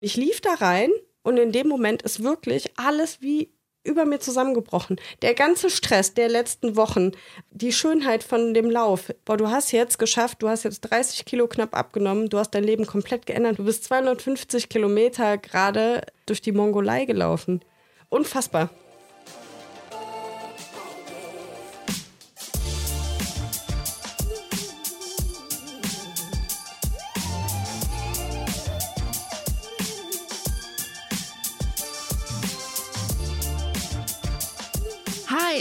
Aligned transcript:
Ich 0.00 0.16
lief 0.16 0.40
da 0.40 0.54
rein 0.54 0.90
und 1.22 1.38
in 1.38 1.50
dem 1.50 1.68
Moment 1.68 2.02
ist 2.02 2.22
wirklich 2.22 2.70
alles 2.76 3.20
wie 3.20 3.52
über 3.82 4.04
mir 4.04 4.20
zusammengebrochen. 4.20 5.00
Der 5.22 5.34
ganze 5.34 5.70
Stress 5.70 6.14
der 6.14 6.28
letzten 6.28 6.76
Wochen, 6.76 7.12
die 7.50 7.72
Schönheit 7.72 8.22
von 8.22 8.54
dem 8.54 8.70
Lauf. 8.70 9.12
Boah, 9.24 9.36
du 9.36 9.48
hast 9.50 9.72
jetzt 9.72 9.98
geschafft, 9.98 10.42
du 10.42 10.48
hast 10.48 10.64
jetzt 10.64 10.82
30 10.82 11.24
Kilo 11.24 11.48
knapp 11.48 11.74
abgenommen, 11.74 12.28
du 12.28 12.38
hast 12.38 12.50
dein 12.50 12.64
Leben 12.64 12.86
komplett 12.86 13.26
geändert. 13.26 13.58
Du 13.58 13.64
bist 13.64 13.84
250 13.84 14.68
Kilometer 14.68 15.38
gerade 15.38 16.02
durch 16.26 16.42
die 16.42 16.52
Mongolei 16.52 17.04
gelaufen. 17.04 17.60
Unfassbar. 18.08 18.70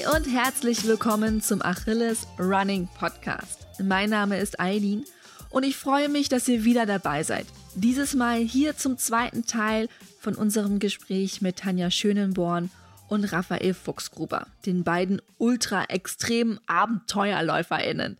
Und 0.06 0.32
herzlich 0.32 0.86
willkommen 0.86 1.42
zum 1.42 1.64
Achilles 1.64 2.28
Running 2.38 2.88
Podcast. 3.00 3.66
Mein 3.82 4.12
Name 4.12 4.38
ist 4.38 4.60
Eileen 4.60 5.06
und 5.50 5.64
ich 5.64 5.76
freue 5.76 6.08
mich, 6.08 6.30
dass 6.30 6.48
ihr 6.48 6.64
wieder 6.64 6.86
dabei 6.86 7.24
seid. 7.24 7.48
Dieses 7.74 8.14
Mal 8.14 8.38
hier 8.38 8.78
zum 8.78 9.00
zweiten 9.00 9.48
Teil 9.48 9.90
von 10.20 10.36
unserem 10.36 10.78
Gespräch 10.78 11.42
mit 11.42 11.58
Tanja 11.58 11.90
Schönenborn 11.90 12.70
und 13.08 13.26
Raphael 13.26 13.74
Fuchsgruber, 13.74 14.46
den 14.68 14.84
beiden 14.84 15.20
ultra-extremen 15.40 16.60
AbenteuerläuferInnen. 16.68 18.18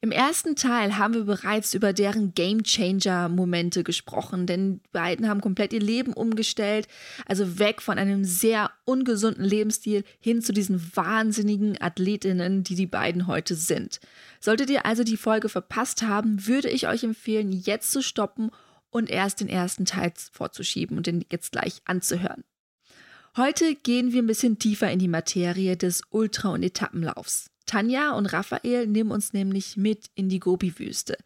Im 0.00 0.12
ersten 0.12 0.56
Teil 0.56 0.98
haben 0.98 1.14
wir 1.14 1.24
bereits 1.24 1.74
über 1.74 1.92
deren 1.92 2.34
Gamechanger-Momente 2.34 3.82
gesprochen, 3.82 4.46
denn 4.46 4.80
die 4.80 4.88
beiden 4.92 5.28
haben 5.28 5.40
komplett 5.40 5.72
ihr 5.72 5.80
Leben 5.80 6.12
umgestellt, 6.12 6.86
also 7.26 7.58
weg 7.58 7.80
von 7.80 7.98
einem 7.98 8.24
sehr 8.24 8.70
ungesunden 8.84 9.44
Lebensstil 9.44 10.04
hin 10.20 10.42
zu 10.42 10.52
diesen 10.52 10.94
wahnsinnigen 10.94 11.80
Athletinnen, 11.80 12.62
die 12.62 12.74
die 12.74 12.86
beiden 12.86 13.26
heute 13.26 13.54
sind. 13.54 14.00
Solltet 14.40 14.70
ihr 14.70 14.84
also 14.84 15.02
die 15.02 15.16
Folge 15.16 15.48
verpasst 15.48 16.02
haben, 16.02 16.46
würde 16.46 16.68
ich 16.68 16.88
euch 16.88 17.02
empfehlen, 17.02 17.52
jetzt 17.52 17.90
zu 17.90 18.02
stoppen 18.02 18.50
und 18.90 19.10
erst 19.10 19.40
den 19.40 19.48
ersten 19.48 19.84
Teil 19.84 20.12
vorzuschieben 20.32 20.96
und 20.96 21.06
den 21.06 21.24
jetzt 21.30 21.52
gleich 21.52 21.80
anzuhören. 21.84 22.44
Heute 23.36 23.74
gehen 23.74 24.12
wir 24.12 24.22
ein 24.22 24.26
bisschen 24.26 24.58
tiefer 24.58 24.90
in 24.90 24.98
die 24.98 25.08
Materie 25.08 25.76
des 25.76 26.02
Ultra- 26.10 26.54
und 26.54 26.62
Etappenlaufs. 26.62 27.50
Tanja 27.66 28.12
und 28.12 28.26
Raphael 28.26 28.86
nehmen 28.86 29.10
uns 29.10 29.32
nämlich 29.32 29.76
mit 29.76 30.06
in 30.14 30.28
die 30.28 30.40
Gobi-Wüste. 30.40 31.16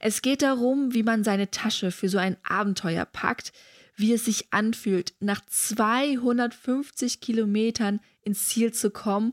Es 0.00 0.22
geht 0.22 0.42
darum, 0.42 0.94
wie 0.94 1.02
man 1.02 1.24
seine 1.24 1.50
Tasche 1.50 1.90
für 1.90 2.08
so 2.08 2.18
ein 2.18 2.36
Abenteuer 2.42 3.04
packt, 3.04 3.52
wie 3.96 4.12
es 4.12 4.24
sich 4.24 4.52
anfühlt, 4.52 5.14
nach 5.20 5.44
250 5.44 7.20
Kilometern 7.20 8.00
ins 8.22 8.46
Ziel 8.46 8.72
zu 8.72 8.90
kommen 8.90 9.32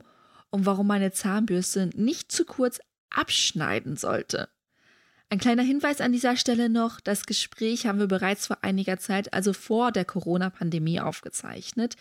und 0.50 0.66
warum 0.66 0.88
meine 0.88 1.12
Zahnbürste 1.12 1.92
nicht 1.96 2.32
zu 2.32 2.46
kurz 2.46 2.80
abschneiden 3.10 3.96
sollte. 3.96 4.50
Ein 5.30 5.40
kleiner 5.40 5.64
Hinweis 5.64 6.02
an 6.02 6.12
dieser 6.12 6.38
Stelle 6.38 6.70
noch, 6.70 7.00
das 7.00 7.26
Gespräch 7.26 7.88
haben 7.88 8.00
wir 8.00 8.08
bereits 8.08 8.48
vor 8.48 8.60
einiger 8.62 8.98
Zeit, 8.98 9.34
also 9.34 9.54
vor 9.54 9.92
der 9.92 10.06
Corona-Pandemie, 10.06 11.00
aufgezeichnet. 11.00 11.96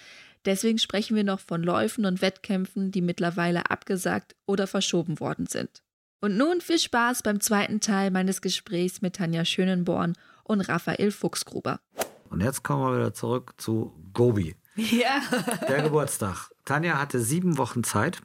Deswegen 0.45 0.79
sprechen 0.79 1.17
wir 1.17 1.25
noch 1.25 1.41
von 1.41 1.63
Läufen 1.63 2.05
und 2.05 2.21
Wettkämpfen, 2.21 2.91
die 2.91 3.01
mittlerweile 3.01 3.71
abgesagt 3.71 4.35
oder 4.47 4.67
verschoben 4.67 5.21
worden 5.21 5.47
sind. 5.47 5.83
Und 6.21 6.37
nun 6.37 6.61
viel 6.61 6.79
Spaß 6.79 7.23
beim 7.23 7.41
zweiten 7.41 7.81
Teil 7.81 8.11
meines 8.11 8.41
Gesprächs 8.41 9.03
mit 9.03 9.17
Tanja 9.17 9.45
Schönenborn 9.45 10.15
und 10.43 10.61
Raphael 10.63 11.11
Fuchsgruber. 11.11 11.81
Und 12.31 12.41
jetzt 12.41 12.63
kommen 12.63 12.83
wir 12.83 12.97
wieder 12.99 13.15
zurück 13.15 13.55
zu 13.59 13.93
Gobi. 14.13 14.57
Ja. 14.77 15.23
Der 15.69 15.83
Geburtstag. 15.83 16.51
Tanja 16.65 16.99
hatte 16.99 17.21
sieben 17.21 17.59
Wochen 17.59 17.85
Zeit. 17.85 18.23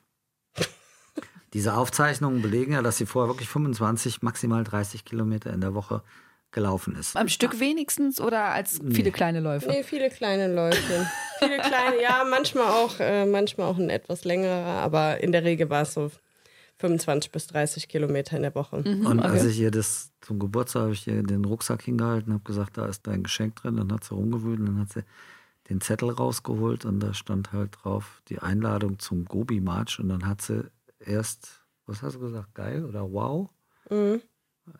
Diese 1.54 1.73
Aufzeichnungen 1.73 2.42
belegen 2.42 2.73
ja, 2.73 2.82
dass 2.82 2.98
sie 2.98 3.05
vorher 3.05 3.30
wirklich 3.30 3.49
25, 3.49 4.21
maximal 4.21 4.64
30 4.64 5.04
Kilometer 5.05 5.52
in 5.52 5.61
der 5.61 5.73
Woche 5.73 6.04
gelaufen 6.52 6.95
ist. 6.95 7.15
Am 7.15 7.27
Stück 7.27 7.60
wenigstens 7.60 8.20
oder 8.20 8.45
als 8.45 8.80
viele 8.92 9.11
kleine 9.11 9.39
Läufe? 9.39 9.70
Nee, 9.70 9.83
viele 9.83 10.10
kleine 10.10 10.54
Läufe. 10.54 11.08
viele 11.39 11.58
kleine, 11.58 12.02
ja, 12.02 12.26
manchmal 12.30 12.67
auch, 12.67 12.99
äh, 12.99 13.26
manchmal 13.26 13.67
auch 13.67 13.77
ein 13.77 13.89
etwas 13.89 14.23
längerer, 14.26 14.82
aber 14.82 15.21
in 15.21 15.32
der 15.32 15.43
Regel 15.43 15.70
war 15.70 15.83
es 15.83 15.93
so 15.93 16.11
25 16.77 17.32
bis 17.32 17.48
30 17.48 17.88
Kilometer 17.88 18.38
in 18.38 18.43
der 18.43 18.55
Woche. 18.55 18.82
Mhm, 18.83 19.05
und 19.05 19.20
als 19.20 19.45
ich 19.45 19.59
ihr 19.59 19.71
das 19.71 20.11
zum 20.21 20.39
Geburtstag 20.39 20.83
habe 20.83 20.93
ich 20.93 21.08
ihr 21.08 21.23
den 21.23 21.45
Rucksack 21.45 21.83
hingehalten, 21.83 22.33
habe 22.33 22.43
gesagt, 22.43 22.77
da 22.77 22.86
ist 22.86 23.05
dein 23.05 23.23
Geschenk 23.23 23.58
drin. 23.58 23.76
Dann 23.77 23.92
hat 23.92 24.05
sie 24.05 24.15
rumgewühlt 24.15 24.59
und 24.59 24.67
dann 24.67 24.80
hat 24.80 24.93
sie 24.93 25.04
den 25.70 25.82
Zettel 25.82 26.09
rausgeholt 26.09 26.86
und 26.86 26.99
da 26.99 27.14
stand 27.14 27.52
halt 27.52 27.77
drauf 27.82 28.21
die 28.30 28.39
Einladung 28.39 28.98
zum 28.98 29.26
Gobi-March 29.26 29.99
und 29.99 30.09
dann 30.09 30.26
hat 30.26 30.42
sie 30.42 30.64
erst, 30.99 31.61
was 31.86 32.02
hast 32.02 32.15
du 32.15 32.20
gesagt, 32.21 32.55
geil 32.55 32.86
oder 32.86 33.11
wow? 33.11 33.49
Mhm 33.89 34.21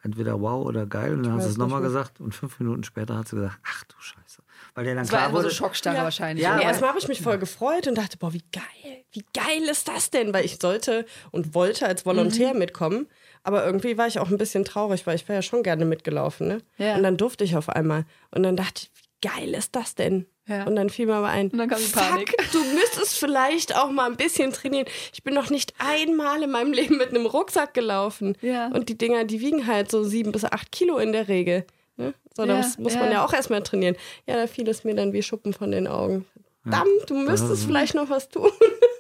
entweder 0.04 0.42
wow 0.42 0.66
oder 0.66 0.86
geil. 0.86 1.14
Und 1.14 1.24
dann 1.24 1.34
hat 1.34 1.44
sie 1.44 1.50
es 1.50 1.58
nochmal 1.58 1.82
gesagt 1.82 2.20
und 2.20 2.34
fünf 2.34 2.60
Minuten 2.60 2.84
später 2.84 3.18
hat 3.18 3.28
sie 3.28 3.36
gesagt, 3.36 3.60
ach 3.66 3.84
du 3.86 3.96
Scheiße. 4.00 4.42
Weil 4.76 4.86
der 4.86 4.96
dann 4.96 5.04
das 5.04 5.10
klar 5.10 5.26
war 5.28 5.34
wurde. 5.34 5.50
so 5.50 5.56
Schockstarre 5.56 5.98
ja. 5.98 6.04
wahrscheinlich. 6.04 6.44
Ja, 6.44 6.60
erstmal 6.60 6.90
habe 6.90 7.00
ich 7.00 7.08
mich 7.08 7.22
voll 7.22 7.38
gefreut 7.38 7.88
und 7.88 7.96
dachte, 7.98 8.18
boah, 8.18 8.34
wie 8.34 8.44
geil, 8.52 9.04
wie 9.12 9.26
geil 9.34 9.64
ist 9.70 9.88
das 9.88 10.10
denn? 10.10 10.34
Weil 10.34 10.46
ich 10.46 10.58
sollte 10.62 11.06
und 11.32 11.54
wollte 11.54 11.88
als 11.88 12.06
Volontär 12.06 12.54
mhm. 12.54 12.60
mitkommen. 12.60 13.08
Aber 13.44 13.66
irgendwie 13.66 13.98
war 13.98 14.08
ich 14.08 14.20
auch 14.20 14.30
ein 14.30 14.38
bisschen 14.38 14.66
traurig, 14.66 15.08
weil 15.08 15.16
ich 15.16 15.28
wäre 15.28 15.38
ja 15.38 15.42
schon 15.42 15.64
gerne 15.64 15.86
mitgelaufen. 15.86 16.48
Ne? 16.48 16.62
Ja. 16.78 16.96
Und 16.96 17.04
dann 17.04 17.18
durfte 17.18 17.44
ich 17.44 17.56
auf 17.56 17.70
einmal. 17.70 18.06
Und 18.32 18.44
dann 18.44 18.56
dachte 18.56 18.84
ich, 18.84 18.92
wie 18.96 19.28
geil 19.28 19.54
ist 19.54 19.76
das 19.76 19.96
denn? 19.96 20.26
Ja. 20.50 20.64
Und 20.66 20.76
dann 20.76 20.90
fiel 20.90 21.06
mir 21.06 21.16
aber 21.16 21.30
ein, 21.30 21.50
und 21.50 21.60
dann 21.60 21.70
kam 21.70 21.80
die 21.80 21.92
Panik. 21.92 22.36
Fuck, 22.40 22.52
du 22.52 22.64
müsstest 22.74 23.18
vielleicht 23.18 23.76
auch 23.76 23.92
mal 23.92 24.10
ein 24.10 24.18
bisschen 24.18 24.52
trainieren. 24.52 24.88
Ich 25.14 25.24
bin 25.24 25.36
noch 25.36 25.52
nicht 25.52 25.76
einmal 25.78 26.42
in 26.42 26.50
meinem 26.50 26.74
Leben 26.74 26.98
mit 26.98 27.10
einem 27.10 27.28
Rucksack 27.28 27.76
gelaufen. 27.76 28.36
Ja. 28.42 28.68
Und 28.68 28.90
die 28.90 28.98
Dinger, 28.98 29.26
die 29.26 29.40
wiegen 29.40 29.68
halt 29.68 29.92
so 29.92 30.04
sieben 30.04 30.32
bis 30.32 30.44
acht 30.44 30.72
Kilo 30.72 30.98
in 30.98 31.12
der 31.12 31.28
Regel. 31.28 31.66
Ne? 31.98 32.16
So, 32.36 32.46
da 32.46 32.54
ja, 32.54 32.58
muss, 32.58 32.78
muss 32.80 32.96
man 32.96 33.12
ja 33.12 33.24
auch 33.24 33.34
erstmal 33.34 33.62
trainieren. 33.62 33.96
Ja, 34.26 34.36
da 34.36 34.48
fiel 34.48 34.68
es 34.68 34.84
mir 34.84 34.96
dann 34.96 35.14
wie 35.14 35.22
Schuppen 35.22 35.54
von 35.54 35.72
den 35.72 35.88
Augen. 35.88 36.26
Verdammt, 36.64 37.10
du 37.10 37.16
müsstest 37.16 37.66
vielleicht 37.66 37.94
noch 37.94 38.10
was 38.10 38.30
tun. 38.30 38.50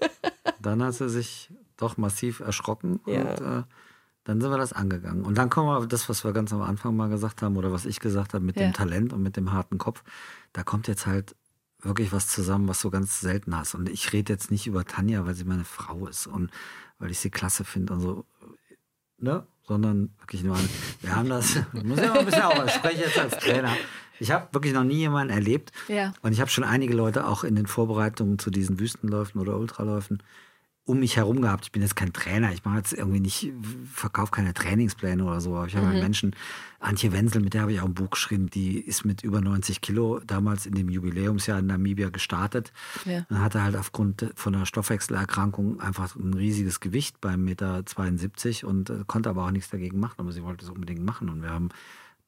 dann 0.62 0.84
hat 0.84 0.94
sie 0.94 1.10
sich 1.10 1.50
doch 1.78 1.98
massiv 1.98 2.42
erschrocken 2.42 2.98
und 3.06 3.16
äh, 3.16 3.64
dann 4.24 4.42
sind 4.42 4.52
wir 4.52 4.58
das 4.58 4.74
angegangen. 4.74 5.24
Und 5.24 5.38
dann 5.38 5.50
kommen 5.50 5.68
wir 5.70 5.78
auf 5.78 5.88
das, 5.88 6.10
was 6.10 6.24
wir 6.24 6.34
ganz 6.34 6.54
am 6.54 6.62
Anfang 6.62 6.96
mal 6.96 7.10
gesagt 7.10 7.42
haben 7.42 7.58
oder 7.58 7.72
was 7.72 7.86
ich 7.86 8.00
gesagt 8.00 8.34
habe 8.34 8.46
mit 8.46 8.60
dem 8.60 8.74
Talent 8.74 9.14
und 9.14 9.24
mit 9.24 9.38
dem 9.38 9.52
harten 9.52 9.78
Kopf. 9.78 10.04
Da 10.54 10.64
kommt 10.64 10.88
jetzt 10.88 11.08
halt 11.08 11.36
wirklich 11.82 12.12
was 12.12 12.28
zusammen, 12.28 12.68
was 12.68 12.82
du 12.82 12.90
ganz 12.90 13.20
selten 13.22 13.56
hast. 13.56 13.76
Und 13.76 13.90
ich 13.90 14.12
rede 14.14 14.34
jetzt 14.34 14.52
nicht 14.52 14.68
über 14.68 14.86
Tanja, 14.86 15.26
weil 15.26 15.36
sie 15.36 15.46
meine 15.46 15.66
Frau 15.66 16.08
ist 16.08 16.28
und 16.28 16.52
weil 16.98 17.12
ich 17.12 17.20
sie 17.20 17.30
klasse 17.30 17.64
finde 17.64 17.94
und 17.94 18.02
so, 18.02 18.26
ne? 19.18 19.46
Sondern 19.68 20.10
wirklich 20.20 20.44
nur, 20.44 20.58
eine, 20.58 20.68
wir 21.02 21.16
haben 21.16 21.30
das, 21.30 21.56
ich 21.74 21.84
muss 21.84 22.00
ja 22.00 22.08
mal 22.08 22.20
ein 22.20 22.26
bisschen 22.26 22.42
auch, 22.42 22.66
ich 22.66 22.72
spreche 22.72 23.04
jetzt 23.04 23.20
als 23.20 23.38
Trainer. 23.38 23.76
Ich 24.20 24.32
habe 24.32 24.48
wirklich 24.52 24.74
noch 24.74 24.84
nie 24.84 24.98
jemanden 24.98 25.32
erlebt. 25.32 25.72
Ja. 25.88 26.14
Und 26.22 26.34
ich 26.34 26.42
habe 26.42 26.50
schon 26.50 26.64
einige 26.64 26.94
Leute 26.94 27.26
auch 27.26 27.44
in 27.44 27.56
den 27.56 27.68
Vorbereitungen 27.68 28.40
zu 28.40 28.50
diesen 28.50 28.80
Wüstenläufen 28.80 29.40
oder 29.40 29.58
Ultraläufen 29.58 30.22
um 30.90 31.00
mich 31.00 31.18
herum 31.18 31.40
gehabt. 31.42 31.66
Ich 31.66 31.72
bin 31.72 31.84
jetzt 31.84 31.96
kein 31.96 32.14
Trainer, 32.14 32.52
ich 32.52 32.66
mache 32.66 32.78
jetzt 32.78 32.94
irgendwie 32.94 33.20
nicht, 33.20 33.54
verkaufe 33.94 34.32
keine 34.32 34.56
Trainingspläne 34.56 35.24
oder 35.24 35.40
so, 35.40 35.56
aber 35.56 35.68
ich 35.68 35.76
habe 35.76 35.86
mhm. 35.86 35.92
einen 35.92 36.02
Menschen, 36.02 36.36
Antje 36.80 37.12
Wenzel, 37.12 37.42
mit 37.42 37.54
der 37.54 37.62
habe 37.62 37.74
ich 37.74 37.80
auch 37.80 37.86
ein 37.86 37.94
Buch 37.94 38.10
geschrieben, 38.10 38.50
die 38.50 38.80
ist 38.80 39.06
mit 39.06 39.22
über 39.24 39.40
90 39.40 39.82
Kilo 39.82 40.20
damals 40.26 40.66
in 40.66 40.74
dem 40.74 40.90
Jubiläumsjahr 40.90 41.60
in 41.60 41.68
Namibia 41.68 42.10
gestartet. 42.10 42.74
Ja. 43.06 43.26
Dann 43.30 43.42
hatte 43.42 43.62
halt 43.62 43.76
aufgrund 43.76 44.32
von 44.34 44.56
einer 44.56 44.66
Stoffwechselerkrankung 44.66 45.80
einfach 45.80 46.16
ein 46.16 46.34
riesiges 46.34 46.80
Gewicht 46.80 47.22
beim 47.22 47.44
Meter 47.44 47.86
72 47.86 48.66
und 48.66 48.90
äh, 48.90 49.04
konnte 49.06 49.30
aber 49.30 49.46
auch 49.46 49.52
nichts 49.52 49.70
dagegen 49.70 50.00
machen, 50.00 50.16
aber 50.18 50.32
sie 50.32 50.42
wollte 50.42 50.66
es 50.66 50.72
unbedingt 50.72 51.06
machen 51.06 51.30
und 51.30 51.44
wir 51.44 51.52
haben 51.52 51.70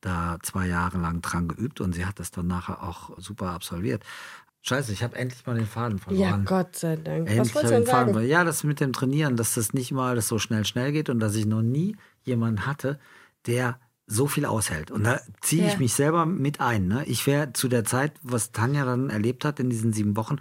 da 0.01 0.37
zwei 0.43 0.67
Jahre 0.67 0.99
lang 0.99 1.21
dran 1.21 1.47
geübt 1.47 1.81
und 1.81 1.93
sie 1.93 2.05
hat 2.05 2.19
das 2.19 2.29
dann 2.29 2.47
nachher 2.47 2.83
auch 2.83 3.17
super 3.17 3.51
absolviert. 3.51 4.03
Scheiße, 4.63 4.91
ich 4.91 5.03
habe 5.03 5.15
endlich 5.15 5.45
mal 5.45 5.55
den 5.55 5.65
Faden 5.65 5.97
verloren. 5.97 6.21
Ja, 6.21 6.37
Gott 6.37 6.75
sei 6.75 6.95
Dank. 6.95 7.27
Endlich 7.27 7.39
Was 7.39 7.55
wolltest 7.55 7.73
du 7.73 7.77
denn 7.77 7.85
sagen? 7.85 8.13
Faden. 8.13 8.29
Ja, 8.29 8.43
das 8.43 8.63
mit 8.63 8.79
dem 8.79 8.93
Trainieren, 8.93 9.35
dass 9.35 9.55
das 9.55 9.73
nicht 9.73 9.91
mal 9.91 10.11
alles 10.11 10.27
so 10.27 10.37
schnell 10.37 10.65
schnell 10.65 10.91
geht 10.91 11.09
und 11.09 11.19
dass 11.19 11.35
ich 11.35 11.45
noch 11.45 11.63
nie 11.63 11.95
jemanden 12.23 12.67
hatte, 12.67 12.99
der 13.47 13.79
so 14.05 14.27
viel 14.27 14.45
aushält. 14.45 14.91
Und 14.91 15.05
da 15.05 15.19
ziehe 15.41 15.65
ich 15.65 15.73
ja. 15.73 15.79
mich 15.79 15.93
selber 15.93 16.25
mit 16.25 16.59
ein. 16.59 16.87
Ne? 16.87 17.03
Ich 17.05 17.25
wäre 17.25 17.53
zu 17.53 17.69
der 17.69 17.85
Zeit, 17.85 18.13
was 18.21 18.51
Tanja 18.51 18.85
dann 18.85 19.09
erlebt 19.09 19.45
hat 19.45 19.59
in 19.59 19.69
diesen 19.69 19.93
sieben 19.93 20.15
Wochen, 20.17 20.37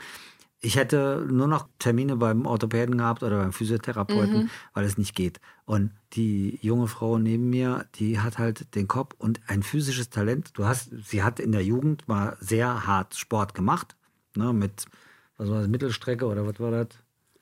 ich 0.62 0.76
hätte 0.76 1.26
nur 1.28 1.48
noch 1.48 1.68
Termine 1.78 2.16
beim 2.16 2.44
Orthopäden 2.44 2.98
gehabt 2.98 3.22
oder 3.22 3.38
beim 3.38 3.52
Physiotherapeuten, 3.52 4.42
mhm. 4.42 4.50
weil 4.74 4.84
es 4.84 4.98
nicht 4.98 5.14
geht. 5.14 5.40
Und 5.64 5.92
die 6.12 6.58
junge 6.60 6.86
Frau 6.86 7.18
neben 7.18 7.48
mir, 7.48 7.86
die 7.94 8.20
hat 8.20 8.38
halt 8.38 8.74
den 8.74 8.86
Kopf 8.86 9.14
und 9.16 9.40
ein 9.46 9.62
physisches 9.62 10.10
Talent. 10.10 10.50
Du 10.54 10.66
hast, 10.66 10.90
sie 11.02 11.22
hat 11.22 11.40
in 11.40 11.52
der 11.52 11.64
Jugend 11.64 12.06
mal 12.08 12.36
sehr 12.40 12.86
hart 12.86 13.14
Sport 13.14 13.54
gemacht, 13.54 13.96
ne, 14.36 14.52
mit, 14.52 14.84
was 15.36 15.48
war 15.50 15.58
das, 15.60 15.68
Mittelstrecke 15.68 16.26
oder 16.26 16.46
was 16.46 16.58
war 16.60 16.70
das? 16.70 16.88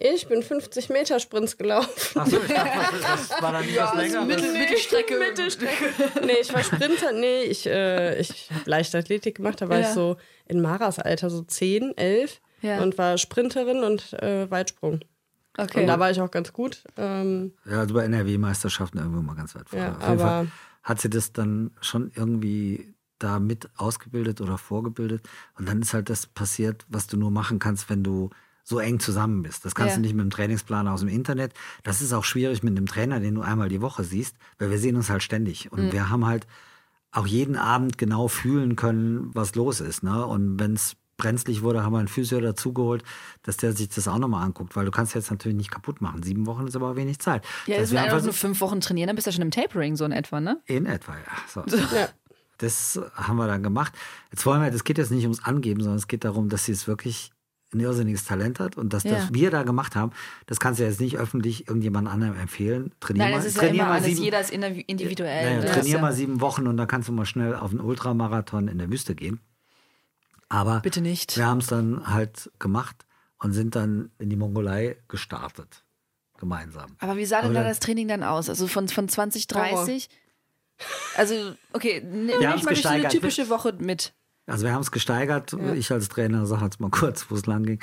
Ich 0.00 0.28
bin 0.28 0.44
50 0.44 0.90
Meter 0.90 1.18
Sprints 1.18 1.56
gelaufen. 1.58 2.20
Achso, 2.20 2.36
ich 2.40 2.54
dachte, 2.54 2.96
das 3.02 3.42
war 3.42 3.50
dann 3.52 3.66
nicht 3.66 3.76
was 3.80 3.94
länger. 3.96 4.24
Mittel, 4.24 4.52
Mittelstrecke. 4.52 5.18
Mittelstrecke. 5.18 5.84
Nee, 6.24 6.36
ich 6.40 6.54
war 6.54 6.62
Sprinter. 6.62 7.10
Nee, 7.12 7.42
ich, 7.42 7.66
äh, 7.66 8.16
ich 8.20 8.48
habe 8.52 8.70
Leichtathletik 8.70 9.38
gemacht. 9.38 9.60
Da 9.60 9.68
war 9.68 9.80
Ja. 9.80 9.88
ich 9.88 9.94
so 9.94 10.16
in 10.46 10.60
Maras 10.60 11.00
Alter, 11.00 11.30
so 11.30 11.42
10, 11.42 11.96
11. 11.96 12.40
Ja. 12.62 12.80
Und 12.80 12.96
war 12.96 13.18
Sprinterin 13.18 13.82
und 13.82 14.12
äh, 14.22 14.48
Weitsprung. 14.48 15.00
Okay. 15.56 15.80
Und 15.80 15.86
da 15.88 15.98
war 15.98 16.12
ich 16.12 16.20
auch 16.20 16.30
ganz 16.30 16.52
gut. 16.52 16.84
Ähm, 16.96 17.52
Ja, 17.68 17.80
also 17.80 17.94
bei 17.94 18.04
NRW-Meisterschaften 18.04 18.98
irgendwo 18.98 19.20
mal 19.22 19.34
ganz 19.34 19.56
weit 19.56 19.68
vorne. 19.68 19.84
Ja, 19.84 19.90
Auf 19.96 20.00
jeden 20.02 20.12
aber- 20.12 20.20
Fall 20.20 20.46
hat 20.84 21.00
sie 21.00 21.10
das 21.10 21.32
dann 21.32 21.72
schon 21.80 22.12
irgendwie 22.14 22.94
da 23.18 23.38
mit 23.38 23.68
ausgebildet 23.76 24.40
oder 24.40 24.58
vorgebildet. 24.58 25.28
Und 25.58 25.68
dann 25.68 25.82
ist 25.82 25.94
halt 25.94 26.08
das 26.10 26.26
passiert, 26.26 26.84
was 26.88 27.06
du 27.06 27.16
nur 27.16 27.30
machen 27.30 27.58
kannst, 27.58 27.90
wenn 27.90 28.02
du 28.04 28.30
so 28.64 28.78
eng 28.80 29.00
zusammen 29.00 29.42
bist. 29.42 29.64
Das 29.64 29.74
kannst 29.74 29.92
Ja. 29.92 29.96
du 29.96 30.02
nicht 30.02 30.14
mit 30.14 30.24
dem 30.24 30.30
Trainingsplan 30.30 30.88
aus 30.88 31.00
dem 31.00 31.08
Internet. 31.08 31.54
Das 31.84 32.02
ist 32.02 32.12
auch 32.12 32.24
schwierig 32.24 32.62
mit 32.62 32.76
einem 32.76 32.86
Trainer, 32.86 33.18
den 33.18 33.34
du 33.34 33.40
einmal 33.40 33.68
die 33.70 33.80
Woche 33.80 34.04
siehst, 34.04 34.36
weil 34.58 34.70
wir 34.70 34.78
sehen 34.78 34.96
uns 34.96 35.08
halt 35.08 35.22
ständig. 35.22 35.72
Und 35.72 35.90
wir 35.92 36.10
haben 36.10 36.26
halt 36.26 36.46
auch 37.10 37.26
jeden 37.26 37.56
Abend 37.56 37.96
genau 37.96 38.28
fühlen 38.28 38.76
können, 38.76 39.30
was 39.32 39.54
los 39.54 39.80
ist. 39.80 40.02
Ne? 40.02 40.26
Und 40.26 40.60
wenn 40.60 40.74
es 40.74 40.96
brenzlig 41.16 41.62
wurde, 41.62 41.82
haben 41.82 41.92
wir 41.94 41.98
einen 41.98 42.08
Physio 42.08 42.40
dazugeholt, 42.40 43.02
dass 43.42 43.56
der 43.56 43.72
sich 43.72 43.88
das 43.88 44.06
auch 44.06 44.18
nochmal 44.18 44.44
anguckt, 44.44 44.76
weil 44.76 44.84
du 44.84 44.90
kannst 44.90 45.14
jetzt 45.14 45.30
natürlich 45.30 45.56
nicht 45.56 45.70
kaputt 45.70 46.00
machen. 46.02 46.22
Sieben 46.22 46.46
Wochen 46.46 46.66
ist 46.68 46.76
aber 46.76 46.94
wenig 46.94 47.18
Zeit. 47.18 47.44
Ja, 47.66 47.74
Dass 47.74 47.76
das 47.76 47.76
wir 47.78 47.86
sind 47.86 47.98
einfach 47.98 48.12
einfach 48.16 48.24
nur 48.26 48.34
fünf 48.34 48.60
Wochen 48.60 48.80
trainieren, 48.80 49.08
dann 49.08 49.16
bist 49.16 49.26
du 49.26 49.30
ja 49.30 49.32
schon 49.34 49.42
im 49.42 49.50
Tapering 49.50 49.96
so 49.96 50.04
in 50.04 50.12
etwa, 50.12 50.40
ne? 50.40 50.60
in 50.66 50.84
etwa, 50.86 51.14
ja. 51.14 51.20
So. 51.48 51.64
ja. 51.96 52.08
Das 52.58 53.00
haben 53.14 53.36
wir 53.36 53.46
dann 53.46 53.62
gemacht. 53.62 53.92
Jetzt 54.30 54.44
wollen 54.46 54.60
wir, 54.62 54.70
das 54.70 54.84
geht 54.84 54.98
jetzt 54.98 55.10
nicht 55.10 55.24
ums 55.24 55.44
Angeben, 55.44 55.80
sondern 55.80 55.98
es 55.98 56.08
geht 56.08 56.24
darum, 56.24 56.48
dass 56.48 56.64
sie 56.64 56.72
es 56.72 56.86
wirklich 56.86 57.30
ein 57.72 57.80
irrsinniges 57.80 58.24
Talent 58.24 58.60
hat 58.60 58.76
und 58.78 58.92
dass 58.94 59.04
Ja. 59.04 59.12
das 59.12 59.34
wir 59.34 59.50
da 59.50 59.62
gemacht 59.62 59.94
haben, 59.94 60.12
das 60.46 60.58
kannst 60.58 60.80
du 60.80 60.84
jetzt 60.84 61.00
nicht 61.00 61.18
öffentlich 61.18 61.68
irgendjemand 61.68 62.08
anderem 62.08 62.38
empfehlen. 62.38 62.92
Trainier 62.98 63.24
Nein, 63.24 63.30
mal, 63.32 63.36
das 63.38 63.46
ist 63.46 63.56
ja 63.56 63.60
trainier 63.62 63.74
immer 63.82 63.88
mal 63.90 63.94
alles, 63.96 64.06
sieben, 64.06 64.22
jeder 64.22 64.40
ist 64.40 64.50
indiv- 64.52 64.84
individuell. 64.86 65.56
ja, 65.56 65.60
Das 65.62 65.72
trainier 65.72 65.96
ist 65.96 66.00
mal 66.00 66.08
ja- 66.10 66.16
sieben 66.16 66.40
Wochen 66.40 66.66
und 66.66 66.76
dann 66.78 66.86
kannst 66.88 67.08
du 67.08 67.12
mal 67.12 67.26
schnell 67.26 67.54
auf 67.54 67.70
einen 67.70 67.80
Ultramarathon 67.80 68.68
in 68.68 68.78
der 68.78 68.90
Wüste 68.90 69.14
gehen. 69.14 69.40
Aber 70.48 70.80
Bitte 70.80 71.00
nicht. 71.02 71.36
wir 71.36 71.46
haben 71.46 71.58
es 71.58 71.66
dann 71.66 72.08
halt 72.12 72.50
gemacht 72.58 73.04
und 73.38 73.52
sind 73.52 73.76
dann 73.76 74.10
in 74.18 74.30
die 74.30 74.36
Mongolei 74.36 74.96
gestartet. 75.08 75.84
Gemeinsam. 76.38 76.96
Aber 77.00 77.16
wie 77.16 77.26
sah 77.26 77.42
denn 77.42 77.50
Aber 77.50 77.60
da 77.62 77.68
das 77.68 77.80
Training 77.80 78.08
dann 78.08 78.22
aus? 78.22 78.48
Also 78.48 78.66
von, 78.66 78.88
von 78.88 79.08
2030? 79.08 80.08
Also, 81.16 81.54
okay, 81.72 82.02
Wir 82.02 82.38
nimm 82.38 82.46
haben's 82.46 82.60
ich 82.60 82.64
mal 82.64 82.74
durch 82.74 82.82
so 82.82 82.88
eine 82.88 83.08
typische 83.08 83.48
Woche 83.48 83.74
mit. 83.78 84.12
Also 84.48 84.64
wir 84.64 84.72
haben 84.72 84.80
es 84.80 84.90
gesteigert. 84.90 85.54
Ich 85.74 85.92
als 85.92 86.08
Trainer 86.08 86.46
sage 86.46 86.64
jetzt 86.64 86.80
mal 86.80 86.90
kurz, 86.90 87.26
wo 87.28 87.34
es 87.34 87.44
lang 87.44 87.64
ging. 87.64 87.80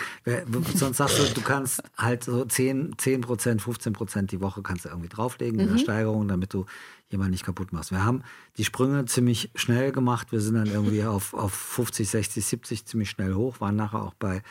Sonst 0.73 0.97
sagst 0.97 1.19
du, 1.19 1.33
du 1.35 1.41
kannst 1.41 1.83
halt 1.95 2.23
so 2.23 2.43
10, 2.43 2.95
10 2.97 3.21
Prozent, 3.21 3.61
15 3.61 3.93
Prozent 3.93 4.31
die 4.31 4.41
Woche 4.41 4.63
kannst 4.63 4.85
du 4.85 4.89
irgendwie 4.89 5.09
drauflegen 5.09 5.59
in 5.59 5.69
der 5.69 5.77
Steigerung, 5.77 6.27
damit 6.27 6.55
du 6.55 6.65
jemanden 7.09 7.33
nicht 7.33 7.45
kaputt 7.45 7.71
machst. 7.71 7.91
Wir 7.91 8.03
haben 8.03 8.23
die 8.57 8.65
Sprünge 8.65 9.05
ziemlich 9.05 9.51
schnell 9.53 9.91
gemacht. 9.91 10.31
Wir 10.31 10.41
sind 10.41 10.55
dann 10.55 10.65
irgendwie 10.65 11.03
auf, 11.05 11.35
auf 11.35 11.53
50, 11.53 12.09
60, 12.09 12.43
70 12.43 12.85
ziemlich 12.87 13.11
schnell 13.11 13.35
hoch, 13.35 13.61
waren 13.61 13.75
nachher 13.75 14.01
auch 14.01 14.15
bei 14.15 14.41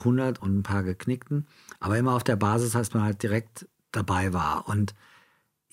100 0.00 0.42
und 0.42 0.58
ein 0.58 0.62
paar 0.62 0.82
geknickten. 0.82 1.46
Aber 1.80 1.96
immer 1.96 2.12
auf 2.14 2.24
der 2.24 2.36
Basis, 2.36 2.72
dass 2.72 2.92
man 2.92 3.02
halt 3.02 3.22
direkt 3.22 3.66
dabei 3.92 4.34
war. 4.34 4.68
Und 4.68 4.94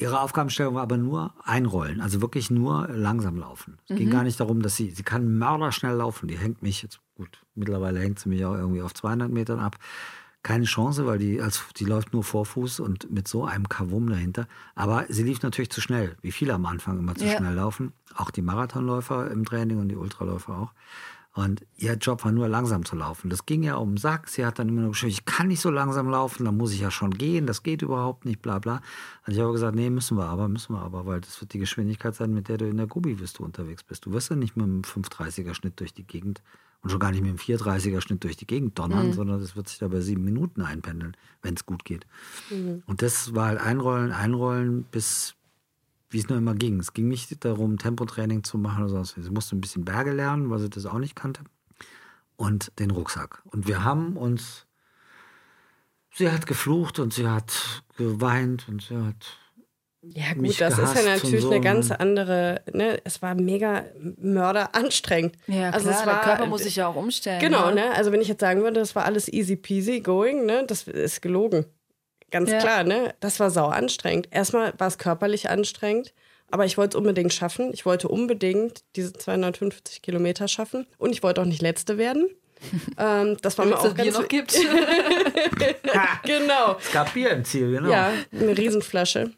Ihre 0.01 0.21
Aufgabenstellung 0.21 0.75
war 0.75 0.83
aber 0.83 0.95
nur 0.97 1.33
einrollen, 1.43 1.99
also 1.99 2.21
wirklich 2.21 2.49
nur 2.49 2.87
langsam 2.87 3.35
laufen. 3.35 3.77
Es 3.89 3.97
ging 3.97 4.09
gar 4.09 4.23
nicht 4.23 4.39
darum, 4.39 4.61
dass 4.61 4.77
sie, 4.77 4.91
sie 4.91 5.03
kann 5.03 5.37
mörderschnell 5.37 5.93
laufen. 5.93 6.29
Die 6.29 6.37
hängt 6.37 6.61
mich 6.61 6.81
jetzt, 6.83 7.01
gut, 7.15 7.41
mittlerweile 7.53 7.99
hängt 7.99 8.17
sie 8.17 8.29
mich 8.29 8.45
auch 8.45 8.55
irgendwie 8.55 8.81
auf 8.81 8.93
200 8.93 9.29
Metern 9.29 9.59
ab. 9.59 9.77
Keine 10.41 10.63
Chance, 10.63 11.05
weil 11.05 11.19
die, 11.19 11.41
als, 11.41 11.65
die 11.75 11.83
läuft 11.83 12.13
nur 12.13 12.23
Vorfuß 12.23 12.79
und 12.79 13.11
mit 13.11 13.27
so 13.27 13.43
einem 13.43 13.67
Kavum 13.67 14.07
dahinter. 14.09 14.47
Aber 14.73 15.05
sie 15.09 15.23
lief 15.23 15.41
natürlich 15.41 15.69
zu 15.69 15.81
schnell, 15.81 16.15
wie 16.21 16.31
viele 16.31 16.53
am 16.53 16.65
Anfang 16.65 16.97
immer 16.97 17.15
zu 17.15 17.25
Ja. 17.25 17.35
schnell 17.35 17.55
laufen. 17.55 17.91
Auch 18.15 18.31
die 18.31 18.41
Marathonläufer 18.41 19.29
im 19.29 19.43
Training 19.43 19.79
und 19.79 19.89
die 19.89 19.97
Ultraläufer 19.97 20.57
auch. 20.57 20.71
Und 21.39 21.65
ihr 21.77 21.93
Job 21.93 22.25
war 22.25 22.33
nur 22.33 22.49
langsam 22.49 22.83
zu 22.83 22.97
laufen. 22.97 23.29
Das 23.29 23.45
ging 23.45 23.63
ja 23.63 23.75
um 23.75 23.91
den 23.91 23.97
Sack. 23.97 24.27
Sie 24.27 24.45
hat 24.45 24.59
dann 24.59 24.67
immer 24.67 24.81
nur 24.81 24.89
geschrieben, 24.89 25.13
ich 25.13 25.23
kann 25.23 25.47
nicht 25.47 25.61
so 25.61 25.69
langsam 25.69 26.09
laufen, 26.09 26.43
dann 26.43 26.57
muss 26.57 26.73
ich 26.73 26.81
ja 26.81 26.91
schon 26.91 27.11
gehen, 27.11 27.47
das 27.47 27.63
geht 27.63 27.81
überhaupt 27.81 28.25
nicht, 28.25 28.41
bla 28.41 28.59
bla. 28.59 28.81
Und 29.25 29.31
ich 29.31 29.39
habe 29.39 29.53
gesagt, 29.53 29.73
nee, 29.73 29.89
müssen 29.89 30.17
wir 30.17 30.25
aber, 30.25 30.49
müssen 30.49 30.73
wir 30.73 30.81
aber, 30.81 31.05
weil 31.05 31.21
das 31.21 31.39
wird 31.39 31.53
die 31.53 31.59
Geschwindigkeit 31.59 32.13
sein, 32.13 32.33
mit 32.33 32.49
der 32.49 32.57
du 32.57 32.67
in 32.67 32.75
der 32.75 32.87
Gobi-Wüste 32.87 33.41
unterwegs 33.41 33.83
bist. 33.83 34.05
Du 34.05 34.11
wirst 34.11 34.29
ja 34.29 34.35
nicht 34.35 34.57
mit 34.57 34.65
einem 34.65 34.81
530er 34.81 35.53
Schnitt 35.53 35.79
durch 35.79 35.93
die 35.93 36.05
Gegend 36.05 36.41
und 36.81 36.89
schon 36.89 36.99
gar 36.99 37.11
nicht 37.11 37.21
mit 37.21 37.29
einem 37.29 37.37
430er 37.37 38.01
Schnitt 38.01 38.21
durch 38.25 38.35
die 38.35 38.47
Gegend 38.47 38.77
donnern, 38.77 39.13
sondern 39.13 39.39
das 39.39 39.55
wird 39.55 39.69
sich 39.69 39.79
da 39.79 39.87
bei 39.87 40.01
sieben 40.01 40.25
Minuten 40.25 40.61
einpendeln, 40.61 41.15
wenn 41.41 41.53
es 41.53 41.65
gut 41.65 41.85
geht. 41.85 42.05
Und 42.85 43.01
das 43.01 43.33
war 43.33 43.47
halt 43.47 43.61
einrollen, 43.61 44.11
einrollen, 44.11 44.83
bis 44.91 45.35
wie 46.09 46.19
es 46.19 46.27
nur 46.27 46.37
immer 46.37 46.55
ging. 46.55 46.79
Es 46.79 46.93
ging 46.93 47.07
nicht 47.07 47.43
darum, 47.45 47.77
Tempotraining 47.77 48.43
zu 48.43 48.57
machen 48.57 48.83
oder 48.83 48.89
sonst 48.89 49.17
was. 49.17 49.25
Sie 49.25 49.31
musste 49.31 49.55
ein 49.55 49.61
bisschen 49.61 49.85
Berge 49.85 50.11
lernen, 50.11 50.49
weil 50.49 50.59
sie 50.59 50.69
das 50.69 50.85
auch 50.85 50.97
nicht 50.97 51.15
kannte. 51.15 51.41
Und 52.35 52.71
den 52.79 52.91
Rucksack. 52.91 53.41
Und 53.45 53.67
wir 53.67 53.83
haben 53.83 54.17
uns. 54.17 54.65
Sie 56.11 56.31
hat 56.31 56.47
geflucht 56.47 56.99
und 56.99 57.13
sie 57.13 57.27
hat 57.27 57.83
geweint 57.97 58.67
und 58.67 58.81
sie 58.81 58.97
hat. 58.97 59.37
Ja, 60.01 60.33
Mich 60.35 60.51
gut, 60.51 60.61
das 60.61 60.79
ist 60.79 60.95
ja 60.95 61.01
natürlich 61.03 61.41
so. 61.41 61.51
eine 61.51 61.59
ganz 61.59 61.91
andere, 61.91 62.61
ne? 62.71 63.01
Es 63.03 63.21
war 63.21 63.35
mega 63.35 63.83
mörder 64.17 64.73
anstrengend. 64.73 65.35
Ja, 65.47 65.71
also 65.71 65.89
klar, 65.89 65.99
es 65.99 66.05
war, 66.07 66.13
der 66.15 66.23
Körper 66.23 66.45
muss 66.45 66.63
sich 66.63 66.77
ja 66.77 66.87
auch 66.87 66.95
umstellen. 66.95 67.41
Genau, 67.41 67.67
ne? 67.67 67.75
ne? 67.75 67.91
Also 67.95 68.13
wenn 68.13 68.21
ich 68.21 68.29
jetzt 68.29 68.39
sagen 68.39 68.61
würde, 68.61 68.79
das 68.79 68.95
war 68.95 69.03
alles 69.03 69.27
easy 69.31 69.57
peasy 69.57 69.99
going, 69.99 70.45
ne? 70.45 70.63
Das 70.65 70.87
ist 70.87 71.21
gelogen. 71.21 71.65
Ganz 72.31 72.51
Ja. 72.51 72.59
klar, 72.59 72.83
ne? 72.83 73.13
Das 73.19 73.39
war 73.39 73.49
sau 73.51 73.67
anstrengend. 73.67 74.27
Erstmal 74.31 74.73
war 74.77 74.87
es 74.87 74.97
körperlich 74.97 75.49
anstrengend, 75.49 76.13
aber 76.51 76.65
ich 76.65 76.77
wollte 76.77 76.97
es 76.97 76.99
unbedingt 76.99 77.33
schaffen. 77.33 77.71
Ich 77.73 77.85
wollte 77.85 78.07
unbedingt 78.07 78.83
diese 78.95 79.13
250 79.13 80.01
Kilometer 80.01 80.47
schaffen 80.47 80.87
und 80.97 81.11
ich 81.11 81.23
wollte 81.23 81.41
auch 81.41 81.45
nicht 81.45 81.61
Letzte 81.61 81.97
werden. 81.97 82.27
ähm, 82.97 83.37
das 83.41 83.57
war 83.57 83.65
mir 83.65 83.77
auch 83.77 83.83
das 83.83 83.93
Bier 83.93 84.05
ganz 84.05 84.17
noch 84.17 84.27
gibt. 84.27 84.53
genau. 86.25 86.75
Es 86.79 86.91
gab 86.91 87.13
Bier 87.13 87.31
im 87.31 87.45
Ziel, 87.45 87.71
genau. 87.71 87.89
Ja, 87.89 88.11
eine 88.33 88.57
Riesenflasche. 88.57 89.31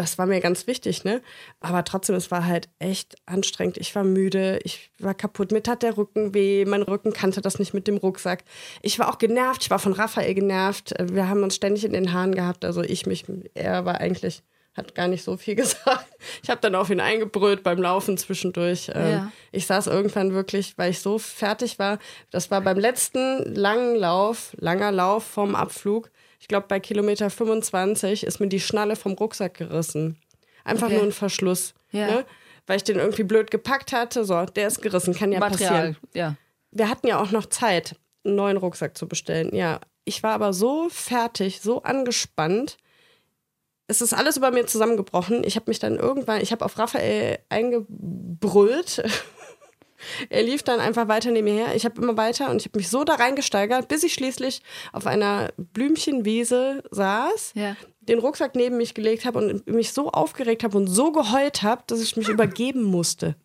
Das 0.00 0.16
war 0.16 0.24
mir 0.24 0.40
ganz 0.40 0.66
wichtig, 0.66 1.04
ne? 1.04 1.20
Aber 1.60 1.84
trotzdem, 1.84 2.16
es 2.16 2.30
war 2.30 2.46
halt 2.46 2.70
echt 2.78 3.16
anstrengend. 3.26 3.76
Ich 3.76 3.94
war 3.94 4.02
müde, 4.02 4.58
ich 4.64 4.90
war 4.98 5.12
kaputt. 5.12 5.52
Mir 5.52 5.62
tat 5.62 5.82
der 5.82 5.98
Rücken 5.98 6.32
weh. 6.32 6.64
Mein 6.64 6.80
Rücken 6.80 7.12
kannte 7.12 7.42
das 7.42 7.58
nicht 7.58 7.74
mit 7.74 7.86
dem 7.86 7.98
Rucksack. 7.98 8.44
Ich 8.80 8.98
war 8.98 9.10
auch 9.10 9.18
genervt. 9.18 9.62
Ich 9.62 9.68
war 9.68 9.78
von 9.78 9.92
Raphael 9.92 10.32
genervt. 10.32 10.94
Wir 10.98 11.28
haben 11.28 11.42
uns 11.42 11.54
ständig 11.56 11.84
in 11.84 11.92
den 11.92 12.14
Haaren 12.14 12.34
gehabt. 12.34 12.64
Also 12.64 12.80
ich 12.80 13.04
mich, 13.04 13.26
er 13.52 13.84
war 13.84 14.00
eigentlich, 14.00 14.42
hat 14.74 14.94
gar 14.94 15.06
nicht 15.06 15.22
so 15.22 15.36
viel 15.36 15.54
gesagt. 15.64 16.06
Ich 16.42 16.48
habe 16.48 16.62
dann 16.62 16.76
auf 16.76 16.88
ihn 16.88 17.00
eingebrüllt 17.00 17.62
beim 17.62 17.82
Laufen 17.82 18.16
zwischendurch. 18.16 18.90
Ähm, 18.94 19.10
Ja. 19.10 19.32
Ich 19.52 19.66
saß 19.66 19.86
irgendwann 19.86 20.32
wirklich, 20.32 20.78
weil 20.78 20.92
ich 20.92 21.00
so 21.00 21.18
fertig 21.18 21.78
war. 21.78 21.98
Das 22.30 22.50
war 22.50 22.62
beim 22.62 22.78
letzten 22.78 23.54
langen 23.54 23.96
Lauf, 23.96 24.56
langer 24.58 24.92
Lauf 24.92 25.24
vom 25.24 25.54
Abflug. 25.54 26.10
Ich 26.40 26.48
glaube, 26.48 26.66
bei 26.68 26.80
Kilometer 26.80 27.30
25 27.30 28.24
ist 28.24 28.40
mir 28.40 28.48
die 28.48 28.58
Schnalle 28.60 28.96
vom 28.96 29.12
Rucksack 29.12 29.54
gerissen. 29.54 30.18
Einfach 30.64 30.86
Okay. 30.88 30.96
nur 30.96 31.04
ein 31.04 31.12
Verschluss. 31.12 31.74
Ja. 31.92 32.06
Ne? 32.08 32.24
Weil 32.66 32.78
ich 32.78 32.84
den 32.84 32.98
irgendwie 32.98 33.22
blöd 33.24 33.50
gepackt 33.50 33.92
hatte. 33.92 34.24
So, 34.24 34.44
der 34.46 34.66
ist 34.68 34.82
gerissen, 34.82 35.14
kann 35.14 35.30
ja 35.32 35.38
Material, 35.38 35.70
passieren. 35.70 35.96
ja. 36.14 36.36
Wir 36.72 36.88
hatten 36.88 37.06
ja 37.06 37.20
auch 37.20 37.30
noch 37.30 37.46
Zeit, 37.46 37.96
einen 38.24 38.36
neuen 38.36 38.56
Rucksack 38.56 38.96
zu 38.96 39.06
bestellen. 39.08 39.54
Ja, 39.54 39.80
ich 40.04 40.22
war 40.22 40.32
aber 40.32 40.52
so 40.52 40.88
fertig, 40.88 41.60
so 41.60 41.82
angespannt. 41.82 42.76
Es 43.86 44.00
ist 44.00 44.14
alles 44.14 44.36
über 44.36 44.50
mir 44.52 44.66
zusammengebrochen. 44.66 45.42
Ich 45.44 45.56
habe 45.56 45.64
mich 45.68 45.78
dann 45.80 45.96
irgendwann, 45.96 46.40
ich 46.40 46.52
habe 46.52 46.64
auf 46.64 46.78
Raphael 46.78 47.38
eingebrüllt. 47.48 49.02
er 50.28 50.42
lief 50.42 50.62
dann 50.62 50.80
einfach 50.80 51.08
weiter 51.08 51.30
neben 51.30 51.44
mir 51.46 51.66
her. 51.66 51.74
Ich 51.74 51.84
habe 51.84 52.00
immer 52.00 52.16
weiter 52.16 52.50
und 52.50 52.56
ich 52.60 52.66
habe 52.66 52.78
mich 52.78 52.88
so 52.88 53.04
da 53.04 53.14
reingesteigert, 53.14 53.88
bis 53.88 54.02
ich 54.02 54.14
schließlich 54.14 54.62
auf 54.92 55.06
einer 55.06 55.50
Blümchenwiese 55.56 56.82
saß, 56.90 57.52
Ja. 57.54 57.76
den 58.02 58.18
Rucksack 58.18 58.54
neben 58.56 58.76
mich 58.76 58.94
gelegt 58.94 59.24
habe 59.24 59.38
und 59.38 59.66
mich 59.66 59.92
so 59.92 60.10
aufgeregt 60.10 60.64
habe 60.64 60.76
und 60.76 60.86
so 60.86 61.12
geheult 61.12 61.62
habe, 61.62 61.82
dass 61.86 62.00
ich 62.00 62.16
mich 62.16 62.28
übergeben 62.28 62.82
musste. 62.82 63.36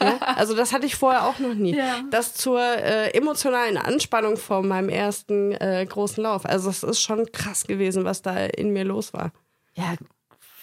Ja? 0.00 0.18
Also 0.18 0.54
das 0.54 0.72
hatte 0.72 0.86
ich 0.86 0.96
vorher 0.96 1.26
auch 1.26 1.38
noch 1.38 1.54
nie. 1.54 1.76
Ja. 1.76 2.00
Das 2.10 2.34
zur 2.34 2.60
äh, 2.60 3.10
emotionalen 3.10 3.76
Anspannung 3.76 4.36
vor 4.36 4.62
meinem 4.62 4.88
ersten 4.88 5.52
äh, 5.52 5.84
großen 5.88 6.22
Lauf. 6.22 6.44
Also 6.46 6.70
es 6.70 6.82
ist 6.82 7.00
schon 7.00 7.30
krass 7.32 7.64
gewesen, 7.66 8.04
was 8.04 8.22
da 8.22 8.36
in 8.46 8.70
mir 8.72 8.84
los 8.84 9.12
war. 9.12 9.32
Ja, 9.74 9.90
Also 9.90 10.04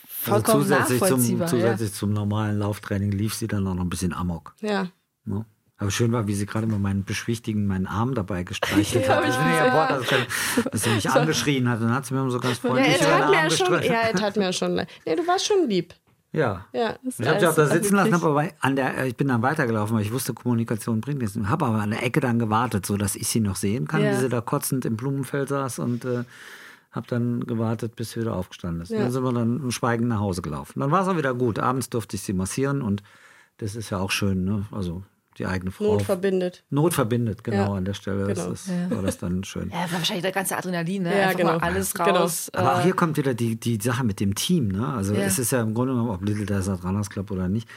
vollkommen 0.08 0.64
zusätzlich 0.64 1.00
zum, 1.00 1.10
nachvollziehbar. 1.10 1.48
ja. 1.48 1.52
zusätzlich 1.52 1.94
zum 1.94 2.14
normalen 2.14 2.60
Lauftraining 2.60 3.12
lief 3.12 3.34
sie 3.34 3.48
dann 3.48 3.68
auch 3.68 3.74
noch 3.74 3.84
ein 3.84 3.90
bisschen 3.90 4.14
amok. 4.14 4.56
Ja. 4.62 4.88
Ne? 5.26 5.46
Aber 5.78 5.90
schön 5.90 6.12
war, 6.12 6.28
wie 6.28 6.36
sie 6.36 6.46
gerade 6.46 6.68
mit 6.68 6.80
meinen 6.80 7.06
beschwichtigen, 7.06 7.66
meinen 7.66 7.88
Arm 7.88 8.14
dabei 8.14 8.44
gestreichelt 8.44 9.10
hat. 9.10 9.24
Ich 9.28 9.36
bin 9.36 9.48
ja 9.48 9.70
Bord, 9.70 10.02
dass, 10.12 10.72
dass 10.72 10.84
sie 10.84 10.90
mich 10.92 11.10
angeschrien 11.12 11.68
hat. 11.70 11.82
Dann 11.82 11.94
hat 11.94 12.06
sie 12.06 12.14
mir 12.14 12.30
so 12.30 12.40
ganz 12.40 12.62
Ja, 12.62 12.70
freundlich 12.70 13.04
Arm 13.08 13.34
ja 13.34 13.40
schon, 13.50 13.50
gestreichelt. 13.50 13.86
ja, 13.92 14.00
er 14.02 14.14
tat 14.14 14.36
mir 14.38 14.54
schon. 14.54 14.76
Nee, 14.76 15.16
du 15.16 15.26
warst 15.28 15.48
schon 15.48 15.68
lieb. 15.68 15.96
Ja. 16.34 16.66
Ja. 16.72 16.96
Ich 17.04 17.28
habe 17.28 17.40
sie 17.40 17.48
auch 17.48 17.56
da 17.56 17.66
sitzen 17.66 17.96
lassen, 17.96 18.14
hab 18.14 18.24
aber 18.24 18.48
an 18.62 18.76
der, 18.78 19.06
ich 19.06 19.18
bin 19.18 19.28
dann 19.28 19.42
weitergelaufen, 19.42 19.96
weil 19.98 20.04
ich 20.04 20.14
wusste, 20.14 20.34
Kommunikation 20.34 21.02
bringt 21.02 21.20
nichts. 21.20 21.38
Habe 21.46 21.66
aber 21.66 21.80
an 21.82 21.90
der 21.90 22.04
Ecke 22.04 22.20
dann 22.22 22.40
gewartet, 22.40 22.86
so 22.86 22.96
dass 22.96 23.16
ich 23.16 23.28
sie 23.28 23.42
noch 23.42 23.56
sehen 23.58 23.88
kann, 23.88 24.02
Ja. 24.04 24.12
wie 24.12 24.16
sie 24.18 24.30
da 24.30 24.40
kotzend 24.40 24.86
im 24.86 24.96
Blumenfeld 24.96 25.50
saß 25.50 25.80
und 25.80 26.06
äh, 26.06 26.24
habe 26.92 27.08
dann 27.10 27.42
gewartet, 27.48 27.96
bis 27.98 28.12
sie 28.12 28.22
wieder 28.22 28.36
aufgestanden 28.36 28.82
ist. 28.84 28.92
Ja. 28.92 29.00
Dann 29.00 29.12
sind 29.12 29.24
wir 29.24 29.34
dann 29.34 29.72
schweigend 29.72 30.08
nach 30.10 30.20
Hause 30.20 30.42
gelaufen. 30.42 30.80
Dann 30.80 30.92
war 30.92 31.02
es 31.02 31.08
auch 31.10 31.18
wieder 31.18 31.34
gut. 31.34 31.60
Abends 31.60 31.90
durfte 31.90 32.16
ich 32.16 32.22
sie 32.22 32.34
massieren 32.34 32.82
und 32.82 33.02
das 33.62 33.76
ist 33.76 33.92
ja 33.92 34.00
auch 34.00 34.12
schön, 34.12 34.44
ne? 34.44 34.66
Also 34.72 35.04
die 35.38 35.46
eigene 35.46 35.72
Frau. 35.72 35.94
Not 35.94 36.02
verbindet. 36.02 36.64
Not 36.72 36.94
verbindet, 36.94 37.44
genau, 37.44 37.72
ja. 37.72 37.74
an 37.74 37.86
der 37.86 37.94
Stelle 37.94 38.26
genau. 38.26 38.50
das, 38.50 38.68
ja. 38.68 38.90
war 38.90 39.02
das 39.02 39.18
dann 39.20 39.44
schön. 39.44 39.70
Ja, 39.70 39.84
war 39.84 39.94
wahrscheinlich 39.94 40.24
der 40.24 40.32
ganze 40.32 40.58
Adrenalin, 40.58 41.04
ne? 41.04 41.18
Ja, 41.18 41.28
Einfach 41.28 41.38
genau. 41.38 41.58
alles 41.58 41.94
genau. 41.94 42.10
raus. 42.10 42.50
Genau. 42.52 42.66
Aber 42.66 42.78
auch 42.78 42.84
hier 42.84 42.94
kommt 42.94 43.18
wieder 43.18 43.34
die, 43.34 43.58
die 43.58 43.80
Sache 43.80 44.04
mit 44.04 44.20
dem 44.20 44.36
Team, 44.36 44.68
ne? 44.70 44.88
Also 44.88 45.14
es 45.14 45.40
ist 45.40 45.52
ja 45.52 45.62
im 45.62 45.74
Grunde 45.74 45.94
genommen, 45.94 46.10
ob 46.10 46.24
Little 46.24 46.46
Desert 46.46 46.84
Runners 46.84 47.10
Club 47.10 47.32
oder 47.32 47.48
nicht, 47.48 47.70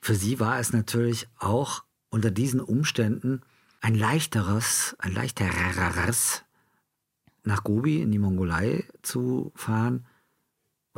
für 0.00 0.14
sie 0.14 0.40
war 0.40 0.58
es 0.58 0.72
natürlich 0.72 1.28
auch 1.38 1.84
unter 2.10 2.30
diesen 2.30 2.60
Umständen 2.60 3.42
ein 3.80 3.94
leichteres, 3.94 4.96
ein 4.98 5.14
leichteres 5.14 6.42
nach 7.44 7.62
Gobi 7.62 8.02
in 8.02 8.10
die 8.10 8.18
Mongolei 8.18 8.84
zu 9.02 9.52
fahren, 9.54 10.04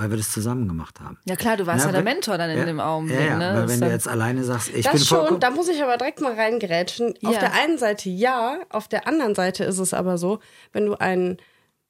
weil 0.00 0.09
wir 0.09 0.16
das 0.16 0.33
zusammen 0.33 0.66
gemacht 0.66 0.99
haben. 0.99 1.19
Ja 1.26 1.37
klar, 1.37 1.59
du 1.59 1.66
warst 1.66 1.80
ja, 1.80 1.87
ja 1.87 1.92
der 1.92 2.02
Mentor 2.02 2.38
dann 2.38 2.49
in 2.49 2.59
ja, 2.59 2.64
dem 2.64 2.80
Augenblick. 2.80 3.21
Ja. 3.21 3.37
Ne? 3.37 3.52
weil 3.54 3.69
wenn 3.69 3.80
du 3.80 3.90
jetzt 3.90 4.09
alleine 4.09 4.42
sagst, 4.45 4.71
ich 4.75 4.85
das 4.85 4.95
bin 4.95 5.02
schon, 5.02 5.40
da 5.40 5.50
muss 5.50 5.69
ich 5.69 5.83
aber 5.83 5.99
direkt 5.99 6.23
mal 6.23 6.33
reingerätschen. 6.33 7.14
Ja. 7.21 7.28
Auf 7.28 7.38
der 7.38 7.52
einen 7.52 7.76
Seite 7.76 8.09
ja, 8.09 8.61
auf 8.71 8.88
der 8.88 9.07
anderen 9.07 9.35
Seite 9.35 9.64
ist 9.64 9.78
es 9.78 9.92
aber 9.92 10.16
so, 10.16 10.38
wenn 10.73 10.87
du 10.87 10.95
einen 10.95 11.37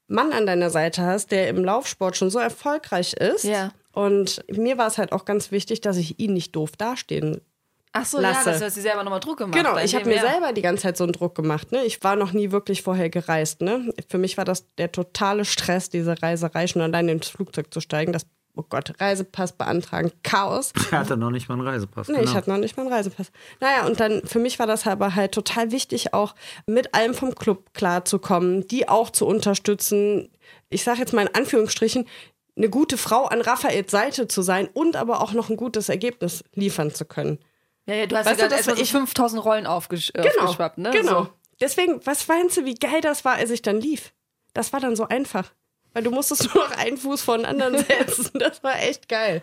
Mann 0.09 0.33
an 0.33 0.45
deiner 0.45 0.71
Seite 0.71 1.02
hast, 1.02 1.31
der 1.31 1.49
im 1.49 1.64
Laufsport 1.64 2.17
schon 2.17 2.31
so 2.31 2.40
erfolgreich 2.40 3.12
ist. 3.12 3.45
Ja. 3.45 3.71
Und 3.93 4.45
mir 4.50 4.76
war 4.76 4.88
es 4.88 4.99
halt 4.99 5.12
auch 5.12 5.25
ganz 5.25 5.52
wichtig, 5.52 5.81
dass 5.81 5.97
ich 5.97 6.19
ihn 6.19 6.33
nicht 6.33 6.57
doof 6.57 6.73
dastehen 6.76 7.40
Ach 7.92 8.04
so, 8.04 8.20
lasse. 8.20 8.50
ja, 8.50 8.52
das 8.52 8.62
hast 8.62 8.76
du 8.76 8.82
selber 8.82 9.02
nochmal 9.02 9.20
Druck 9.20 9.38
gemacht. 9.38 9.56
Genau, 9.56 9.76
ich 9.76 9.94
habe 9.94 10.09
mir 10.09 10.20
selber 10.20 10.52
die 10.52 10.62
ganze 10.62 10.85
Zeit 10.85 10.97
so 10.97 11.04
einen 11.04 11.12
Druck 11.12 11.35
gemacht. 11.35 11.73
Ne? 11.73 11.85
Ich 11.85 12.02
war 12.04 12.14
noch 12.14 12.32
nie 12.32 12.52
wirklich 12.52 12.82
vorher 12.82 13.11
gereist. 13.11 13.62
Ne? 13.62 13.92
Für 14.09 14.18
mich 14.18 14.38
war 14.38 14.44
das 14.44 14.73
der 14.76 14.92
totale 14.92 15.44
Stress, 15.44 15.90
diese 15.90 16.23
Reiserei, 16.23 16.68
schon 16.68 16.82
allein 16.82 17.09
ins 17.09 17.28
Flugzeug 17.28 17.75
zu 17.75 17.80
steigen. 17.80 18.12
Das, 18.12 18.26
oh 18.54 18.62
Gott, 18.68 18.92
Reisepass 19.00 19.52
beantragen, 19.52 20.12
Chaos. 20.23 20.73
Ich 20.76 20.92
hatte 20.92 21.16
noch 21.16 21.30
nicht 21.30 21.49
mal 21.49 21.56
einen 21.56 21.66
Reisepass. 21.66 22.06
Nee, 22.06 22.18
genau. 22.18 22.30
ich 22.30 22.37
hatte 22.37 22.50
noch 22.50 22.59
nicht 22.59 22.76
mal 22.76 22.85
einen 22.85 22.92
Reisepass. 22.92 23.32
Naja, 23.59 23.85
und 23.87 23.99
dann 23.99 24.23
für 24.25 24.38
mich 24.38 24.61
war 24.61 24.68
das 24.68 24.87
aber 24.87 25.16
halt 25.16 25.32
total 25.32 25.73
wichtig, 25.73 26.14
auch 26.14 26.37
mit 26.66 26.94
allem 26.94 27.12
vom 27.12 27.35
Club 27.35 27.75
klarzukommen, 27.75 28.68
die 28.68 28.88
auch 28.88 29.11
zu 29.11 29.26
unterstützen. 29.26 30.30
Ich 30.68 30.85
sage 30.85 31.00
jetzt 31.00 31.12
mal 31.12 31.26
in 31.26 31.35
Anführungsstrichen, 31.35 32.06
eine 32.56 32.70
gute 32.70 32.99
Frau 32.99 33.25
an 33.25 33.40
Raphaels 33.40 33.90
Seite 33.90 34.28
zu 34.28 34.42
sein 34.42 34.68
und 34.73 34.94
aber 34.94 35.23
auch 35.23 35.32
noch 35.32 35.50
ein 35.50 35.56
gutes 35.56 35.88
Ergebnis 35.88 36.44
liefern 36.54 36.94
zu 36.94 37.04
können. 37.04 37.40
Ja, 37.90 37.97
ja, 37.97 38.06
du 38.06 38.16
hast 38.16 38.26
weißt 38.26 38.40
ja 38.40 38.47
gerade 38.47 38.56
erstmal 38.56 38.76
so 38.76 38.85
5000 38.85 39.44
Rollen 39.44 39.66
aufgesch 39.66 40.11
äh, 40.14 40.23
genau, 40.23 40.44
aufgeschwappt, 40.44 40.78
ne? 40.78 40.90
Genau. 40.90 41.25
So. 41.25 41.28
Deswegen, 41.61 42.00
was 42.06 42.28
meinst 42.28 42.56
du, 42.56 42.64
wie 42.64 42.76
geil 42.76 43.00
das 43.00 43.25
war, 43.25 43.35
als 43.35 43.50
ich 43.50 43.62
dann 43.62 43.80
lief? 43.80 44.12
Das 44.54 44.73
war 44.73 44.78
dann 44.78 44.94
so 44.94 45.09
einfach. 45.09 45.52
Weil 45.92 46.04
du 46.04 46.12
musstest 46.12 46.44
nur 46.54 46.68
noch 46.68 46.76
einen 46.76 46.97
Fuß 46.97 47.23
vor 47.23 47.37
den 47.37 47.47
anderen 47.47 47.76
setzen. 47.85 48.30
Das 48.35 48.62
war 48.62 48.80
echt 48.80 49.09
geil. 49.09 49.42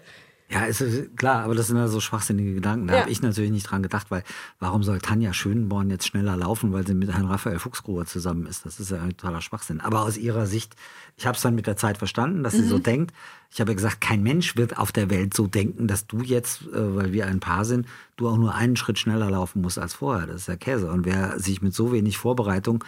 Ja, 0.49 0.63
ist 0.63 0.81
klar, 1.17 1.43
aber 1.43 1.55
das 1.55 1.67
sind 1.67 1.75
ja 1.75 1.89
so 1.89 1.99
schwachsinnige 1.99 2.53
Gedanken. 2.53 2.87
Da 2.87 2.93
ja. 2.93 3.01
habe 3.01 3.11
ich 3.11 3.21
natürlich 3.21 3.51
nicht 3.51 3.69
dran 3.69 3.83
gedacht, 3.83 4.09
weil 4.09 4.23
warum 4.59 4.81
soll 4.81 4.99
Tanja 4.99 5.33
Schönborn 5.33 5.89
jetzt 5.89 6.07
schneller 6.07 6.37
laufen, 6.37 6.71
weil 6.71 6.87
sie 6.87 6.93
mit 6.93 7.11
Herrn 7.11 7.25
Raphael 7.25 7.59
Fuchsgruber 7.59 8.05
zusammen 8.05 8.45
ist? 8.45 8.65
Das 8.65 8.79
ist 8.79 8.89
ja 8.89 9.01
ein 9.01 9.17
totaler 9.17 9.41
Schwachsinn. 9.41 9.81
Aber 9.81 10.03
aus 10.03 10.15
ihrer 10.15 10.45
Sicht, 10.45 10.77
ich 11.17 11.27
habe 11.27 11.35
es 11.35 11.41
dann 11.41 11.53
mit 11.53 11.67
der 11.67 11.75
Zeit 11.75 11.97
verstanden, 11.97 12.43
dass 12.43 12.53
mhm. 12.53 12.57
sie 12.59 12.67
so 12.67 12.77
mhm. 12.77 12.83
denkt. 12.83 13.13
Ich 13.51 13.59
habe 13.59 13.75
gesagt, 13.75 13.99
kein 13.99 14.23
Mensch 14.23 14.55
wird 14.55 14.77
auf 14.77 14.93
der 14.93 15.09
Welt 15.09 15.33
so 15.33 15.47
denken, 15.47 15.87
dass 15.87 16.07
du 16.07 16.21
jetzt, 16.21 16.61
äh, 16.67 16.95
weil 16.95 17.11
wir 17.11 17.27
ein 17.27 17.41
Paar 17.41 17.65
sind, 17.65 17.85
du 18.15 18.29
auch 18.29 18.37
nur 18.37 18.55
einen 18.55 18.77
Schritt 18.77 18.99
schneller 18.99 19.29
laufen 19.29 19.61
musst 19.61 19.77
als 19.77 19.95
vorher. 19.95 20.27
Das 20.27 20.37
ist 20.37 20.47
ja 20.47 20.55
Käse. 20.55 20.89
Und 20.89 21.05
wer 21.05 21.37
sich 21.41 21.61
mit 21.61 21.73
so 21.73 21.91
wenig 21.91 22.17
Vorbereitung 22.17 22.85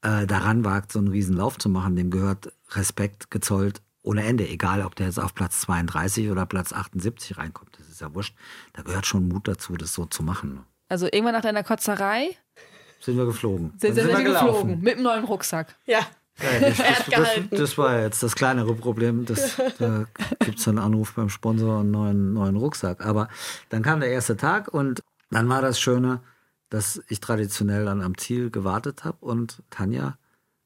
äh, 0.00 0.26
daran 0.26 0.64
wagt, 0.64 0.92
so 0.92 0.98
einen 0.98 1.08
riesen 1.08 1.36
Lauf 1.36 1.58
zu 1.58 1.68
machen, 1.68 1.94
dem 1.94 2.10
gehört 2.10 2.54
Respekt 2.70 3.30
gezollt 3.30 3.82
ohne 4.02 4.24
Ende, 4.24 4.48
egal 4.48 4.84
ob 4.84 4.96
der 4.96 5.06
jetzt 5.06 5.20
auf 5.20 5.34
Platz 5.34 5.60
32 5.60 6.30
oder 6.30 6.46
Platz 6.46 6.72
78 6.72 7.38
reinkommt, 7.38 7.78
das 7.78 7.88
ist 7.88 8.00
ja 8.00 8.14
wurscht. 8.14 8.34
Da 8.72 8.82
gehört 8.82 9.06
schon 9.06 9.28
Mut 9.28 9.46
dazu, 9.46 9.76
das 9.76 9.94
so 9.94 10.06
zu 10.06 10.22
machen. 10.22 10.64
Also 10.88 11.06
irgendwann 11.06 11.34
nach 11.34 11.42
deiner 11.42 11.62
Kotzerei 11.62 12.36
sind 13.00 13.16
wir 13.16 13.26
geflogen. 13.26 13.72
Sind, 13.78 13.94
sind, 13.94 14.06
sind 14.06 14.16
wir 14.16 14.24
geflogen 14.24 14.80
mit 14.80 14.96
dem 14.96 15.02
neuen 15.02 15.24
Rucksack. 15.24 15.74
Ja. 15.86 16.00
Ja, 16.40 16.60
das, 16.60 16.78
das, 16.78 17.06
das, 17.10 17.28
das, 17.50 17.78
war 17.78 18.00
jetzt 18.00 18.22
das 18.22 18.34
kleinere 18.34 18.74
Problem. 18.74 19.24
Das, 19.26 19.56
da 19.78 20.06
gibt 20.40 20.58
es 20.58 20.68
einen 20.68 20.78
Anruf 20.78 21.14
beim 21.14 21.28
Sponsor 21.28 21.80
einen 21.80 21.90
neuen, 21.90 22.32
neuen 22.32 22.56
Rucksack. 22.56 23.04
Aber 23.04 23.28
dann 23.68 23.82
kam 23.82 24.00
der 24.00 24.10
erste 24.10 24.36
Tag 24.36 24.68
und 24.68 25.02
dann 25.30 25.48
war 25.48 25.62
das 25.62 25.80
Schöne, 25.80 26.20
dass 26.70 27.02
ich 27.08 27.20
traditionell 27.20 27.84
dann 27.84 28.02
am 28.02 28.16
Ziel 28.16 28.50
gewartet 28.50 29.04
habe 29.04 29.18
und 29.20 29.62
Tanja 29.70 30.16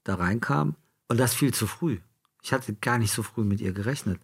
da 0.04 0.14
reinkam 0.14 0.76
und 1.08 1.18
das 1.18 1.34
viel 1.34 1.52
zu 1.52 1.66
früh. 1.66 1.98
Ich 2.46 2.52
hatte 2.52 2.72
gar 2.74 2.98
nicht 2.98 3.12
so 3.12 3.24
früh 3.24 3.42
mit 3.42 3.60
ihr 3.60 3.72
gerechnet. 3.72 4.20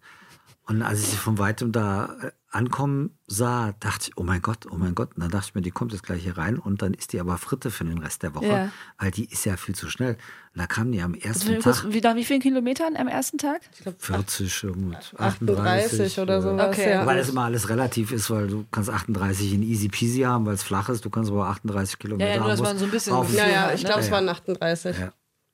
Und 0.65 0.81
als 0.81 1.01
ich 1.01 1.07
sie 1.07 1.17
von 1.17 1.39
weitem 1.39 1.73
da 1.73 2.15
äh, 2.21 2.31
ankommen 2.49 3.17
sah, 3.27 3.73
dachte 3.81 4.07
ich, 4.07 4.17
oh 4.17 4.23
mein 4.23 4.41
Gott, 4.41 4.65
oh 4.71 4.77
mein 4.77 4.95
Gott. 4.95 5.09
Und 5.15 5.23
dann 5.23 5.29
dachte 5.29 5.47
ich 5.49 5.55
mir, 5.55 5.61
die 5.61 5.71
kommt 5.71 5.91
jetzt 5.91 6.03
gleich 6.03 6.23
hier 6.23 6.37
rein 6.37 6.57
und 6.57 6.81
dann 6.81 6.93
ist 6.93 7.11
die 7.11 7.19
aber 7.19 7.37
Fritte 7.37 7.69
für 7.69 7.83
den 7.83 7.97
Rest 7.97 8.23
der 8.23 8.33
Woche, 8.33 8.45
ja. 8.45 8.69
weil 8.97 9.11
die 9.11 9.25
ist 9.25 9.43
ja 9.43 9.57
viel 9.57 9.75
zu 9.75 9.89
schnell. 9.89 10.13
Und 10.53 10.61
da 10.61 10.67
kam 10.67 10.93
die 10.93 11.01
am 11.01 11.15
ersten 11.15 11.49
wie, 11.49 11.59
Tag. 11.59 11.83
Wie, 11.89 12.01
wie 12.01 12.23
vielen 12.23 12.39
Kilometern 12.39 12.95
am 12.95 13.09
ersten 13.09 13.39
Tag? 13.39 13.59
Ich 13.73 13.81
glaube 13.81 13.97
40, 13.99 14.53
38, 14.53 15.19
38 15.19 16.19
oder 16.19 16.41
sowas. 16.41 16.69
Okay. 16.69 16.91
Ja. 16.91 17.05
Weil 17.05 17.17
das 17.17 17.27
immer 17.27 17.43
alles 17.43 17.67
relativ 17.67 18.13
ist, 18.13 18.29
weil 18.29 18.47
du 18.47 18.65
kannst 18.71 18.89
38 18.89 19.53
in 19.53 19.63
easy 19.63 19.89
peasy 19.89 20.21
haben, 20.21 20.45
weil 20.45 20.53
es 20.53 20.63
flach 20.63 20.87
ist. 20.87 21.03
Du 21.03 21.09
kannst 21.09 21.29
aber 21.29 21.47
38 21.47 21.99
Kilometer 21.99 22.29
ja, 22.29 22.35
ja, 22.35 22.39
nur, 22.39 22.51
haben. 22.51 22.63
Man 22.63 22.77
so 22.77 22.85
ein 22.85 22.91
bisschen 22.91 23.35
ja, 23.35 23.49
ja, 23.49 23.73
ich 23.73 23.83
glaube, 23.83 23.99
es 23.99 24.11
waren 24.11 24.29
38. 24.29 24.97
Ja. 24.97 25.11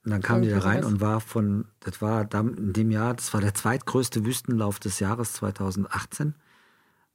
Und 0.09 0.13
dann 0.13 0.21
kam 0.23 0.41
die 0.41 0.49
da 0.49 0.57
rein 0.57 0.83
und 0.83 1.01
war 1.01 1.21
von, 1.21 1.65
das 1.81 2.01
war 2.01 2.27
in 2.33 2.73
dem 2.73 2.89
Jahr, 2.89 3.13
das 3.13 3.31
war 3.31 3.41
der 3.41 3.53
zweitgrößte 3.53 4.25
Wüstenlauf 4.25 4.79
des 4.79 4.99
Jahres 4.99 5.33
2018 5.33 6.33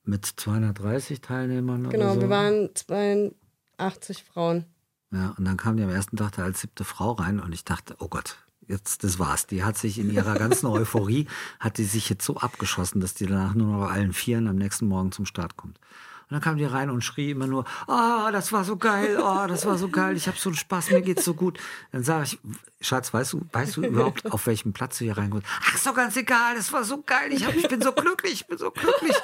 mit 0.04 0.24
230 0.24 1.20
Teilnehmern. 1.20 1.88
Genau, 1.88 2.14
so. 2.14 2.20
wir 2.20 2.28
waren 2.28 2.70
82 2.72 4.22
Frauen. 4.22 4.66
Ja, 5.10 5.34
und 5.36 5.44
dann 5.44 5.56
kam 5.56 5.76
die 5.76 5.82
am 5.82 5.90
ersten 5.90 6.16
Tag 6.16 6.36
da 6.36 6.44
als 6.44 6.60
siebte 6.60 6.84
Frau 6.84 7.10
rein 7.10 7.40
und 7.40 7.52
ich 7.52 7.64
dachte, 7.64 7.96
oh 7.98 8.06
Gott, 8.06 8.36
jetzt, 8.68 9.02
das 9.02 9.18
war's. 9.18 9.48
Die 9.48 9.64
hat 9.64 9.76
sich 9.76 9.98
in 9.98 10.12
ihrer 10.12 10.36
ganzen 10.36 10.66
Euphorie, 10.66 11.26
hat 11.58 11.78
die 11.78 11.84
sich 11.84 12.08
jetzt 12.08 12.24
so 12.24 12.36
abgeschossen, 12.36 13.00
dass 13.00 13.14
die 13.14 13.26
danach 13.26 13.54
nur 13.54 13.76
noch 13.76 13.90
allen 13.90 14.12
Vieren 14.12 14.46
am 14.46 14.54
nächsten 14.54 14.86
Morgen 14.86 15.10
zum 15.10 15.26
Start 15.26 15.56
kommt. 15.56 15.80
Und 16.24 16.32
dann 16.32 16.40
kam 16.40 16.56
die 16.56 16.64
rein 16.64 16.90
und 16.90 17.02
schrie 17.02 17.30
immer 17.30 17.46
nur, 17.46 17.64
oh, 17.86 18.28
das 18.32 18.52
war 18.52 18.64
so 18.64 18.76
geil, 18.76 19.18
oh, 19.20 19.46
das 19.46 19.66
war 19.66 19.76
so 19.76 19.88
geil, 19.88 20.16
ich 20.16 20.26
habe 20.26 20.38
so 20.38 20.48
einen 20.48 20.56
Spaß, 20.56 20.90
mir 20.90 21.02
geht's 21.02 21.24
so 21.24 21.34
gut. 21.34 21.58
Dann 21.92 22.02
sage 22.02 22.24
ich, 22.24 22.38
Schatz, 22.80 23.12
weißt 23.12 23.34
du, 23.34 23.46
weißt 23.52 23.76
du 23.76 23.82
überhaupt, 23.84 24.32
auf 24.32 24.46
welchem 24.46 24.72
Platz 24.72 24.98
du 24.98 25.04
hier 25.04 25.18
reinkommst? 25.18 25.46
Ach, 25.62 25.74
ist 25.74 25.86
doch 25.86 25.94
ganz 25.94 26.16
egal, 26.16 26.54
das 26.56 26.72
war 26.72 26.84
so 26.84 27.02
geil, 27.02 27.32
ich, 27.32 27.46
hab, 27.46 27.54
ich 27.54 27.68
bin 27.68 27.82
so 27.82 27.92
glücklich, 27.92 28.32
ich 28.32 28.46
bin 28.46 28.58
so 28.58 28.70
glücklich. 28.70 29.16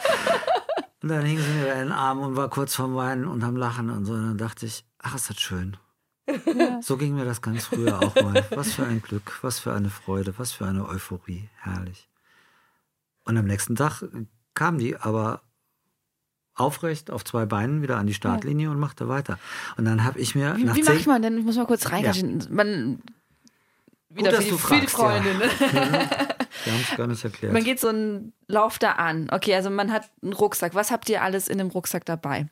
Und 1.03 1.09
dann 1.09 1.25
hing 1.25 1.39
sie 1.39 1.51
mir 1.53 1.73
in 1.73 1.79
den 1.79 1.93
Arm 1.93 2.21
und 2.21 2.37
war 2.37 2.51
kurz 2.51 2.75
vorm 2.75 2.95
Weinen 2.95 3.25
und 3.25 3.43
am 3.43 3.57
Lachen 3.57 3.89
und 3.89 4.05
so. 4.05 4.13
Und 4.13 4.27
dann 4.27 4.39
dachte 4.39 4.67
ich, 4.67 4.85
ach, 4.99 5.15
ist 5.15 5.31
das 5.31 5.41
schön. 5.41 5.77
So 6.83 6.97
ging 6.97 7.15
mir 7.15 7.25
das 7.25 7.43
ganz 7.43 7.67
früher 7.67 7.99
auch 8.03 8.15
mal. 8.17 8.47
Was 8.51 8.75
für 8.75 8.85
ein 8.85 9.01
Glück, 9.01 9.39
was 9.43 9.59
für 9.59 9.73
eine 9.73 9.91
Freude, 9.91 10.35
was 10.37 10.53
für 10.53 10.67
eine 10.67 10.87
Euphorie. 10.87 11.49
Herrlich. 11.57 12.09
Und 13.25 13.37
am 13.37 13.47
nächsten 13.47 13.77
Tag 13.77 14.05
kam 14.55 14.79
die 14.79 14.97
aber 14.97 15.43
aufrecht 16.55 17.11
auf 17.11 17.25
zwei 17.25 17.47
Beinen 17.47 17.83
wieder 17.83 17.97
an 17.97 18.07
die 18.07 18.15
Startlinie 18.15 18.67
ja. 18.67 18.71
und 18.71 18.79
machte 18.79 19.09
weiter. 19.09 19.39
Und 19.77 19.85
dann 19.85 20.05
habe 20.05 20.19
ich 20.19 20.35
mir. 20.35 20.57
Wie, 20.57 20.75
wie 20.75 20.83
macht 20.83 21.07
man 21.07 21.23
denn? 21.23 21.39
Ich 21.39 21.45
muss 21.45 21.57
mal 21.57 21.67
kurz 21.67 21.91
reingehen. 21.91 22.41
Ja. 22.41 22.47
Man, 22.51 23.03
wieder 24.11 24.33
Gut, 24.33 24.43
für, 24.43 24.45
die, 24.45 24.59
für 24.59 24.81
die 24.81 24.87
Freunde. 24.87 25.35
Ne? 25.35 25.45
Ja. 26.63 26.67
Wir 26.67 26.73
haben 26.75 26.83
es 26.91 26.97
gar 26.97 27.07
nicht 27.07 27.25
erklärt. 27.25 27.53
Man 27.55 27.65
geht 27.65 27.81
so 27.81 27.89
einen 27.89 28.35
Lauf 28.47 28.79
da 28.79 28.93
an. 28.93 29.29
Okay, 29.31 29.55
also 29.55 29.71
man 29.71 29.91
hat 29.91 30.11
einen 30.23 30.35
Rucksack. 30.35 30.75
Was 30.75 30.91
habt 30.91 31.09
ihr 31.09 31.23
alles 31.23 31.49
in 31.49 31.57
dem 31.57 31.69
Rucksack 31.69 32.05
dabei? 32.05 32.49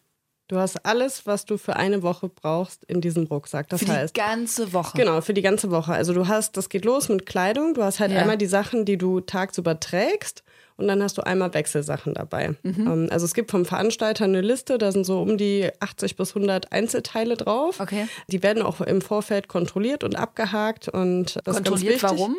Du 0.46 0.56
hast 0.56 0.86
alles, 0.86 1.26
was 1.26 1.44
du 1.44 1.58
für 1.58 1.76
eine 1.76 2.02
Woche 2.02 2.30
brauchst, 2.30 2.84
in 2.84 3.02
diesem 3.02 3.24
Rucksack. 3.24 3.68
Das 3.68 3.82
für 3.82 3.92
heißt, 3.92 4.16
die 4.16 4.20
ganze 4.20 4.72
Woche. 4.72 4.96
Genau, 4.96 5.20
für 5.20 5.34
die 5.34 5.42
ganze 5.42 5.70
Woche. 5.70 5.92
Also 5.92 6.14
du 6.14 6.26
hast, 6.26 6.56
das 6.56 6.70
geht 6.70 6.86
los 6.86 7.10
mit 7.10 7.26
Kleidung. 7.26 7.74
Du 7.74 7.82
hast 7.82 8.00
halt 8.00 8.12
ja. 8.12 8.20
einmal 8.20 8.38
die 8.38 8.46
Sachen, 8.46 8.86
die 8.86 8.96
du 8.96 9.20
tagsüber 9.20 9.78
trägst 9.78 10.42
und 10.78 10.88
dann 10.88 11.02
hast 11.02 11.18
du 11.18 11.22
einmal 11.22 11.52
Wechselsachen 11.52 12.14
dabei. 12.14 12.54
Mhm. 12.62 12.86
Ähm, 12.86 13.08
also 13.10 13.26
es 13.26 13.34
gibt 13.34 13.50
vom 13.50 13.66
Veranstalter 13.66 14.24
eine 14.24 14.40
Liste, 14.40 14.78
da 14.78 14.92
sind 14.92 15.04
so 15.04 15.20
um 15.20 15.36
die 15.36 15.68
80 15.80 16.16
bis 16.16 16.34
100 16.34 16.72
Einzelteile 16.72 17.36
drauf. 17.36 17.80
Okay. 17.80 18.08
Die 18.28 18.42
werden 18.42 18.62
auch 18.62 18.80
im 18.80 19.02
Vorfeld 19.02 19.48
kontrolliert 19.48 20.04
und 20.04 20.16
abgehakt 20.16 20.88
und 20.88 21.38
das 21.44 21.56
kontrolliert 21.56 21.96
ist 21.96 22.02
ganz 22.02 22.18
warum? 22.18 22.36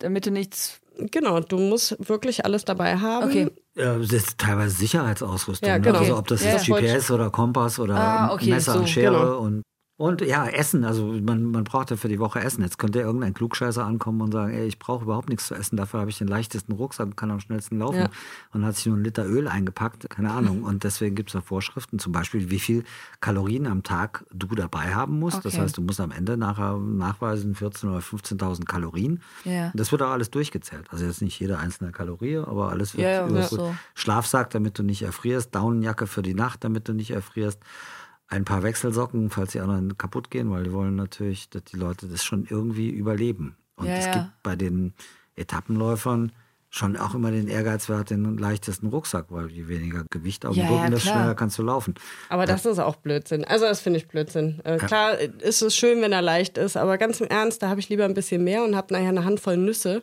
Damit 0.00 0.26
du 0.26 0.30
nichts 0.30 0.80
Genau, 0.98 1.40
du 1.40 1.58
musst 1.58 1.96
wirklich 2.08 2.44
alles 2.44 2.64
dabei 2.64 2.96
haben. 2.96 3.26
Okay. 3.26 3.48
Ja, 3.74 3.98
das 3.98 4.12
ist 4.12 4.38
teilweise 4.38 4.74
Sicherheitsausrüstung. 4.76 5.68
Ja, 5.68 5.74
ne? 5.76 5.82
genau. 5.82 5.98
Ne? 5.98 6.04
Also 6.06 6.16
ob 6.16 6.26
das 6.28 6.42
ja, 6.42 6.52
jetzt 6.52 6.66
GPS 6.66 7.10
oder 7.10 7.28
Kompass 7.30 7.78
oder 7.78 7.96
ah, 7.96 8.32
okay, 8.32 8.48
Messer 8.48 8.72
so, 8.72 8.78
und 8.78 8.88
Schere 8.88 9.12
genau. 9.12 9.38
und 9.40 9.62
Und 9.98 10.20
ja, 10.20 10.46
Essen, 10.46 10.84
also 10.84 11.06
man, 11.06 11.42
man 11.44 11.64
braucht 11.64 11.90
ja 11.90 11.96
für 11.96 12.08
die 12.08 12.18
Woche 12.18 12.40
Essen. 12.40 12.62
Jetzt 12.62 12.78
könnte 12.78 12.98
ja 12.98 13.06
irgendein 13.06 13.32
Klugscheißer 13.32 13.82
ankommen 13.82 14.20
und 14.20 14.30
sagen, 14.30 14.52
ey, 14.52 14.66
ich 14.66 14.78
brauche 14.78 15.04
überhaupt 15.04 15.30
nichts 15.30 15.46
zu 15.46 15.54
essen, 15.54 15.78
dafür 15.78 16.00
habe 16.00 16.10
ich 16.10 16.18
den 16.18 16.28
leichtesten 16.28 16.72
Rucksack 16.72 17.06
und 17.06 17.16
kann 17.16 17.30
am 17.30 17.40
schnellsten 17.40 17.78
laufen. 17.78 18.00
Ja. 18.00 18.10
Und 18.52 18.66
hat 18.66 18.76
sich 18.76 18.84
nur 18.84 18.96
einen 18.96 19.04
Liter 19.04 19.24
Öl 19.24 19.48
eingepackt, 19.48 20.10
keine 20.10 20.32
Ahnung. 20.32 20.64
Und 20.64 20.84
deswegen 20.84 21.14
gibt 21.14 21.30
es 21.30 21.32
da 21.32 21.40
Vorschriften, 21.40 21.98
zum 21.98 22.12
Beispiel, 22.12 22.50
wie 22.50 22.58
viel 22.58 22.84
Kalorien 23.20 23.66
am 23.66 23.84
Tag 23.84 24.26
du 24.34 24.46
dabei 24.48 24.94
haben 24.94 25.18
musst. 25.18 25.38
Okay. 25.38 25.48
Das 25.48 25.58
heißt, 25.58 25.78
du 25.78 25.80
musst 25.80 26.00
am 26.00 26.10
Ende 26.10 26.36
nachher 26.36 26.76
nachweisen 26.76 27.54
14.000 27.54 27.88
oder 27.88 28.00
15.000 28.00 28.64
Kalorien. 28.66 29.22
Ja. 29.44 29.72
Das 29.74 29.92
wird 29.92 30.02
auch 30.02 30.10
alles 30.10 30.30
durchgezählt. 30.30 30.88
Also 30.90 31.06
jetzt 31.06 31.22
nicht 31.22 31.40
jede 31.40 31.58
einzelne 31.58 31.90
Kalorie, 31.90 32.36
aber 32.36 32.68
alles 32.68 32.94
wird 32.94 33.04
ja, 33.04 33.26
ja, 33.26 33.42
so. 33.44 33.74
Schlafsack, 33.94 34.50
damit 34.50 34.78
du 34.78 34.82
nicht 34.82 35.00
erfrierst, 35.00 35.54
Daunenjacke 35.54 36.06
für 36.06 36.20
die 36.20 36.34
Nacht, 36.34 36.64
damit 36.64 36.86
du 36.86 36.92
nicht 36.92 37.12
erfrierst 37.12 37.60
ein 38.28 38.44
paar 38.44 38.62
Wechselsocken, 38.62 39.30
falls 39.30 39.52
die 39.52 39.60
anderen 39.60 39.96
kaputt 39.98 40.30
gehen, 40.30 40.50
weil 40.50 40.64
die 40.64 40.72
wollen 40.72 40.96
natürlich, 40.96 41.48
dass 41.50 41.64
die 41.64 41.76
Leute 41.76 42.08
das 42.08 42.24
schon 42.24 42.46
irgendwie 42.48 42.90
überleben. 42.90 43.56
Und 43.76 43.86
ja, 43.86 43.94
es 43.94 44.06
ja. 44.06 44.12
gibt 44.12 44.42
bei 44.42 44.56
den 44.56 44.94
Etappenläufern 45.36 46.32
schon 46.70 46.96
auch 46.96 47.14
immer 47.14 47.30
den 47.30 47.48
Ehrgeizwert, 47.48 48.10
den 48.10 48.36
leichtesten 48.36 48.88
Rucksack, 48.88 49.26
weil 49.30 49.50
je 49.50 49.68
weniger 49.68 50.04
Gewicht 50.10 50.44
auf 50.44 50.54
dem 50.54 50.64
ja, 50.64 50.70
Rücken, 50.70 50.90
desto 50.90 51.10
schneller 51.10 51.34
kannst 51.34 51.58
du 51.58 51.62
laufen. 51.62 51.94
Aber 52.28 52.44
das, 52.44 52.64
das 52.64 52.74
ist 52.74 52.78
auch 52.80 52.96
Blödsinn. 52.96 53.44
Also 53.44 53.64
das 53.64 53.80
finde 53.80 53.98
ich 53.98 54.08
Blödsinn. 54.08 54.60
Äh, 54.64 54.78
klar 54.78 55.18
ist 55.18 55.62
es 55.62 55.76
schön, 55.76 56.02
wenn 56.02 56.12
er 56.12 56.22
leicht 56.22 56.58
ist, 56.58 56.76
aber 56.76 56.98
ganz 56.98 57.20
im 57.20 57.28
Ernst, 57.28 57.62
da 57.62 57.68
habe 57.68 57.80
ich 57.80 57.88
lieber 57.88 58.04
ein 58.04 58.14
bisschen 58.14 58.44
mehr 58.44 58.64
und 58.64 58.76
habe 58.76 58.92
nachher 58.92 59.08
eine 59.08 59.24
Handvoll 59.24 59.56
Nüsse, 59.56 60.02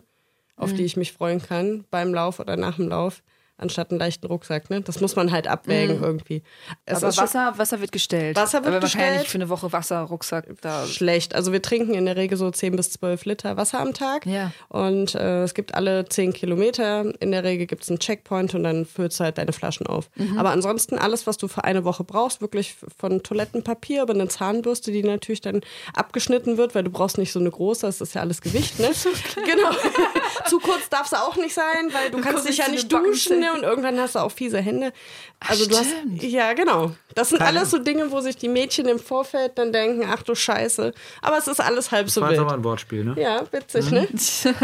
auf 0.56 0.72
mhm. 0.72 0.78
die 0.78 0.86
ich 0.86 0.98
mich 0.98 1.14
freuen 1.14 1.42
kann 1.42 1.84
beim 1.92 2.14
Lauf 2.14 2.40
oder 2.40 2.58
nach 2.58 2.78
dem 2.78 2.88
Lauf 2.88 3.22
anstatt 3.58 3.92
einen 3.92 4.00
leichten 4.00 4.28
Rucksack. 4.28 4.70
Ne? 4.70 4.82
Das 4.82 5.00
muss 5.00 5.16
man 5.16 5.32
halt 5.32 5.48
abwägen 5.48 5.98
mhm. 5.98 6.04
irgendwie. 6.04 6.44
Es 6.86 7.04
Aber 7.04 7.16
Wasser, 7.16 7.54
Wasser 7.58 7.80
wird 7.82 7.92
gestellt. 7.92 8.36
Wasser 8.36 8.64
wird 8.64 8.68
Aber 8.68 8.80
gestellt. 8.80 9.04
wahrscheinlich 9.04 9.30
für 9.30 9.38
eine 9.38 9.50
Woche 9.50 9.72
Wasser, 9.72 10.02
Rucksack 10.02 10.48
da. 10.62 10.86
Schlecht. 10.86 11.36
Also 11.36 11.52
wir 11.52 11.62
trinken 11.62 11.94
in 11.94 12.06
der 12.06 12.16
Regel 12.16 12.38
so 12.38 12.50
10 12.50 12.76
bis 12.76 12.92
12 12.92 13.26
Liter 13.26 13.58
Wasser 13.58 13.80
am 13.80 13.94
Tag. 13.94 14.26
Ja. 14.26 14.52
Und 14.70 15.16
äh, 15.16 15.44
es 15.44 15.54
gibt 15.54 15.76
alle 15.76 16.06
10 16.06 16.34
Kilometer. 16.34 17.14
In 17.22 17.32
der 17.32 17.44
Regel 17.44 17.68
gibt 17.68 17.84
es 17.84 17.90
einen 17.90 18.00
Checkpoint 18.00 18.56
und 18.56 18.64
dann 18.64 18.86
füllst 18.86 19.20
du 19.20 19.24
halt 19.24 19.38
deine 19.38 19.54
Flaschen 19.54 19.88
auf. 19.88 20.10
Mhm. 20.16 20.38
Aber 20.38 20.50
ansonsten 20.50 20.98
alles, 20.98 21.28
was 21.28 21.38
du 21.38 21.48
für 21.48 21.64
eine 21.64 21.84
Woche 21.86 22.04
brauchst, 22.04 22.42
wirklich 22.42 22.76
von 22.98 23.22
Toilettenpapier 23.24 24.04
über 24.04 24.14
eine 24.14 24.28
Zahnbürste, 24.28 24.92
die 24.92 25.04
natürlich 25.04 25.42
dann 25.42 25.62
abgeschnitten 25.94 26.58
wird, 26.58 26.76
weil 26.76 26.84
du 26.84 26.90
brauchst 26.90 27.18
nicht 27.18 27.32
so 27.32 27.40
eine 27.40 27.52
große, 27.52 27.86
das 27.86 28.02
ist 28.02 28.16
ja 28.16 28.22
alles 28.22 28.42
Gewicht, 28.42 28.80
ne? 28.80 28.90
genau. 29.36 29.70
Zu 30.48 30.60
kurz 30.60 30.90
darf 30.90 31.08
es 31.08 31.14
auch 31.14 31.36
nicht 31.36 31.54
sein, 31.54 31.92
weil 31.92 32.10
du, 32.10 32.18
du 32.18 32.24
kannst 32.24 32.48
dich 32.48 32.58
ja 32.58 32.68
nicht 32.68 32.92
duschen 32.92 33.43
ne? 33.46 33.54
und 33.54 33.64
irgendwann 33.64 34.00
hast 34.00 34.16
du 34.16 34.20
auch 34.20 34.32
fiese 34.32 34.60
Hände. 34.60 34.92
Also 35.40 35.66
ach, 35.66 35.70
du 35.70 35.78
hast 35.78 35.90
ja 36.22 36.54
genau. 36.54 36.92
Das 37.16 37.30
sind 37.30 37.40
Keine. 37.40 37.60
alles 37.60 37.72
so 37.72 37.80
Dinge, 37.80 38.12
wo 38.12 38.22
sich 38.22 38.38
die 38.38 38.48
Mädchen 38.48 38.88
im 38.88 39.00
Vorfeld 39.00 39.58
dann 39.58 39.72
denken, 39.72 40.08
ach 40.10 40.24
du 40.24 40.36
Scheiße. 40.36 40.94
Aber 41.22 41.38
es 41.38 41.48
ist 41.48 41.60
alles 41.60 41.92
halb 41.92 42.08
das 42.08 42.16
so 42.16 42.22
war 42.22 42.30
wild. 42.30 42.40
Das 42.40 42.46
war 42.48 42.54
ein 42.54 42.64
Wortspiel, 42.64 43.04
ne? 43.04 43.16
Ja, 43.18 43.46
witzig, 43.52 43.86
mhm. 43.86 43.92
ne? 43.92 44.08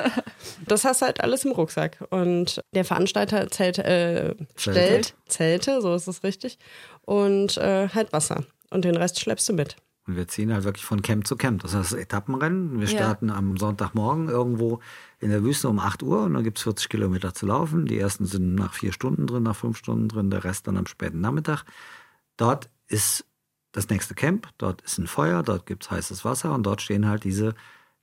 das 0.67 0.86
hast 0.86 1.01
halt 1.01 1.21
alles 1.21 1.45
im 1.45 1.51
Rucksack. 1.51 1.98
Und 2.09 2.62
der 2.74 2.86
Veranstalter 2.86 3.50
zählt, 3.50 3.79
äh, 3.79 4.36
stellt 4.55 5.13
Zelte, 5.27 5.81
so 5.81 5.93
ist 5.93 6.07
es 6.07 6.24
richtig. 6.24 6.57
Und 7.05 7.57
äh, 7.57 7.89
halt 7.89 8.13
Wasser. 8.13 8.43
Und 8.71 8.86
den 8.86 8.98
Rest 8.98 9.19
schleppst 9.19 9.50
du 9.50 9.53
mit. 9.53 9.75
Und 10.09 10.15
wir 10.15 10.27
ziehen 10.27 10.51
halt 10.51 10.63
wirklich 10.63 10.85
von 10.85 11.03
Camp 11.03 11.27
zu 11.27 11.35
Camp. 11.35 11.61
Das 11.61 11.75
heißt 11.75 11.93
Etappenrennen. 11.93 12.79
Wir 12.79 12.87
starten 12.87 13.27
ja. 13.27 13.35
am 13.35 13.57
Sonntagmorgen 13.57 14.27
irgendwo 14.27 14.79
in 15.19 15.29
der 15.29 15.43
Wüste 15.43 15.69
um 15.69 15.77
8 15.77 16.01
Uhr 16.01 16.23
und 16.23 16.33
dann 16.33 16.43
gibt 16.43 16.57
es 16.57 16.63
40 16.63 16.89
Kilometer 16.89 17.35
zu 17.35 17.45
laufen. 17.45 17.85
Die 17.85 17.99
ersten 17.99 18.25
sind 18.25 18.55
nach 18.55 18.73
vier 18.73 18.91
Stunden 18.91 19.27
drin, 19.27 19.43
nach 19.43 19.55
fünf 19.55 19.77
Stunden 19.77 20.07
drin, 20.07 20.31
der 20.31 20.43
Rest 20.43 20.65
dann 20.65 20.77
am 20.77 20.87
späten 20.87 21.21
Nachmittag. 21.21 21.63
Dort 22.37 22.71
ist 22.87 23.23
das 23.71 23.87
nächste 23.89 24.15
Camp, 24.15 24.47
dort 24.57 24.81
ist 24.81 24.97
ein 24.97 25.05
Feuer, 25.05 25.43
dort 25.43 25.67
gibt 25.67 25.83
es 25.83 25.91
heißes 25.91 26.25
Wasser 26.25 26.55
und 26.55 26.63
dort 26.63 26.81
stehen 26.81 27.07
halt 27.07 27.23
diese 27.23 27.53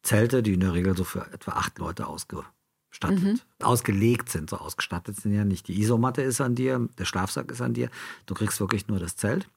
Zelte, 0.05 0.45
die 0.45 0.55
in 0.55 0.61
der 0.61 0.75
Regel 0.75 0.97
so 0.97 1.03
für 1.03 1.27
etwa 1.33 1.55
acht 1.55 1.77
Leute 1.81 2.07
ausgestattet, 2.07 3.21
mhm. 3.21 3.41
ausgelegt 3.59 4.29
sind. 4.29 4.49
So 4.51 4.59
ausgestattet 4.59 5.17
sind 5.17 5.35
ja 5.35 5.45
nicht. 5.45 5.67
Die 5.67 5.81
Isomatte 5.81 6.23
ist 6.23 6.41
an 6.41 6.55
dir, 6.55 6.89
der 6.99 7.05
Schlafsack 7.05 7.51
ist 7.51 7.63
an 7.63 7.75
dir. 7.75 7.91
Du 8.27 8.35
kriegst 8.35 8.61
wirklich 8.61 8.87
nur 8.87 9.01
das 9.01 9.17
Zelt 9.17 9.49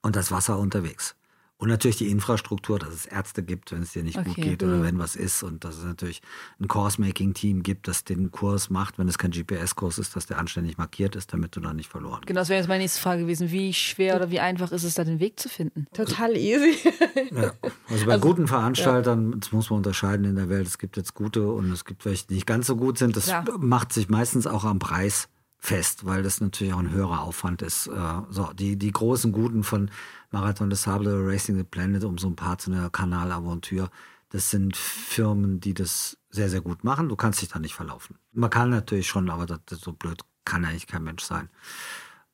und 0.00 0.14
das 0.14 0.30
Wasser 0.30 0.60
unterwegs. 0.60 1.16
Und 1.60 1.68
natürlich 1.68 1.96
die 1.96 2.08
Infrastruktur, 2.08 2.78
dass 2.78 2.94
es 2.94 3.06
Ärzte 3.06 3.42
gibt, 3.42 3.72
wenn 3.72 3.82
es 3.82 3.92
dir 3.92 4.04
nicht 4.04 4.16
okay. 4.16 4.28
gut 4.28 4.36
geht 4.36 4.62
oder 4.62 4.76
mhm. 4.76 4.82
wenn 4.84 4.98
was 5.00 5.16
ist. 5.16 5.42
Und 5.42 5.64
dass 5.64 5.76
es 5.76 5.84
natürlich 5.84 6.22
ein 6.60 6.68
Course-Making-Team 6.68 7.64
gibt, 7.64 7.88
das 7.88 8.04
den 8.04 8.30
Kurs 8.30 8.70
macht, 8.70 8.96
wenn 8.96 9.08
es 9.08 9.18
kein 9.18 9.32
GPS-Kurs 9.32 9.98
ist, 9.98 10.14
dass 10.14 10.26
der 10.26 10.38
anständig 10.38 10.78
markiert 10.78 11.16
ist, 11.16 11.32
damit 11.32 11.56
du 11.56 11.60
da 11.60 11.74
nicht 11.74 11.90
verloren 11.90 12.20
Genau, 12.26 12.40
das 12.40 12.48
wäre 12.48 12.60
jetzt 12.60 12.68
meine 12.68 12.84
nächste 12.84 13.00
Frage 13.00 13.22
gewesen. 13.22 13.50
Wie 13.50 13.74
schwer 13.74 14.14
oder 14.14 14.30
wie 14.30 14.38
einfach 14.38 14.70
ist 14.70 14.84
es 14.84 14.94
da, 14.94 15.02
den 15.02 15.18
Weg 15.18 15.40
zu 15.40 15.48
finden? 15.48 15.88
Total 15.92 16.36
easy. 16.36 16.76
ja. 17.32 17.52
Also 17.88 18.06
bei 18.06 18.12
also, 18.12 18.28
guten 18.28 18.46
Veranstaltern, 18.46 19.32
ja. 19.32 19.38
das 19.38 19.50
muss 19.50 19.68
man 19.70 19.78
unterscheiden 19.78 20.26
in 20.26 20.36
der 20.36 20.48
Welt, 20.48 20.68
es 20.68 20.78
gibt 20.78 20.96
jetzt 20.96 21.14
gute 21.14 21.48
und 21.50 21.72
es 21.72 21.84
gibt 21.84 22.04
welche, 22.04 22.28
die 22.28 22.34
nicht 22.34 22.46
ganz 22.46 22.68
so 22.68 22.76
gut 22.76 22.98
sind. 22.98 23.16
Das 23.16 23.26
ja. 23.26 23.44
macht 23.58 23.92
sich 23.92 24.08
meistens 24.08 24.46
auch 24.46 24.62
am 24.62 24.78
Preis 24.78 25.28
fest, 25.58 26.06
weil 26.06 26.22
das 26.22 26.40
natürlich 26.40 26.72
auch 26.72 26.78
ein 26.78 26.90
höherer 26.90 27.22
Aufwand 27.22 27.62
ist. 27.62 27.88
Äh, 27.88 28.22
so, 28.30 28.52
die, 28.52 28.76
die 28.76 28.92
großen 28.92 29.32
Guten 29.32 29.64
von 29.64 29.90
Marathon 30.30 30.70
des 30.70 30.82
Sable, 30.82 31.26
Racing 31.26 31.56
the 31.56 31.64
Planet, 31.64 32.04
um 32.04 32.18
so 32.18 32.28
ein 32.28 32.36
paar 32.36 32.58
zu 32.58 32.70
einer 32.70 32.90
Kanalaventur. 32.90 33.90
Das 34.30 34.50
sind 34.50 34.76
Firmen, 34.76 35.60
die 35.60 35.74
das 35.74 36.18
sehr, 36.30 36.50
sehr 36.50 36.60
gut 36.60 36.84
machen. 36.84 37.08
Du 37.08 37.16
kannst 37.16 37.40
dich 37.40 37.48
da 37.48 37.58
nicht 37.58 37.74
verlaufen. 37.74 38.16
Man 38.32 38.50
kann 38.50 38.70
natürlich 38.70 39.08
schon, 39.08 39.30
aber 39.30 39.46
das, 39.46 39.60
das 39.66 39.80
so 39.80 39.92
blöd 39.92 40.20
kann 40.44 40.64
eigentlich 40.64 40.86
kein 40.86 41.02
Mensch 41.02 41.24
sein. 41.24 41.48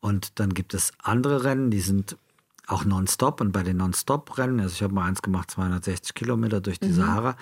Und 0.00 0.38
dann 0.38 0.52
gibt 0.52 0.74
es 0.74 0.92
andere 1.02 1.44
Rennen, 1.44 1.70
die 1.70 1.80
sind 1.80 2.18
auch 2.66 2.84
nonstop. 2.84 3.40
Und 3.40 3.52
bei 3.52 3.62
den 3.62 3.78
Nonstop-Rennen, 3.78 4.60
also 4.60 4.74
ich 4.74 4.82
habe 4.82 4.94
mal 4.94 5.06
eins 5.06 5.22
gemacht, 5.22 5.50
260 5.50 6.14
Kilometer 6.14 6.60
durch 6.60 6.80
die 6.80 6.88
mhm. 6.88 6.94
Sahara. 6.94 7.36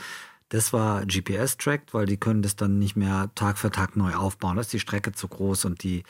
Das 0.53 0.75
war 0.75 1.07
GPS-tracked, 1.07 1.95
weil 1.95 2.05
die 2.05 2.19
können 2.19 2.43
das 2.43 2.57
dann 2.57 2.79
nicht 2.79 2.95
mehr 2.95 3.31
Tag 3.35 3.57
für 3.57 3.71
Tag 3.71 3.97
neu 3.97 4.15
aufbauen. 4.15 4.57
Da 4.57 4.61
ist 4.61 4.73
die 4.75 4.81
Strecke 4.81 5.13
zu 5.13 5.27
groß 5.27 5.65
und 5.65 5.83
die 5.83 6.03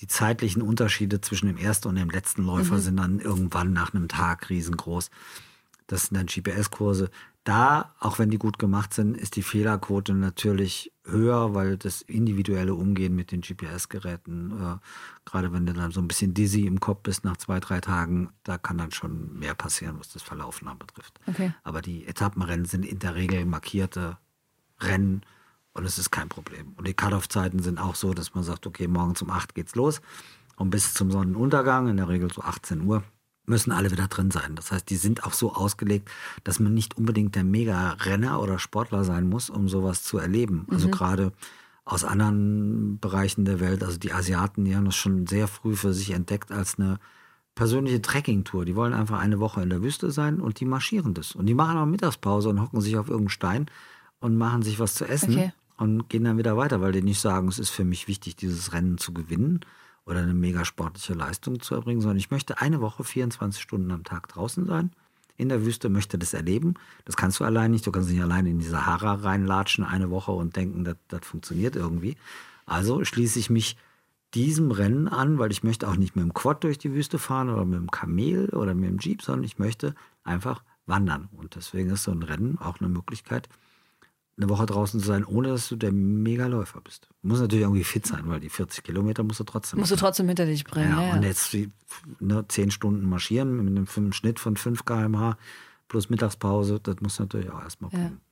die 0.00 0.06
zeitlichen 0.06 0.62
Unterschiede 0.62 1.20
zwischen 1.20 1.48
dem 1.48 1.58
ersten 1.58 1.88
und 1.88 1.96
dem 1.96 2.08
letzten 2.08 2.42
Läufer 2.42 2.76
mhm. 2.76 2.80
sind 2.80 2.96
dann 2.96 3.20
irgendwann 3.20 3.74
nach 3.74 3.92
einem 3.92 4.08
Tag 4.08 4.48
riesengroß. 4.48 5.10
Das 5.90 6.06
sind 6.06 6.16
dann 6.16 6.26
GPS-Kurse. 6.26 7.10
Da, 7.42 7.92
auch 7.98 8.20
wenn 8.20 8.30
die 8.30 8.38
gut 8.38 8.60
gemacht 8.60 8.94
sind, 8.94 9.16
ist 9.16 9.34
die 9.34 9.42
Fehlerquote 9.42 10.14
natürlich 10.14 10.92
höher, 11.04 11.52
weil 11.52 11.76
das 11.76 12.00
individuelle 12.02 12.74
Umgehen 12.74 13.16
mit 13.16 13.32
den 13.32 13.40
GPS-Geräten, 13.40 14.52
äh, 14.52 14.76
gerade 15.28 15.52
wenn 15.52 15.66
du 15.66 15.72
dann 15.72 15.90
so 15.90 16.00
ein 16.00 16.06
bisschen 16.06 16.32
dizzy 16.32 16.66
im 16.66 16.78
Kopf 16.78 17.02
bist 17.02 17.24
nach 17.24 17.38
zwei, 17.38 17.58
drei 17.58 17.80
Tagen, 17.80 18.28
da 18.44 18.56
kann 18.56 18.78
dann 18.78 18.92
schon 18.92 19.36
mehr 19.36 19.54
passieren, 19.54 19.96
was 19.98 20.12
das 20.12 20.22
Verlaufen 20.22 20.68
anbetrifft. 20.68 21.18
Okay. 21.26 21.52
Aber 21.64 21.82
die 21.82 22.06
Etappenrennen 22.06 22.66
sind 22.66 22.84
in 22.84 23.00
der 23.00 23.16
Regel 23.16 23.44
markierte 23.44 24.16
Rennen, 24.78 25.22
und 25.72 25.84
es 25.84 25.98
ist 25.98 26.10
kein 26.10 26.28
Problem. 26.28 26.74
Und 26.76 26.86
die 26.86 26.94
Cut-Off-Zeiten 26.94 27.60
sind 27.60 27.78
auch 27.78 27.94
so, 27.94 28.12
dass 28.12 28.34
man 28.34 28.44
sagt, 28.44 28.66
okay, 28.66 28.88
morgens 28.88 29.22
um 29.22 29.30
8 29.30 29.54
geht's 29.54 29.74
los. 29.74 30.00
Und 30.56 30.70
bis 30.70 30.94
zum 30.94 31.10
Sonnenuntergang, 31.10 31.88
in 31.88 31.96
der 31.96 32.08
Regel 32.08 32.32
so 32.32 32.42
18 32.42 32.82
Uhr, 32.82 33.02
müssen 33.50 33.72
alle 33.72 33.90
wieder 33.90 34.08
drin 34.08 34.30
sein. 34.30 34.54
Das 34.54 34.72
heißt, 34.72 34.88
die 34.88 34.96
sind 34.96 35.24
auch 35.24 35.34
so 35.34 35.52
ausgelegt, 35.52 36.10
dass 36.44 36.58
man 36.58 36.72
nicht 36.72 36.96
unbedingt 36.96 37.34
der 37.34 37.44
Mega-Renner 37.44 38.40
oder 38.40 38.58
Sportler 38.58 39.04
sein 39.04 39.28
muss, 39.28 39.50
um 39.50 39.68
sowas 39.68 40.02
zu 40.02 40.16
erleben. 40.16 40.66
Also 40.70 40.86
mhm. 40.86 40.92
gerade 40.92 41.32
aus 41.84 42.04
anderen 42.04 42.98
Bereichen 42.98 43.44
der 43.44 43.60
Welt, 43.60 43.82
also 43.82 43.98
die 43.98 44.12
Asiaten, 44.12 44.64
die 44.64 44.76
haben 44.76 44.86
das 44.86 44.96
schon 44.96 45.26
sehr 45.26 45.48
früh 45.48 45.76
für 45.76 45.92
sich 45.92 46.12
entdeckt 46.12 46.52
als 46.52 46.78
eine 46.78 46.98
persönliche 47.54 48.00
Trekkingtour. 48.00 48.64
Die 48.64 48.76
wollen 48.76 48.94
einfach 48.94 49.18
eine 49.18 49.40
Woche 49.40 49.62
in 49.62 49.68
der 49.68 49.82
Wüste 49.82 50.10
sein 50.10 50.40
und 50.40 50.60
die 50.60 50.64
marschieren 50.64 51.12
das. 51.12 51.34
Und 51.34 51.46
die 51.46 51.54
machen 51.54 51.76
auch 51.76 51.86
Mittagspause 51.86 52.48
und 52.48 52.62
hocken 52.62 52.80
sich 52.80 52.96
auf 52.96 53.08
irgendeinen 53.08 53.30
Stein 53.30 53.66
und 54.20 54.38
machen 54.38 54.62
sich 54.62 54.78
was 54.78 54.94
zu 54.94 55.04
essen. 55.04 55.32
Okay 55.34 55.52
und 55.80 56.10
gehen 56.10 56.24
dann 56.24 56.36
wieder 56.36 56.58
weiter, 56.58 56.82
weil 56.82 56.92
die 56.92 57.00
nicht 57.00 57.20
sagen, 57.20 57.48
es 57.48 57.58
ist 57.58 57.70
für 57.70 57.84
mich 57.84 58.06
wichtig, 58.06 58.36
dieses 58.36 58.74
Rennen 58.74 58.98
zu 58.98 59.14
gewinnen 59.14 59.60
oder 60.10 60.20
eine 60.20 60.34
mega 60.34 60.64
sportliche 60.64 61.14
Leistung 61.14 61.60
zu 61.60 61.74
erbringen, 61.74 62.00
sondern 62.00 62.18
ich 62.18 62.30
möchte 62.30 62.60
eine 62.60 62.80
Woche 62.80 63.04
24 63.04 63.62
Stunden 63.62 63.90
am 63.90 64.04
Tag 64.04 64.28
draußen 64.28 64.66
sein, 64.66 64.90
in 65.36 65.48
der 65.48 65.64
Wüste, 65.64 65.88
möchte 65.88 66.18
das 66.18 66.34
erleben. 66.34 66.74
Das 67.06 67.16
kannst 67.16 67.40
du 67.40 67.44
allein 67.44 67.70
nicht. 67.70 67.86
Du 67.86 67.92
kannst 67.92 68.10
nicht 68.10 68.20
allein 68.20 68.44
in 68.44 68.58
die 68.58 68.66
Sahara 68.66 69.14
reinlatschen 69.14 69.84
eine 69.84 70.10
Woche 70.10 70.32
und 70.32 70.54
denken, 70.54 70.84
das, 70.84 70.96
das 71.08 71.24
funktioniert 71.24 71.76
irgendwie. 71.76 72.16
Also 72.66 73.04
schließe 73.04 73.38
ich 73.38 73.48
mich 73.48 73.78
diesem 74.34 74.70
Rennen 74.70 75.08
an, 75.08 75.38
weil 75.38 75.50
ich 75.50 75.62
möchte 75.64 75.88
auch 75.88 75.96
nicht 75.96 76.14
mit 76.14 76.24
dem 76.24 76.34
Quad 76.34 76.62
durch 76.62 76.76
die 76.76 76.92
Wüste 76.92 77.18
fahren 77.18 77.48
oder 77.48 77.64
mit 77.64 77.78
dem 77.78 77.90
Kamel 77.90 78.50
oder 78.50 78.74
mit 78.74 78.90
dem 78.90 78.98
Jeep, 78.98 79.22
sondern 79.22 79.44
ich 79.44 79.58
möchte 79.58 79.94
einfach 80.24 80.62
wandern. 80.86 81.28
Und 81.32 81.54
deswegen 81.54 81.90
ist 81.90 82.02
so 82.02 82.12
ein 82.12 82.22
Rennen 82.22 82.58
auch 82.58 82.80
eine 82.80 82.88
Möglichkeit, 82.88 83.48
eine 84.36 84.48
Woche 84.48 84.66
draußen 84.66 85.00
zu 85.00 85.06
sein, 85.06 85.24
ohne 85.24 85.48
dass 85.48 85.68
du 85.68 85.76
der 85.76 85.92
Megaläufer 85.92 86.80
bist. 86.80 87.08
Du 87.22 87.28
musst 87.28 87.42
natürlich 87.42 87.64
irgendwie 87.64 87.84
fit 87.84 88.06
sein, 88.06 88.22
weil 88.24 88.40
die 88.40 88.48
40 88.48 88.84
Kilometer 88.84 89.22
musst 89.22 89.40
du 89.40 89.44
trotzdem 89.44 89.78
Musst 89.78 89.90
machen. 89.90 89.98
du 89.98 90.04
trotzdem 90.06 90.28
hinter 90.28 90.46
dich 90.46 90.64
bringen. 90.64 90.92
Ja, 90.92 91.08
ja. 91.08 91.14
und 91.14 91.22
jetzt 91.22 91.54
ne, 92.20 92.44
10 92.46 92.70
Stunden 92.70 93.06
marschieren 93.08 93.56
mit 93.64 93.76
einem 93.96 94.12
Schnitt 94.12 94.38
von 94.38 94.56
5 94.56 94.84
km/h 94.84 95.36
plus 95.88 96.08
Mittagspause, 96.08 96.80
das 96.80 96.96
muss 97.00 97.18
natürlich 97.18 97.50
auch 97.50 97.62
erstmal 97.62 97.90
bringen. 97.90 98.20
Ja. 98.22 98.30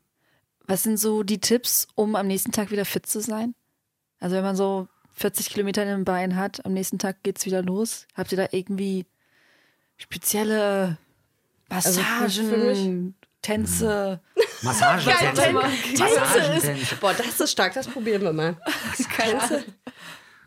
Was 0.67 0.83
sind 0.83 0.99
so 0.99 1.23
die 1.23 1.41
Tipps, 1.41 1.89
um 1.95 2.15
am 2.15 2.27
nächsten 2.27 2.53
Tag 2.53 2.71
wieder 2.71 2.85
fit 2.85 3.07
zu 3.07 3.21
sein? 3.21 3.55
Also 4.21 4.37
wenn 4.37 4.45
man 4.45 4.57
so 4.57 4.89
40 5.15 5.51
Kilometer 5.51 5.83
in 5.83 5.89
den 5.89 6.05
Beinen 6.05 6.37
hat, 6.37 6.65
am 6.65 6.73
nächsten 6.73 6.99
Tag 6.99 7.23
geht 7.23 7.39
es 7.39 7.47
wieder 7.47 7.63
los. 7.63 8.07
Habt 8.15 8.33
ihr 8.33 8.39
da 8.39 8.49
irgendwie 8.53 9.07
spezielle 9.97 10.99
Massagen, 11.69 12.23
also 12.23 13.13
Tänze. 13.43 14.21
Massage, 14.63 15.11
Tänze. 15.11 15.43
Tänze 15.97 16.97
Boah, 17.01 17.15
das 17.15 17.41
ist 17.41 17.51
stark, 17.51 17.75
das 17.75 17.87
probieren 17.87 18.23
wir 18.23 18.33
mal. 18.33 18.57
Tänze. 19.17 19.65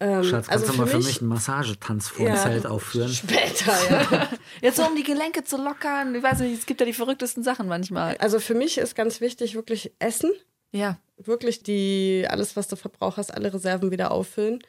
Ähm, 0.01 0.23
Schatz, 0.23 0.47
kannst 0.47 0.65
also 0.65 0.71
du 0.71 0.77
mal 0.79 0.87
für 0.87 0.97
mich, 0.97 1.05
mich 1.05 1.21
einen 1.21 1.29
Massagetanz 1.29 2.07
vor 2.07 2.25
dem 2.25 2.33
ja, 2.33 2.41
Zelt 2.41 2.65
aufführen? 2.65 3.13
Später, 3.13 3.71
ja. 3.91 4.29
Jetzt 4.61 4.77
so, 4.77 4.83
um 4.83 4.95
die 4.95 5.03
Gelenke 5.03 5.43
zu 5.43 5.57
lockern. 5.57 6.15
Ich 6.15 6.23
weiß 6.23 6.39
nicht, 6.39 6.57
es 6.57 6.65
gibt 6.65 6.79
ja 6.79 6.87
die 6.87 6.93
verrücktesten 6.93 7.43
Sachen 7.43 7.67
manchmal. 7.67 8.17
Also 8.17 8.39
für 8.39 8.55
mich 8.55 8.79
ist 8.79 8.95
ganz 8.95 9.21
wichtig 9.21 9.53
wirklich 9.53 9.93
Essen. 9.99 10.31
Ja. 10.71 10.97
Wirklich 11.17 11.61
die, 11.61 12.25
alles, 12.27 12.55
was 12.55 12.67
du 12.67 12.77
verbrauchst, 12.77 13.31
alle 13.31 13.53
Reserven 13.53 13.91
wieder 13.91 14.09
auffüllen. 14.09 14.63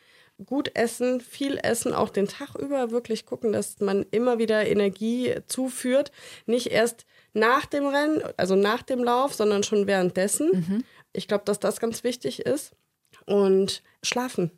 Gut 0.44 0.70
essen, 0.74 1.22
viel 1.22 1.58
essen, 1.62 1.94
auch 1.94 2.10
den 2.10 2.28
Tag 2.28 2.54
über 2.56 2.90
wirklich 2.90 3.24
gucken, 3.24 3.52
dass 3.52 3.80
man 3.80 4.04
immer 4.10 4.38
wieder 4.38 4.66
Energie 4.66 5.34
zuführt. 5.46 6.12
Nicht 6.44 6.66
erst 6.66 7.06
nach 7.32 7.66
dem 7.66 7.86
Rennen, 7.86 8.22
also 8.36 8.56
nach 8.56 8.82
dem 8.82 9.02
Lauf, 9.02 9.34
sondern 9.34 9.62
schon 9.62 9.86
währenddessen. 9.86 10.50
Mhm. 10.52 10.84
Ich 11.12 11.28
glaube, 11.28 11.44
dass 11.44 11.60
das 11.60 11.80
ganz 11.80 12.04
wichtig 12.04 12.40
ist. 12.40 12.72
Und 13.26 13.82
schlafen 14.02 14.50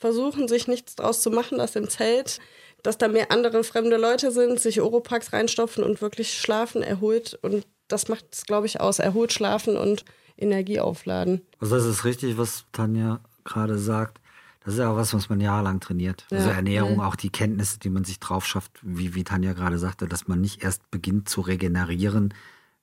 versuchen, 0.00 0.48
sich 0.48 0.66
nichts 0.66 0.96
draus 0.96 1.20
zu 1.20 1.30
machen, 1.30 1.58
dass 1.58 1.76
im 1.76 1.88
Zelt, 1.88 2.40
dass 2.82 2.98
da 2.98 3.06
mehr 3.06 3.30
andere 3.30 3.62
fremde 3.62 3.98
Leute 3.98 4.32
sind, 4.32 4.58
sich 4.58 4.80
Oropax 4.80 5.32
reinstopfen 5.32 5.84
und 5.84 6.00
wirklich 6.00 6.34
schlafen, 6.34 6.82
erholt. 6.82 7.38
Und 7.42 7.66
das 7.86 8.08
macht 8.08 8.24
es, 8.32 8.46
glaube 8.46 8.66
ich, 8.66 8.80
aus. 8.80 8.98
Erholt 8.98 9.32
schlafen 9.32 9.76
und 9.76 10.04
Energie 10.38 10.80
aufladen. 10.80 11.42
Also 11.60 11.76
das 11.76 11.84
ist 11.84 12.04
richtig, 12.04 12.38
was 12.38 12.64
Tanja 12.72 13.20
gerade 13.44 13.78
sagt. 13.78 14.18
Das 14.60 14.74
ist 14.74 14.80
ja 14.80 14.90
auch 14.90 14.96
was, 14.96 15.14
was 15.14 15.28
man 15.28 15.40
jahrelang 15.40 15.80
trainiert. 15.80 16.26
Also 16.30 16.34
ja. 16.34 16.40
Also 16.40 16.56
Ernährung, 16.56 16.94
mhm. 16.94 17.00
auch 17.00 17.16
die 17.16 17.30
Kenntnisse, 17.30 17.78
die 17.78 17.90
man 17.90 18.04
sich 18.04 18.20
drauf 18.20 18.46
schafft, 18.46 18.72
wie, 18.82 19.14
wie 19.14 19.24
Tanja 19.24 19.54
gerade 19.54 19.78
sagte, 19.78 20.06
dass 20.06 20.28
man 20.28 20.40
nicht 20.40 20.62
erst 20.62 20.90
beginnt 20.90 21.28
zu 21.28 21.40
regenerieren, 21.40 22.34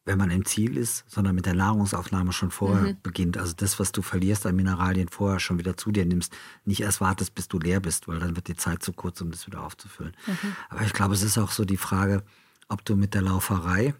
wenn 0.07 0.17
man 0.17 0.31
im 0.31 0.45
Ziel 0.45 0.77
ist, 0.77 1.03
sondern 1.07 1.35
mit 1.35 1.45
der 1.45 1.53
Nahrungsaufnahme 1.53 2.31
schon 2.31 2.49
vorher 2.49 2.93
mhm. 2.93 2.97
beginnt. 3.03 3.37
Also 3.37 3.53
das, 3.55 3.77
was 3.77 3.91
du 3.91 4.01
verlierst 4.01 4.45
an 4.45 4.55
Mineralien 4.55 5.09
vorher 5.09 5.39
schon 5.39 5.59
wieder 5.59 5.75
zu 5.75 5.91
dir 5.91 6.05
nimmst, 6.05 6.33
nicht 6.63 6.81
erst 6.81 7.01
wartest, 7.01 7.35
bis 7.35 7.49
du 7.49 7.59
leer 7.59 7.81
bist, 7.81 8.07
weil 8.07 8.19
dann 8.19 8.35
wird 8.35 8.47
die 8.47 8.55
Zeit 8.55 8.81
zu 8.81 8.93
kurz, 8.93 9.19
um 9.21 9.31
das 9.31 9.45
wieder 9.45 9.63
aufzufüllen. 9.63 10.15
Mhm. 10.25 10.55
Aber 10.69 10.81
ich 10.83 10.93
glaube, 10.93 11.13
es 11.13 11.23
ist 11.23 11.37
auch 11.37 11.51
so 11.51 11.65
die 11.65 11.77
Frage, 11.77 12.23
ob 12.69 12.85
du 12.85 12.95
mit 12.95 13.13
der 13.13 13.21
Lauferei 13.21 13.93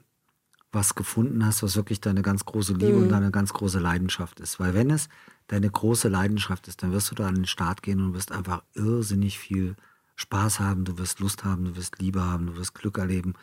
was 0.71 0.95
gefunden 0.95 1.45
hast, 1.45 1.61
was 1.61 1.75
wirklich 1.75 2.01
deine 2.01 2.21
ganz 2.21 2.45
große 2.45 2.73
Liebe 2.73 2.93
mhm. 2.93 3.03
und 3.03 3.09
deine 3.09 3.31
ganz 3.31 3.53
große 3.53 3.79
Leidenschaft 3.79 4.39
ist. 4.39 4.59
Weil 4.59 4.73
wenn 4.73 4.89
es 4.89 5.09
deine 5.47 5.69
große 5.69 6.09
Leidenschaft 6.09 6.67
ist, 6.67 6.83
dann 6.83 6.91
wirst 6.91 7.11
du 7.11 7.15
da 7.15 7.27
an 7.27 7.35
den 7.35 7.45
Start 7.45 7.81
gehen 7.81 8.01
und 8.01 8.13
wirst 8.13 8.31
einfach 8.31 8.63
irrsinnig 8.73 9.39
viel 9.39 9.75
Spaß 10.15 10.59
haben, 10.59 10.83
du 10.83 10.97
wirst 10.97 11.19
Lust 11.19 11.43
haben, 11.43 11.65
du 11.65 11.75
wirst 11.75 11.99
Liebe 11.99 12.21
haben, 12.21 12.47
du 12.47 12.55
wirst 12.57 12.73
Glück 12.73 12.97
erleben. 12.97 13.33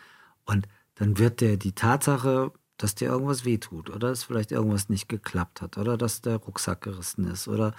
Und 0.44 0.66
dann 0.96 1.18
wird 1.18 1.40
dir 1.40 1.56
die 1.56 1.72
Tatsache, 1.72 2.52
dass 2.76 2.94
dir 2.94 3.08
irgendwas 3.08 3.44
wehtut 3.44 3.88
oder 3.90 4.08
dass 4.08 4.24
vielleicht 4.24 4.52
irgendwas 4.52 4.88
nicht 4.88 5.08
geklappt 5.08 5.62
hat 5.62 5.78
oder 5.78 5.96
dass 5.96 6.20
der 6.20 6.36
Rucksack 6.36 6.82
gerissen 6.82 7.26
ist 7.28 7.48
oder 7.48 7.74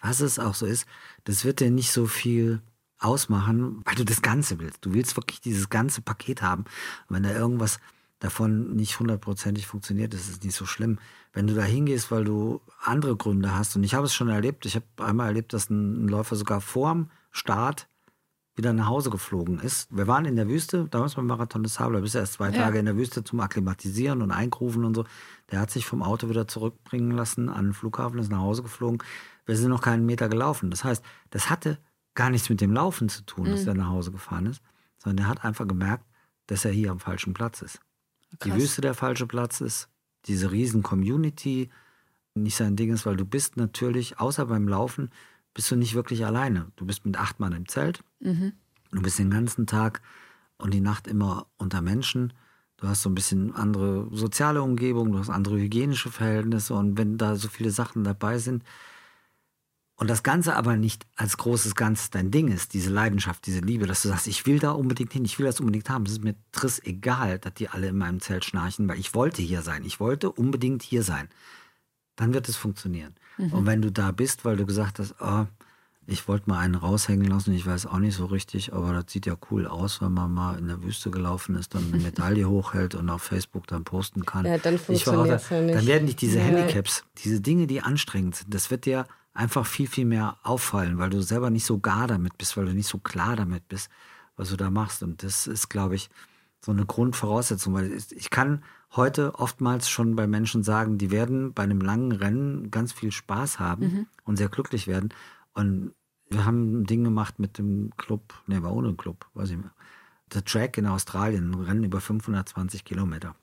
was 0.00 0.20
es 0.20 0.38
auch 0.38 0.54
so 0.54 0.64
ist, 0.64 0.86
das 1.24 1.44
wird 1.44 1.60
dir 1.60 1.70
nicht 1.70 1.92
so 1.92 2.06
viel 2.06 2.62
ausmachen, 2.98 3.82
weil 3.84 3.94
du 3.94 4.04
das 4.04 4.22
Ganze 4.22 4.58
willst. 4.58 4.84
Du 4.84 4.94
willst 4.94 5.16
wirklich 5.16 5.40
dieses 5.40 5.68
ganze 5.68 6.00
Paket 6.00 6.42
haben. 6.42 6.64
Und 7.08 7.16
wenn 7.16 7.22
da 7.22 7.30
irgendwas 7.30 7.78
davon 8.18 8.74
nicht 8.74 8.98
hundertprozentig 8.98 9.66
funktioniert, 9.66 10.14
ist 10.14 10.28
es 10.28 10.42
nicht 10.42 10.54
so 10.54 10.66
schlimm. 10.66 10.98
Wenn 11.32 11.46
du 11.46 11.54
da 11.54 11.62
hingehst, 11.62 12.10
weil 12.10 12.24
du 12.24 12.60
andere 12.82 13.16
Gründe 13.16 13.54
hast, 13.54 13.76
und 13.76 13.84
ich 13.84 13.94
habe 13.94 14.06
es 14.06 14.14
schon 14.14 14.28
erlebt, 14.28 14.66
ich 14.66 14.74
habe 14.74 14.86
einmal 14.98 15.28
erlebt, 15.28 15.52
dass 15.52 15.70
ein 15.70 16.08
Läufer 16.08 16.36
sogar 16.36 16.60
vorm 16.60 17.10
Start 17.30 17.88
wieder 18.58 18.72
nach 18.72 18.88
Hause 18.88 19.10
geflogen 19.10 19.60
ist. 19.60 19.96
Wir 19.96 20.08
waren 20.08 20.24
in 20.24 20.34
der 20.34 20.48
Wüste, 20.48 20.88
damals 20.90 21.14
beim 21.14 21.26
Marathon 21.26 21.62
des 21.62 21.74
Sable, 21.74 22.02
bist 22.02 22.16
erst 22.16 22.34
zwei 22.34 22.50
ja. 22.50 22.56
Tage 22.56 22.80
in 22.80 22.86
der 22.86 22.96
Wüste 22.96 23.22
zum 23.22 23.38
Akklimatisieren 23.38 24.20
und 24.20 24.32
Eingrufen 24.32 24.84
und 24.84 24.94
so. 24.94 25.04
Der 25.52 25.60
hat 25.60 25.70
sich 25.70 25.86
vom 25.86 26.02
Auto 26.02 26.28
wieder 26.28 26.48
zurückbringen 26.48 27.12
lassen 27.12 27.48
an 27.48 27.66
den 27.66 27.72
Flughafen, 27.72 28.18
ist 28.18 28.30
nach 28.30 28.40
Hause 28.40 28.62
geflogen. 28.62 28.98
Wir 29.46 29.56
sind 29.56 29.70
noch 29.70 29.80
keinen 29.80 30.04
Meter 30.04 30.28
gelaufen. 30.28 30.70
Das 30.70 30.82
heißt, 30.82 31.04
das 31.30 31.48
hatte 31.48 31.78
gar 32.14 32.30
nichts 32.30 32.50
mit 32.50 32.60
dem 32.60 32.72
Laufen 32.72 33.08
zu 33.08 33.22
tun, 33.22 33.46
mhm. 33.46 33.52
dass 33.52 33.64
er 33.64 33.74
nach 33.74 33.90
Hause 33.90 34.10
gefahren 34.10 34.46
ist, 34.46 34.60
sondern 34.98 35.26
er 35.26 35.30
hat 35.30 35.44
einfach 35.44 35.68
gemerkt, 35.68 36.04
dass 36.48 36.64
er 36.64 36.72
hier 36.72 36.90
am 36.90 36.98
falschen 36.98 37.34
Platz 37.34 37.62
ist. 37.62 37.80
Krass. 38.38 38.54
Die 38.54 38.60
Wüste 38.60 38.80
der 38.80 38.94
falsche 38.94 39.26
Platz 39.26 39.60
ist, 39.60 39.88
diese 40.26 40.50
riesen 40.50 40.82
Community 40.82 41.70
nicht 42.34 42.56
sein 42.56 42.76
Ding 42.76 42.92
ist, 42.92 43.06
weil 43.06 43.16
du 43.16 43.24
bist 43.24 43.56
natürlich, 43.56 44.20
außer 44.20 44.46
beim 44.46 44.68
Laufen, 44.68 45.10
bist 45.54 45.70
du 45.70 45.76
nicht 45.76 45.94
wirklich 45.94 46.24
alleine. 46.24 46.70
Du 46.76 46.86
bist 46.86 47.04
mit 47.04 47.16
acht 47.16 47.40
Mann 47.40 47.52
im 47.52 47.66
Zelt. 47.66 48.04
Mhm. 48.20 48.52
Du 48.92 49.02
bist 49.02 49.18
den 49.18 49.30
ganzen 49.30 49.66
Tag 49.66 50.02
und 50.56 50.72
die 50.72 50.80
Nacht 50.80 51.06
immer 51.06 51.46
unter 51.56 51.82
Menschen. 51.82 52.32
Du 52.76 52.86
hast 52.86 53.02
so 53.02 53.10
ein 53.10 53.14
bisschen 53.14 53.54
andere 53.54 54.08
soziale 54.12 54.62
Umgebung, 54.62 55.10
du 55.10 55.18
hast 55.18 55.30
andere 55.30 55.58
hygienische 55.58 56.10
Verhältnisse 56.10 56.74
und 56.74 56.96
wenn 56.96 57.18
da 57.18 57.34
so 57.34 57.48
viele 57.48 57.70
Sachen 57.70 58.04
dabei 58.04 58.38
sind 58.38 58.62
und 59.98 60.08
das 60.08 60.22
Ganze 60.22 60.54
aber 60.54 60.76
nicht 60.76 61.06
als 61.16 61.36
großes 61.36 61.74
Ganzes 61.74 62.10
dein 62.10 62.30
Ding 62.30 62.46
ist, 62.46 62.72
diese 62.72 62.88
Leidenschaft, 62.88 63.44
diese 63.46 63.58
Liebe, 63.58 63.88
dass 63.88 64.02
du 64.02 64.08
sagst, 64.08 64.28
ich 64.28 64.46
will 64.46 64.60
da 64.60 64.70
unbedingt 64.70 65.12
hin, 65.12 65.24
ich 65.24 65.40
will 65.40 65.46
das 65.46 65.58
unbedingt 65.58 65.90
haben. 65.90 66.06
Es 66.06 66.12
ist 66.12 66.22
mir 66.22 66.36
triss 66.52 66.80
egal, 66.84 67.40
dass 67.40 67.54
die 67.54 67.68
alle 67.68 67.88
in 67.88 67.98
meinem 67.98 68.20
Zelt 68.20 68.44
schnarchen, 68.44 68.88
weil 68.88 69.00
ich 69.00 69.12
wollte 69.14 69.42
hier 69.42 69.60
sein. 69.62 69.84
Ich 69.84 69.98
wollte 69.98 70.30
unbedingt 70.30 70.84
hier 70.84 71.02
sein. 71.02 71.28
Dann 72.14 72.32
wird 72.32 72.48
es 72.48 72.56
funktionieren. 72.56 73.16
Mhm. 73.38 73.52
Und 73.52 73.66
wenn 73.66 73.82
du 73.82 73.90
da 73.90 74.12
bist, 74.12 74.44
weil 74.44 74.56
du 74.56 74.66
gesagt 74.66 75.00
hast, 75.00 75.16
oh, 75.20 75.46
ich 76.06 76.28
wollte 76.28 76.48
mal 76.48 76.60
einen 76.60 76.76
raushängen 76.76 77.26
lassen, 77.26 77.52
ich 77.52 77.66
weiß 77.66 77.86
auch 77.86 77.98
nicht 77.98 78.14
so 78.14 78.26
richtig, 78.26 78.72
aber 78.72 78.92
das 78.92 79.06
sieht 79.08 79.26
ja 79.26 79.36
cool 79.50 79.66
aus, 79.66 80.00
wenn 80.00 80.12
man 80.12 80.32
mal 80.32 80.58
in 80.58 80.68
der 80.68 80.80
Wüste 80.84 81.10
gelaufen 81.10 81.56
ist, 81.56 81.74
dann 81.74 81.92
eine 81.92 82.00
Medaille 82.00 82.44
hochhält 82.48 82.94
und 82.94 83.10
auf 83.10 83.24
Facebook 83.24 83.66
dann 83.66 83.82
posten 83.82 84.24
kann. 84.24 84.46
Ja, 84.46 84.58
dann 84.58 84.78
funktioniert 84.78 85.50
ja 85.50 85.60
nicht. 85.60 85.74
Dann 85.76 85.86
werden 85.86 86.04
nicht 86.04 86.20
diese 86.20 86.38
ja. 86.38 86.44
Handicaps, 86.44 87.02
diese 87.24 87.40
Dinge, 87.40 87.66
die 87.66 87.82
anstrengend 87.82 88.36
sind, 88.36 88.54
das 88.54 88.70
wird 88.70 88.86
dir 88.86 89.06
einfach 89.38 89.66
viel, 89.66 89.86
viel 89.86 90.04
mehr 90.04 90.36
auffallen, 90.42 90.98
weil 90.98 91.10
du 91.10 91.22
selber 91.22 91.50
nicht 91.50 91.64
so 91.64 91.78
gar 91.78 92.08
damit 92.08 92.36
bist, 92.38 92.56
weil 92.56 92.66
du 92.66 92.74
nicht 92.74 92.88
so 92.88 92.98
klar 92.98 93.36
damit 93.36 93.68
bist, 93.68 93.88
was 94.36 94.50
du 94.50 94.56
da 94.56 94.68
machst. 94.68 95.04
Und 95.04 95.22
das 95.22 95.46
ist, 95.46 95.68
glaube 95.68 95.94
ich, 95.94 96.10
so 96.60 96.72
eine 96.72 96.84
Grundvoraussetzung, 96.84 97.72
weil 97.72 97.92
ich 97.92 98.30
kann 98.30 98.64
heute 98.96 99.36
oftmals 99.36 99.88
schon 99.88 100.16
bei 100.16 100.26
Menschen 100.26 100.64
sagen, 100.64 100.98
die 100.98 101.12
werden 101.12 101.52
bei 101.52 101.62
einem 101.62 101.80
langen 101.80 102.10
Rennen 102.10 102.72
ganz 102.72 102.92
viel 102.92 103.12
Spaß 103.12 103.60
haben 103.60 103.84
mhm. 103.84 104.06
und 104.24 104.36
sehr 104.38 104.48
glücklich 104.48 104.88
werden. 104.88 105.10
Und 105.54 105.94
wir 106.30 106.44
haben 106.44 106.80
ein 106.80 106.84
Ding 106.84 107.04
gemacht 107.04 107.38
mit 107.38 107.58
dem 107.58 107.92
Club, 107.96 108.34
ne, 108.48 108.64
war 108.64 108.74
ohne 108.74 108.94
Club, 108.94 109.26
weiß 109.34 109.50
ich 109.50 109.56
mehr. 109.56 109.72
The 110.32 110.42
Track 110.42 110.78
in 110.78 110.86
Australien, 110.86 111.52
ein 111.52 111.60
Rennen 111.60 111.84
über 111.84 112.00
520 112.00 112.84
Kilometer. 112.84 113.36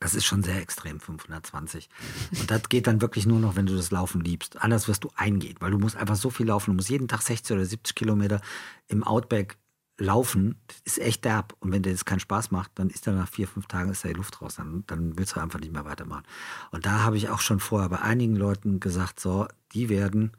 Das 0.00 0.14
ist 0.14 0.24
schon 0.24 0.42
sehr 0.42 0.60
extrem, 0.60 1.00
520. 1.00 1.88
Und 2.38 2.50
das 2.50 2.68
geht 2.68 2.86
dann 2.86 3.00
wirklich 3.00 3.26
nur 3.26 3.40
noch, 3.40 3.56
wenn 3.56 3.66
du 3.66 3.74
das 3.74 3.90
Laufen 3.90 4.20
liebst. 4.20 4.60
Anders 4.62 4.86
wirst 4.86 5.02
du 5.04 5.10
eingehen, 5.16 5.56
weil 5.58 5.72
du 5.72 5.78
musst 5.78 5.96
einfach 5.96 6.14
so 6.14 6.30
viel 6.30 6.46
laufen. 6.46 6.70
Du 6.70 6.76
musst 6.76 6.88
jeden 6.88 7.08
Tag 7.08 7.22
60 7.22 7.56
oder 7.56 7.64
70 7.64 7.96
Kilometer 7.96 8.40
im 8.86 9.02
Outback 9.02 9.58
Laufen 10.00 10.54
ist 10.84 11.00
echt 11.00 11.24
derb. 11.24 11.56
Und 11.58 11.72
wenn 11.72 11.82
dir 11.82 11.90
das 11.90 12.04
keinen 12.04 12.20
Spaß 12.20 12.52
macht, 12.52 12.70
dann 12.76 12.88
ist 12.88 13.06
da 13.06 13.12
nach 13.12 13.28
vier, 13.28 13.48
fünf 13.48 13.66
Tagen 13.66 13.90
ist 13.90 14.04
da 14.04 14.08
die 14.08 14.14
Luft 14.14 14.40
raus. 14.40 14.54
Dann, 14.54 14.84
dann 14.86 15.18
willst 15.18 15.34
du 15.34 15.40
einfach 15.40 15.58
nicht 15.58 15.72
mehr 15.72 15.84
weitermachen. 15.84 16.22
Und 16.70 16.86
da 16.86 17.02
habe 17.02 17.16
ich 17.16 17.28
auch 17.28 17.40
schon 17.40 17.58
vorher 17.58 17.88
bei 17.88 18.00
einigen 18.00 18.36
Leuten 18.36 18.78
gesagt, 18.78 19.18
so, 19.18 19.48
die 19.72 19.88
werden 19.88 20.30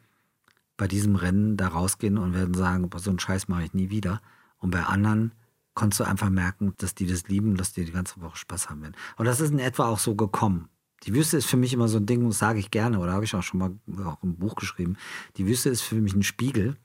bei 0.77 0.87
diesem 0.87 1.17
Rennen 1.17 1.57
da 1.57 1.67
rausgehen 1.67 2.17
und 2.17 2.33
werden 2.33 2.53
sagen, 2.53 2.89
so 2.95 3.09
einen 3.09 3.19
Scheiß 3.19 3.49
mache 3.49 3.63
ich 3.63 3.73
nie 3.73 3.89
wieder. 3.89 4.21
Und 4.59 4.71
bei 4.71 4.83
anderen 4.83 5.33
konntest 5.79 6.01
du 6.01 6.03
einfach 6.03 6.29
merken, 6.29 6.73
dass 6.77 6.93
die 6.93 7.07
das 7.07 7.27
lieben, 7.27 7.57
dass 7.57 7.73
die 7.73 7.85
die 7.85 7.91
ganze 7.91 8.21
Woche 8.21 8.37
Spaß 8.37 8.69
haben 8.69 8.81
werden. 8.81 8.95
Und 9.17 9.25
das 9.25 9.39
ist 9.39 9.51
in 9.51 9.59
etwa 9.59 9.87
auch 9.87 9.99
so 9.99 10.15
gekommen. 10.15 10.69
Die 11.03 11.15
Wüste 11.15 11.37
ist 11.37 11.45
für 11.45 11.57
mich 11.57 11.73
immer 11.73 11.87
so 11.87 11.97
ein 11.97 12.05
Ding, 12.05 12.27
das 12.27 12.39
sage 12.39 12.59
ich 12.59 12.71
gerne, 12.71 12.99
oder 12.99 13.13
habe 13.13 13.23
ich 13.23 13.33
auch 13.33 13.43
schon 13.43 13.59
mal 13.59 14.05
auch 14.05 14.21
im 14.21 14.35
Buch 14.35 14.55
geschrieben. 14.55 14.97
Die 15.37 15.47
Wüste 15.47 15.69
ist 15.69 15.81
für 15.81 15.95
mich 15.95 16.13
ein 16.13 16.23
Spiegel 16.23 16.75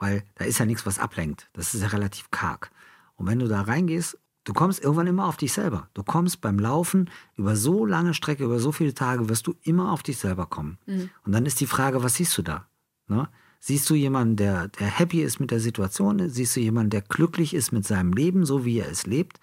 weil 0.00 0.24
da 0.34 0.46
ist 0.46 0.58
ja 0.58 0.66
nichts, 0.66 0.84
was 0.86 0.98
ablenkt. 0.98 1.48
Das 1.52 1.74
ist 1.74 1.82
ja 1.82 1.88
relativ 1.88 2.30
karg. 2.32 2.72
Und 3.14 3.26
wenn 3.26 3.38
du 3.38 3.46
da 3.46 3.60
reingehst, 3.60 4.18
du 4.44 4.54
kommst 4.54 4.82
irgendwann 4.82 5.06
immer 5.06 5.26
auf 5.26 5.36
dich 5.36 5.52
selber. 5.52 5.88
Du 5.94 6.02
kommst 6.02 6.40
beim 6.40 6.58
Laufen 6.58 7.10
über 7.36 7.54
so 7.54 7.84
lange 7.84 8.14
Strecke, 8.14 8.44
über 8.44 8.58
so 8.58 8.72
viele 8.72 8.94
Tage, 8.94 9.28
wirst 9.28 9.46
du 9.46 9.54
immer 9.62 9.92
auf 9.92 10.02
dich 10.02 10.18
selber 10.18 10.46
kommen. 10.46 10.78
Mhm. 10.86 11.10
Und 11.24 11.32
dann 11.32 11.46
ist 11.46 11.60
die 11.60 11.66
Frage, 11.66 12.02
was 12.02 12.14
siehst 12.14 12.36
du 12.38 12.42
da? 12.42 12.66
Ne? 13.06 13.28
Siehst 13.62 13.88
du 13.90 13.94
jemanden, 13.94 14.36
der, 14.36 14.68
der 14.68 14.86
happy 14.86 15.20
ist 15.20 15.38
mit 15.38 15.50
der 15.50 15.60
Situation? 15.60 16.30
Siehst 16.30 16.56
du 16.56 16.60
jemanden, 16.60 16.90
der 16.90 17.02
glücklich 17.02 17.52
ist 17.52 17.72
mit 17.72 17.86
seinem 17.86 18.12
Leben, 18.14 18.46
so 18.46 18.64
wie 18.64 18.78
er 18.78 18.90
es 18.90 19.06
lebt? 19.06 19.38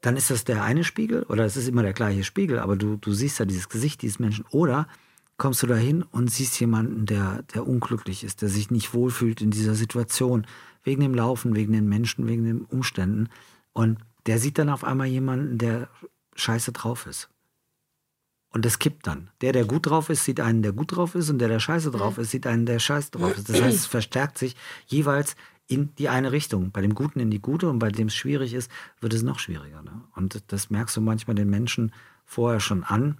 Dann 0.00 0.16
ist 0.16 0.30
das 0.30 0.44
der 0.44 0.64
eine 0.64 0.84
Spiegel 0.84 1.22
oder 1.22 1.44
es 1.44 1.56
ist 1.56 1.68
immer 1.68 1.82
der 1.82 1.92
gleiche 1.92 2.24
Spiegel, 2.24 2.58
aber 2.58 2.76
du, 2.76 2.96
du 2.96 3.12
siehst 3.12 3.38
ja 3.38 3.46
dieses 3.46 3.68
Gesicht 3.68 4.02
dieses 4.02 4.18
Menschen. 4.18 4.44
Oder 4.50 4.88
kommst 5.36 5.62
du 5.62 5.66
dahin 5.68 6.02
und 6.02 6.30
siehst 6.30 6.58
jemanden, 6.60 7.06
der, 7.06 7.42
der 7.54 7.66
unglücklich 7.66 8.24
ist, 8.24 8.42
der 8.42 8.48
sich 8.48 8.70
nicht 8.70 8.94
wohlfühlt 8.94 9.40
in 9.40 9.50
dieser 9.50 9.74
Situation, 9.74 10.46
wegen 10.82 11.00
dem 11.00 11.14
Laufen, 11.14 11.54
wegen 11.54 11.72
den 11.72 11.88
Menschen, 11.88 12.26
wegen 12.26 12.44
den 12.44 12.62
Umständen. 12.62 13.28
Und 13.72 13.98
der 14.26 14.38
sieht 14.38 14.58
dann 14.58 14.68
auf 14.68 14.84
einmal 14.84 15.06
jemanden, 15.06 15.56
der 15.56 15.88
scheiße 16.34 16.72
drauf 16.72 17.06
ist. 17.06 17.30
Und 18.54 18.64
das 18.64 18.78
kippt 18.78 19.08
dann. 19.08 19.30
Der, 19.40 19.50
der 19.50 19.64
gut 19.64 19.86
drauf 19.86 20.10
ist, 20.10 20.24
sieht 20.24 20.38
einen, 20.38 20.62
der 20.62 20.72
gut 20.72 20.94
drauf 20.94 21.16
ist, 21.16 21.28
und 21.28 21.40
der, 21.40 21.48
der 21.48 21.58
scheiße 21.58 21.90
drauf 21.90 22.18
ist, 22.18 22.30
sieht 22.30 22.46
einen, 22.46 22.66
der 22.66 22.78
scheiße 22.78 23.10
drauf 23.10 23.36
ist. 23.36 23.48
Das 23.48 23.60
heißt, 23.60 23.76
es 23.76 23.86
verstärkt 23.86 24.38
sich 24.38 24.54
jeweils 24.86 25.34
in 25.66 25.92
die 25.96 26.08
eine 26.08 26.30
Richtung. 26.30 26.70
Bei 26.70 26.80
dem 26.80 26.94
Guten 26.94 27.18
in 27.18 27.32
die 27.32 27.40
Gute 27.40 27.68
und 27.68 27.80
bei 27.80 27.88
dem 27.88 28.06
es 28.06 28.14
schwierig 28.14 28.54
ist, 28.54 28.70
wird 29.00 29.12
es 29.12 29.24
noch 29.24 29.40
schwieriger. 29.40 29.82
Ne? 29.82 30.02
Und 30.14 30.40
das 30.52 30.70
merkst 30.70 30.96
du 30.96 31.00
manchmal 31.00 31.34
den 31.34 31.50
Menschen 31.50 31.90
vorher 32.24 32.60
schon 32.60 32.84
an, 32.84 33.18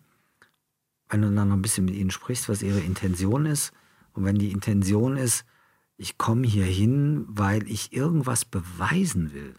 wenn 1.09 1.23
du 1.23 1.35
dann 1.35 1.49
noch 1.49 1.57
ein 1.57 1.63
bisschen 1.63 1.85
mit 1.85 1.97
ihnen 1.97 2.13
sprichst, 2.13 2.49
was 2.49 2.63
ihre 2.63 2.81
Intention 2.81 3.45
ist. 3.45 3.73
Und 4.13 4.25
wenn 4.25 4.37
die 4.37 4.53
Intention 4.53 5.17
ist, 5.17 5.45
ich 5.97 6.17
komme 6.17 6.47
hier 6.47 6.65
hin, 6.65 7.25
weil 7.27 7.69
ich 7.69 7.93
irgendwas 7.93 8.45
beweisen 8.45 9.33
will, 9.33 9.57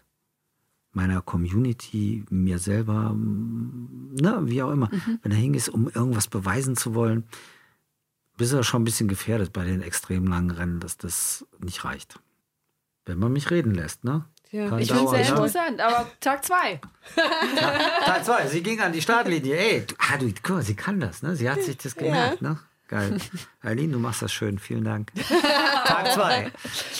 meiner 0.96 1.20
Community, 1.20 2.24
mir 2.30 2.58
selber, 2.58 3.14
ne, 3.14 4.40
wie 4.42 4.62
auch 4.62 4.72
immer, 4.72 4.88
mhm. 4.90 5.20
wenn 5.22 5.30
er 5.30 5.38
hingehst, 5.38 5.68
um 5.68 5.88
irgendwas 5.88 6.26
beweisen 6.26 6.74
zu 6.74 6.94
wollen, 6.94 7.24
bist 8.36 8.52
du 8.52 8.62
schon 8.62 8.82
ein 8.82 8.84
bisschen 8.84 9.06
gefährdet 9.06 9.52
bei 9.52 9.64
den 9.64 9.82
extrem 9.82 10.26
langen 10.26 10.50
Rennen, 10.50 10.80
dass 10.80 10.96
das 10.96 11.46
nicht 11.58 11.84
reicht. 11.84 12.18
Wenn 13.04 13.18
man 13.18 13.32
mich 13.32 13.50
reden 13.50 13.74
lässt, 13.74 14.04
ne? 14.04 14.24
Ja. 14.50 14.78
ich 14.78 14.88
finde 14.88 15.04
es 15.04 15.10
sehr 15.10 15.20
ja. 15.20 15.28
interessant, 15.28 15.80
aber 15.80 16.08
Tag 16.20 16.44
zwei. 16.44 16.80
Tag, 17.14 18.04
Tag 18.04 18.24
zwei, 18.24 18.46
sie 18.46 18.62
ging 18.62 18.80
an 18.80 18.92
die 18.92 19.02
Startlinie. 19.02 19.56
Ey, 19.58 19.84
du, 19.86 19.94
ah, 19.98 20.16
du, 20.16 20.32
guck 20.42 20.56
mal, 20.56 20.62
sie 20.62 20.74
kann 20.74 20.98
das, 20.98 21.22
ne? 21.22 21.36
Sie 21.36 21.48
hat 21.50 21.62
sich 21.62 21.76
das 21.76 21.94
gemerkt, 21.94 22.40
ja. 22.40 22.50
ne? 22.50 22.58
Geil. 22.88 23.18
Eileen, 23.60 23.92
du 23.92 23.98
machst 23.98 24.22
das 24.22 24.32
schön. 24.32 24.58
Vielen 24.58 24.84
Dank. 24.84 25.12
Tag 25.84 26.12
zwei. 26.12 26.52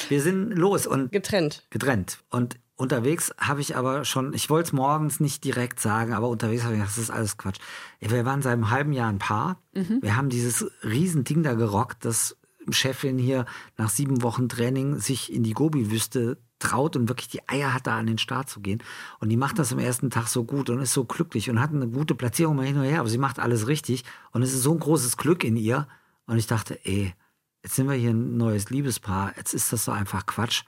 Wir 0.09 0.21
sind 0.21 0.51
los 0.51 0.87
und. 0.87 1.13
Getrennt. 1.13 1.65
Getrennt. 1.71 2.19
Und 2.29 2.59
unterwegs 2.77 3.35
habe 3.39 3.61
ich 3.61 3.77
aber 3.77 4.05
schon, 4.05 4.33
ich 4.35 4.49
wollte 4.51 4.69
es 4.69 4.73
morgens 4.73 5.21
nicht 5.21 5.45
direkt 5.45 5.81
sagen, 5.81 6.13
aber 6.13 6.29
unterwegs 6.29 6.63
habe 6.63 6.75
ich 6.75 6.81
gedacht, 6.81 6.97
das 6.97 7.03
ist 7.03 7.11
alles 7.11 7.37
Quatsch. 7.37 7.59
Wir 8.01 8.25
waren 8.25 8.43
seit 8.43 8.53
einem 8.53 8.71
halben 8.71 8.93
Jahr 8.93 9.09
ein 9.09 9.19
Paar. 9.19 9.61
Mhm. 9.75 9.99
Wir 10.03 10.17
haben 10.17 10.29
dieses 10.29 10.71
Riesending 10.85 11.43
da 11.43 11.55
gerockt, 11.55 12.05
dass 12.05 12.37
Chefin 12.71 13.19
hier 13.19 13.47
nach 13.77 13.91
sieben 13.91 14.23
Wochen 14.23 14.49
Training 14.49 14.99
sich 14.99 15.33
in 15.33 15.43
die 15.43 15.53
Gobi-Wüste 15.53 16.39
traut 16.59 16.97
und 16.97 17.09
wirklich 17.09 17.29
die 17.29 17.47
Eier 17.49 17.75
hat, 17.75 17.87
da 17.87 17.99
an 17.99 18.07
den 18.07 18.19
Start 18.19 18.49
zu 18.49 18.61
gehen. 18.61 18.83
Und 19.21 19.29
die 19.29 19.37
macht 19.37 19.59
das 19.59 19.73
am 19.73 19.79
ersten 19.79 20.11
Tag 20.11 20.29
so 20.29 20.45
gut 20.45 20.71
und 20.71 20.81
ist 20.81 20.93
so 20.93 21.05
glücklich 21.05 21.51
und 21.51 21.61
hat 21.61 21.71
eine 21.71 21.89
gute 21.89 22.15
Platzierung 22.15 22.57
mal 22.57 22.67
hin 22.67 22.77
und 22.77 22.85
her, 22.85 23.01
aber 23.01 23.09
sie 23.09 23.19
macht 23.19 23.39
alles 23.39 23.67
richtig. 23.67 24.05
Und 24.33 24.43
es 24.43 24.53
ist 24.53 24.63
so 24.63 24.73
ein 24.73 24.81
großes 24.81 25.17
Glück 25.17 25.45
in 25.45 25.57
ihr. 25.57 25.87
Und 26.27 26.39
ich 26.39 26.47
dachte, 26.47 26.79
ey, 26.85 27.15
jetzt 27.63 27.77
sind 27.77 27.89
wir 27.89 27.95
hier 27.95 28.11
ein 28.11 28.37
neues 28.37 28.71
Liebespaar. 28.71 29.35
Jetzt 29.37 29.55
ist 29.55 29.73
das 29.73 29.85
so 29.85 29.93
einfach 29.93 30.27
Quatsch, 30.27 30.65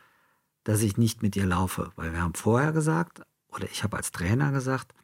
dass 0.69 0.83
ich 0.83 0.99
nicht 0.99 1.23
mit 1.23 1.35
ihr 1.35 1.47
laufe. 1.47 1.93
Weil 1.97 2.13
wir 2.13 2.21
haben 2.21 2.35
vorher 2.35 2.73
gesagt, 2.73 3.23
oder 3.49 3.67
ich 3.71 3.83
habe 3.85 3.97
als 3.97 4.13
Trainer 4.13 4.53
gesagt, 4.53 4.95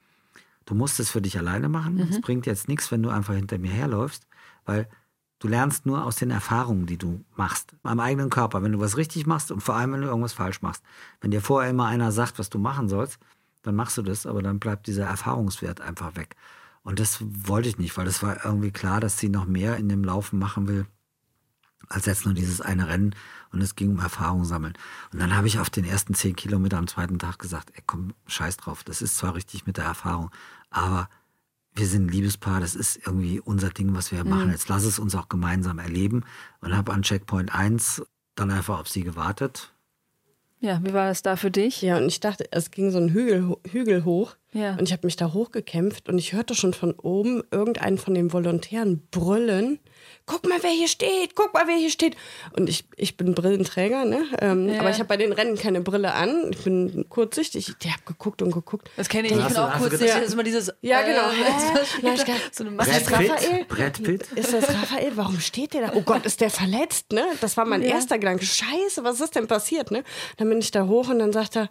du 0.66 0.74
musst 0.74 1.00
es 1.00 1.10
für 1.10 1.22
dich 1.22 1.38
alleine 1.38 1.70
machen. 1.70 1.98
Es 1.98 2.18
mhm. 2.18 2.20
bringt 2.20 2.46
jetzt 2.46 2.68
nichts, 2.68 2.90
wenn 2.90 3.02
du 3.02 3.08
einfach 3.08 3.34
hinter 3.34 3.56
mir 3.56 3.70
herläufst, 3.70 4.26
weil 4.66 4.88
Du 5.40 5.48
lernst 5.48 5.84
nur 5.84 6.06
aus 6.06 6.16
den 6.16 6.30
Erfahrungen, 6.30 6.86
die 6.86 6.96
du 6.96 7.22
machst, 7.36 7.74
am 7.82 8.00
eigenen 8.00 8.30
Körper, 8.30 8.62
wenn 8.62 8.72
du 8.72 8.80
was 8.80 8.96
richtig 8.96 9.26
machst 9.26 9.50
und 9.50 9.60
vor 9.60 9.74
allem, 9.74 9.92
wenn 9.92 10.00
du 10.00 10.06
irgendwas 10.06 10.32
falsch 10.32 10.62
machst. 10.62 10.82
Wenn 11.20 11.32
dir 11.32 11.42
vorher 11.42 11.70
immer 11.70 11.84
einer 11.84 12.12
sagt, 12.12 12.38
was 12.38 12.48
du 12.48 12.58
machen 12.58 12.88
sollst, 12.88 13.18
dann 13.60 13.74
machst 13.74 13.98
du 13.98 14.02
das, 14.02 14.24
aber 14.24 14.42
dann 14.42 14.58
bleibt 14.58 14.86
dieser 14.86 15.04
Erfahrungswert 15.04 15.82
einfach 15.82 16.16
weg. 16.16 16.34
Und 16.82 16.98
das 16.98 17.18
wollte 17.20 17.68
ich 17.68 17.76
nicht, 17.76 17.94
weil 17.98 18.06
es 18.06 18.22
war 18.22 18.42
irgendwie 18.42 18.70
klar, 18.70 19.00
dass 19.00 19.18
sie 19.18 19.28
noch 19.28 19.44
mehr 19.44 19.76
in 19.76 19.90
dem 19.90 20.02
Laufen 20.02 20.38
machen 20.38 20.66
will, 20.66 20.86
als 21.88 22.06
jetzt 22.06 22.24
nur 22.24 22.32
dieses 22.32 22.62
eine 22.62 22.88
Rennen. 22.88 23.14
Und 23.54 23.62
es 23.62 23.76
ging 23.76 23.90
um 23.92 24.00
Erfahrung 24.00 24.44
sammeln. 24.44 24.74
Und 25.12 25.20
dann 25.20 25.36
habe 25.36 25.46
ich 25.46 25.58
auf 25.58 25.70
den 25.70 25.84
ersten 25.84 26.14
zehn 26.14 26.36
Kilometer 26.36 26.76
am 26.76 26.86
zweiten 26.86 27.18
Tag 27.18 27.38
gesagt, 27.38 27.70
ey, 27.74 27.82
komm, 27.86 28.12
scheiß 28.26 28.56
drauf. 28.58 28.84
Das 28.84 29.00
ist 29.00 29.16
zwar 29.16 29.34
richtig 29.34 29.66
mit 29.66 29.76
der 29.76 29.84
Erfahrung, 29.84 30.30
aber 30.70 31.08
wir 31.74 31.86
sind 31.86 32.06
ein 32.06 32.08
Liebespaar, 32.08 32.60
das 32.60 32.74
ist 32.74 33.00
irgendwie 33.04 33.40
unser 33.40 33.70
Ding, 33.70 33.94
was 33.94 34.12
wir 34.12 34.24
mhm. 34.24 34.30
machen. 34.30 34.50
Jetzt 34.50 34.68
lass 34.68 34.84
es 34.84 34.98
uns 34.98 35.14
auch 35.14 35.28
gemeinsam 35.28 35.78
erleben. 35.78 36.24
Und 36.60 36.76
habe 36.76 36.92
an 36.92 37.02
Checkpoint 37.02 37.54
1 37.54 38.02
dann 38.34 38.50
einfach 38.50 38.80
auf 38.80 38.88
sie 38.88 39.02
gewartet. 39.02 39.72
Ja, 40.60 40.80
wie 40.82 40.92
war 40.92 41.08
das 41.08 41.22
da 41.22 41.36
für 41.36 41.50
dich? 41.50 41.82
Ja, 41.82 41.98
und 41.98 42.06
ich 42.06 42.20
dachte, 42.20 42.50
es 42.50 42.70
ging 42.70 42.90
so 42.90 42.98
ein 42.98 43.10
Hügel, 43.10 43.56
Hügel 43.70 44.04
hoch. 44.04 44.36
Ja. 44.54 44.76
Und 44.76 44.84
ich 44.84 44.92
habe 44.92 45.06
mich 45.06 45.16
da 45.16 45.32
hochgekämpft 45.32 46.08
und 46.08 46.18
ich 46.18 46.32
hörte 46.32 46.54
schon 46.54 46.72
von 46.72 46.92
oben 46.92 47.42
irgendeinen 47.50 47.98
von 47.98 48.14
den 48.14 48.32
Volontären 48.32 49.06
brüllen 49.10 49.78
guck 50.26 50.48
mal, 50.48 50.62
wer 50.62 50.70
hier 50.70 50.88
steht, 50.88 51.34
guck 51.34 51.52
mal, 51.52 51.66
wer 51.66 51.76
hier 51.76 51.90
steht. 51.90 52.16
Und 52.56 52.68
ich, 52.68 52.84
ich 52.96 53.16
bin 53.16 53.34
Brillenträger, 53.34 54.04
ne? 54.04 54.24
Ähm, 54.40 54.68
ja. 54.68 54.80
Aber 54.80 54.90
ich 54.90 54.96
habe 54.96 55.06
bei 55.06 55.16
den 55.16 55.32
Rennen 55.32 55.56
keine 55.56 55.80
Brille 55.80 56.14
an. 56.14 56.50
Ich 56.50 56.64
bin 56.64 57.06
kurzsichtig. 57.08 57.74
Ich 57.78 57.92
habe 57.92 58.02
geguckt 58.06 58.42
und 58.42 58.52
geguckt. 58.52 58.90
Das 58.96 59.08
kenne 59.08 59.28
ich. 59.28 59.36
Ich 59.36 59.44
bin 59.44 59.56
auch 59.56 59.76
kurzsichtig. 59.76 60.10
Das 60.10 60.26
ist 60.26 60.32
immer 60.32 60.42
dieses. 60.42 60.72
Ja, 60.80 61.02
genau. 61.02 61.30
Äh, 61.30 62.06
ja, 62.06 62.14
so 62.52 62.64
eine 62.64 62.76
Brett 62.76 62.88
ist 62.88 63.10
das 63.10 63.12
Raphael? 63.12 63.64
Brett 63.68 64.02
Pitt? 64.02 64.32
Ist 64.34 64.52
das 64.52 64.68
Raphael? 64.68 65.12
Warum 65.16 65.40
steht 65.40 65.74
der 65.74 65.88
da? 65.88 65.92
Oh 65.94 66.02
Gott, 66.02 66.24
ist 66.26 66.40
der 66.40 66.50
verletzt, 66.50 67.12
ne? 67.12 67.24
Das 67.40 67.56
war 67.56 67.64
mein 67.64 67.82
ja. 67.82 67.88
erster 67.88 68.18
Gedanke. 68.18 68.44
Scheiße, 68.44 69.04
was 69.04 69.20
ist 69.20 69.34
denn 69.34 69.46
passiert, 69.46 69.90
ne? 69.90 70.04
Dann 70.36 70.48
bin 70.48 70.58
ich 70.58 70.70
da 70.70 70.86
hoch 70.86 71.08
und 71.08 71.18
dann 71.18 71.32
sagt 71.32 71.56
er, 71.56 71.70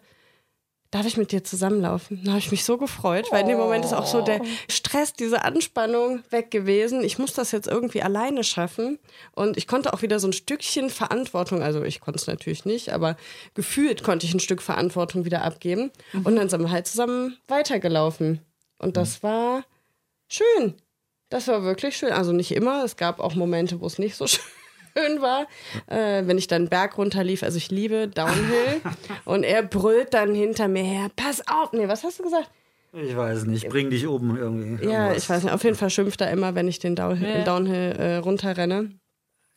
darf 0.94 1.08
ich 1.08 1.18
mit 1.18 1.32
dir 1.32 1.44
zusammenlaufen? 1.44 2.22
Da 2.24 2.32
habe 2.32 2.40
ich 2.40 2.52
mich 2.52 2.64
so 2.64 2.78
gefreut, 2.78 3.28
weil 3.32 3.42
in 3.42 3.48
dem 3.48 3.58
Moment 3.58 3.84
ist 3.84 3.94
auch 3.94 4.06
so 4.06 4.22
der 4.22 4.42
Stress, 4.70 5.14
diese 5.14 5.44
Anspannung 5.44 6.22
weg 6.30 6.52
gewesen. 6.52 7.04
Ich 7.04 7.18
muss 7.18 7.34
das 7.34 7.52
jetzt 7.52 7.68
irgendwie 7.68 8.04
alleine 8.04 8.44
schaffen. 8.44 9.00
Und 9.32 9.58
ich 9.58 9.68
konnte 9.68 9.92
auch 9.92 10.04
wieder 10.04 10.20
so 10.20 10.28
ein 10.28 10.34
Stückchen 10.34 10.92
Verantwortung, 10.92 11.64
also 11.64 11.84
ich 11.84 12.00
konnte 12.00 12.20
es 12.20 12.28
natürlich 12.28 12.66
nicht, 12.66 12.94
aber 12.94 13.18
gefühlt 13.56 14.04
konnte 14.04 14.28
ich 14.28 14.36
ein 14.36 14.40
Stück 14.40 14.62
Verantwortung 14.62 15.26
wieder 15.26 15.44
abgeben. 15.44 15.92
Mhm. 16.12 16.26
Und 16.28 16.36
dann 16.36 16.50
sind 16.50 16.62
wir 16.62 16.70
halt 16.70 16.86
zusammen 16.86 17.38
weitergelaufen. 17.48 18.40
Und 18.78 18.96
das 18.96 19.24
mhm. 19.24 19.28
war 19.28 19.64
schön. 20.28 20.76
Das 21.30 21.48
war 21.48 21.64
wirklich 21.64 21.98
schön. 21.98 22.12
Also 22.12 22.34
nicht 22.34 22.52
immer. 22.52 22.84
Es 22.84 22.98
gab 22.98 23.20
auch 23.20 23.34
Momente, 23.34 23.82
wo 23.82 23.88
es 23.88 23.98
nicht 23.98 24.16
so 24.16 24.28
schön 24.28 24.44
schön 24.98 25.22
war, 25.22 25.48
äh, 25.88 26.26
wenn 26.26 26.38
ich 26.38 26.48
dann 26.48 26.70
Berg 26.70 26.98
runterlief. 26.98 27.44
Also 27.44 27.58
ich 27.58 27.72
liebe 27.72 28.08
Downhill. 28.08 28.82
und 29.26 29.44
er 29.44 29.64
brüllt 29.64 30.14
dann 30.14 30.34
hinter 30.34 30.68
mir 30.68 30.84
her, 30.84 31.08
pass 31.16 31.48
auf. 31.48 31.74
Nee, 31.74 31.88
was 31.88 32.04
hast 32.04 32.20
du 32.20 32.24
gesagt? 32.24 32.50
Ich 32.94 33.16
weiß 33.16 33.46
nicht, 33.46 33.68
bring 33.70 33.90
dich 33.90 34.08
oben 34.08 34.38
irgendwie. 34.38 34.86
Ja, 34.86 35.06
irgendwas. 35.06 35.24
ich 35.24 35.30
weiß 35.30 35.44
nicht. 35.44 35.54
Auf 35.54 35.64
jeden 35.64 35.76
Fall 35.76 35.90
schimpft 35.90 36.22
er 36.22 36.30
immer, 36.30 36.54
wenn 36.54 36.68
ich 36.68 36.78
den 36.78 36.96
Downhill, 36.96 37.38
ja. 37.40 37.44
Downhill 37.44 37.96
äh, 37.98 38.16
runterrenne. 38.18 38.92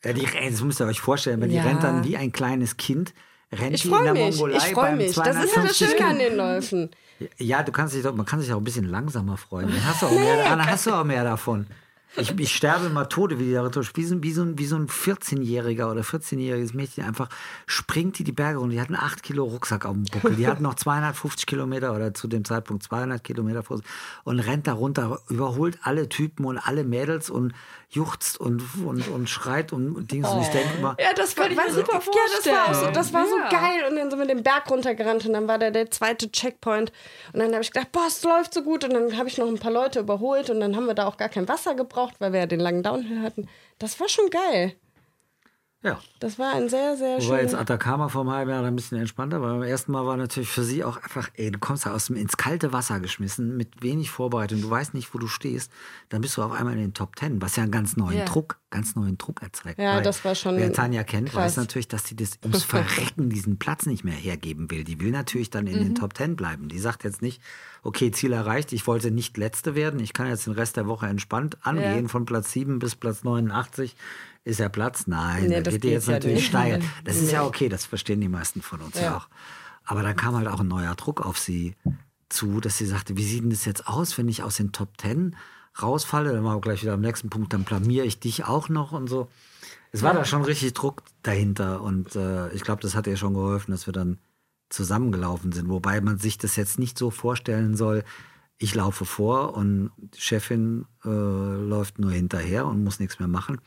Ja, 0.05 0.13
die, 0.13 0.27
das 0.51 0.63
müsst 0.63 0.81
ihr 0.81 0.87
euch 0.87 1.01
vorstellen, 1.01 1.41
wenn 1.41 1.51
ja. 1.51 1.63
die 1.63 1.69
rennt 1.69 1.83
dann 1.83 2.05
wie 2.05 2.17
ein 2.17 2.33
kleines 2.33 2.77
Kind, 2.79 3.13
rennt 3.53 3.75
ich 3.75 3.83
die 3.83 3.89
in 3.89 4.05
der 4.05 4.13
mich, 4.15 4.23
Mongolei 4.23 4.57
ich 4.57 4.65
freue 4.73 4.97
mich. 4.97 5.15
Das 5.15 5.45
ist 5.45 5.55
ja 5.55 5.63
das 5.63 5.77
Schöne 5.77 6.07
an 6.07 6.19
den 6.19 6.37
Läufen. 6.37 6.91
Ja, 7.39 7.63
du 7.63 7.73
kannst 7.73 7.95
dich 7.95 8.03
doch, 8.03 8.15
man 8.15 8.27
kann 8.27 8.41
sich 8.41 8.53
auch 8.53 8.59
ein 8.59 8.65
bisschen 8.65 8.89
langsamer 8.89 9.37
freuen. 9.37 9.69
Dann 9.69 9.85
hast 9.87 10.03
du 10.03 10.07
auch 10.07 10.13
mehr, 10.13 10.45
dann 10.45 10.67
hast 10.67 10.87
du 10.87 10.93
auch 10.93 11.05
mehr 11.05 11.25
davon. 11.25 11.67
Ich, 12.17 12.39
ich 12.39 12.55
sterbe 12.55 12.87
immer 12.87 13.09
Tode, 13.09 13.39
wie 13.39 13.45
die 13.45 13.53
da 13.53 13.65
wie 13.65 14.23
wie 14.23 14.33
so 14.33 14.43
ein, 14.43 14.59
wie 14.59 14.67
so 14.67 14.77
ein 14.77 14.89
14-Jähriger 14.89 15.91
oder 15.91 16.01
14-jähriges 16.01 16.75
Mädchen 16.75 17.05
einfach 17.05 17.29
springt 17.67 18.19
die 18.19 18.25
die 18.25 18.33
Berge 18.33 18.59
runter. 18.59 18.75
Die 18.75 18.81
hat 18.81 18.89
einen 18.89 18.97
8 18.97 19.23
Kilo 19.23 19.45
Rucksack 19.45 19.85
auf 19.85 19.95
dem 19.95 20.05
Buckel. 20.05 20.37
Die 20.37 20.47
hat 20.47 20.61
noch 20.61 20.75
250 20.75 21.47
Kilometer 21.47 21.95
oder 21.95 22.15
zu 22.15 22.27
dem 22.29 22.45
Zeitpunkt 22.45 22.83
200 22.85 23.23
Kilometer 23.23 23.63
vor 23.63 23.79
sich 23.79 23.87
und 24.25 24.39
rennt 24.39 24.67
da 24.67 24.73
runter, 24.73 25.21
überholt 25.29 25.79
alle 25.83 26.09
Typen 26.09 26.47
und 26.47 26.59
alle 26.59 26.85
Mädels 26.85 27.29
und 27.29 27.53
juchzt 27.89 28.39
und, 28.41 28.63
und, 28.85 29.09
und 29.09 29.29
schreit 29.29 29.73
und 29.73 30.11
Dings. 30.11 30.29
Oh. 30.29 30.35
Und 30.35 30.43
ich 30.43 30.49
denke 30.49 30.77
immer. 30.79 30.97
Ja, 30.99 31.13
das 31.15 31.37
war, 31.37 31.45
war 31.57 31.71
super 31.71 32.01
vorstellen. 32.01 32.57
Ja, 32.57 32.69
das 32.69 32.81
war, 32.81 32.85
so, 32.87 32.91
das 32.91 33.13
war 33.13 33.25
ja. 33.25 33.31
so 33.31 33.57
geil. 33.57 33.85
Und 33.89 33.97
dann 33.97 34.11
sind 34.11 34.19
wir 34.19 34.27
den 34.27 34.43
Berg 34.43 34.71
runtergerannt 34.71 35.27
und 35.27 35.33
dann 35.33 35.49
war 35.49 35.59
da 35.59 35.71
der 35.71 35.91
zweite 35.91 36.31
Checkpoint. 36.31 36.93
Und 37.33 37.41
dann 37.41 37.53
habe 37.53 37.63
ich 37.63 37.71
gedacht, 37.71 37.93
boah, 37.93 38.07
es 38.07 38.23
läuft 38.25 38.55
so 38.55 38.63
gut. 38.63 38.85
Und 38.85 38.93
dann 38.93 39.17
habe 39.17 39.29
ich 39.29 39.39
noch 39.39 39.47
ein 39.47 39.59
paar 39.59 39.73
Leute 39.73 40.01
überholt 40.01 40.51
und 40.51 40.61
dann 40.61 40.77
haben 40.77 40.87
wir 40.87 40.95
da 40.95 41.07
auch 41.07 41.17
gar 41.17 41.29
kein 41.29 41.49
Wasser 41.49 41.75
gebraucht, 41.75 42.15
weil 42.19 42.33
wir 42.33 42.41
ja 42.41 42.47
den 42.47 42.61
langen 42.61 42.83
Downhill 42.83 43.23
hatten. 43.23 43.49
Das 43.79 44.01
war 44.01 44.09
schon 44.09 44.31
geil. 44.31 44.75
Ja. 45.83 46.01
Das 46.19 46.39
war 46.39 46.55
ein 46.55 46.69
sehr, 46.69 46.97
sehr 46.97 47.21
schön. 47.21 47.29
Wobei 47.29 47.43
jetzt 47.43 47.55
Atacama 47.55 48.09
vor 48.09 48.23
einem 48.23 48.31
halben 48.31 48.51
Jahr 48.51 48.65
ein 48.65 48.75
bisschen 48.75 48.99
entspannter 48.99 49.41
war. 49.41 49.53
Beim 49.53 49.63
ersten 49.63 49.93
Mal 49.93 50.07
war 50.07 50.17
natürlich 50.17 50.49
für 50.49 50.65
sie 50.65 50.83
auch 50.83 50.97
einfach, 50.97 51.29
ey, 51.35 51.51
du 51.51 51.59
kommst 51.59 51.87
da 51.87 51.95
aus 51.95 52.07
dem, 52.07 52.17
ins 52.17 52.37
kalte 52.37 52.73
Wasser 52.73 52.99
geschmissen, 52.99 53.57
mit 53.57 53.83
wenig 53.83 54.11
Vorbereitung, 54.11 54.63
du 54.63 54.71
weißt 54.71 54.95
nicht, 54.95 55.13
wo 55.15 55.19
du 55.19 55.29
stehst. 55.29 55.71
Dann 56.09 56.23
bist 56.23 56.37
du 56.37 56.43
auf 56.43 56.53
einmal 56.53 56.75
in 56.75 56.81
den 56.81 56.95
Top 56.95 57.15
Ten, 57.15 57.41
was 57.43 57.57
ja 57.57 57.63
einen 57.63 57.73
ganz 57.73 57.97
neuen 57.97 58.17
yeah. 58.17 58.25
Druck, 58.25 58.59
ganz 58.71 58.97
neuen 58.97 59.19
Druck 59.19 59.43
erzeugt. 59.43 59.79
Ja, 59.79 59.97
Weil, 59.97 60.03
das 60.03 60.25
war 60.25 60.35
schon. 60.35 60.57
Wer 60.57 60.73
Tanja 60.73 61.05
kennt, 61.05 61.31
krass. 61.31 61.45
weiß 61.45 61.57
natürlich, 61.59 61.89
dass 61.89 62.05
sie 62.05 62.17
das 62.17 62.39
ums 62.43 62.63
Verrecken 62.65 63.29
diesen 63.29 63.59
Platz 63.59 63.87
nicht 63.87 64.03
mehr 64.03 64.15
hergeben 64.15 64.71
will. 64.71 64.83
Die 64.83 64.99
will 65.01 65.11
natürlich 65.11 65.51
dann 65.51 65.67
in 65.67 65.79
mhm. 65.79 65.85
den 65.85 65.95
Top 65.95 66.15
Ten 66.15 66.37
bleiben. 66.37 66.69
Die 66.69 66.79
sagt 66.79 67.05
jetzt 67.05 67.23
nicht, 67.23 67.41
okay, 67.83 68.11
Ziel 68.11 68.33
erreicht, 68.33 68.73
ich 68.73 68.87
wollte 68.87 69.11
nicht 69.11 69.37
Letzte 69.37 69.75
werden, 69.75 70.01
ich 70.01 70.15
kann 70.15 70.27
jetzt 70.27 70.47
den 70.47 70.55
Rest 70.55 70.77
der 70.77 70.87
Woche 70.87 71.07
entspannt 71.07 71.59
angehen, 71.65 72.05
ja. 72.05 72.09
von 72.09 72.25
Platz 72.25 72.51
7 72.53 72.79
bis 72.79 72.97
Platz 72.97 73.23
89 73.23 73.95
ist 74.47 74.61
ja 74.61 74.69
Platz? 74.69 75.09
Nein, 75.09 75.49
nee, 75.49 75.61
da 75.61 75.71
geht 75.73 75.85
ihr 75.85 75.91
jetzt 75.91 76.07
ja 76.07 76.15
natürlich 76.15 76.37
nicht. 76.37 76.49
steil. 76.49 76.81
Das 77.05 77.17
ist 77.17 77.33
ja 77.33 77.45
okay, 77.45 77.69
das 77.69 77.85
verstehen 77.85 78.21
die 78.21 78.29
meisten 78.29 78.63
von 78.63 78.81
uns 78.81 78.95
ja. 78.95 79.03
ja 79.03 79.17
auch. 79.17 79.29
Aber 79.85 80.03
da 80.03 80.15
kam 80.15 80.37
halt 80.37 80.47
auch 80.47 80.61
ein 80.61 80.69
neuer 80.69 80.95
Druck 80.95 81.21
auf 81.21 81.37
sie 81.37 81.75
zu, 82.29 82.61
dass 82.61 82.79
sie 82.79 82.87
sagte, 82.87 83.17
wie 83.17 83.25
sieht 83.25 83.43
denn 83.43 83.51
das 83.51 83.65
jetzt 83.65 83.89
aus, 83.89 84.17
wenn 84.19 84.29
ich 84.29 84.45
aus 84.45 84.57
den 84.57 84.71
Top 84.71 84.99
Ten 84.99 85.35
rausfalle? 85.83 86.33
Dann 86.33 86.45
machen 86.45 86.59
wir 86.59 86.61
gleich 86.61 86.83
wieder 86.83 86.93
am 86.93 87.01
nächsten 87.01 87.29
Punkt, 87.29 87.53
dann 87.53 87.65
blamiere 87.65 88.07
ich 88.07 88.21
dich 88.21 88.45
auch 88.45 88.69
noch 88.69 88.93
und 88.93 89.09
so. 89.09 89.29
Es 89.91 90.03
war 90.03 90.13
ja. 90.13 90.21
da 90.21 90.25
schon 90.25 90.43
richtig 90.43 90.75
Druck 90.75 91.03
dahinter 91.23 91.83
und 91.83 92.15
äh, 92.15 92.49
ich 92.53 92.63
glaube, 92.63 92.83
das 92.83 92.95
hat 92.95 93.09
ihr 93.09 93.17
schon 93.17 93.35
geholfen, 93.35 93.73
dass 93.73 93.87
wir 93.87 93.93
dann 93.93 94.19
zusammengelaufen 94.69 95.51
sind. 95.51 95.69
Wobei 95.69 96.01
man 96.01 96.19
sich 96.19 96.39
das 96.39 96.55
jetzt 96.55 96.79
nicht 96.79 96.99
so 96.99 97.11
vorstellen 97.11 97.77
soll, 97.77 98.05
ich 98.59 98.75
laufe 98.77 99.05
vor 99.05 99.55
und 99.55 99.91
die 99.97 100.21
Chefin 100.21 100.87
äh, 101.05 101.09
läuft 101.09 101.99
nur 101.99 102.13
hinterher 102.13 102.67
und 102.67 102.85
muss 102.85 103.01
nichts 103.01 103.19
mehr 103.19 103.29
machen. 103.29 103.61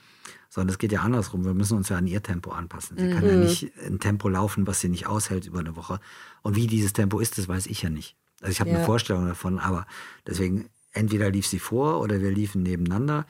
Sondern 0.49 0.69
es 0.69 0.79
geht 0.79 0.91
ja 0.91 1.01
andersrum. 1.01 1.45
Wir 1.45 1.53
müssen 1.53 1.77
uns 1.77 1.89
ja 1.89 1.97
an 1.97 2.07
ihr 2.07 2.23
Tempo 2.23 2.51
anpassen. 2.51 2.97
Sie 2.97 3.05
mhm. 3.05 3.13
kann 3.13 3.25
ja 3.25 3.33
mhm. 3.33 3.41
nicht 3.41 3.71
ein 3.85 3.99
Tempo 3.99 4.27
laufen, 4.29 4.65
was 4.65 4.79
sie 4.79 4.89
nicht 4.89 5.07
aushält 5.07 5.45
über 5.45 5.59
eine 5.59 5.75
Woche. 5.75 5.99
Und 6.41 6.55
wie 6.55 6.67
dieses 6.67 6.93
Tempo 6.93 7.19
ist, 7.19 7.37
das 7.37 7.47
weiß 7.47 7.67
ich 7.67 7.81
ja 7.83 7.89
nicht. 7.89 8.15
Also 8.41 8.51
ich 8.51 8.59
habe 8.59 8.71
ja. 8.71 8.77
eine 8.77 8.85
Vorstellung 8.85 9.27
davon, 9.27 9.59
aber 9.59 9.85
deswegen 10.25 10.69
entweder 10.91 11.29
lief 11.29 11.45
sie 11.45 11.59
vor 11.59 12.01
oder 12.01 12.21
wir 12.21 12.31
liefen 12.31 12.63
nebeneinander. 12.63 13.25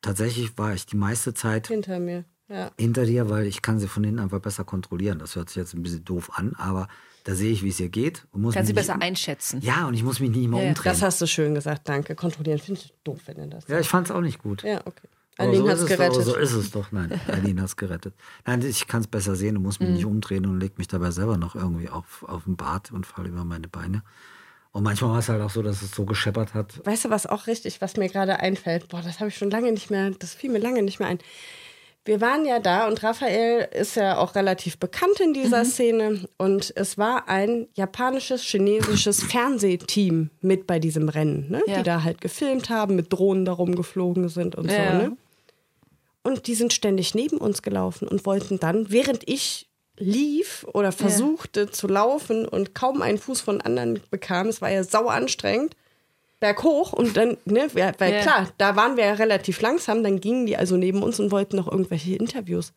Tatsächlich 0.00 0.56
war 0.56 0.74
ich 0.74 0.86
die 0.86 0.96
meiste 0.96 1.34
Zeit 1.34 1.68
hinter 1.68 2.00
mir. 2.00 2.24
Ja. 2.48 2.70
Hinter 2.78 3.06
dir, 3.06 3.30
weil 3.30 3.46
ich 3.46 3.62
kann 3.62 3.78
sie 3.78 3.88
von 3.88 4.04
hinten 4.04 4.20
einfach 4.20 4.40
besser 4.40 4.64
kontrollieren. 4.64 5.18
Das 5.18 5.36
hört 5.36 5.48
sich 5.48 5.56
jetzt 5.56 5.74
ein 5.74 5.82
bisschen 5.82 6.04
doof 6.04 6.30
an, 6.34 6.54
aber 6.56 6.88
da 7.24 7.34
sehe 7.34 7.52
ich, 7.52 7.62
wie 7.62 7.68
es 7.68 7.80
ihr 7.80 7.88
geht. 7.88 8.26
Und 8.32 8.42
muss 8.42 8.54
Kann 8.54 8.66
sie 8.66 8.72
besser 8.72 9.00
einschätzen. 9.00 9.60
Ja, 9.62 9.86
und 9.86 9.94
ich 9.94 10.02
muss 10.02 10.20
mich 10.20 10.30
nicht 10.30 10.48
mehr 10.48 10.60
ja, 10.60 10.68
umdrehen. 10.68 10.92
Das 10.92 11.02
hast 11.02 11.20
du 11.20 11.26
schön 11.26 11.54
gesagt, 11.54 11.88
danke. 11.88 12.14
Kontrollieren 12.14 12.58
finde 12.58 12.80
ich 12.80 12.94
doof, 13.04 13.20
wenn 13.26 13.36
du 13.36 13.46
das 13.48 13.68
Ja, 13.68 13.78
ich 13.78 13.88
fand 13.88 14.08
es 14.08 14.10
auch 14.10 14.20
nicht 14.20 14.38
gut. 14.38 14.64
Ja, 14.64 14.80
okay. 14.84 15.08
Aline 15.42 15.62
so 15.62 15.68
hat 15.70 15.78
es 15.78 15.86
gerettet. 15.86 16.16
Doch, 16.16 16.22
so 16.22 16.36
ist 16.36 16.52
es 16.52 16.70
doch. 16.70 16.92
Nein, 16.92 17.20
Aline 17.28 17.60
hat 17.60 17.68
es 17.68 17.76
gerettet. 17.76 18.14
Nein, 18.46 18.62
ich 18.62 18.86
kann 18.86 19.02
es 19.02 19.06
besser 19.06 19.36
sehen 19.36 19.56
und 19.56 19.62
muss 19.62 19.80
mich 19.80 19.88
mhm. 19.88 19.94
nicht 19.94 20.06
umdrehen 20.06 20.46
und 20.46 20.60
leg 20.60 20.78
mich 20.78 20.88
dabei 20.88 21.10
selber 21.10 21.36
noch 21.36 21.54
irgendwie 21.54 21.88
auf, 21.88 22.24
auf 22.26 22.44
den 22.44 22.56
Bart 22.56 22.92
und 22.92 23.06
falle 23.06 23.28
über 23.28 23.44
meine 23.44 23.68
Beine. 23.68 24.02
Und 24.72 24.84
manchmal 24.84 25.10
war 25.10 25.18
es 25.18 25.28
halt 25.28 25.42
auch 25.42 25.50
so, 25.50 25.62
dass 25.62 25.82
es 25.82 25.90
so 25.90 26.06
gescheppert 26.06 26.54
hat. 26.54 26.84
Weißt 26.86 27.04
du, 27.04 27.10
was 27.10 27.26
auch 27.26 27.46
richtig, 27.46 27.80
was 27.82 27.96
mir 27.98 28.08
gerade 28.08 28.40
einfällt? 28.40 28.88
Boah, 28.88 29.02
das 29.02 29.20
habe 29.20 29.28
ich 29.28 29.36
schon 29.36 29.50
lange 29.50 29.70
nicht 29.70 29.90
mehr, 29.90 30.10
das 30.18 30.34
fiel 30.34 30.50
mir 30.50 30.58
lange 30.58 30.82
nicht 30.82 30.98
mehr 30.98 31.08
ein. 31.08 31.18
Wir 32.04 32.20
waren 32.20 32.44
ja 32.44 32.58
da 32.58 32.88
und 32.88 33.00
Raphael 33.04 33.68
ist 33.72 33.94
ja 33.94 34.18
auch 34.18 34.34
relativ 34.34 34.78
bekannt 34.78 35.20
in 35.20 35.34
dieser 35.34 35.62
mhm. 35.62 35.68
Szene 35.68 36.28
und 36.36 36.72
es 36.74 36.98
war 36.98 37.28
ein 37.28 37.68
japanisches, 37.74 38.42
chinesisches 38.42 39.22
Fernsehteam 39.30 40.30
mit 40.40 40.66
bei 40.66 40.80
diesem 40.80 41.08
Rennen, 41.08 41.48
ne? 41.48 41.62
ja. 41.66 41.76
die 41.76 41.82
da 41.84 42.02
halt 42.02 42.20
gefilmt 42.20 42.70
haben, 42.70 42.96
mit 42.96 43.12
Drohnen 43.12 43.44
darum 43.44 43.76
geflogen 43.76 44.28
sind 44.28 44.56
und 44.56 44.68
ja. 44.68 44.90
so. 44.90 44.96
Ne? 44.96 45.16
Und 46.22 46.46
die 46.46 46.54
sind 46.54 46.72
ständig 46.72 47.14
neben 47.14 47.38
uns 47.38 47.62
gelaufen 47.62 48.06
und 48.06 48.24
wollten 48.26 48.60
dann, 48.60 48.90
während 48.90 49.28
ich 49.28 49.68
lief 49.96 50.66
oder 50.72 50.92
versuchte 50.92 51.60
ja. 51.62 51.70
zu 51.70 51.86
laufen 51.86 52.46
und 52.46 52.74
kaum 52.74 53.02
einen 53.02 53.18
Fuß 53.18 53.40
von 53.40 53.60
anderen 53.60 54.00
bekam, 54.10 54.48
es 54.48 54.62
war 54.62 54.70
ja 54.70 54.84
sauer 54.84 55.12
anstrengend, 55.12 55.76
berghoch 56.40 56.92
und 56.92 57.16
dann, 57.16 57.36
ne, 57.44 57.68
weil 57.74 58.12
ja. 58.12 58.20
klar, 58.20 58.52
da 58.58 58.74
waren 58.76 58.96
wir 58.96 59.04
ja 59.04 59.12
relativ 59.14 59.60
langsam, 59.60 60.02
dann 60.02 60.20
gingen 60.20 60.46
die 60.46 60.56
also 60.56 60.76
neben 60.76 61.02
uns 61.02 61.20
und 61.20 61.30
wollten 61.30 61.56
noch 61.56 61.70
irgendwelche 61.70 62.16
Interviews. 62.16 62.72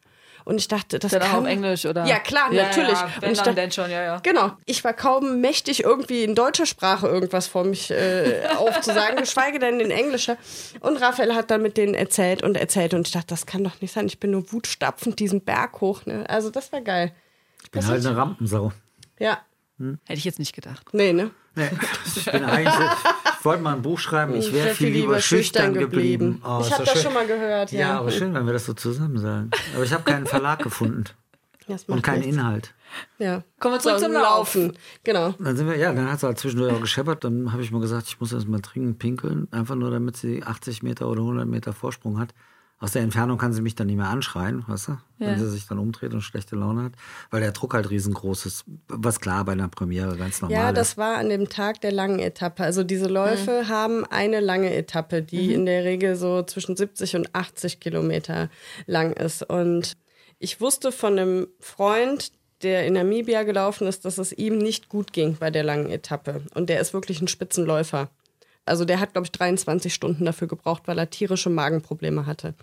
Und 0.46 0.60
ich 0.60 0.68
dachte, 0.68 1.00
das 1.00 1.12
dann 1.12 1.22
kann... 1.22 1.32
auch 1.32 1.38
auf 1.42 1.48
Englisch, 1.48 1.86
oder? 1.86 2.06
Ja, 2.06 2.20
klar, 2.20 2.54
ja, 2.54 2.68
natürlich. 2.68 2.94
Ja, 2.94 3.10
wenn 3.20 3.30
und 3.30 3.34
ich 3.34 3.40
dachte, 3.40 3.56
denn 3.56 3.72
schon, 3.72 3.90
ja, 3.90 4.04
ja. 4.04 4.20
Genau. 4.20 4.52
Ich 4.66 4.84
war 4.84 4.94
kaum 4.94 5.42
mächtig, 5.42 5.84
irgendwie 5.84 6.24
in 6.24 6.36
deutscher 6.36 6.68
Sprache 6.68 7.08
irgendwas 7.08 7.48
vor 7.48 7.64
mich 7.64 7.90
äh, 7.90 8.46
aufzusagen, 8.58 9.18
geschweige 9.18 9.58
denn 9.58 9.80
in 9.80 9.90
englischer. 9.90 10.38
Und 10.82 10.98
Raphael 10.98 11.34
hat 11.34 11.50
dann 11.50 11.64
mit 11.64 11.78
denen 11.78 11.96
erzählt 11.96 12.44
und 12.44 12.58
erzählt 12.58 12.94
und 12.94 13.08
ich 13.08 13.14
dachte, 13.14 13.28
das 13.28 13.48
kann 13.48 13.64
doch 13.64 13.82
nicht 13.82 13.92
sein. 13.92 14.06
Ich 14.06 14.20
bin 14.20 14.32
nur 14.32 14.52
wutstapfend 14.54 15.20
diesen 15.20 15.42
Berg 15.42 15.82
hoch. 15.82 16.06
Ne? 16.06 16.24
Also 16.30 16.52
das 16.52 16.72
war 16.72 16.82
geil. 16.82 17.12
Ich 17.64 17.72
bin 17.72 17.82
das 17.82 17.90
halt 17.90 18.06
eine 18.06 18.16
Rampensau. 18.16 18.72
Ja. 19.18 19.40
Hm? 19.80 19.98
Hätte 20.06 20.20
ich 20.20 20.26
jetzt 20.26 20.40
nicht 20.40 20.54
gedacht. 20.54 20.86
Nee, 20.94 21.12
ne? 21.12 21.32
Nee, 21.56 21.70
ich 22.16 22.26
bin 22.26 22.44
eigentlich 22.46 22.74
so, 22.74 22.84
ich 22.84 23.35
wollte 23.46 23.64
mal 23.64 23.76
ein 23.76 23.82
Buch 23.82 24.00
schreiben, 24.00 24.36
ich 24.36 24.52
wäre 24.52 24.70
viel 24.70 24.90
lieber 24.90 25.20
schüchtern 25.20 25.74
geblieben. 25.74 26.34
geblieben. 26.34 26.42
Oh, 26.44 26.62
ich 26.62 26.74
habe 26.74 26.84
das 26.84 27.02
schon 27.02 27.14
mal 27.14 27.28
gehört. 27.28 27.72
Ja. 27.72 27.80
ja, 27.80 28.00
aber 28.00 28.12
schön, 28.12 28.34
wenn 28.34 28.46
wir 28.46 28.54
das 28.54 28.66
so 28.66 28.74
zusammen 28.74 29.18
sagen. 29.18 29.52
Aber 29.76 29.84
ich 29.84 29.94
habe 29.94 30.04
keinen 30.04 30.26
Verlag 30.26 30.62
gefunden. 30.64 31.06
und 31.88 32.02
keinen 32.02 32.20
nichts. 32.22 32.36
Inhalt. 32.36 32.74
Ja. 33.18 33.44
Kommen 33.60 33.76
wir 33.76 33.80
zurück 33.80 34.00
zum 34.00 34.14
Laufen. 34.14 34.74
Genau. 35.04 35.34
Dann 35.40 35.56
sind 35.56 35.68
wir, 35.68 35.78
ja, 35.78 35.94
dann 35.94 36.10
hat 36.10 36.18
es 36.18 36.24
halt 36.24 36.40
zwischendurch 36.40 36.74
auch 36.74 36.82
gescheppert. 36.82 37.24
Dann 37.24 37.52
habe 37.52 37.62
ich 37.62 37.72
mir 37.72 37.80
gesagt, 37.80 38.08
ich 38.08 38.20
muss 38.20 38.34
erst 38.34 38.48
mal 38.48 38.62
dringend 38.62 39.00
pinkeln. 39.00 39.48
Einfach 39.52 39.76
nur, 39.76 39.92
damit 39.92 40.18
sie 40.18 40.44
80 40.44 40.84
Meter 40.84 41.08
oder 41.08 41.22
100 41.22 41.48
Meter 41.48 41.74
Vorsprung 41.74 42.20
hat 42.20 42.34
aus 42.78 42.92
der 42.92 43.04
Entfernung 43.04 43.38
kann 43.38 43.54
sie 43.54 43.62
mich 43.62 43.76
dann 43.76 43.88
nicht 43.88 43.96
mehr 43.96 44.10
anschreien, 44.10 44.66
weißt 44.68 44.90
du? 44.90 44.92
Ja. 44.92 45.28
Wenn 45.28 45.40
sie 45.40 45.50
sich 45.50 45.66
dann 45.66 45.80
umdreht 45.80 46.14
und 46.14 46.22
schlechte 46.22 46.58
Laune 46.58 46.84
hat. 46.84 46.92
Weil 47.32 47.40
der 47.40 47.54
Druck 47.54 47.74
halt 47.74 47.90
riesengroß 47.90 48.46
ist. 48.46 48.66
Was 48.90 49.22
klar 49.22 49.46
bei 49.46 49.54
einer 49.54 49.70
Premiere 49.70 50.18
ganz 50.18 50.42
normal 50.42 50.58
Ja, 50.58 50.72
das 50.74 50.90
ist. 50.90 50.98
war 50.98 51.18
an 51.18 51.30
dem 51.30 51.48
Tag 51.48 51.80
der 51.82 51.94
langen 51.94 52.20
Etappe. 52.20 52.64
Also 52.64 52.84
diese 52.84 53.08
Läufe 53.08 53.64
mhm. 53.64 53.68
haben 53.70 54.06
eine 54.06 54.42
lange 54.42 54.74
Etappe, 54.74 55.22
die 55.22 55.48
mhm. 55.48 55.54
in 55.54 55.66
der 55.68 55.86
Regel 55.86 56.18
so 56.18 56.44
zwischen 56.44 56.76
70 56.76 57.16
und 57.16 57.34
80 57.34 57.80
Kilometer 57.80 58.50
lang 58.88 59.14
ist. 59.14 59.42
Und 59.42 59.94
ich 60.38 60.60
wusste 60.60 60.92
von 60.92 61.18
einem 61.18 61.48
Freund, 61.62 62.34
der 62.62 62.86
in 62.86 62.94
Namibia 62.94 63.44
gelaufen 63.44 63.88
ist, 63.88 64.04
dass 64.04 64.18
es 64.18 64.34
ihm 64.34 64.58
nicht 64.58 64.90
gut 64.90 65.14
ging 65.14 65.38
bei 65.38 65.50
der 65.50 65.64
langen 65.64 65.90
Etappe. 65.90 66.42
Und 66.54 66.70
der 66.70 66.82
ist 66.82 66.94
wirklich 66.94 67.22
ein 67.22 67.30
Spitzenläufer. 67.30 68.10
Also 68.66 68.86
der 68.86 69.00
hat, 69.00 69.14
glaube 69.14 69.26
ich, 69.26 69.32
23 69.32 69.94
Stunden 69.94 70.26
dafür 70.26 70.48
gebraucht, 70.48 70.84
weil 70.86 70.98
er 70.98 71.10
tierische 71.10 71.50
Magenprobleme 71.50 72.26
hatte. 72.26 72.54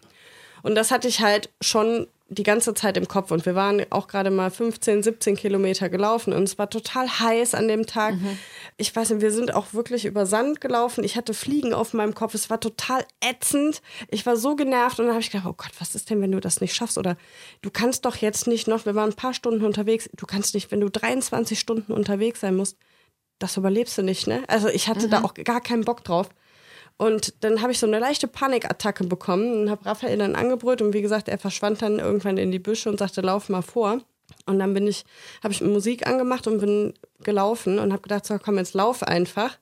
Und 0.62 0.74
das 0.74 0.90
hatte 0.90 1.08
ich 1.08 1.20
halt 1.20 1.50
schon 1.60 2.06
die 2.28 2.42
ganze 2.44 2.74
Zeit 2.74 2.96
im 2.96 3.08
Kopf. 3.08 3.30
Und 3.30 3.44
wir 3.46 3.54
waren 3.54 3.84
auch 3.90 4.08
gerade 4.08 4.30
mal 4.30 4.50
15, 4.50 5.02
17 5.02 5.36
Kilometer 5.36 5.88
gelaufen 5.88 6.32
und 6.32 6.44
es 6.44 6.58
war 6.58 6.70
total 6.70 7.08
heiß 7.08 7.54
an 7.54 7.68
dem 7.68 7.86
Tag. 7.86 8.14
Mhm. 8.14 8.38
Ich 8.76 8.94
weiß 8.94 9.10
nicht, 9.10 9.20
wir 9.20 9.32
sind 9.32 9.54
auch 9.54 9.74
wirklich 9.74 10.06
über 10.06 10.24
Sand 10.24 10.60
gelaufen. 10.60 11.04
Ich 11.04 11.16
hatte 11.16 11.34
Fliegen 11.34 11.74
auf 11.74 11.92
meinem 11.92 12.14
Kopf. 12.14 12.34
Es 12.34 12.48
war 12.48 12.58
total 12.58 13.04
ätzend. 13.20 13.82
Ich 14.08 14.24
war 14.24 14.36
so 14.36 14.56
genervt 14.56 14.98
und 14.98 15.06
dann 15.06 15.14
habe 15.14 15.22
ich 15.22 15.30
gedacht, 15.30 15.46
oh 15.48 15.54
Gott, 15.56 15.72
was 15.78 15.94
ist 15.94 16.10
denn, 16.10 16.22
wenn 16.22 16.32
du 16.32 16.40
das 16.40 16.60
nicht 16.60 16.74
schaffst? 16.74 16.96
Oder 16.96 17.16
du 17.60 17.70
kannst 17.70 18.04
doch 18.04 18.16
jetzt 18.16 18.46
nicht 18.46 18.66
noch, 18.66 18.86
wir 18.86 18.94
waren 18.94 19.10
ein 19.10 19.16
paar 19.16 19.34
Stunden 19.34 19.64
unterwegs, 19.64 20.08
du 20.16 20.26
kannst 20.26 20.54
nicht, 20.54 20.70
wenn 20.70 20.80
du 20.80 20.88
23 20.88 21.58
Stunden 21.58 21.92
unterwegs 21.92 22.40
sein 22.40 22.56
musst, 22.56 22.78
das 23.42 23.56
überlebst 23.56 23.98
du 23.98 24.02
nicht, 24.02 24.26
ne? 24.26 24.42
Also 24.48 24.68
ich 24.68 24.88
hatte 24.88 25.06
mhm. 25.06 25.10
da 25.10 25.22
auch 25.22 25.34
gar 25.34 25.60
keinen 25.60 25.84
Bock 25.84 26.04
drauf. 26.04 26.28
Und 26.96 27.34
dann 27.42 27.62
habe 27.62 27.72
ich 27.72 27.78
so 27.78 27.86
eine 27.86 27.98
leichte 27.98 28.28
Panikattacke 28.28 29.04
bekommen 29.04 29.62
und 29.62 29.70
habe 29.70 29.86
Raphael 29.86 30.18
dann 30.18 30.36
angebrüllt 30.36 30.82
und 30.82 30.92
wie 30.92 31.02
gesagt, 31.02 31.28
er 31.28 31.38
verschwand 31.38 31.82
dann 31.82 31.98
irgendwann 31.98 32.38
in 32.38 32.52
die 32.52 32.58
Büsche 32.58 32.88
und 32.88 32.98
sagte, 32.98 33.22
lauf 33.22 33.48
mal 33.48 33.62
vor. 33.62 33.98
Und 34.46 34.58
dann 34.58 34.74
bin 34.74 34.86
ich, 34.86 35.04
habe 35.42 35.52
ich 35.52 35.60
Musik 35.60 36.06
angemacht 36.06 36.46
und 36.46 36.58
bin 36.58 36.94
gelaufen 37.22 37.78
und 37.78 37.92
habe 37.92 38.02
gedacht, 38.02 38.26
so 38.26 38.38
komm, 38.38 38.58
jetzt 38.58 38.74
lauf 38.74 39.02
einfach. 39.02 39.58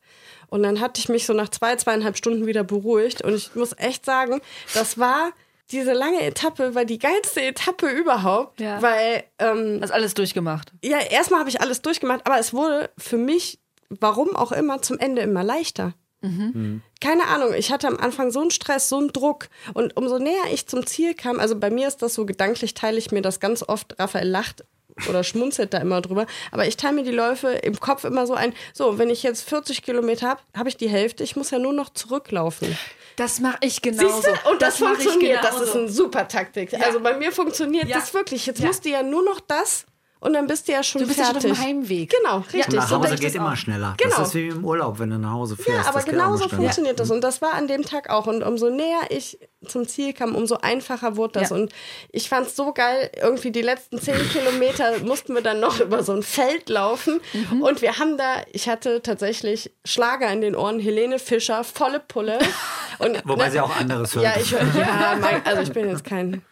Und 0.49 0.62
dann 0.62 0.81
hatte 0.81 1.01
ich 1.01 1.09
mich 1.09 1.27
so 1.27 1.33
nach 1.33 1.49
zwei, 1.49 1.77
zweieinhalb 1.77 2.16
Stunden 2.16 2.47
wieder 2.47 2.64
beruhigt. 2.64 3.23
Und 3.23 3.35
ich 3.35 3.55
muss 3.55 3.75
echt 3.79 4.05
sagen, 4.05 4.40
das 4.75 4.99
war 4.99 5.31
diese 5.71 5.93
lange 5.93 6.21
Etappe 6.23 6.75
war 6.75 6.85
die 6.85 6.99
geilste 6.99 7.43
Etappe 7.43 7.88
überhaupt, 7.88 8.61
ja. 8.61 8.83
weil 8.83 9.25
ähm, 9.38 9.79
hast 9.81 9.93
alles 9.93 10.14
durchgemacht. 10.14 10.73
Ja, 10.83 10.99
erstmal 10.99 11.40
habe 11.40 11.49
ich 11.49 11.61
alles 11.61 11.81
durchgemacht, 11.83 12.27
aber 12.27 12.38
es 12.38 12.53
wurde 12.53 12.90
für 12.99 13.16
mich 13.16 13.61
warum 13.90 14.35
auch 14.37 14.53
immer, 14.53 14.81
zum 14.83 14.98
Ende 14.98 15.22
immer 15.22 15.44
leichter. 15.44 15.94
Mhm. 16.22 16.53
mhm. 16.55 16.83
Keine 17.00 17.29
Ahnung, 17.29 17.55
ich 17.55 17.72
hatte 17.72 17.88
am 17.88 17.96
Anfang 17.96 18.31
so 18.31 18.40
einen 18.40 18.50
Stress, 18.50 18.90
so 18.90 18.98
einen 18.98 19.09
Druck. 19.09 19.48
Und 19.72 19.96
umso 19.96 20.18
näher 20.18 20.53
ich 20.53 20.66
zum 20.66 20.87
Ziel 20.87 21.14
kam, 21.14 21.40
also 21.40 21.59
bei 21.59 21.70
mir 21.70 21.88
ist 21.88 22.03
das 22.03 22.12
so 22.14 22.26
gedanklich, 22.26 22.74
teile 22.74 22.98
ich 22.98 23.11
mir 23.11 23.22
das 23.22 23.40
ganz 23.40 23.62
oft. 23.62 23.98
Raphael 23.98 24.29
lacht 24.29 24.64
oder 25.09 25.24
schmunzelt 25.24 25.72
da 25.72 25.79
immer 25.79 26.03
drüber. 26.03 26.26
Aber 26.53 26.66
ich 26.66 26.76
teile 26.76 26.94
mir 26.94 27.05
die 27.05 27.11
Läufe 27.11 27.48
im 27.48 27.81
Kopf 27.81 28.05
immer 28.05 28.26
so 28.26 28.35
ein: 28.35 28.53
So, 28.74 28.98
wenn 28.98 29.09
ich 29.09 29.22
jetzt 29.22 29.48
40 29.48 29.83
Kilometer 29.83 30.29
habe, 30.29 30.40
habe 30.55 30.68
ich 30.68 30.76
die 30.76 30.88
Hälfte. 30.88 31.24
Ich 31.24 31.37
muss 31.37 31.50
ja 31.50 31.59
nur 31.59 31.72
noch 31.72 31.90
zurücklaufen. 31.90 32.76
Das 33.16 33.40
mache 33.40 33.59
ich 33.62 33.83
genauso. 33.83 34.31
Und 34.50 34.61
das, 34.62 34.79
das 34.79 34.88
funktioniert. 34.88 35.42
Das 35.42 35.61
ist 35.61 35.74
eine 35.74 35.88
super 35.88 36.29
Taktik. 36.29 36.72
Ja. 36.72 36.81
Also 36.81 37.00
bei 37.00 37.16
mir 37.16 37.33
funktioniert 37.33 37.88
ja. 37.88 37.98
das 37.98 38.14
wirklich. 38.14 38.46
Jetzt 38.46 38.61
ja. 38.61 38.66
musst 38.66 38.85
du 38.85 38.90
ja 38.90 39.03
nur 39.03 39.24
noch 39.24 39.40
das 39.40 39.87
und 40.21 40.35
dann 40.35 40.47
bist 40.47 40.69
du 40.69 40.73
ja 40.73 40.83
schon 40.83 41.01
du 41.01 41.07
bist 41.07 41.19
fertig. 41.19 41.37
Ja 41.37 41.41
schon 41.41 41.51
auf 41.53 41.59
dem 41.59 41.67
Heimweg. 41.67 42.11
Genau, 42.11 42.39
richtig. 42.53 42.67
Und 42.69 42.75
nach 42.75 42.91
Hause 42.91 43.17
geht 43.17 43.35
immer 43.35 43.57
schneller. 43.57 43.95
Genau. 43.97 44.17
Das 44.19 44.29
ist 44.29 44.35
wie 44.35 44.49
im 44.49 44.65
Urlaub, 44.65 44.99
wenn 44.99 45.09
du 45.09 45.19
nach 45.19 45.33
Hause 45.33 45.57
fährst. 45.57 45.85
Ja, 45.85 45.89
aber 45.89 46.03
genau 46.03 46.37
so 46.37 46.47
funktioniert 46.47 46.99
ja. 46.99 47.03
das. 47.03 47.11
Und 47.11 47.23
das 47.23 47.41
war 47.41 47.55
an 47.55 47.69
dem 47.69 47.85
Tag 47.85 48.11
auch. 48.11 48.27
Und 48.27 48.43
umso 48.43 48.69
näher 48.69 49.01
ich 49.09 49.39
zum 49.67 49.89
Ziel 49.89 50.13
kam, 50.13 50.35
umso 50.35 50.59
einfacher 50.59 51.17
wurde 51.17 51.41
das. 51.41 51.51
Ja. 51.51 51.57
Und 51.57 51.73
ich 52.13 52.29
fand 52.29 52.49
es 52.49 52.57
so 52.57 52.73
geil, 52.75 53.11
irgendwie 53.21 53.51
die 53.51 53.63
letzten 53.63 53.99
zehn 53.99 54.17
Kilometer 54.29 54.99
mussten 55.05 55.35
wir 55.35 55.43
dann 55.43 55.59
noch 55.59 55.81
über 55.81 56.03
so 56.03 56.13
ein 56.13 56.23
Feld 56.23 56.69
laufen. 56.69 57.21
Mhm. 57.33 57.63
Und 57.63 57.81
wir 57.81 57.99
haben 57.99 58.19
da, 58.19 58.43
ich 58.53 58.69
hatte 58.69 59.01
tatsächlich 59.01 59.73
Schlager 59.87 60.31
in 60.31 60.43
den 60.43 60.55
Ohren, 60.55 60.81
Helene 60.81 61.19
Fischer, 61.19 61.65
volle 61.65 61.99
Pulle. 61.99 62.39
Und, 62.99 63.23
Wobei 63.27 63.47
ne, 63.47 63.53
sie 63.53 63.61
auch 63.61 63.75
anderes 63.75 64.15
hört. 64.15 64.25
Ja, 64.25 64.35
ich, 64.39 64.51
ja 64.51 65.17
mein, 65.19 65.47
also 65.47 65.63
ich 65.63 65.73
bin 65.73 65.89
jetzt 65.89 66.05
kein... 66.05 66.43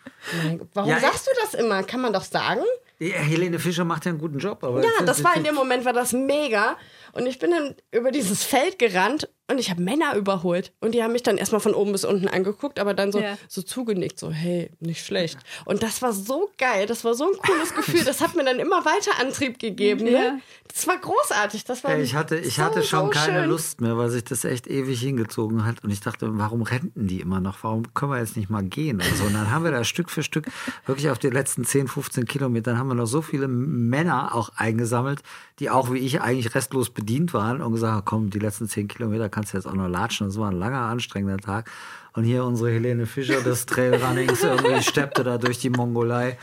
Warum 0.73 0.91
ja, 0.91 0.99
sagst 0.99 1.27
du 1.27 1.31
das 1.43 1.55
immer? 1.55 1.83
Kann 1.83 2.01
man 2.01 2.13
doch 2.13 2.25
sagen? 2.25 2.63
Helene 3.01 3.59
Fischer 3.59 3.85
macht 3.85 4.05
ja 4.05 4.11
einen 4.11 4.19
guten 4.19 4.39
Job. 4.39 4.65
Aber 4.65 4.83
ja, 4.83 4.91
das 5.07 5.23
war 5.23 5.37
in 5.37 5.45
dem 5.45 5.55
Moment 5.55 5.85
war 5.85 5.93
das 5.93 6.13
mega. 6.13 6.77
Und 7.13 7.27
ich 7.27 7.39
bin 7.39 7.51
dann 7.51 7.75
über 7.93 8.11
dieses 8.11 8.45
Feld 8.45 8.79
gerannt 8.79 9.29
und 9.51 9.59
ich 9.59 9.71
habe 9.71 9.83
Männer 9.83 10.15
überholt. 10.15 10.73
Und 10.81 10.95
die 10.95 11.03
haben 11.03 11.13
mich 11.13 11.23
dann 11.23 11.39
erstmal 11.39 11.61
von 11.61 11.75
oben 11.75 11.93
bis 11.93 12.05
unten 12.05 12.29
angeguckt, 12.29 12.79
aber 12.79 12.93
dann 12.93 13.13
so, 13.13 13.21
ja. 13.21 13.39
so 13.49 13.63
zugenickt, 13.63 14.19
so, 14.19 14.31
hey, 14.31 14.71
nicht 14.81 15.05
schlecht. 15.05 15.39
Und 15.65 15.83
das 15.83 16.03
war 16.03 16.13
so 16.13 16.51
geil, 16.59 16.87
das 16.87 17.05
war 17.05 17.15
so 17.15 17.25
ein 17.25 17.39
cooles 17.39 17.75
Gefühl. 17.75 18.05
Das 18.05 18.21
hat 18.21 18.37
mir 18.37 18.45
dann 18.45 18.59
immer 18.59 18.85
weiter 18.85 19.13
Antrieb 19.21 19.59
gegeben. 19.59 20.05
Ne? 20.05 20.13
Ja. 20.13 20.39
Das 20.69 20.87
war 20.87 20.99
großartig. 20.99 21.65
Das 21.65 21.83
war 21.83 21.99
ich 21.99 22.15
hatte, 22.15 22.37
ich 22.37 22.57
so, 22.57 22.63
hatte 22.63 22.83
schon 22.83 23.07
so 23.07 23.11
keine 23.11 23.41
schön. 23.41 23.49
Lust 23.49 23.81
mehr, 23.81 23.97
weil 23.97 24.11
sich 24.11 24.25
das 24.25 24.45
echt 24.45 24.67
ewig 24.67 25.01
hingezogen 25.01 25.65
hat. 25.65 25.83
Und 25.83 25.91
ich 25.91 26.01
dachte, 26.01 26.29
warum 26.33 26.63
renten 26.63 27.07
die 27.07 27.21
immer 27.21 27.41
noch? 27.41 27.59
Warum 27.63 27.95
können 27.95 28.13
wir 28.13 28.19
jetzt 28.19 28.37
nicht 28.37 28.51
mal 28.51 28.63
gehen? 28.63 28.97
Und, 28.97 29.17
so. 29.17 29.25
und 29.25 29.33
dann 29.33 29.51
haben 29.51 29.65
wir 29.65 29.71
da 29.71 29.83
Stück 29.83 30.11
für 30.11 30.23
Stück, 30.23 30.47
wirklich 30.87 31.11
auf 31.11 31.19
die 31.19 31.31
letzten 31.31 31.65
10, 31.65 31.89
15 31.89 32.27
Kilometern, 32.27 32.79
haben 32.79 32.89
wir 32.89 32.95
noch 32.95 33.07
so 33.07 33.23
viele 33.23 33.49
Männer 33.49 34.35
auch 34.35 34.51
eingesammelt, 34.57 35.23
die 35.59 35.71
auch 35.71 35.91
wie 35.91 35.99
ich 35.99 36.21
eigentlich 36.21 36.55
restlos 36.55 36.91
bedient 36.91 37.33
waren 37.33 37.63
und 37.63 37.73
gesagt 37.73 37.93
haben, 37.95 38.05
komm, 38.05 38.31
die 38.31 38.39
letzten 38.39 38.69
10 38.69 38.89
Kilometer 38.89 39.29
kannst 39.39 39.55
jetzt 39.55 39.69
auch 39.69 39.75
noch 39.75 39.87
latschen. 39.87 40.27
Das 40.27 40.37
war 40.37 40.51
ein 40.51 40.59
langer, 40.59 40.81
anstrengender 40.81 41.37
Tag. 41.37 41.71
Und 42.13 42.25
hier 42.25 42.45
unsere 42.45 42.73
Helene 42.73 43.07
Fischer 43.07 43.41
des 43.41 43.67
Trailrunnings 43.67 44.43
irgendwie 44.43 44.83
steppte 44.83 45.23
da 45.23 45.39
durch 45.39 45.61
die 45.61 45.71
Mongolei 45.71 46.37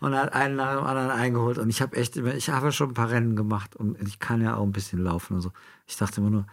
und 0.00 0.14
hat 0.14 0.34
einen 0.34 0.56
nach 0.56 0.76
dem 0.76 0.84
anderen 0.84 1.10
eingeholt. 1.10 1.56
Und 1.56 1.70
ich 1.70 1.80
habe 1.80 1.96
echt, 1.96 2.16
ich 2.18 2.50
habe 2.50 2.70
schon 2.70 2.90
ein 2.90 2.94
paar 2.94 3.10
Rennen 3.10 3.34
gemacht 3.34 3.74
und 3.76 3.98
ich 4.06 4.18
kann 4.18 4.42
ja 4.42 4.56
auch 4.56 4.62
ein 4.62 4.72
bisschen 4.72 5.02
laufen 5.02 5.36
und 5.36 5.40
so. 5.40 5.52
Ich 5.86 5.96
dachte 5.96 6.20
immer 6.20 6.28
nur, 6.28 6.46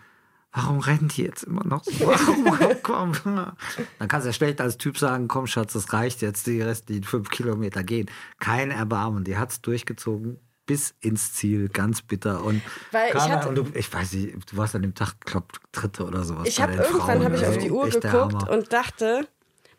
warum 0.54 0.80
rennt 0.80 1.18
die 1.18 1.24
jetzt 1.24 1.44
immer 1.44 1.66
noch? 1.66 1.86
Warum, 2.00 2.76
komm, 2.84 3.12
Dann 4.00 4.08
kannst 4.08 4.26
du 4.26 4.30
ja 4.30 4.34
schlecht 4.34 4.62
als 4.62 4.78
Typ 4.78 4.98
sagen, 4.98 5.28
komm 5.28 5.48
Schatz, 5.48 5.74
das 5.74 5.92
reicht 5.92 6.22
jetzt, 6.22 6.48
die 6.48 6.62
restlichen 6.62 7.04
fünf 7.04 7.30
Kilometer 7.30 7.84
gehen. 7.84 8.10
Kein 8.40 8.72
Erbarmen, 8.72 9.26
die 9.26 9.38
hat 9.38 9.52
es 9.52 9.62
durchgezogen 9.62 10.40
bis 10.72 10.94
ins 11.02 11.34
Ziel, 11.34 11.68
ganz 11.68 12.02
bitter. 12.02 12.46
Und, 12.46 12.62
Weil 12.92 13.10
ich, 13.10 13.20
hatte, 13.20 13.50
und 13.50 13.56
du, 13.56 13.68
ich 13.74 13.94
weiß 13.94 14.14
nicht, 14.14 14.50
du 14.50 14.56
warst 14.56 14.74
an 14.74 14.84
dem 14.84 14.96
Tag, 14.96 15.20
glaube 15.26 15.48
dritte 15.74 16.06
oder 16.06 16.24
sowas. 16.24 16.48
Ich 16.48 16.62
habe 16.62 16.76
irgendwann 16.76 17.26
habe 17.26 17.36
ich 17.36 17.46
auf 17.46 17.58
die 17.58 17.70
Uhr 17.70 17.90
geguckt 17.90 18.48
und 18.48 18.72
dachte, 18.72 19.28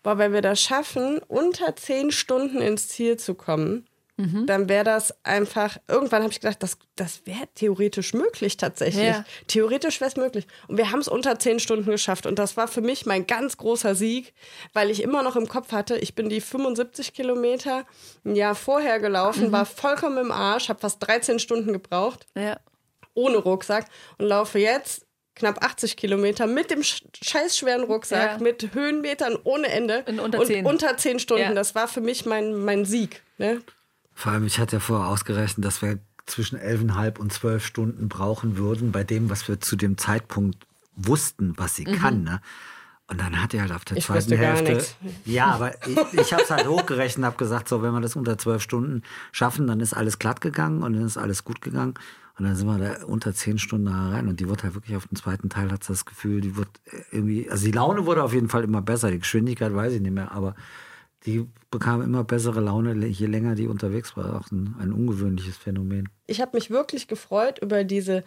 boah, 0.02 0.18
wenn 0.18 0.34
wir 0.34 0.42
das 0.42 0.60
schaffen, 0.60 1.18
unter 1.28 1.74
zehn 1.76 2.10
Stunden 2.10 2.58
ins 2.58 2.88
Ziel 2.88 3.16
zu 3.16 3.34
kommen, 3.34 3.86
Mhm. 4.16 4.46
dann 4.46 4.68
wäre 4.68 4.84
das 4.84 5.14
einfach, 5.24 5.78
irgendwann 5.88 6.22
habe 6.22 6.32
ich 6.32 6.40
gedacht, 6.40 6.62
das, 6.62 6.76
das 6.96 7.22
wäre 7.24 7.48
theoretisch 7.54 8.12
möglich 8.12 8.58
tatsächlich. 8.58 9.06
Ja. 9.06 9.24
Theoretisch 9.46 10.00
wäre 10.00 10.10
es 10.10 10.16
möglich. 10.16 10.46
Und 10.68 10.76
wir 10.76 10.90
haben 10.90 11.00
es 11.00 11.08
unter 11.08 11.38
zehn 11.38 11.58
Stunden 11.60 11.90
geschafft. 11.90 12.26
Und 12.26 12.38
das 12.38 12.56
war 12.58 12.68
für 12.68 12.82
mich 12.82 13.06
mein 13.06 13.26
ganz 13.26 13.56
großer 13.56 13.94
Sieg, 13.94 14.34
weil 14.74 14.90
ich 14.90 15.02
immer 15.02 15.22
noch 15.22 15.36
im 15.36 15.48
Kopf 15.48 15.72
hatte, 15.72 15.96
ich 15.96 16.14
bin 16.14 16.28
die 16.28 16.42
75 16.42 17.14
Kilometer 17.14 17.86
ein 18.24 18.36
Jahr 18.36 18.54
vorher 18.54 19.00
gelaufen, 19.00 19.48
mhm. 19.48 19.52
war 19.52 19.64
vollkommen 19.64 20.18
im 20.18 20.30
Arsch, 20.30 20.68
habe 20.68 20.80
fast 20.80 21.06
13 21.06 21.38
Stunden 21.38 21.72
gebraucht. 21.72 22.26
Ja. 22.36 22.58
Ohne 23.14 23.38
Rucksack 23.38 23.86
und 24.18 24.26
laufe 24.26 24.58
jetzt 24.58 25.06
knapp 25.34 25.64
80 25.64 25.96
Kilometer 25.96 26.46
mit 26.46 26.70
dem 26.70 26.82
scheiß 26.82 27.56
schweren 27.56 27.84
Rucksack, 27.84 28.32
ja. 28.32 28.38
mit 28.38 28.74
Höhenmetern 28.74 29.38
ohne 29.44 29.68
Ende. 29.68 30.04
In 30.06 30.20
unter 30.20 30.44
10. 30.44 30.66
Und 30.66 30.72
unter 30.72 30.96
10 30.96 31.18
Stunden. 31.18 31.42
Ja. 31.44 31.54
Das 31.54 31.74
war 31.74 31.88
für 31.88 32.02
mich 32.02 32.26
mein, 32.26 32.54
mein 32.54 32.84
Sieg. 32.84 33.22
Ne? 33.38 33.62
Vor 34.14 34.32
allem, 34.32 34.46
ich 34.46 34.58
hatte 34.58 34.76
ja 34.76 34.80
vorher 34.80 35.08
ausgerechnet, 35.08 35.64
dass 35.64 35.82
wir 35.82 35.98
zwischen 36.26 36.58
elfeinhalb 36.58 37.18
und 37.18 37.32
zwölf 37.32 37.64
Stunden 37.64 38.08
brauchen 38.08 38.56
würden, 38.56 38.92
bei 38.92 39.04
dem, 39.04 39.30
was 39.30 39.48
wir 39.48 39.60
zu 39.60 39.76
dem 39.76 39.98
Zeitpunkt 39.98 40.66
wussten, 40.94 41.54
was 41.56 41.76
sie 41.76 41.86
mhm. 41.86 41.94
kann. 41.94 42.22
Ne? 42.22 42.40
Und 43.08 43.20
dann 43.20 43.42
hat 43.42 43.52
er 43.52 43.62
halt 43.62 43.72
auf 43.72 43.84
der 43.84 43.98
ich 43.98 44.06
zweiten 44.06 44.36
Hälfte. 44.36 44.84
Ja, 45.24 45.46
aber 45.46 45.74
ich, 45.86 45.98
ich 46.12 46.32
habe 46.32 46.42
es 46.42 46.50
halt 46.50 46.66
hochgerechnet, 46.66 47.26
habe 47.26 47.36
gesagt, 47.36 47.68
so, 47.68 47.82
wenn 47.82 47.92
wir 47.92 48.00
das 48.00 48.16
unter 48.16 48.38
zwölf 48.38 48.62
Stunden 48.62 49.02
schaffen, 49.32 49.66
dann 49.66 49.80
ist 49.80 49.92
alles 49.92 50.18
glatt 50.18 50.40
gegangen 50.40 50.82
und 50.82 50.94
dann 50.94 51.04
ist 51.04 51.18
alles 51.18 51.44
gut 51.44 51.60
gegangen. 51.60 51.94
Und 52.38 52.46
dann 52.46 52.56
sind 52.56 52.66
wir 52.66 52.78
da 52.78 53.04
unter 53.04 53.34
zehn 53.34 53.58
Stunden 53.58 53.88
rein 53.88 54.28
und 54.28 54.40
die 54.40 54.48
wurde 54.48 54.62
halt 54.62 54.74
wirklich 54.74 54.96
auf 54.96 55.06
den 55.06 55.16
zweiten 55.16 55.50
Teil, 55.50 55.70
hat 55.70 55.88
das 55.88 56.06
Gefühl, 56.06 56.40
die 56.40 56.56
wird 56.56 56.68
irgendwie, 57.10 57.50
also 57.50 57.66
die 57.66 57.72
Laune 57.72 58.06
wurde 58.06 58.22
auf 58.22 58.32
jeden 58.32 58.48
Fall 58.48 58.64
immer 58.64 58.80
besser, 58.80 59.10
die 59.10 59.18
Geschwindigkeit 59.18 59.74
weiß 59.74 59.92
ich 59.92 60.00
nicht 60.00 60.14
mehr, 60.14 60.32
aber 60.32 60.54
die 61.26 61.46
bekam 61.70 62.02
immer 62.02 62.24
bessere 62.24 62.60
Laune, 62.60 63.06
je 63.06 63.26
länger 63.26 63.54
die 63.54 63.68
unterwegs 63.68 64.16
war. 64.16 64.40
Auch 64.40 64.50
ein, 64.50 64.74
ein 64.80 64.92
ungewöhnliches 64.92 65.56
Phänomen. 65.56 66.08
Ich 66.26 66.40
habe 66.40 66.56
mich 66.56 66.70
wirklich 66.70 67.08
gefreut 67.08 67.58
über 67.60 67.84
diese, 67.84 68.24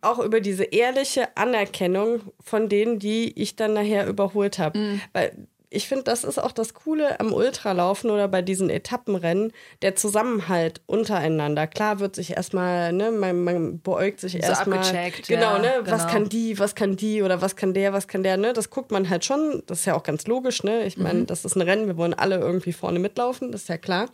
auch 0.00 0.18
über 0.18 0.40
diese 0.40 0.64
ehrliche 0.64 1.36
Anerkennung 1.36 2.20
von 2.40 2.68
denen, 2.68 2.98
die 2.98 3.40
ich 3.40 3.56
dann 3.56 3.74
nachher 3.74 4.06
überholt 4.06 4.58
habe. 4.58 4.78
Mhm. 4.78 5.00
Weil 5.12 5.48
ich 5.68 5.88
finde, 5.88 6.04
das 6.04 6.22
ist 6.22 6.38
auch 6.38 6.52
das 6.52 6.74
Coole 6.74 7.18
am 7.18 7.32
Ultralaufen 7.32 8.10
oder 8.10 8.28
bei 8.28 8.40
diesen 8.40 8.70
Etappenrennen, 8.70 9.52
der 9.82 9.96
Zusammenhalt 9.96 10.80
untereinander. 10.86 11.66
Klar 11.66 11.98
wird 11.98 12.14
sich 12.14 12.36
erstmal, 12.36 12.92
ne, 12.92 13.10
man, 13.10 13.42
man 13.42 13.80
beäugt 13.80 14.20
sich 14.20 14.32
so 14.32 14.38
erstmal. 14.38 14.78
Genau, 15.26 15.56
ja, 15.56 15.58
ne, 15.58 15.72
genau. 15.84 15.90
was 15.90 16.06
kann 16.06 16.28
die, 16.28 16.58
was 16.58 16.74
kann 16.74 16.96
die 16.96 17.22
oder 17.22 17.42
was 17.42 17.56
kann 17.56 17.74
der, 17.74 17.92
was 17.92 18.06
kann 18.06 18.22
der, 18.22 18.36
ne? 18.36 18.52
Das 18.52 18.70
guckt 18.70 18.92
man 18.92 19.08
halt 19.08 19.24
schon. 19.24 19.62
Das 19.66 19.80
ist 19.80 19.86
ja 19.86 19.94
auch 19.94 20.04
ganz 20.04 20.26
logisch, 20.26 20.62
ne? 20.62 20.84
Ich 20.86 20.98
meine, 20.98 21.20
mhm. 21.20 21.26
das 21.26 21.44
ist 21.44 21.56
ein 21.56 21.62
Rennen, 21.62 21.86
wir 21.86 21.96
wollen 21.96 22.14
alle 22.14 22.36
irgendwie 22.36 22.72
vorne 22.72 23.00
mitlaufen, 23.00 23.50
das 23.50 23.62
ist 23.62 23.68
ja 23.68 23.78
klar. 23.78 24.08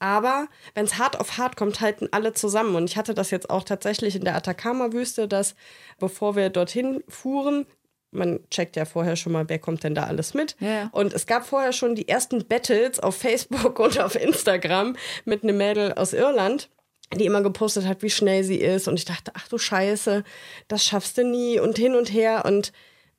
Aber 0.00 0.48
wenn 0.74 0.86
es 0.86 0.98
hart 0.98 1.20
auf 1.20 1.38
hart 1.38 1.56
kommt, 1.56 1.80
halten 1.80 2.08
alle 2.10 2.32
zusammen. 2.32 2.74
Und 2.74 2.90
ich 2.90 2.96
hatte 2.96 3.14
das 3.14 3.30
jetzt 3.30 3.50
auch 3.50 3.62
tatsächlich 3.62 4.16
in 4.16 4.24
der 4.24 4.34
Atacama-Wüste, 4.34 5.28
dass 5.28 5.54
bevor 5.98 6.36
wir 6.36 6.48
dorthin 6.48 7.04
fuhren, 7.08 7.66
man 8.10 8.40
checkt 8.50 8.76
ja 8.76 8.84
vorher 8.84 9.16
schon 9.16 9.32
mal, 9.32 9.48
wer 9.48 9.58
kommt 9.58 9.84
denn 9.84 9.94
da 9.94 10.04
alles 10.04 10.34
mit. 10.34 10.56
Ja. 10.60 10.88
Und 10.92 11.12
es 11.12 11.26
gab 11.26 11.46
vorher 11.46 11.72
schon 11.72 11.94
die 11.94 12.08
ersten 12.08 12.46
Battles 12.46 13.00
auf 13.00 13.16
Facebook 13.16 13.78
und 13.80 14.00
auf 14.00 14.14
Instagram 14.14 14.96
mit 15.24 15.42
einem 15.42 15.56
Mädel 15.56 15.92
aus 15.94 16.12
Irland, 16.12 16.70
die 17.14 17.26
immer 17.26 17.42
gepostet 17.42 17.86
hat, 17.86 18.02
wie 18.02 18.10
schnell 18.10 18.44
sie 18.44 18.60
ist. 18.60 18.88
Und 18.88 18.98
ich 18.98 19.04
dachte, 19.04 19.32
ach 19.34 19.48
du 19.48 19.58
Scheiße, 19.58 20.24
das 20.68 20.84
schaffst 20.84 21.18
du 21.18 21.24
nie 21.24 21.58
und 21.58 21.78
hin 21.78 21.94
und 21.94 22.12
her. 22.12 22.44
Und 22.44 22.72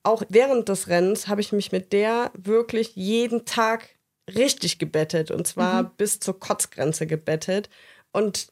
auch 0.03 0.23
während 0.29 0.69
des 0.69 0.87
Rennens 0.87 1.27
habe 1.27 1.41
ich 1.41 1.51
mich 1.51 1.71
mit 1.71 1.93
der 1.93 2.31
wirklich 2.37 2.95
jeden 2.95 3.45
Tag 3.45 3.89
richtig 4.33 4.79
gebettet. 4.79 5.31
Und 5.31 5.47
zwar 5.47 5.83
mhm. 5.83 5.91
bis 5.97 6.19
zur 6.19 6.39
Kotzgrenze 6.39 7.07
gebettet. 7.07 7.69
Und 8.11 8.51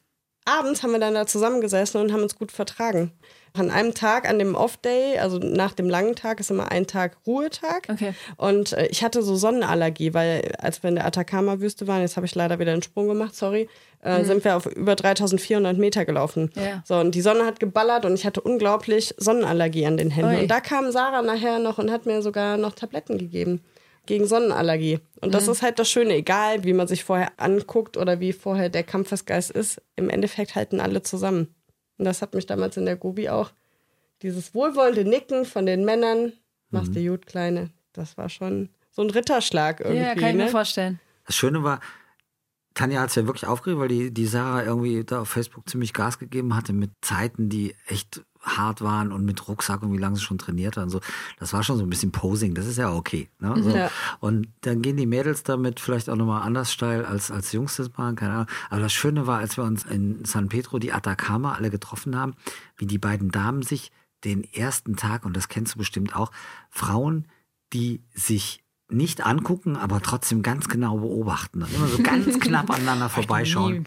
abends 0.58 0.82
haben 0.82 0.92
wir 0.92 0.98
dann 0.98 1.14
da 1.14 1.26
zusammengesessen 1.26 2.00
und 2.00 2.12
haben 2.12 2.22
uns 2.22 2.36
gut 2.36 2.52
vertragen. 2.52 3.12
An 3.52 3.70
einem 3.70 3.94
Tag, 3.94 4.28
an 4.28 4.38
dem 4.38 4.54
Off-Day, 4.54 5.18
also 5.18 5.38
nach 5.38 5.74
dem 5.74 5.88
langen 5.88 6.14
Tag, 6.14 6.38
ist 6.38 6.50
immer 6.50 6.70
ein 6.70 6.86
Tag 6.86 7.16
Ruhetag. 7.26 7.88
Okay. 7.88 8.14
Und 8.36 8.72
äh, 8.74 8.86
ich 8.86 9.02
hatte 9.02 9.22
so 9.22 9.34
Sonnenallergie, 9.34 10.14
weil 10.14 10.52
als 10.58 10.82
wir 10.84 10.88
in 10.88 10.94
der 10.94 11.06
Atacama-Wüste 11.06 11.88
waren, 11.88 12.00
jetzt 12.00 12.16
habe 12.16 12.26
ich 12.26 12.34
leider 12.36 12.60
wieder 12.60 12.72
einen 12.72 12.82
Sprung 12.82 13.08
gemacht, 13.08 13.34
sorry, 13.34 13.68
äh, 14.04 14.20
mhm. 14.20 14.24
sind 14.24 14.44
wir 14.44 14.56
auf 14.56 14.66
über 14.66 14.94
3400 14.94 15.76
Meter 15.76 16.04
gelaufen. 16.04 16.52
Ja. 16.54 16.82
So, 16.84 16.96
und 16.96 17.14
die 17.14 17.22
Sonne 17.22 17.44
hat 17.44 17.58
geballert 17.58 18.04
und 18.04 18.14
ich 18.14 18.24
hatte 18.24 18.40
unglaublich 18.40 19.14
Sonnenallergie 19.18 19.86
an 19.86 19.96
den 19.96 20.10
Händen. 20.10 20.36
Oi. 20.36 20.42
Und 20.42 20.48
da 20.50 20.60
kam 20.60 20.92
Sarah 20.92 21.22
nachher 21.22 21.58
noch 21.58 21.78
und 21.78 21.90
hat 21.90 22.06
mir 22.06 22.22
sogar 22.22 22.56
noch 22.56 22.74
Tabletten 22.74 23.18
gegeben 23.18 23.62
gegen 24.06 24.26
Sonnenallergie. 24.26 25.00
Und 25.20 25.34
das 25.34 25.46
mhm. 25.46 25.52
ist 25.52 25.62
halt 25.62 25.78
das 25.78 25.90
Schöne, 25.90 26.14
egal 26.14 26.64
wie 26.64 26.72
man 26.72 26.88
sich 26.88 27.04
vorher 27.04 27.32
anguckt 27.36 27.96
oder 27.96 28.20
wie 28.20 28.32
vorher 28.32 28.68
der 28.68 28.82
Kampfesgeist 28.82 29.50
ist, 29.50 29.80
im 29.96 30.10
Endeffekt 30.10 30.54
halten 30.54 30.80
alle 30.80 31.02
zusammen. 31.02 31.54
Und 31.98 32.04
das 32.06 32.22
hat 32.22 32.34
mich 32.34 32.46
damals 32.46 32.76
in 32.76 32.86
der 32.86 32.96
Gobi 32.96 33.28
auch, 33.28 33.52
dieses 34.22 34.54
wohlwollende 34.54 35.04
Nicken 35.04 35.44
von 35.44 35.66
den 35.66 35.84
Männern, 35.84 36.32
machst 36.70 36.94
du 36.94 37.00
mhm. 37.00 37.08
gut, 37.08 37.26
Kleine, 37.26 37.70
das 37.92 38.18
war 38.18 38.28
schon 38.28 38.68
so 38.90 39.02
ein 39.02 39.10
Ritterschlag 39.10 39.80
irgendwie. 39.80 40.02
Ja, 40.02 40.14
kann 40.14 40.30
ich 40.30 40.36
ne? 40.36 40.44
mir 40.44 40.50
vorstellen. 40.50 41.00
Das 41.26 41.36
Schöne 41.36 41.62
war, 41.62 41.80
Tanja 42.74 43.00
hat 43.00 43.10
es 43.10 43.14
ja 43.14 43.26
wirklich 43.26 43.46
aufgeregt, 43.46 43.80
weil 43.80 43.88
die, 43.88 44.12
die 44.12 44.26
Sarah 44.26 44.64
irgendwie 44.64 45.04
da 45.04 45.22
auf 45.22 45.28
Facebook 45.28 45.68
ziemlich 45.68 45.92
Gas 45.92 46.18
gegeben 46.18 46.56
hatte 46.56 46.72
mit 46.72 46.90
Zeiten, 47.00 47.48
die 47.48 47.74
echt 47.86 48.22
hart 48.42 48.80
waren 48.80 49.12
und 49.12 49.24
mit 49.24 49.48
Rucksack 49.48 49.82
und 49.82 49.92
wie 49.92 49.98
lange 49.98 50.16
sie 50.16 50.22
schon 50.22 50.38
trainiert 50.38 50.76
hat 50.76 50.84
und 50.84 50.90
so. 50.90 51.00
Das 51.38 51.52
war 51.52 51.62
schon 51.62 51.76
so 51.76 51.82
ein 51.84 51.90
bisschen 51.90 52.12
Posing, 52.12 52.54
das 52.54 52.66
ist 52.66 52.78
ja 52.78 52.92
okay. 52.92 53.28
Ne? 53.38 53.62
So. 53.62 53.70
Ja. 53.70 53.90
Und 54.20 54.48
dann 54.62 54.82
gehen 54.82 54.96
die 54.96 55.06
Mädels 55.06 55.42
damit 55.42 55.80
vielleicht 55.80 56.08
auch 56.08 56.16
nochmal 56.16 56.42
anders 56.42 56.72
steil, 56.72 57.04
als, 57.04 57.30
als 57.30 57.52
Jungs 57.52 57.76
das 57.76 57.90
machen, 57.96 58.16
keine 58.16 58.32
Ahnung. 58.32 58.46
Aber 58.70 58.80
das 58.80 58.92
Schöne 58.92 59.26
war, 59.26 59.38
als 59.38 59.56
wir 59.56 59.64
uns 59.64 59.84
in 59.84 60.24
San 60.24 60.48
Pedro 60.48 60.78
die 60.78 60.92
Atacama 60.92 61.52
alle 61.52 61.70
getroffen 61.70 62.16
haben, 62.16 62.34
wie 62.76 62.86
die 62.86 62.98
beiden 62.98 63.30
Damen 63.30 63.62
sich 63.62 63.92
den 64.24 64.44
ersten 64.44 64.96
Tag, 64.96 65.24
und 65.24 65.36
das 65.36 65.48
kennst 65.48 65.74
du 65.74 65.78
bestimmt 65.78 66.16
auch, 66.16 66.30
Frauen, 66.68 67.26
die 67.72 68.02
sich 68.14 68.62
nicht 68.88 69.24
angucken, 69.24 69.76
aber 69.76 70.00
trotzdem 70.02 70.42
ganz 70.42 70.68
genau 70.68 70.98
beobachten. 70.98 71.64
Immer 71.74 71.86
so 71.86 72.02
ganz 72.02 72.40
knapp 72.40 72.70
aneinander 72.70 73.08
vorbeischauen. 73.08 73.84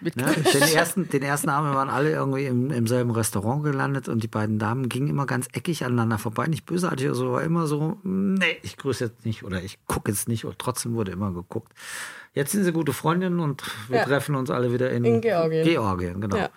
Ne? 0.00 0.12
Den, 0.14 0.62
ersten, 0.62 1.08
den 1.08 1.22
ersten 1.22 1.48
Abend 1.48 1.74
waren 1.74 1.88
alle 1.88 2.10
irgendwie 2.10 2.46
im, 2.46 2.70
im 2.70 2.86
selben 2.86 3.10
Restaurant 3.10 3.64
gelandet 3.64 4.08
und 4.08 4.22
die 4.22 4.28
beiden 4.28 4.58
Damen 4.58 4.88
gingen 4.88 5.08
immer 5.08 5.26
ganz 5.26 5.48
eckig 5.52 5.84
aneinander 5.84 6.18
vorbei. 6.18 6.46
Nicht 6.46 6.66
bösartig 6.66 7.06
oder 7.06 7.14
so, 7.14 7.28
aber 7.28 7.42
immer 7.42 7.66
so, 7.66 7.98
nee, 8.02 8.58
ich 8.62 8.76
grüße 8.76 9.04
jetzt 9.04 9.24
nicht 9.24 9.42
oder 9.42 9.62
ich 9.62 9.78
gucke 9.86 10.10
jetzt 10.10 10.28
nicht. 10.28 10.44
Und 10.44 10.58
trotzdem 10.58 10.94
wurde 10.94 11.12
immer 11.12 11.32
geguckt. 11.32 11.72
Jetzt 12.34 12.52
sind 12.52 12.64
sie 12.64 12.72
gute 12.72 12.92
Freundinnen 12.92 13.40
und 13.40 13.62
wir 13.88 13.98
ja. 13.98 14.04
treffen 14.04 14.34
uns 14.34 14.50
alle 14.50 14.72
wieder 14.72 14.90
in, 14.90 15.04
in 15.04 15.20
Georgien. 15.22 15.64
Georgien, 15.64 16.20
genau. 16.20 16.36
Ja. 16.36 16.50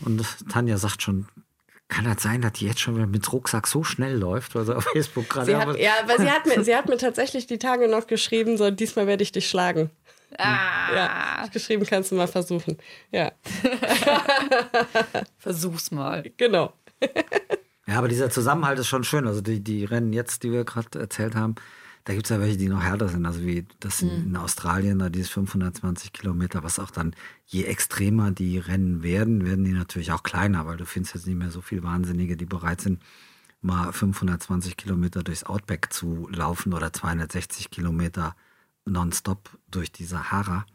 Und 0.00 0.24
Tanja 0.50 0.78
sagt 0.78 1.02
schon, 1.02 1.26
kann 1.88 2.04
das 2.04 2.22
sein, 2.22 2.42
dass 2.42 2.52
die 2.52 2.66
jetzt 2.66 2.80
schon 2.80 2.96
wieder 2.96 3.06
mit 3.06 3.32
Rucksack 3.32 3.66
so 3.66 3.82
schnell 3.82 4.16
läuft, 4.16 4.54
weil 4.54 4.64
sie 4.64 4.76
auf 4.76 4.84
Facebook 4.92 5.28
gerade. 5.28 5.52
Ja, 5.52 5.66
weil 6.06 6.18
sie 6.18 6.30
hat, 6.30 6.46
mir, 6.46 6.62
sie 6.62 6.76
hat 6.76 6.88
mir 6.88 6.98
tatsächlich 6.98 7.46
die 7.46 7.58
Tage 7.58 7.88
noch 7.88 8.06
geschrieben, 8.06 8.56
so 8.58 8.70
diesmal 8.70 9.06
werde 9.06 9.22
ich 9.22 9.32
dich 9.32 9.48
schlagen. 9.48 9.90
Ah. 10.36 10.94
Ja, 10.94 11.46
geschrieben 11.52 11.86
kannst 11.86 12.10
du 12.10 12.16
mal 12.16 12.28
versuchen. 12.28 12.76
Ja. 13.10 13.32
Versuch's 15.38 15.90
mal. 15.90 16.30
Genau. 16.36 16.74
ja, 17.86 17.98
aber 17.98 18.08
dieser 18.08 18.30
Zusammenhalt 18.30 18.78
ist 18.78 18.88
schon 18.88 19.04
schön. 19.04 19.26
Also 19.26 19.40
die, 19.40 19.60
die 19.60 19.84
Rennen 19.84 20.12
jetzt, 20.12 20.42
die 20.42 20.52
wir 20.52 20.64
gerade 20.64 20.98
erzählt 20.98 21.34
haben, 21.34 21.54
da 22.04 22.14
gibt 22.14 22.26
es 22.26 22.30
ja 22.30 22.40
welche, 22.40 22.56
die 22.56 22.68
noch 22.68 22.82
härter 22.82 23.08
sind. 23.08 23.26
Also 23.26 23.44
wie 23.44 23.66
das 23.80 24.00
in, 24.02 24.08
mhm. 24.08 24.26
in 24.28 24.36
Australien, 24.36 24.98
da 24.98 25.08
dieses 25.08 25.30
520 25.30 26.12
Kilometer, 26.12 26.62
was 26.62 26.78
auch 26.78 26.90
dann, 26.90 27.14
je 27.46 27.64
extremer 27.64 28.30
die 28.30 28.58
Rennen 28.58 29.02
werden, 29.02 29.44
werden 29.44 29.64
die 29.64 29.72
natürlich 29.72 30.12
auch 30.12 30.22
kleiner, 30.22 30.66
weil 30.66 30.76
du 30.76 30.86
findest 30.86 31.14
jetzt 31.14 31.26
nicht 31.26 31.36
mehr 31.36 31.50
so 31.50 31.60
viele 31.60 31.82
Wahnsinnige, 31.82 32.36
die 32.36 32.46
bereit 32.46 32.80
sind, 32.80 33.02
mal 33.60 33.92
520 33.92 34.76
Kilometer 34.76 35.22
durchs 35.22 35.44
Outback 35.44 35.92
zu 35.92 36.28
laufen 36.30 36.72
oder 36.72 36.92
260 36.92 37.70
Kilometer 37.70 38.34
nonstop 38.90 39.58
durch 39.70 39.92
die 39.92 40.04
Sahara. 40.04 40.66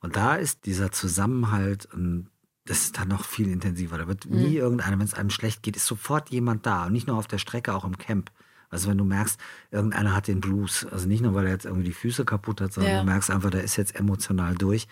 Und 0.00 0.16
da 0.16 0.36
ist 0.36 0.66
dieser 0.66 0.92
Zusammenhalt 0.92 1.88
ein 1.92 2.30
das 2.68 2.82
ist 2.82 2.98
dann 2.98 3.08
noch 3.08 3.24
viel 3.24 3.48
intensiver. 3.50 3.96
Da 3.96 4.06
wird 4.06 4.26
nie 4.26 4.56
irgendeiner, 4.56 4.98
wenn 4.98 5.06
es 5.06 5.14
einem 5.14 5.30
schlecht 5.30 5.62
geht, 5.62 5.74
ist 5.76 5.86
sofort 5.86 6.28
jemand 6.28 6.66
da. 6.66 6.84
Und 6.84 6.92
nicht 6.92 7.06
nur 7.06 7.16
auf 7.16 7.26
der 7.26 7.38
Strecke, 7.38 7.74
auch 7.74 7.84
im 7.84 7.96
Camp. 7.96 8.30
Also 8.68 8.90
wenn 8.90 8.98
du 8.98 9.04
merkst, 9.04 9.40
irgendeiner 9.70 10.14
hat 10.14 10.28
den 10.28 10.40
Blues, 10.42 10.84
also 10.84 11.08
nicht 11.08 11.22
nur, 11.22 11.32
weil 11.34 11.46
er 11.46 11.52
jetzt 11.52 11.64
irgendwie 11.64 11.84
die 11.86 11.94
Füße 11.94 12.26
kaputt 12.26 12.60
hat, 12.60 12.74
sondern 12.74 12.92
Ja. 12.92 12.98
du 13.00 13.06
merkst 13.06 13.30
einfach, 13.30 13.48
der 13.50 13.64
ist 13.64 13.76
jetzt 13.76 13.94
emotional 13.96 14.54
durch, 14.54 14.86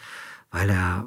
weil 0.50 0.70
er 0.70 1.06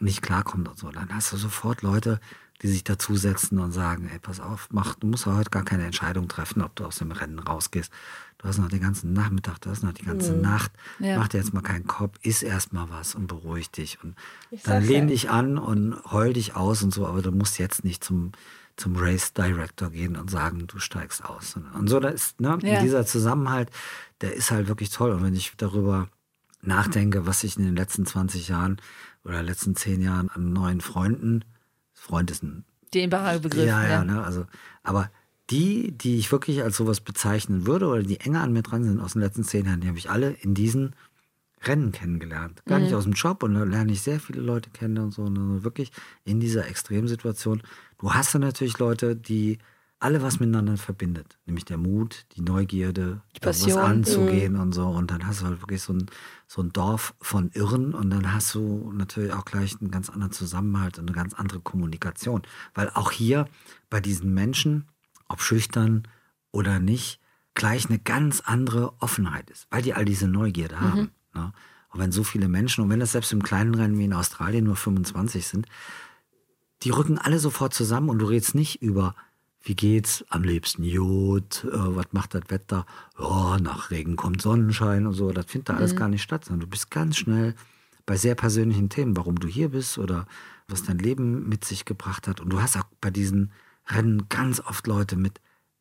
nicht 0.00 0.22
klarkommt 0.22 0.66
und 0.68 0.78
so. 0.78 0.90
Dann 0.90 1.14
hast 1.14 1.32
du 1.32 1.36
sofort 1.36 1.82
Leute, 1.82 2.20
die 2.62 2.68
sich 2.68 2.82
dazusetzen 2.82 3.58
und 3.60 3.70
sagen, 3.72 4.08
ey, 4.12 4.18
pass 4.18 4.40
auf, 4.40 4.68
mach, 4.72 4.94
du 4.96 5.06
musst 5.06 5.26
heute 5.26 5.50
gar 5.50 5.64
keine 5.64 5.84
Entscheidung 5.86 6.26
treffen, 6.28 6.62
ob 6.62 6.74
du 6.74 6.84
aus 6.84 6.96
dem 6.98 7.12
Rennen 7.12 7.38
rausgehst. 7.38 7.92
Du 8.38 8.48
hast 8.48 8.58
noch 8.58 8.68
den 8.68 8.80
ganzen 8.80 9.12
Nachmittag, 9.12 9.60
du 9.60 9.70
hast 9.70 9.82
noch 9.82 9.92
die 9.92 10.04
ganze 10.04 10.32
Nacht. 10.32 10.72
Ja. 10.98 11.18
Mach 11.18 11.28
dir 11.28 11.38
jetzt 11.38 11.54
mal 11.54 11.60
keinen 11.62 11.86
Kopf, 11.86 12.16
iss 12.22 12.42
erst 12.42 12.72
mal 12.72 12.88
was 12.90 13.14
und 13.14 13.26
beruhig 13.28 13.70
dich. 13.70 13.98
Und 14.02 14.14
Ich 14.50 14.62
dann 14.62 14.82
lehn 14.84 15.04
ja. 15.04 15.10
dich 15.10 15.30
an 15.30 15.58
und 15.58 15.96
heul 16.10 16.32
dich 16.32 16.56
aus 16.56 16.82
und 16.82 16.92
so, 16.92 17.06
aber 17.06 17.22
du 17.22 17.30
musst 17.32 17.58
jetzt 17.58 17.84
nicht 17.84 18.02
zum, 18.02 18.32
zum 18.76 18.96
Race 18.96 19.32
Director 19.32 19.90
gehen 19.90 20.16
und 20.16 20.30
sagen, 20.30 20.66
du 20.66 20.78
steigst 20.78 21.24
aus. 21.24 21.56
Und 21.74 21.88
so, 21.88 22.00
da 22.00 22.08
ist, 22.08 22.40
ne, 22.40 22.58
Ja. 22.62 22.80
dieser 22.80 23.06
Zusammenhalt, 23.06 23.70
der 24.20 24.34
ist 24.34 24.50
halt 24.50 24.66
wirklich 24.68 24.90
toll. 24.90 25.10
Und 25.12 25.22
wenn 25.22 25.34
ich 25.34 25.52
darüber 25.56 26.08
nachdenke, 26.62 27.26
was 27.26 27.44
ich 27.44 27.56
in 27.56 27.64
den 27.64 27.76
letzten 27.76 28.04
20 28.06 28.48
Jahren 28.48 28.80
oder 29.24 29.42
letzten 29.42 29.76
10 29.76 30.00
Jahren 30.00 30.28
an 30.28 30.52
neuen 30.52 30.80
Freunden, 30.80 31.44
Freund 31.98 32.30
ist 32.30 32.42
ein 32.42 32.64
Dehnbarer 32.94 33.38
Begriff. 33.40 33.66
ja, 33.66 33.82
ja, 33.82 33.88
ja. 33.88 34.04
ne? 34.04 34.22
Also, 34.22 34.46
aber 34.82 35.10
die, 35.50 35.92
die 35.92 36.18
ich 36.18 36.30
wirklich 36.32 36.62
als 36.62 36.76
sowas 36.76 37.00
bezeichnen 37.00 37.66
würde 37.66 37.86
oder 37.86 38.02
die 38.02 38.20
enger 38.20 38.42
an 38.42 38.52
mir 38.52 38.62
dran 38.62 38.84
sind 38.84 39.00
aus 39.00 39.14
den 39.14 39.22
letzten 39.22 39.44
zehn 39.44 39.66
Jahren, 39.66 39.80
die 39.80 39.88
habe 39.88 39.98
ich 39.98 40.10
alle 40.10 40.30
in 40.30 40.54
diesen 40.54 40.94
Rennen 41.62 41.90
kennengelernt. 41.90 42.62
Gar 42.66 42.78
nicht 42.78 42.94
aus 42.94 43.04
dem 43.04 43.14
Job 43.14 43.42
und 43.42 43.54
da 43.54 43.64
lerne 43.64 43.92
ich 43.92 44.02
sehr 44.02 44.20
viele 44.20 44.40
Leute 44.40 44.70
kennen 44.70 44.98
und 44.98 45.12
so. 45.12 45.22
Und 45.22 45.64
wirklich 45.64 45.90
in 46.24 46.38
dieser 46.38 46.68
Extremsituation. 46.68 47.62
Du 47.98 48.14
hast 48.14 48.34
dann 48.34 48.42
natürlich 48.42 48.78
Leute, 48.78 49.16
die 49.16 49.58
alle 50.00 50.22
was 50.22 50.38
miteinander 50.38 50.76
verbindet. 50.76 51.38
Nämlich 51.46 51.64
der 51.64 51.76
Mut, 51.76 52.26
die 52.36 52.40
Neugierde, 52.42 53.20
Die 53.36 53.44
was 53.44 53.62
Passion. 53.62 53.80
anzugehen 53.80 54.56
und 54.56 54.72
so. 54.72 54.86
Und 54.86 55.10
dann 55.10 55.26
hast 55.26 55.40
du 55.40 55.46
halt 55.46 55.60
wirklich 55.60 55.82
so 55.82 55.92
ein, 55.92 56.06
so 56.46 56.62
ein 56.62 56.72
Dorf 56.72 57.14
von 57.20 57.50
Irren 57.52 57.94
und 57.94 58.10
dann 58.10 58.32
hast 58.32 58.54
du 58.54 58.92
natürlich 58.94 59.32
auch 59.32 59.44
gleich 59.44 59.80
einen 59.80 59.90
ganz 59.90 60.08
anderen 60.08 60.32
Zusammenhalt 60.32 60.98
und 60.98 61.08
eine 61.08 61.16
ganz 61.16 61.34
andere 61.34 61.60
Kommunikation. 61.60 62.42
Weil 62.74 62.90
auch 62.90 63.10
hier 63.10 63.46
bei 63.90 64.00
diesen 64.00 64.32
Menschen, 64.34 64.86
ob 65.28 65.40
schüchtern 65.42 66.06
oder 66.52 66.78
nicht, 66.78 67.20
gleich 67.54 67.88
eine 67.88 67.98
ganz 67.98 68.40
andere 68.40 68.92
Offenheit 69.00 69.50
ist, 69.50 69.66
weil 69.70 69.82
die 69.82 69.94
all 69.94 70.04
diese 70.04 70.28
Neugierde 70.28 70.80
haben. 70.80 71.10
Ne? 71.34 71.52
Und 71.90 72.00
wenn 72.00 72.12
so 72.12 72.22
viele 72.22 72.48
Menschen, 72.48 72.84
und 72.84 72.90
wenn 72.90 73.00
das 73.00 73.12
selbst 73.12 73.32
im 73.32 73.42
kleinen 73.42 73.74
Rennen 73.74 73.98
wie 73.98 74.04
in 74.04 74.12
Australien 74.12 74.64
nur 74.64 74.76
25 74.76 75.46
sind, 75.46 75.66
die 76.82 76.90
rücken 76.90 77.18
alle 77.18 77.40
sofort 77.40 77.74
zusammen 77.74 78.08
und 78.08 78.20
du 78.20 78.26
redest 78.26 78.54
nicht 78.54 78.80
über, 78.80 79.16
wie 79.68 79.74
geht's, 79.74 80.24
am 80.30 80.44
liebsten 80.44 80.82
Jod, 80.82 81.64
äh, 81.64 81.70
was 81.72 82.06
macht 82.12 82.34
das 82.34 82.44
Wetter, 82.48 82.86
ja, 83.18 83.58
nach 83.58 83.90
Regen 83.90 84.16
kommt 84.16 84.40
Sonnenschein 84.40 85.06
und 85.06 85.12
so, 85.12 85.30
das 85.30 85.44
findet 85.46 85.68
da 85.68 85.76
alles 85.76 85.94
gar 85.94 86.08
nicht 86.08 86.22
statt, 86.22 86.46
sondern 86.46 86.60
du 86.60 86.66
bist 86.68 86.90
ganz 86.90 87.18
schnell 87.18 87.54
bei 88.06 88.16
sehr 88.16 88.34
persönlichen 88.34 88.88
Themen, 88.88 89.14
warum 89.14 89.38
du 89.38 89.46
hier 89.46 89.68
bist 89.68 89.98
oder 89.98 90.26
was 90.68 90.84
dein 90.84 90.98
Leben 90.98 91.48
mit 91.48 91.66
sich 91.66 91.84
gebracht 91.84 92.26
hat. 92.28 92.40
Und 92.40 92.50
du 92.50 92.62
hast 92.62 92.78
auch 92.78 92.86
bei 93.02 93.10
diesen 93.10 93.52
Rennen 93.86 94.28
ganz 94.30 94.60
oft 94.60 94.86
Leute 94.86 95.16
mit 95.16 95.38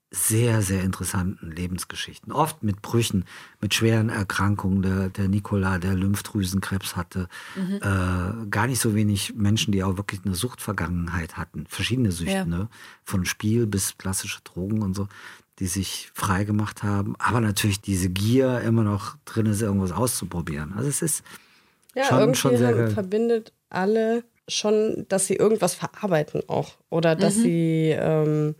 sehr, 0.09 0.61
sehr 0.61 0.83
interessanten 0.83 1.51
Lebensgeschichten. 1.51 2.31
Oft 2.31 2.63
mit 2.63 2.81
Brüchen, 2.81 3.25
mit 3.59 3.73
schweren 3.73 4.07
Erkrankungen. 4.09 4.81
Der, 4.81 5.09
der 5.09 5.27
Nikola, 5.27 5.79
der 5.79 5.95
Lymphdrüsenkrebs 5.95 6.95
hatte. 6.95 7.27
Äh, 7.57 8.47
gar 8.49 8.67
nicht 8.67 8.79
so 8.79 8.95
wenig 8.95 9.35
Menschen, 9.35 9.73
die 9.73 9.83
auch 9.83 9.97
wirklich 9.97 10.21
eine 10.25 10.33
Suchtvergangenheit 10.35 11.35
hatten. 11.35 11.65
Verschiedene 11.67 12.11
Süchte, 12.13 12.33
Ja. 12.33 12.45
ne? 12.45 12.69
Von 13.03 13.25
Spiel 13.25 13.67
bis 13.67 13.97
klassische 13.97 14.39
Drogen 14.45 14.81
und 14.81 14.95
so, 14.95 15.07
die 15.59 15.67
sich 15.67 16.09
frei 16.13 16.45
gemacht 16.45 16.83
haben. 16.83 17.15
Aber 17.19 17.41
natürlich 17.41 17.81
diese 17.81 18.09
Gier 18.09 18.61
immer 18.61 18.83
noch 18.83 19.17
drin 19.25 19.45
ist, 19.47 19.61
irgendwas 19.61 19.91
auszuprobieren. 19.91 20.73
Also 20.73 20.87
es 20.87 21.01
ist 21.01 21.23
Ja, 21.95 22.05
schon, 22.05 22.19
irgendwie 22.19 22.39
schon 22.39 22.57
sehr 22.57 22.77
haben- 22.77 22.91
verbindet 22.91 23.51
alle 23.69 24.23
schon, 24.47 25.05
dass 25.09 25.27
sie 25.27 25.35
irgendwas 25.35 25.75
verarbeiten 25.75 26.41
auch. 26.47 26.77
Oder 26.89 27.17
dass 27.17 27.35
Mhm. 27.35 27.41
sie 27.41 27.89
ähm, 27.97 28.55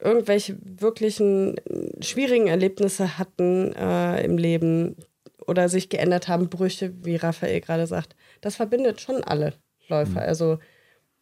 irgendwelche 0.00 0.56
wirklichen 0.62 1.56
äh, 1.58 2.02
schwierigen 2.02 2.48
Erlebnisse 2.48 3.18
hatten 3.18 3.72
äh, 3.74 4.24
im 4.24 4.38
Leben 4.38 4.96
oder 5.46 5.68
sich 5.68 5.88
geändert 5.88 6.28
haben, 6.28 6.48
Brüche, 6.48 6.92
wie 7.04 7.16
Raphael 7.16 7.60
gerade 7.60 7.86
sagt. 7.86 8.14
Das 8.40 8.56
verbindet 8.56 9.00
schon 9.00 9.22
alle 9.24 9.54
Läufer. 9.88 10.12
Mhm. 10.12 10.18
Also 10.18 10.58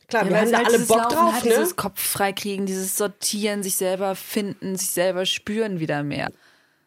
klar, 0.06 0.24
Ja, 0.24 0.30
wir 0.30 0.40
haben 0.40 0.52
da 0.52 0.58
halt 0.58 0.66
alle 0.68 0.78
Bock 0.80 0.98
Laufen 0.98 1.16
drauf, 1.16 1.32
halt, 1.34 1.44
ne? 1.44 1.50
Dieses 1.50 1.76
Kopf 1.76 2.00
freikriegen, 2.00 2.66
dieses 2.66 2.96
Sortieren, 2.96 3.62
sich 3.62 3.76
selber 3.76 4.14
finden, 4.14 4.76
sich 4.76 4.90
selber 4.90 5.26
spüren 5.26 5.80
wieder 5.80 6.02
mehr. 6.02 6.30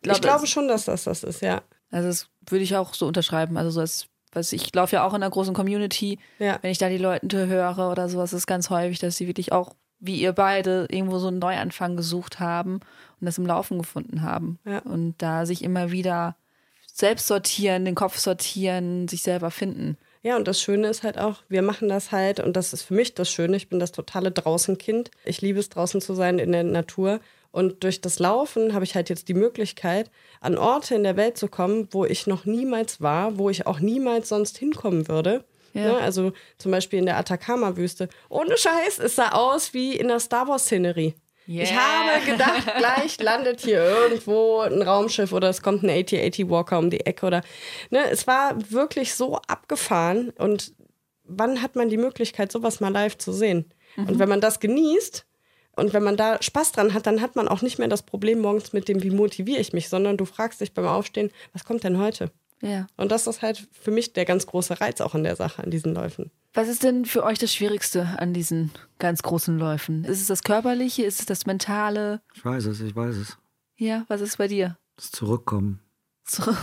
ich 0.04 0.22
glaube 0.22 0.48
schon, 0.48 0.68
dass 0.68 0.86
das 0.86 1.04
das 1.04 1.24
ist, 1.24 1.42
ja. 1.42 1.62
Also 1.92 2.08
das 2.08 2.30
würde 2.48 2.64
ich 2.64 2.76
auch 2.76 2.94
so 2.94 3.08
unterschreiben. 3.08 3.58
Also 3.58 3.72
so 3.72 3.82
als, 3.82 4.08
was 4.32 4.54
ich 4.54 4.74
laufe 4.74 4.96
ja 4.96 5.06
auch 5.06 5.14
in 5.14 5.22
einer 5.22 5.30
großen 5.30 5.54
Community. 5.54 6.20
Ja. 6.40 6.58
Wenn 6.62 6.72
ich 6.72 6.78
da 6.78 6.90
die 6.90 6.98
Leute 6.98 7.48
höre 7.48 7.92
oder 7.92 8.08
sowas, 8.08 8.32
ist 8.34 8.40
es 8.40 8.48
ganz 8.48 8.70
häufig, 8.70 9.00
dass 9.00 9.18
sie 9.18 9.28
wirklich 9.28 9.52
auch, 9.52 9.76
wie 10.02 10.16
ihr 10.20 10.34
beide, 10.34 10.88
irgendwo 10.90 11.20
so 11.20 11.28
einen 11.28 11.40
Neuanfang 11.40 11.96
gesucht 11.96 12.40
haben 12.40 12.82
und 13.20 13.26
das 13.26 13.38
im 13.38 13.46
Laufen 13.46 13.78
gefunden 13.78 14.24
haben. 14.24 14.60
Ja. 14.66 14.80
Und 14.80 15.16
da 15.20 15.46
sich 15.46 15.64
immer 15.64 15.92
wieder 15.92 16.36
selbst 16.92 17.28
sortieren, 17.28 17.86
den 17.86 17.96
Kopf 17.96 18.18
sortieren, 18.18 19.08
sich 19.08 19.22
selber 19.22 19.52
finden. 19.52 19.98
Ja, 20.24 20.36
und 20.36 20.48
das 20.48 20.62
Schöne 20.62 20.88
ist 20.88 21.04
halt 21.04 21.18
auch, 21.18 21.38
wir 21.50 21.62
machen 21.62 21.88
das 21.88 22.12
halt, 22.12 22.40
und 22.40 22.56
das 22.56 22.74
ist 22.74 22.84
für 22.84 22.94
mich 22.94 23.16
das 23.16 23.32
Schöne, 23.32 23.58
ich 23.58 23.70
bin 23.70 23.80
das 23.80 23.92
totale 23.92 24.32
Draußenkind. 24.32 25.10
Ich 25.24 25.42
liebe 25.42 25.60
es, 25.60 25.70
draußen 25.70 26.02
zu 26.02 26.14
sein 26.14 26.38
in 26.38 26.52
der 26.52 26.64
Natur. 26.64 27.20
Und 27.52 27.84
durch 27.84 28.02
das 28.02 28.20
Laufen 28.20 28.74
habe 28.74 28.86
ich 28.86 28.96
halt 28.96 29.10
jetzt 29.10 29.28
die 29.28 29.34
Möglichkeit, 29.34 30.10
an 30.40 30.58
Orte 30.58 30.96
in 30.96 31.04
der 31.04 31.18
Welt 31.18 31.38
zu 31.38 31.48
kommen, 31.48 31.88
wo 31.92 32.06
ich 32.06 32.28
noch 32.28 32.46
niemals 32.46 33.02
war, 33.02 33.38
wo 33.38 33.50
ich 33.50 33.68
auch 33.68 33.80
niemals 33.80 34.30
sonst 34.30 34.58
hinkommen 34.58 35.08
würde. 35.08 35.44
Ja. 35.74 35.94
Ne? 35.94 35.98
Also 35.98 36.34
zum 36.58 36.72
Beispiel 36.72 37.00
in 37.00 37.06
der 37.06 37.18
Atacama-Wüste. 37.18 38.10
Ohne 38.30 38.58
Scheiß, 38.58 39.00
es 39.00 39.16
sah 39.16 39.30
aus 39.30 39.74
wie 39.74 39.96
in 39.96 40.08
der 40.08 40.20
Star 40.20 40.48
Wars-Szenerie. 40.48 41.16
Ich 41.48 41.72
Yeah. 41.72 41.80
habe 41.80 42.26
gedacht, 42.26 42.72
gleich 42.78 43.20
landet 43.20 43.62
hier 43.62 43.84
irgendwo 43.84 44.60
ein 44.60 44.82
Raumschiff 44.82 45.34
oder 45.34 45.50
es 45.50 45.62
kommt 45.62 45.84
ein 45.84 45.90
AT-AT 45.90 46.50
Walker 46.50 46.78
um 46.78 46.90
die 46.90 47.06
Ecke 47.06 47.26
oder 47.26 47.42
ne, 47.90 48.10
es 48.10 48.28
war 48.28 48.56
wirklich 48.72 49.16
so 49.16 49.38
abgefahren 49.48 50.30
und 50.38 50.74
wann 51.24 51.62
hat 51.62 51.76
man 51.76 51.90
die 51.90 51.98
Möglichkeit, 51.98 52.52
sowas 52.52 52.80
mal 52.80 52.92
live 52.94 53.18
zu 53.18 53.34
sehen? 53.34 53.74
Und 53.98 54.20
wenn 54.20 54.30
man 54.30 54.40
das 54.40 54.60
genießt 54.62 55.26
und 55.76 55.94
wenn 55.94 56.04
man 56.04 56.16
da 56.16 56.42
Spaß 56.42 56.72
dran 56.74 56.94
hat, 56.94 57.08
dann 57.08 57.22
hat 57.22 57.36
man 57.36 57.48
auch 57.50 57.62
nicht 57.62 57.80
mehr 57.80 57.88
das 57.90 58.04
Problem 58.04 58.40
morgens 58.40 58.72
mit 58.72 58.88
dem, 58.88 59.04
wie 59.04 59.10
motiviere 59.10 59.60
ich 59.60 59.74
mich, 59.74 59.90
sondern 59.90 60.16
du 60.18 60.26
fragst 60.26 60.62
dich 60.62 60.74
beim 60.74 60.86
Aufstehen, 60.88 61.32
was 61.54 61.66
kommt 61.66 61.84
denn 61.84 61.98
heute? 61.98 62.32
Ja. 62.62 62.88
Und 62.96 63.12
das 63.12 63.28
ist 63.28 63.42
halt 63.42 63.68
für 63.72 63.92
mich 63.92 64.14
der 64.14 64.26
ganz 64.26 64.46
große 64.46 64.80
Reiz 64.80 65.02
auch 65.02 65.16
an 65.16 65.24
der 65.24 65.36
Sache, 65.36 65.64
an 65.64 65.72
diesen 65.72 65.94
Läufen. 65.94 66.32
Was 66.54 66.68
ist 66.68 66.84
denn 66.84 67.06
für 67.06 67.24
euch 67.24 67.40
das 67.40 67.54
Schwierigste 67.54 68.20
an 68.20 68.34
diesen 68.34 68.72
ganz 69.00 69.24
großen 69.24 69.58
Läufen? 69.58 70.04
Ist 70.04 70.22
es 70.22 70.28
das 70.28 70.44
Körperliche? 70.44 71.04
Ist 71.04 71.20
es 71.22 71.26
das 71.26 71.46
Mentale? 71.46 72.22
Ich 72.36 72.46
weiß 72.46 72.66
es, 72.66 72.82
ich 72.82 72.96
weiß 72.96 73.16
es. 73.16 73.38
Ja, 73.78 74.06
was 74.10 74.22
ist 74.22 74.38
bei 74.38 74.48
dir? 74.48 74.78
Das 74.96 75.12
Zurückkommen. 75.12 75.80
So. 76.24 76.44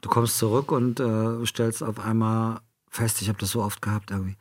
Du 0.00 0.10
kommst 0.10 0.36
zurück 0.36 0.70
und 0.70 1.00
äh, 1.00 1.46
stellst 1.46 1.82
auf 1.82 1.98
einmal 1.98 2.60
fest, 2.90 3.22
ich 3.22 3.30
habe 3.30 3.38
das 3.38 3.52
so 3.52 3.62
oft 3.62 3.80
gehabt 3.80 4.10
irgendwie, 4.10 4.36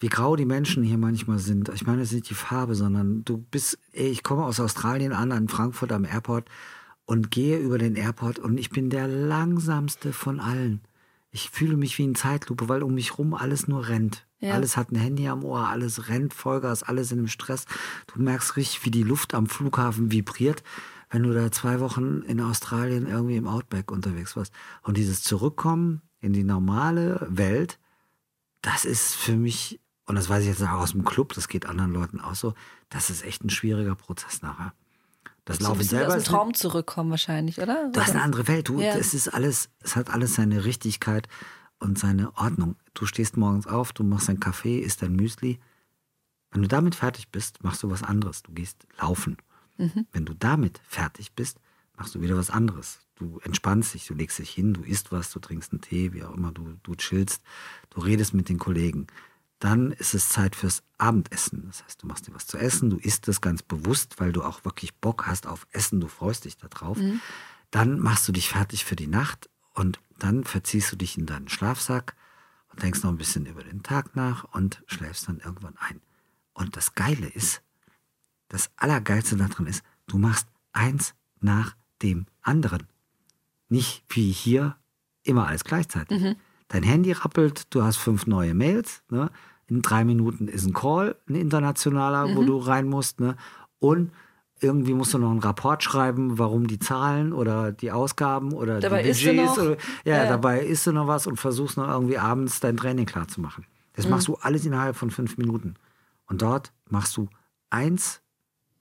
wie 0.00 0.08
grau 0.08 0.34
die 0.34 0.46
Menschen 0.46 0.82
hier 0.82 0.96
manchmal 0.96 1.38
sind. 1.38 1.68
Ich 1.74 1.86
meine, 1.86 2.00
es 2.00 2.08
ist 2.08 2.14
nicht 2.14 2.30
die 2.30 2.34
Farbe, 2.34 2.74
sondern 2.74 3.22
du 3.22 3.36
bist, 3.36 3.78
ey, 3.92 4.08
ich 4.08 4.22
komme 4.22 4.46
aus 4.46 4.60
Australien 4.60 5.12
an, 5.12 5.30
an 5.30 5.48
Frankfurt 5.48 5.92
am 5.92 6.06
Airport 6.06 6.48
und 7.06 7.30
gehe 7.30 7.58
über 7.58 7.78
den 7.78 7.96
Airport 7.96 8.38
und 8.38 8.58
ich 8.58 8.70
bin 8.70 8.90
der 8.90 9.08
langsamste 9.08 10.12
von 10.12 10.40
allen. 10.40 10.80
Ich 11.30 11.50
fühle 11.50 11.76
mich 11.76 11.98
wie 11.98 12.04
in 12.04 12.14
Zeitlupe, 12.14 12.68
weil 12.68 12.82
um 12.82 12.94
mich 12.94 13.18
rum 13.18 13.34
alles 13.34 13.66
nur 13.66 13.88
rennt. 13.88 14.26
Ja. 14.38 14.54
Alles 14.54 14.76
hat 14.76 14.92
ein 14.92 14.96
Handy 14.96 15.26
am 15.26 15.42
Ohr, 15.42 15.68
alles 15.68 16.08
rennt, 16.08 16.34
Vollgas, 16.34 16.82
alles 16.82 17.10
in 17.10 17.18
dem 17.18 17.28
Stress. 17.28 17.64
Du 18.06 18.20
merkst 18.22 18.56
richtig, 18.56 18.84
wie 18.84 18.90
die 18.90 19.02
Luft 19.02 19.34
am 19.34 19.46
Flughafen 19.46 20.12
vibriert, 20.12 20.62
wenn 21.10 21.22
du 21.22 21.32
da 21.32 21.50
zwei 21.50 21.80
Wochen 21.80 22.22
in 22.26 22.40
Australien 22.40 23.06
irgendwie 23.06 23.36
im 23.36 23.48
Outback 23.48 23.90
unterwegs 23.90 24.36
warst. 24.36 24.52
Und 24.82 24.96
dieses 24.96 25.22
Zurückkommen 25.22 26.02
in 26.20 26.32
die 26.32 26.44
normale 26.44 27.26
Welt, 27.30 27.78
das 28.62 28.84
ist 28.84 29.14
für 29.14 29.36
mich, 29.36 29.80
und 30.06 30.14
das 30.14 30.28
weiß 30.28 30.42
ich 30.42 30.48
jetzt 30.48 30.62
auch 30.62 30.80
aus 30.80 30.92
dem 30.92 31.04
Club, 31.04 31.32
das 31.34 31.48
geht 31.48 31.66
anderen 31.66 31.92
Leuten 31.92 32.20
auch 32.20 32.34
so, 32.34 32.54
das 32.90 33.10
ist 33.10 33.24
echt 33.24 33.44
ein 33.44 33.50
schwieriger 33.50 33.94
Prozess 33.94 34.42
nachher. 34.42 34.72
Das 35.44 35.58
So 35.58 35.64
Laufen 35.64 35.78
bisschen 35.78 35.98
selber 35.98 36.16
aus 36.16 36.22
dem 36.24 36.26
Traum 36.32 36.54
zurückkommen 36.54 37.10
wahrscheinlich, 37.10 37.60
oder? 37.60 37.90
Du 37.92 38.00
hast 38.00 38.10
eine 38.12 38.22
andere 38.22 38.48
Welt. 38.48 38.68
Du, 38.68 38.80
Ja. 38.80 38.96
es 38.96 39.12
ist 39.14 39.28
alles, 39.28 39.68
es 39.80 39.94
hat 39.96 40.08
alles 40.10 40.34
seine 40.34 40.64
Richtigkeit 40.64 41.28
und 41.78 41.98
seine 41.98 42.34
Ordnung. 42.36 42.76
Du 42.94 43.04
stehst 43.06 43.36
morgens 43.36 43.66
auf, 43.66 43.92
du 43.92 44.04
machst 44.04 44.28
deinen 44.28 44.40
Kaffee, 44.40 44.78
isst 44.78 45.02
dein 45.02 45.14
Müsli. 45.14 45.58
Wenn 46.50 46.62
du 46.62 46.68
damit 46.68 46.94
fertig 46.94 47.28
bist, 47.30 47.62
machst 47.62 47.82
du 47.82 47.90
was 47.90 48.02
anderes. 48.02 48.42
Du 48.42 48.52
gehst 48.52 48.86
laufen. 48.98 49.36
Mhm. 49.76 50.06
Wenn 50.12 50.24
du 50.24 50.34
damit 50.34 50.80
fertig 50.86 51.32
bist, 51.32 51.58
machst 51.96 52.14
du 52.14 52.20
wieder 52.22 52.36
was 52.36 52.48
anderes. 52.50 53.00
Du 53.16 53.38
entspannst 53.44 53.94
dich, 53.94 54.06
du 54.06 54.14
legst 54.14 54.38
dich 54.38 54.50
hin, 54.50 54.72
du 54.72 54.82
isst 54.82 55.12
was, 55.12 55.30
du 55.30 55.40
trinkst 55.40 55.72
einen 55.72 55.80
Tee, 55.80 56.12
wie 56.12 56.22
auch 56.24 56.34
immer, 56.34 56.52
du, 56.52 56.74
du 56.82 56.94
chillst, 56.94 57.42
du 57.90 58.00
redest 58.00 58.34
mit 58.34 58.48
den 58.48 58.58
Kollegen. 58.58 59.06
Dann 59.64 59.92
ist 59.92 60.12
es 60.12 60.28
Zeit 60.28 60.56
fürs 60.56 60.82
Abendessen. 60.98 61.64
Das 61.68 61.82
heißt, 61.82 62.02
du 62.02 62.06
machst 62.06 62.26
dir 62.26 62.34
was 62.34 62.46
zu 62.46 62.58
essen, 62.58 62.90
du 62.90 62.98
isst 62.98 63.26
es 63.28 63.40
ganz 63.40 63.62
bewusst, 63.62 64.20
weil 64.20 64.30
du 64.30 64.42
auch 64.42 64.66
wirklich 64.66 64.94
Bock 64.96 65.26
hast 65.26 65.46
auf 65.46 65.66
Essen, 65.70 66.02
du 66.02 66.08
freust 66.08 66.44
dich 66.44 66.58
darauf. 66.58 66.98
Mhm. 66.98 67.22
Dann 67.70 67.98
machst 67.98 68.28
du 68.28 68.32
dich 68.32 68.50
fertig 68.50 68.84
für 68.84 68.94
die 68.94 69.06
Nacht 69.06 69.48
und 69.72 70.00
dann 70.18 70.44
verziehst 70.44 70.92
du 70.92 70.96
dich 70.96 71.16
in 71.16 71.24
deinen 71.24 71.48
Schlafsack 71.48 72.14
und 72.68 72.82
denkst 72.82 73.02
noch 73.02 73.10
ein 73.10 73.16
bisschen 73.16 73.46
über 73.46 73.64
den 73.64 73.82
Tag 73.82 74.14
nach 74.14 74.44
und 74.52 74.82
schläfst 74.86 75.28
dann 75.28 75.38
irgendwann 75.38 75.78
ein. 75.78 76.02
Und 76.52 76.76
das 76.76 76.94
Geile 76.94 77.26
ist, 77.26 77.62
das 78.48 78.68
Allergeilste 78.76 79.36
daran 79.36 79.66
ist, 79.66 79.82
du 80.06 80.18
machst 80.18 80.46
eins 80.74 81.14
nach 81.40 81.74
dem 82.02 82.26
anderen. 82.42 82.86
Nicht 83.70 84.04
wie 84.10 84.30
hier 84.30 84.76
immer 85.22 85.46
alles 85.46 85.64
gleichzeitig. 85.64 86.20
Mhm. 86.20 86.36
Dein 86.68 86.82
Handy 86.82 87.12
rappelt, 87.12 87.72
du 87.74 87.82
hast 87.82 87.96
fünf 87.96 88.26
neue 88.26 88.52
Mails, 88.52 89.02
ne? 89.08 89.30
In 89.68 89.82
drei 89.82 90.04
Minuten 90.04 90.48
ist 90.48 90.66
ein 90.66 90.72
Call, 90.72 91.16
ein 91.28 91.34
internationaler, 91.34 92.28
mhm. 92.28 92.36
wo 92.36 92.42
du 92.42 92.58
rein 92.58 92.88
musst, 92.88 93.20
ne? 93.20 93.36
und 93.78 94.10
irgendwie 94.60 94.94
musst 94.94 95.12
du 95.12 95.18
noch 95.18 95.30
einen 95.30 95.40
Rapport 95.40 95.82
schreiben, 95.82 96.38
warum 96.38 96.66
die 96.66 96.78
Zahlen 96.78 97.32
oder 97.32 97.72
die 97.72 97.92
Ausgaben 97.92 98.52
oder 98.52 98.80
dabei 98.80 99.02
die 99.02 99.10
Budgets. 99.10 99.58
Oder, 99.58 99.76
ja, 100.04 100.16
ja, 100.16 100.28
dabei 100.28 100.60
isst 100.60 100.86
du 100.86 100.92
noch 100.92 101.06
was 101.06 101.26
und 101.26 101.36
versuchst 101.36 101.76
noch 101.76 101.88
irgendwie 101.88 102.18
abends 102.18 102.60
dein 102.60 102.76
Training 102.76 103.04
klar 103.04 103.28
zu 103.28 103.40
machen. 103.40 103.66
Das 103.94 104.06
mhm. 104.06 104.12
machst 104.12 104.28
du 104.28 104.36
alles 104.36 104.64
innerhalb 104.64 104.96
von 104.96 105.10
fünf 105.10 105.36
Minuten. 105.36 105.74
Und 106.26 106.42
dort 106.42 106.72
machst 106.88 107.16
du 107.16 107.28
eins 107.70 108.22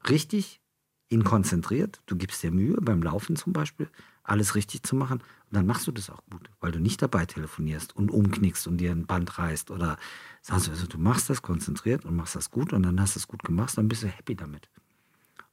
richtig, 0.09 0.61
ihn 1.09 1.23
konzentriert. 1.23 2.01
Du 2.05 2.15
gibst 2.15 2.41
dir 2.43 2.51
Mühe 2.51 2.77
beim 2.81 3.03
Laufen 3.03 3.35
zum 3.35 3.51
Beispiel, 3.51 3.89
alles 4.23 4.55
richtig 4.55 4.83
zu 4.83 4.95
machen. 4.95 5.21
Und 5.53 5.57
dann 5.57 5.67
machst 5.67 5.85
du 5.85 5.91
das 5.91 6.09
auch 6.09 6.23
gut, 6.31 6.49
weil 6.61 6.71
du 6.71 6.79
nicht 6.79 6.99
dabei 6.99 7.27
telefonierst 7.27 7.95
und 7.95 8.09
umknickst 8.09 8.65
und 8.65 8.77
dir 8.77 8.89
ein 8.89 9.05
Band 9.05 9.37
reißt 9.37 9.69
oder 9.69 9.97
sagst 10.41 10.67
also, 10.67 10.87
du 10.87 10.97
machst 10.97 11.29
das 11.29 11.43
konzentriert 11.43 12.05
und 12.05 12.15
machst 12.15 12.35
das 12.35 12.49
gut 12.49 12.73
und 12.73 12.81
dann 12.81 12.99
hast 12.99 13.15
du 13.15 13.19
es 13.19 13.27
gut 13.27 13.43
gemacht, 13.43 13.77
dann 13.77 13.87
bist 13.87 14.01
du 14.01 14.07
happy 14.07 14.35
damit. 14.35 14.67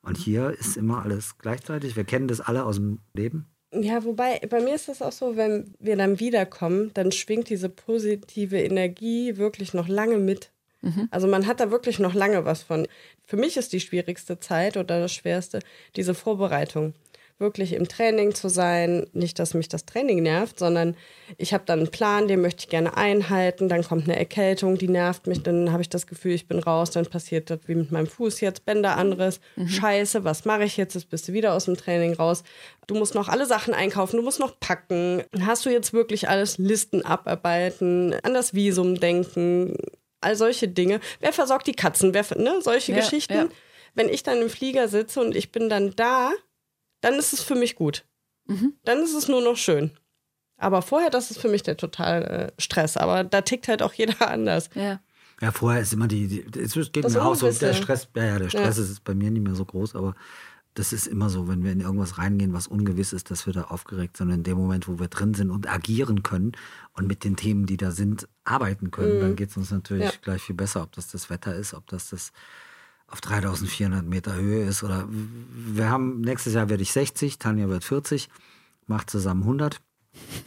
Und 0.01 0.17
hier 0.17 0.57
ist 0.59 0.79
immer 0.79 1.03
alles 1.03 1.37
gleichzeitig. 1.37 1.97
Wir 1.97 2.05
kennen 2.05 2.29
das 2.29 2.41
alle 2.41 2.65
aus 2.65 2.77
dem 2.77 3.01
Leben. 3.13 3.45
Ja, 3.75 4.03
wobei, 4.03 4.41
bei 4.49 4.63
mir 4.63 4.75
ist 4.75 4.89
das 4.89 5.03
auch 5.03 5.13
so, 5.13 5.37
wenn 5.37 5.75
wir 5.79 5.99
dann 5.99 6.19
wiederkommen, 6.19 6.93
dann 6.95 7.13
schwingt 7.13 7.51
diese 7.51 7.69
positive 7.69 8.59
Energie 8.59 9.37
wirklich 9.37 9.75
noch 9.75 9.87
lange 9.87 10.17
mit. 10.17 10.51
Mhm. 10.81 11.09
Also 11.11 11.27
man 11.27 11.47
hat 11.47 11.61
da 11.61 11.71
wirklich 11.71 11.99
noch 11.99 12.15
lange 12.15 12.47
was 12.47 12.63
von. 12.63 12.89
Für 13.27 13.37
mich 13.37 13.59
ist 13.59 13.75
die 13.75 13.81
schwierigste 13.81 14.41
Zeit 14.41 14.79
oder 14.79 14.99
das 14.99 15.13
Schwerste 15.13 15.59
diese 15.95 16.15
Vorbereitung 16.15 16.95
wirklich 17.41 17.73
im 17.73 17.89
Training 17.89 18.35
zu 18.35 18.49
sein. 18.49 19.07
Nicht, 19.13 19.39
dass 19.39 19.55
mich 19.55 19.69
das 19.69 19.87
Training 19.87 20.23
nervt, 20.23 20.59
sondern 20.59 20.97
ich 21.39 21.55
habe 21.55 21.65
dann 21.67 21.81
einen 21.81 21.91
Plan, 21.91 22.29
den 22.29 22.41
möchte 22.41 22.61
ich 22.61 22.69
gerne 22.69 22.97
einhalten. 22.97 23.69
Dann 23.69 23.83
kommt 23.83 24.05
eine 24.05 24.19
Erkältung, 24.19 24.79
die 24.79 24.89
nervt 24.89 25.27
mich. 25.27 25.43
Dann 25.43 25.73
habe 25.73 25.83
ich 25.83 25.89
das 25.89 26.07
Gefühl, 26.07 26.33
ich 26.33 26.47
bin 26.47 26.59
raus. 26.59 26.91
Dann 26.91 27.07
passiert 27.07 27.51
das 27.51 27.61
wie 27.67 27.75
mit 27.75 27.91
meinem 27.91 28.07
Fuß 28.07 28.41
jetzt, 28.41 28.65
Bänder 28.65 28.97
anderes. 28.97 29.41
Mhm. 29.57 29.69
Scheiße, 29.69 30.25
was 30.25 30.45
mache 30.45 30.65
ich 30.65 30.77
jetzt? 30.77 30.95
Jetzt 30.95 31.11
bist 31.11 31.29
du 31.29 31.33
wieder 31.33 31.55
aus 31.55 31.65
dem 31.65 31.77
Training 31.77 32.15
raus. 32.15 32.45
Du 32.87 32.95
musst 32.95 33.15
noch 33.15 33.29
alle 33.29 33.47
Sachen 33.47 33.73
einkaufen, 33.73 34.17
du 34.17 34.23
musst 34.23 34.41
noch 34.41 34.59
packen. 34.61 35.23
Hast 35.41 35.65
du 35.65 35.71
jetzt 35.71 35.93
wirklich 35.93 36.29
alles 36.29 36.59
Listen 36.59 37.05
abarbeiten, 37.05 38.15
an 38.23 38.35
das 38.35 38.55
Visum 38.55 38.99
denken, 38.99 39.77
all 40.21 40.37
solche 40.37 40.69
Dinge. 40.69 41.01
Wer 41.21 41.33
versorgt 41.33 41.67
die 41.67 41.73
Katzen? 41.73 42.15
Wer, 42.15 42.25
ne? 42.37 42.61
Solche 42.61 42.93
ja, 42.93 42.99
Geschichten. 42.99 43.35
Ja. 43.35 43.49
Wenn 43.95 44.09
ich 44.09 44.23
dann 44.23 44.43
im 44.43 44.51
Flieger 44.51 44.89
sitze 44.89 45.21
und 45.21 45.35
ich 45.35 45.51
bin 45.51 45.69
dann 45.69 45.95
da, 45.97 46.33
dann 47.01 47.15
ist 47.15 47.33
es 47.33 47.41
für 47.41 47.55
mich 47.55 47.77
gut. 47.77 48.05
Mhm. 48.47 48.75
Dann 48.85 49.03
ist 49.03 49.15
es 49.15 49.29
nur 49.29 49.43
noch 49.43 49.57
schön. 49.57 49.93
Aber 50.57 50.83
vorher, 50.83 51.11
das 51.11 51.31
ist 51.31 51.41
für 51.41 51.49
mich 51.49 51.63
der 51.63 51.77
total 51.77 52.23
äh, 52.23 52.61
Stress. 52.61 52.97
Aber 52.97 53.25
da 53.25 53.41
tickt 53.41 53.69
halt 53.69 53.83
auch 53.83 53.95
jeder 53.95 54.29
anders. 54.31 54.71
Ja. 54.75 55.01
Ja, 55.41 55.53
vorher 55.53 55.81
ist 55.81 55.95
immer 55.95 56.07
die, 56.07 56.29
die 56.29 56.61
es 56.61 56.75
geht 56.93 57.03
das 57.03 57.15
mir 57.15 57.23
auch 57.23 57.35
so, 57.35 57.51
der 57.51 57.73
Stress, 57.73 58.09
ja, 58.15 58.25
ja, 58.25 58.39
der 58.39 58.51
Stress 58.51 58.77
ja. 58.77 58.83
ist 58.83 59.03
bei 59.05 59.15
mir 59.15 59.31
nicht 59.31 59.43
mehr 59.43 59.55
so 59.55 59.65
groß, 59.65 59.95
aber 59.95 60.15
das 60.75 60.93
ist 60.93 61.07
immer 61.07 61.31
so, 61.31 61.49
wenn 61.49 61.65
wir 61.65 61.73
in 61.73 61.81
irgendwas 61.81 62.19
reingehen, 62.19 62.53
was 62.53 62.67
ungewiss 62.67 63.13
ist, 63.13 63.31
dass 63.31 63.47
wir 63.47 63.53
da 63.53 63.63
aufgeregt 63.65 64.17
sind. 64.17 64.31
In 64.31 64.43
dem 64.43 64.59
Moment, 64.59 64.87
wo 64.87 64.99
wir 64.99 65.09
drin 65.09 65.35
sind 65.35 65.51
und 65.51 65.67
agieren 65.69 66.23
können 66.23 66.53
und 66.93 67.09
mit 67.09 67.25
den 67.25 67.37
Themen, 67.37 67.67
die 67.67 67.77
da 67.77 67.91
sind, 67.91 68.29
arbeiten 68.45 68.91
können, 68.91 69.17
mhm. 69.17 69.21
dann 69.21 69.37
geht 69.37 69.51
es 69.51 69.57
uns 69.57 69.71
natürlich 69.71 70.05
ja. 70.05 70.19
gleich 70.23 70.43
viel 70.43 70.55
besser, 70.55 70.83
ob 70.83 70.93
das 70.93 71.09
das 71.09 71.31
Wetter 71.31 71.55
ist, 71.55 71.75
ob 71.75 71.87
das 71.89 72.11
das 72.11 72.33
auf 73.11 73.21
3400 73.21 74.05
Meter 74.05 74.35
Höhe 74.35 74.65
ist. 74.65 74.83
Oder 74.83 75.07
wir 75.11 75.91
haben, 75.91 76.21
nächstes 76.21 76.55
Jahr 76.55 76.69
werde 76.69 76.83
ich 76.83 76.93
60, 76.93 77.39
Tanja 77.39 77.69
wird 77.69 77.85
40, 77.85 78.29
macht 78.87 79.11
zusammen 79.11 79.43
100. 79.43 79.81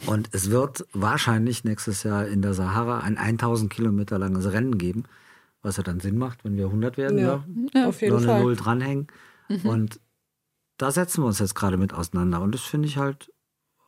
Und 0.06 0.28
es 0.32 0.50
wird 0.50 0.86
wahrscheinlich 0.92 1.64
nächstes 1.64 2.02
Jahr 2.02 2.26
in 2.26 2.42
der 2.42 2.54
Sahara 2.54 3.00
ein 3.00 3.16
1000 3.16 3.72
Kilometer 3.72 4.18
langes 4.18 4.50
Rennen 4.52 4.78
geben, 4.78 5.04
was 5.62 5.76
ja 5.76 5.82
dann 5.82 6.00
Sinn 6.00 6.18
macht, 6.18 6.44
wenn 6.44 6.56
wir 6.56 6.66
100 6.66 6.96
werden. 6.96 7.18
Ja, 7.18 7.44
ne? 7.46 7.68
ja 7.74 7.88
auf 7.88 8.00
jeden 8.00 8.12
Nur 8.12 8.18
eine 8.18 8.28
Fall. 8.28 8.42
Null 8.42 8.56
dranhängen. 8.56 9.06
Mhm. 9.48 9.68
Und 9.68 10.00
da 10.76 10.90
setzen 10.90 11.22
wir 11.22 11.26
uns 11.26 11.38
jetzt 11.38 11.54
gerade 11.54 11.76
mit 11.76 11.94
auseinander. 11.94 12.40
Und 12.40 12.54
das 12.54 12.62
finde 12.62 12.88
ich 12.88 12.98
halt 12.98 13.32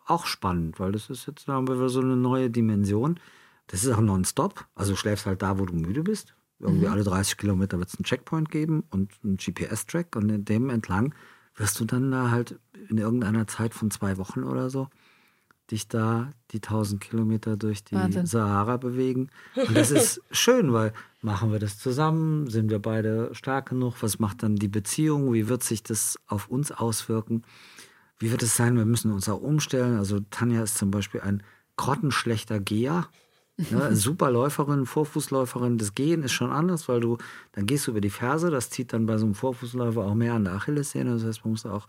auch 0.07 0.27
spannend, 0.27 0.79
weil 0.79 0.93
das 0.93 1.11
ist 1.11 1.27
jetzt, 1.27 1.49
da 1.49 1.55
haben 1.55 1.69
wir 1.69 1.89
so 1.89 2.01
eine 2.01 2.17
neue 2.17 2.51
Dimension. 2.51 3.19
Das 3.67 3.85
ist 3.85 3.93
auch 3.93 4.01
nonstop. 4.01 4.67
Also 4.75 4.93
du 4.93 4.97
schläfst 4.97 5.27
halt 5.27 5.43
da, 5.43 5.59
wo 5.59 5.67
du 5.67 5.75
müde 5.75 6.03
bist. 6.03 6.36
Irgendwie 6.59 6.87
mhm. 6.87 6.93
alle 6.93 7.05
30 7.05 7.37
Kilometer 7.37 7.79
wird 7.79 7.89
es 7.89 7.97
einen 7.97 8.05
Checkpoint 8.05 8.51
geben 8.51 8.85
und 8.91 9.13
einen 9.23 9.37
GPS-Track 9.37 10.17
und 10.17 10.31
in 10.31 10.45
dem 10.45 10.71
entlang 10.71 11.15
wirst 11.55 11.79
du 11.81 11.85
dann 11.85 12.11
da 12.11 12.31
halt 12.31 12.59
in 12.89 12.99
irgendeiner 12.99 13.47
Zeit 13.47 13.75
von 13.75 13.91
zwei 13.91 14.17
Wochen 14.19 14.43
oder 14.43 14.71
so 14.71 14.89
dich 15.71 15.89
da 15.89 16.31
die 16.53 16.59
1000 16.59 17.01
Kilometer 17.01 17.57
durch 17.57 17.83
die 17.85 17.97
Wahnsinn. 17.97 18.27
Sahara 18.27 18.77
bewegen. 18.77 19.31
Und 19.57 19.77
das 19.77 19.91
ist 19.91 20.21
schön, 20.31 20.73
weil 20.73 20.93
machen 21.23 21.51
wir 21.51 21.59
das 21.59 21.79
zusammen? 21.79 22.49
Sind 22.49 22.71
wir 22.71 22.79
beide 22.79 23.35
stark 23.35 23.71
genug? 23.71 23.95
Was 24.01 24.19
macht 24.19 24.43
dann 24.43 24.57
die 24.57 24.69
Beziehung? 24.69 25.33
Wie 25.33 25.49
wird 25.49 25.63
sich 25.63 25.83
das 25.83 26.19
auf 26.27 26.49
uns 26.49 26.71
auswirken? 26.71 27.43
Wie 28.19 28.31
wird 28.31 28.43
es 28.43 28.57
sein? 28.57 28.77
Wir 28.77 28.85
müssen 28.85 29.13
uns 29.13 29.29
auch 29.29 29.41
umstellen. 29.41 29.99
Also 29.99 30.21
Tanja 30.31 30.63
ist 30.63 30.79
zum 30.79 30.91
Beispiel 30.91 31.21
ein 31.21 31.43
grottenschlechter 31.77 32.61
Geher. 32.61 33.09
Ne, 33.57 33.97
super 33.97 34.31
Läuferin, 34.31 34.87
Vorfußläuferin. 34.87 35.79
Das 35.79 35.95
Gehen 35.95 36.23
ist 36.23 36.33
schon 36.33 36.51
anders, 36.51 36.89
weil 36.89 37.01
du, 37.01 37.19
dann 37.53 37.67
gehst 37.67 37.87
du 37.87 37.93
über 37.93 38.01
die 38.01 38.11
Ferse, 38.11 38.51
das 38.51 38.71
zieht 38.71 38.93
dann 38.93 39.07
bei 39.07 39.17
so 39.17 39.25
einem 39.25 39.35
Vorfußläufer 39.35 40.05
auch 40.05 40.15
mehr 40.15 40.35
an 40.35 40.45
der 40.45 40.55
Achillessehne. 40.55 41.15
Das 41.15 41.25
heißt, 41.25 41.45
man 41.45 41.53
muss 41.53 41.67
auch 41.67 41.87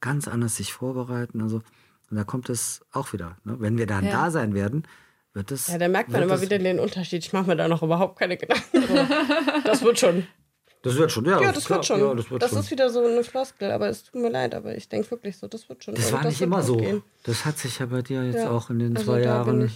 ganz 0.00 0.28
anders 0.28 0.56
sich 0.56 0.72
vorbereiten. 0.72 1.42
Also, 1.42 1.62
und 2.10 2.16
da 2.16 2.24
kommt 2.24 2.48
es 2.48 2.82
auch 2.92 3.12
wieder. 3.12 3.36
Ne? 3.44 3.56
Wenn 3.58 3.78
wir 3.78 3.86
dann 3.86 4.04
ja. 4.04 4.12
da 4.12 4.30
sein 4.30 4.54
werden, 4.54 4.86
wird 5.34 5.50
es. 5.50 5.68
Ja, 5.68 5.78
da 5.78 5.88
merkt 5.88 6.10
man 6.10 6.22
immer 6.22 6.40
wieder 6.40 6.58
den 6.58 6.78
Unterschied. 6.78 7.24
Ich 7.24 7.32
mache 7.32 7.46
mir 7.46 7.56
da 7.56 7.68
noch 7.68 7.82
überhaupt 7.82 8.18
keine 8.18 8.36
Gedanken. 8.36 8.84
das 9.64 9.82
wird 9.82 9.98
schon. 9.98 10.26
Das 10.82 10.96
wird 10.96 11.10
schon, 11.10 11.24
ja. 11.24 11.42
Ja, 11.42 11.52
das 11.52 11.68
wird 11.68 11.84
schon. 11.84 12.00
Ja, 12.00 12.14
das, 12.14 12.30
wird 12.30 12.42
das 12.42 12.50
schon. 12.50 12.60
ist 12.60 12.70
wieder 12.70 12.88
so 12.88 13.04
eine 13.04 13.24
Floskel, 13.24 13.72
aber 13.72 13.88
es 13.88 14.04
tut 14.04 14.22
mir 14.22 14.30
leid, 14.30 14.54
aber 14.54 14.76
ich 14.76 14.88
denke 14.88 15.10
wirklich 15.10 15.36
so, 15.36 15.48
das 15.48 15.68
wird 15.68 15.82
schon. 15.82 15.96
Das 15.96 16.12
war 16.12 16.24
nicht 16.24 16.40
immer 16.40 16.62
so. 16.62 16.76
Gehen. 16.76 17.02
Das 17.24 17.44
hat 17.44 17.58
sich 17.58 17.80
ja 17.80 17.86
bei 17.86 18.02
dir 18.02 18.24
jetzt 18.24 18.36
ja. 18.36 18.50
auch 18.50 18.70
in 18.70 18.78
den 18.78 18.96
also 18.96 19.10
zwei 19.12 19.22
Jahren 19.22 19.70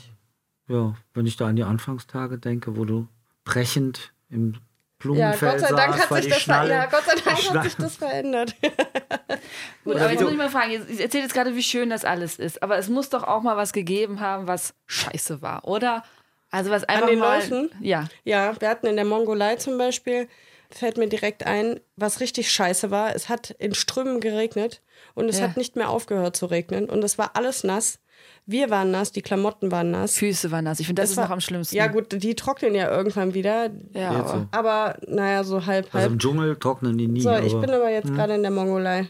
ja, 0.68 0.94
wenn 1.14 1.26
ich 1.26 1.36
da 1.36 1.46
an 1.46 1.56
die 1.56 1.64
Anfangstage 1.64 2.38
denke, 2.38 2.76
wo 2.76 2.84
du 2.84 3.08
brechend 3.44 4.12
im 4.30 4.56
Blumenfeld 4.98 5.42
ja, 5.42 5.50
Gott 5.50 5.60
sei 5.60 5.76
Dank 5.76 5.94
saß, 5.94 6.10
hat 6.10 6.22
sich 6.22 6.32
das 6.32 6.42
Schnalle, 6.42 6.70
ja, 6.70 6.86
Gott 6.86 7.04
sei 7.04 7.14
Dank 7.14 7.54
hat 7.54 7.64
sich 7.64 7.76
das 7.76 7.96
verändert. 7.96 8.54
Gut, 9.84 9.96
aber 9.96 10.10
jetzt 10.10 10.22
muss 10.22 10.30
ich 10.30 10.38
mal 10.38 10.48
fragen, 10.48 10.70
ich 10.88 11.00
erzähle 11.00 11.24
jetzt 11.24 11.34
gerade, 11.34 11.56
wie 11.56 11.62
schön 11.62 11.90
das 11.90 12.04
alles 12.04 12.38
ist, 12.38 12.62
aber 12.62 12.78
es 12.78 12.88
muss 12.88 13.10
doch 13.10 13.24
auch 13.24 13.42
mal 13.42 13.56
was 13.56 13.72
gegeben 13.72 14.20
haben, 14.20 14.46
was 14.46 14.74
scheiße 14.86 15.42
war, 15.42 15.66
oder? 15.66 16.04
Also 16.50 16.70
was 16.70 16.84
einfach 16.84 17.04
An 17.04 17.10
den 17.10 17.18
mal, 17.18 17.38
Läufen? 17.38 17.70
Ja. 17.80 18.08
Ja, 18.24 18.54
wir 18.60 18.68
hatten 18.68 18.86
in 18.86 18.96
der 18.96 19.04
Mongolei 19.04 19.56
zum 19.56 19.78
Beispiel, 19.78 20.28
fällt 20.70 20.98
mir 20.98 21.08
direkt 21.08 21.46
ein, 21.46 21.80
was 21.96 22.20
richtig 22.20 22.52
scheiße 22.52 22.90
war. 22.90 23.14
Es 23.16 23.28
hat 23.28 23.50
in 23.50 23.74
Strömen 23.74 24.20
geregnet 24.20 24.82
und 25.14 25.28
es 25.28 25.38
ja. 25.38 25.48
hat 25.48 25.56
nicht 25.56 25.76
mehr 25.76 25.88
aufgehört 25.88 26.36
zu 26.36 26.46
regnen 26.46 26.88
und 26.88 27.02
es 27.02 27.18
war 27.18 27.32
alles 27.34 27.64
nass. 27.64 27.98
Wir 28.44 28.70
waren 28.70 28.90
nass, 28.90 29.12
die 29.12 29.22
Klamotten 29.22 29.70
waren 29.70 29.92
nass. 29.92 30.16
Füße 30.16 30.50
waren 30.50 30.64
nass. 30.64 30.80
Ich 30.80 30.86
finde, 30.86 31.02
das 31.02 31.10
es 31.10 31.12
ist 31.12 31.16
war, 31.18 31.26
noch 31.26 31.30
am 31.30 31.40
schlimmsten. 31.40 31.76
Ja, 31.76 31.86
gut, 31.86 32.06
die 32.10 32.34
trocknen 32.34 32.74
ja 32.74 32.90
irgendwann 32.90 33.34
wieder. 33.34 33.70
Ja, 33.92 34.10
aber, 34.10 34.48
aber 34.50 34.96
naja, 35.06 35.44
so 35.44 35.64
halb, 35.66 35.92
halb. 35.92 35.94
Also 35.94 36.08
im 36.08 36.18
Dschungel 36.18 36.56
trocknen 36.56 36.98
die 36.98 37.06
nie. 37.06 37.20
So, 37.20 37.32
ich 37.32 37.52
bin 37.54 37.70
aber 37.70 37.90
jetzt 37.90 38.08
hm. 38.08 38.16
gerade 38.16 38.34
in 38.34 38.42
der 38.42 38.50
Mongolei. 38.50 39.08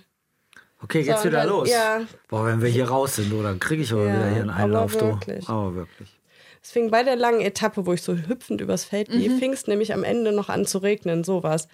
Okay, 0.82 1.00
jetzt 1.00 1.22
so, 1.22 1.28
wieder 1.28 1.38
dann, 1.38 1.48
los. 1.48 1.70
Ja. 1.70 2.02
Boah, 2.28 2.46
wenn 2.46 2.60
wir 2.60 2.68
hier 2.68 2.88
raus 2.88 3.16
sind, 3.16 3.32
dann 3.32 3.58
kriege 3.58 3.82
ich 3.82 3.92
aber 3.92 4.04
ja, 4.04 4.14
wieder 4.14 4.28
hier 4.28 4.40
einen 4.42 4.50
Einlauf. 4.50 4.96
Aber 4.96 5.12
wirklich. 5.12 5.46
Du. 5.46 5.52
Aber 5.52 5.74
wirklich. 5.76 6.20
Es 6.62 6.70
fing 6.70 6.90
bei 6.90 7.02
der 7.02 7.16
langen 7.16 7.40
Etappe, 7.40 7.86
wo 7.86 7.92
ich 7.92 8.02
so 8.02 8.14
hüpfend 8.14 8.60
übers 8.60 8.84
Feld 8.84 9.08
gehe, 9.08 9.30
mhm. 9.30 9.38
fing 9.38 9.52
es 9.52 9.66
nämlich 9.66 9.94
am 9.94 10.04
Ende 10.04 10.32
noch 10.32 10.48
an 10.48 10.66
zu 10.66 10.78
regnen, 10.78 11.24
sowas. 11.24 11.68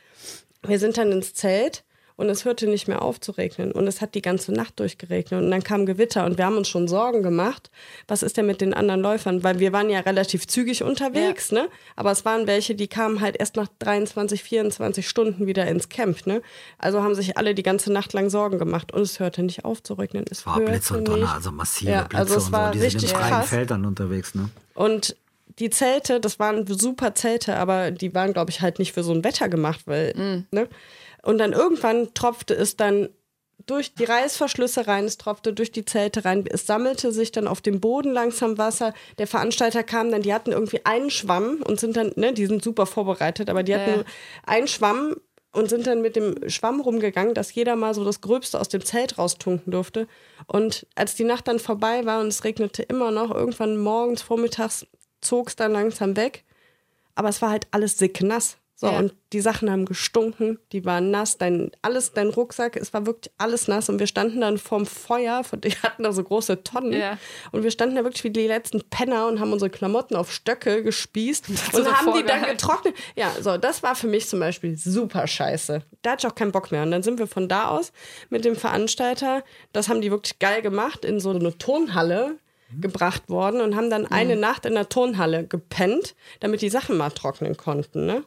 Wir 0.66 0.78
sind 0.78 0.96
dann 0.96 1.12
ins 1.12 1.34
Zelt 1.34 1.84
und 2.18 2.28
es 2.28 2.44
hörte 2.44 2.66
nicht 2.66 2.88
mehr 2.88 3.00
auf 3.00 3.20
zu 3.20 3.32
regnen 3.32 3.70
und 3.70 3.86
es 3.86 4.00
hat 4.00 4.16
die 4.16 4.22
ganze 4.22 4.52
Nacht 4.52 4.80
durchgeregnet 4.80 5.40
und 5.40 5.50
dann 5.50 5.62
kam 5.62 5.86
Gewitter 5.86 6.26
und 6.26 6.36
wir 6.36 6.46
haben 6.46 6.56
uns 6.56 6.68
schon 6.68 6.88
Sorgen 6.88 7.22
gemacht, 7.22 7.70
was 8.08 8.24
ist 8.24 8.36
denn 8.36 8.46
mit 8.46 8.60
den 8.60 8.74
anderen 8.74 9.00
Läufern, 9.00 9.44
weil 9.44 9.60
wir 9.60 9.72
waren 9.72 9.88
ja 9.88 10.00
relativ 10.00 10.46
zügig 10.48 10.82
unterwegs, 10.82 11.50
ja. 11.50 11.62
ne? 11.62 11.68
Aber 11.94 12.10
es 12.10 12.24
waren 12.24 12.48
welche, 12.48 12.74
die 12.74 12.88
kamen 12.88 13.20
halt 13.20 13.36
erst 13.38 13.54
nach 13.54 13.68
23, 13.78 14.42
24 14.42 15.08
Stunden 15.08 15.46
wieder 15.46 15.66
ins 15.68 15.88
Camp, 15.88 16.26
ne? 16.26 16.42
Also 16.76 17.04
haben 17.04 17.14
sich 17.14 17.36
alle 17.38 17.54
die 17.54 17.62
ganze 17.62 17.92
Nacht 17.92 18.12
lang 18.12 18.30
Sorgen 18.30 18.58
gemacht 18.58 18.92
und 18.92 19.02
es 19.02 19.20
hörte 19.20 19.44
nicht 19.44 19.64
auf 19.64 19.80
zu 19.84 19.94
regnen. 19.94 20.24
Es 20.28 20.44
war 20.44 20.58
Blitz 20.60 20.90
und 20.90 21.06
Donner, 21.06 21.32
also 21.32 21.52
massive 21.52 21.92
ja, 21.92 22.02
Blitze 22.02 22.18
also 22.18 22.36
es 22.36 22.50
war 22.50 22.66
und 22.66 22.72
so. 22.74 22.78
Die 22.80 22.84
richtig 22.84 23.02
sind 23.02 23.10
in 23.12 23.16
freien 23.16 23.32
krass. 23.32 23.48
Feldern 23.48 23.84
unterwegs, 23.84 24.34
ne? 24.34 24.50
Und 24.74 25.16
die 25.60 25.70
Zelte, 25.70 26.20
das 26.20 26.38
waren 26.38 26.66
super 26.66 27.14
Zelte, 27.14 27.56
aber 27.56 27.90
die 27.90 28.14
waren, 28.14 28.32
glaube 28.32 28.50
ich, 28.50 28.60
halt 28.60 28.78
nicht 28.78 28.92
für 28.92 29.02
so 29.02 29.12
ein 29.12 29.24
Wetter 29.24 29.48
gemacht, 29.48 29.82
weil, 29.86 30.14
mm. 30.14 30.46
ne? 30.54 30.68
Und 31.29 31.37
dann 31.37 31.53
irgendwann 31.53 32.14
tropfte 32.14 32.55
es 32.55 32.79
dann 32.79 33.11
durch 33.66 33.93
die 33.93 34.05
Reißverschlüsse 34.05 34.87
rein, 34.87 35.05
es 35.05 35.18
tropfte 35.18 35.53
durch 35.53 35.70
die 35.70 35.85
Zelte 35.85 36.24
rein, 36.24 36.47
es 36.49 36.64
sammelte 36.64 37.12
sich 37.12 37.33
dann 37.33 37.47
auf 37.47 37.61
dem 37.61 37.81
Boden 37.81 38.14
langsam 38.14 38.57
Wasser. 38.57 38.95
Der 39.18 39.26
Veranstalter 39.26 39.83
kam 39.83 40.11
dann, 40.11 40.22
die 40.22 40.33
hatten 40.33 40.53
irgendwie 40.53 40.87
einen 40.87 41.11
Schwamm 41.11 41.62
und 41.66 41.81
sind 41.81 41.99
dann, 41.99 42.12
ne, 42.16 42.33
die 42.33 42.47
sind 42.47 42.64
super 42.64 42.87
vorbereitet, 42.87 43.51
aber 43.51 43.62
die 43.62 43.74
hatten 43.74 43.91
ja. 43.91 44.05
einen 44.47 44.68
Schwamm 44.68 45.16
und 45.53 45.68
sind 45.68 45.87
dann 45.87 46.01
mit 46.01 46.16
dem 46.16 46.49
Schwamm 46.49 46.81
rumgegangen, 46.81 47.35
dass 47.35 47.55
jeder 47.55 47.76
mal 47.76 47.93
so 47.93 48.07
das 48.07 48.22
Gröbste 48.22 48.59
aus 48.59 48.70
dem 48.70 48.83
Zelt 48.83 49.18
raustunken 49.18 49.70
durfte. 49.70 50.09
Und 50.47 50.87
als 50.95 51.14
die 51.14 51.24
Nacht 51.24 51.47
dann 51.47 51.59
vorbei 51.59 52.07
war 52.07 52.20
und 52.20 52.29
es 52.29 52.43
regnete 52.45 52.83
immer 52.85 53.11
noch, 53.11 53.35
irgendwann 53.35 53.76
morgens, 53.76 54.22
vormittags 54.22 54.87
zog 55.20 55.49
es 55.49 55.57
dann 55.57 55.72
langsam 55.72 56.16
weg. 56.16 56.45
Aber 57.14 57.29
es 57.29 57.43
war 57.43 57.51
halt 57.51 57.66
alles 57.70 57.99
sicknass. 57.99 58.57
So, 58.81 58.87
ja. 58.87 58.97
und 58.97 59.12
die 59.33 59.41
Sachen 59.41 59.68
haben 59.72 59.87
gestunken, 59.87 60.61
die 60.70 60.85
waren 60.85 61.11
nass, 61.11 61.37
dein, 61.37 61.72
alles, 61.83 62.12
dein 62.12 62.29
Rucksack, 62.29 62.76
es 62.76 62.95
war 62.95 63.07
wirklich 63.07 63.35
alles 63.37 63.66
nass 63.66 63.89
und 63.89 63.99
wir 63.99 64.07
standen 64.07 64.41
dann 64.41 64.57
vorm 64.57 64.87
Feuer, 64.87 65.43
die 65.64 65.72
hatten 65.83 66.05
da 66.05 66.12
so 66.12 66.22
große 66.22 66.62
Tonnen 66.62 66.93
ja. 66.93 67.18
und 67.51 67.64
wir 67.64 67.72
standen 67.72 67.97
da 67.97 68.05
wirklich 68.05 68.22
wie 68.22 68.31
die 68.31 68.47
letzten 68.47 68.89
Penner 68.89 69.26
und 69.26 69.41
haben 69.41 69.53
unsere 69.53 69.68
Klamotten 69.68 70.14
auf 70.14 70.33
Stöcke 70.33 70.85
gespießt 70.85 71.49
und 71.49 71.59
so 71.72 71.93
haben 71.93 72.16
die 72.16 72.24
dann 72.24 72.45
getrocknet. 72.45 72.95
Ja, 73.16 73.33
so, 73.41 73.59
das 73.59 73.83
war 73.83 73.97
für 73.97 74.07
mich 74.07 74.29
zum 74.29 74.39
Beispiel 74.39 74.79
super 74.79 75.26
scheiße. 75.26 75.83
Da 76.03 76.12
hatte 76.12 76.29
ich 76.29 76.31
auch 76.31 76.37
keinen 76.37 76.53
Bock 76.53 76.70
mehr 76.70 76.85
und 76.85 76.93
dann 76.93 77.03
sind 77.03 77.18
wir 77.18 77.26
von 77.26 77.49
da 77.49 77.70
aus 77.70 77.91
mit 78.31 78.45
dem 78.45 78.55
Veranstalter, 78.55 79.43
das 79.72 79.89
haben 79.89 80.01
die 80.01 80.12
wirklich 80.12 80.39
geil 80.39 80.62
gemacht, 80.62 81.05
in 81.05 81.18
so 81.18 81.31
eine 81.31 81.59
Turnhalle 81.59 82.37
gebracht 82.81 83.29
worden 83.29 83.61
und 83.61 83.74
haben 83.74 83.91
dann 83.91 84.07
eine 84.07 84.37
mhm. 84.37 84.41
Nacht 84.41 84.66
in 84.66 84.74
der 84.74 84.89
Turnhalle 84.89 85.45
gepennt, 85.45 86.14
damit 86.39 86.62
die 86.62 86.68
Sachen 86.68 86.97
mal 86.97 87.11
trocknen 87.11 87.57
konnten, 87.57 88.07
ne? 88.07 88.22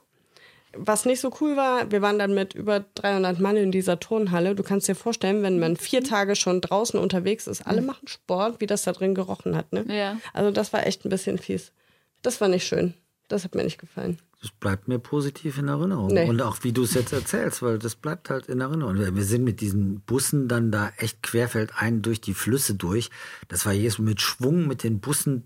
Was 0.74 1.06
nicht 1.06 1.20
so 1.20 1.34
cool 1.42 1.58
war, 1.58 1.92
wir 1.92 2.02
waren 2.02 2.18
dann 2.18 2.34
mit 2.34 2.54
über 2.54 2.86
300 2.96 3.40
Mann 3.40 3.58
in 3.58 3.72
dieser 3.72 4.00
Turnhalle. 4.00 4.56
Du 4.56 4.64
kannst 4.64 4.88
dir 4.88 4.96
vorstellen, 4.96 5.44
wenn 5.44 5.60
man 5.60 5.76
vier 5.76 6.04
Tage 6.04 6.36
schon 6.36 6.62
draußen 6.62 7.00
unterwegs 7.00 7.48
ist, 7.48 7.68
alle 7.68 7.82
machen 7.82 8.08
Sport, 8.08 8.62
wie 8.62 8.68
das 8.68 8.84
da 8.84 8.94
drin 8.94 9.14
gerochen 9.16 9.56
hat. 9.56 9.74
Ne? 9.74 9.86
Ja. 9.90 10.18
Also 10.34 10.52
das 10.52 10.72
war 10.72 10.88
echt 10.88 11.06
ein 11.06 11.10
bisschen 11.10 11.38
fies. 11.38 11.74
Das 12.22 12.40
war 12.40 12.48
nicht 12.48 12.66
schön. 12.66 12.94
Das 13.28 13.44
hat 13.44 13.56
mir 13.56 13.64
nicht 13.64 13.80
gefallen. 13.80 14.18
Das 14.42 14.50
bleibt 14.52 14.88
mir 14.88 14.98
positiv 14.98 15.58
in 15.60 15.68
Erinnerung. 15.68 16.08
Nee. 16.08 16.28
Und 16.28 16.42
auch 16.42 16.58
wie 16.64 16.72
du 16.72 16.84
es 16.84 16.96
jetzt 16.96 17.14
erzählst, 17.14 17.62
weil 17.62 17.78
das 17.78 17.96
bleibt 17.96 18.30
halt 18.30 18.48
in 18.48 18.60
Erinnerung. 18.60 18.98
Wir 18.98 19.24
sind 19.24 19.44
mit 19.44 19.62
diesen 19.62 20.02
Bussen 20.02 20.48
dann 20.48 20.72
da 20.72 20.92
echt 20.98 21.22
querfeldein 21.22 22.02
durch 22.02 22.22
die 22.22 22.34
Flüsse 22.34 22.74
durch. 22.74 23.10
Das 23.50 23.66
war 23.66 23.74
jedes 23.74 24.00
mit 24.00 24.20
Schwung 24.20 24.68
mit 24.68 24.84
den 24.84 25.00
Bussen 25.00 25.46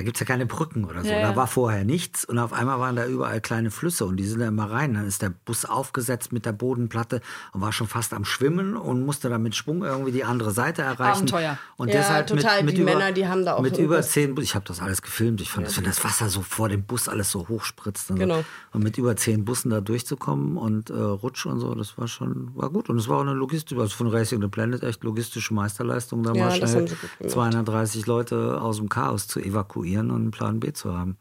da 0.00 0.04
gibt's 0.04 0.18
ja 0.18 0.24
keine 0.24 0.46
Brücken 0.46 0.86
oder 0.86 1.02
so. 1.02 1.10
Ja, 1.10 1.20
da 1.20 1.36
war 1.36 1.46
vorher 1.46 1.84
nichts 1.84 2.24
und 2.24 2.38
auf 2.38 2.54
einmal 2.54 2.80
waren 2.80 2.96
da 2.96 3.04
überall 3.04 3.42
kleine 3.42 3.70
Flüsse 3.70 4.06
und 4.06 4.16
die 4.16 4.24
sind 4.24 4.40
da 4.40 4.48
immer 4.48 4.70
rein. 4.70 4.94
Dann 4.94 5.06
ist 5.06 5.20
der 5.20 5.28
Bus 5.28 5.66
aufgesetzt 5.66 6.32
mit 6.32 6.46
der 6.46 6.52
Bodenplatte 6.52 7.20
und 7.52 7.60
war 7.60 7.70
schon 7.70 7.86
fast 7.86 8.14
am 8.14 8.24
Schwimmen 8.24 8.78
und 8.78 9.04
musste 9.04 9.28
dann 9.28 9.42
mit 9.42 9.54
Schwung 9.54 9.84
irgendwie 9.84 10.10
die 10.10 10.24
andere 10.24 10.52
Seite 10.52 10.80
erreichen. 10.80 11.18
Abenteuer. 11.18 11.58
Und 11.76 11.88
ja, 11.88 11.96
deshalb 11.96 12.28
total. 12.28 12.56
Mit, 12.58 12.66
mit 12.66 12.76
die 12.78 12.80
über, 12.80 12.92
Männer, 12.94 13.12
die 13.12 13.28
haben 13.28 13.44
da 13.44 13.56
auch 13.56 13.60
mit 13.60 13.76
über 13.76 14.00
zehn 14.00 14.34
Bussen. 14.34 14.44
Ich 14.44 14.54
habe 14.54 14.64
das 14.66 14.80
alles 14.80 15.02
gefilmt. 15.02 15.42
Ich 15.42 15.50
fand, 15.50 15.66
das, 15.66 15.76
wenn 15.76 15.84
das 15.84 16.02
Wasser 16.02 16.30
so 16.30 16.40
vor 16.40 16.70
dem 16.70 16.82
Bus 16.82 17.06
alles 17.06 17.30
so 17.30 17.46
hochspritzt 17.48 18.10
und, 18.10 18.18
genau. 18.18 18.38
so. 18.38 18.44
und 18.72 18.82
mit 18.82 18.96
über 18.96 19.16
zehn 19.16 19.44
Bussen 19.44 19.68
da 19.68 19.82
durchzukommen 19.82 20.56
und 20.56 20.88
äh, 20.88 20.94
Rutsch 20.94 21.44
und 21.44 21.60
so, 21.60 21.74
das 21.74 21.98
war 21.98 22.08
schon 22.08 22.52
war 22.54 22.70
gut 22.70 22.88
und 22.88 22.96
es 22.96 23.06
war 23.06 23.18
auch 23.18 23.22
eine 23.22 23.34
Logistik, 23.34 23.78
also 23.78 23.94
von 23.94 24.06
Racing 24.06 24.40
the 24.40 24.48
Planet 24.48 24.82
echt 24.82 25.04
logistische 25.04 25.52
Meisterleistung, 25.52 26.22
da 26.22 26.32
mal 26.32 26.52
schnell 26.52 26.88
230 27.28 28.06
Leute 28.06 28.62
aus 28.62 28.78
dem 28.78 28.88
Chaos 28.88 29.26
zu 29.26 29.40
evakuieren 29.40 29.89
und 29.98 30.10
einen 30.10 30.30
Plan 30.30 30.60
B 30.60 30.72
zu 30.72 30.96
haben. 30.96 31.16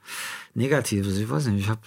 Negatives, 0.54 1.18
ich 1.18 1.30
weiß 1.30 1.48
nicht, 1.48 1.60
ich 1.60 1.70
habe 1.70 1.82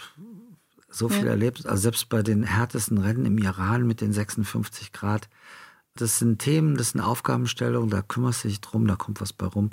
so 0.89 1.09
viel 1.09 1.25
ja. 1.25 1.31
erlebt, 1.31 1.67
also 1.67 1.83
selbst 1.83 2.09
bei 2.09 2.23
den 2.23 2.43
härtesten 2.43 2.99
Rennen 2.99 3.25
im 3.25 3.39
Iran 3.39 3.87
mit 3.87 4.01
den 4.01 4.13
56 4.13 4.93
Grad. 4.93 5.29
Das 5.95 6.19
sind 6.19 6.39
Themen, 6.39 6.77
das 6.77 6.91
sind 6.91 7.01
Aufgabenstellungen, 7.01 7.91
da 7.91 8.03
kümmerst 8.03 8.45
du 8.45 8.49
dich 8.49 8.61
drum, 8.61 8.87
da 8.87 8.97
kommt 8.97 9.21
was 9.21 9.33
bei 9.33 9.47
rum. 9.47 9.71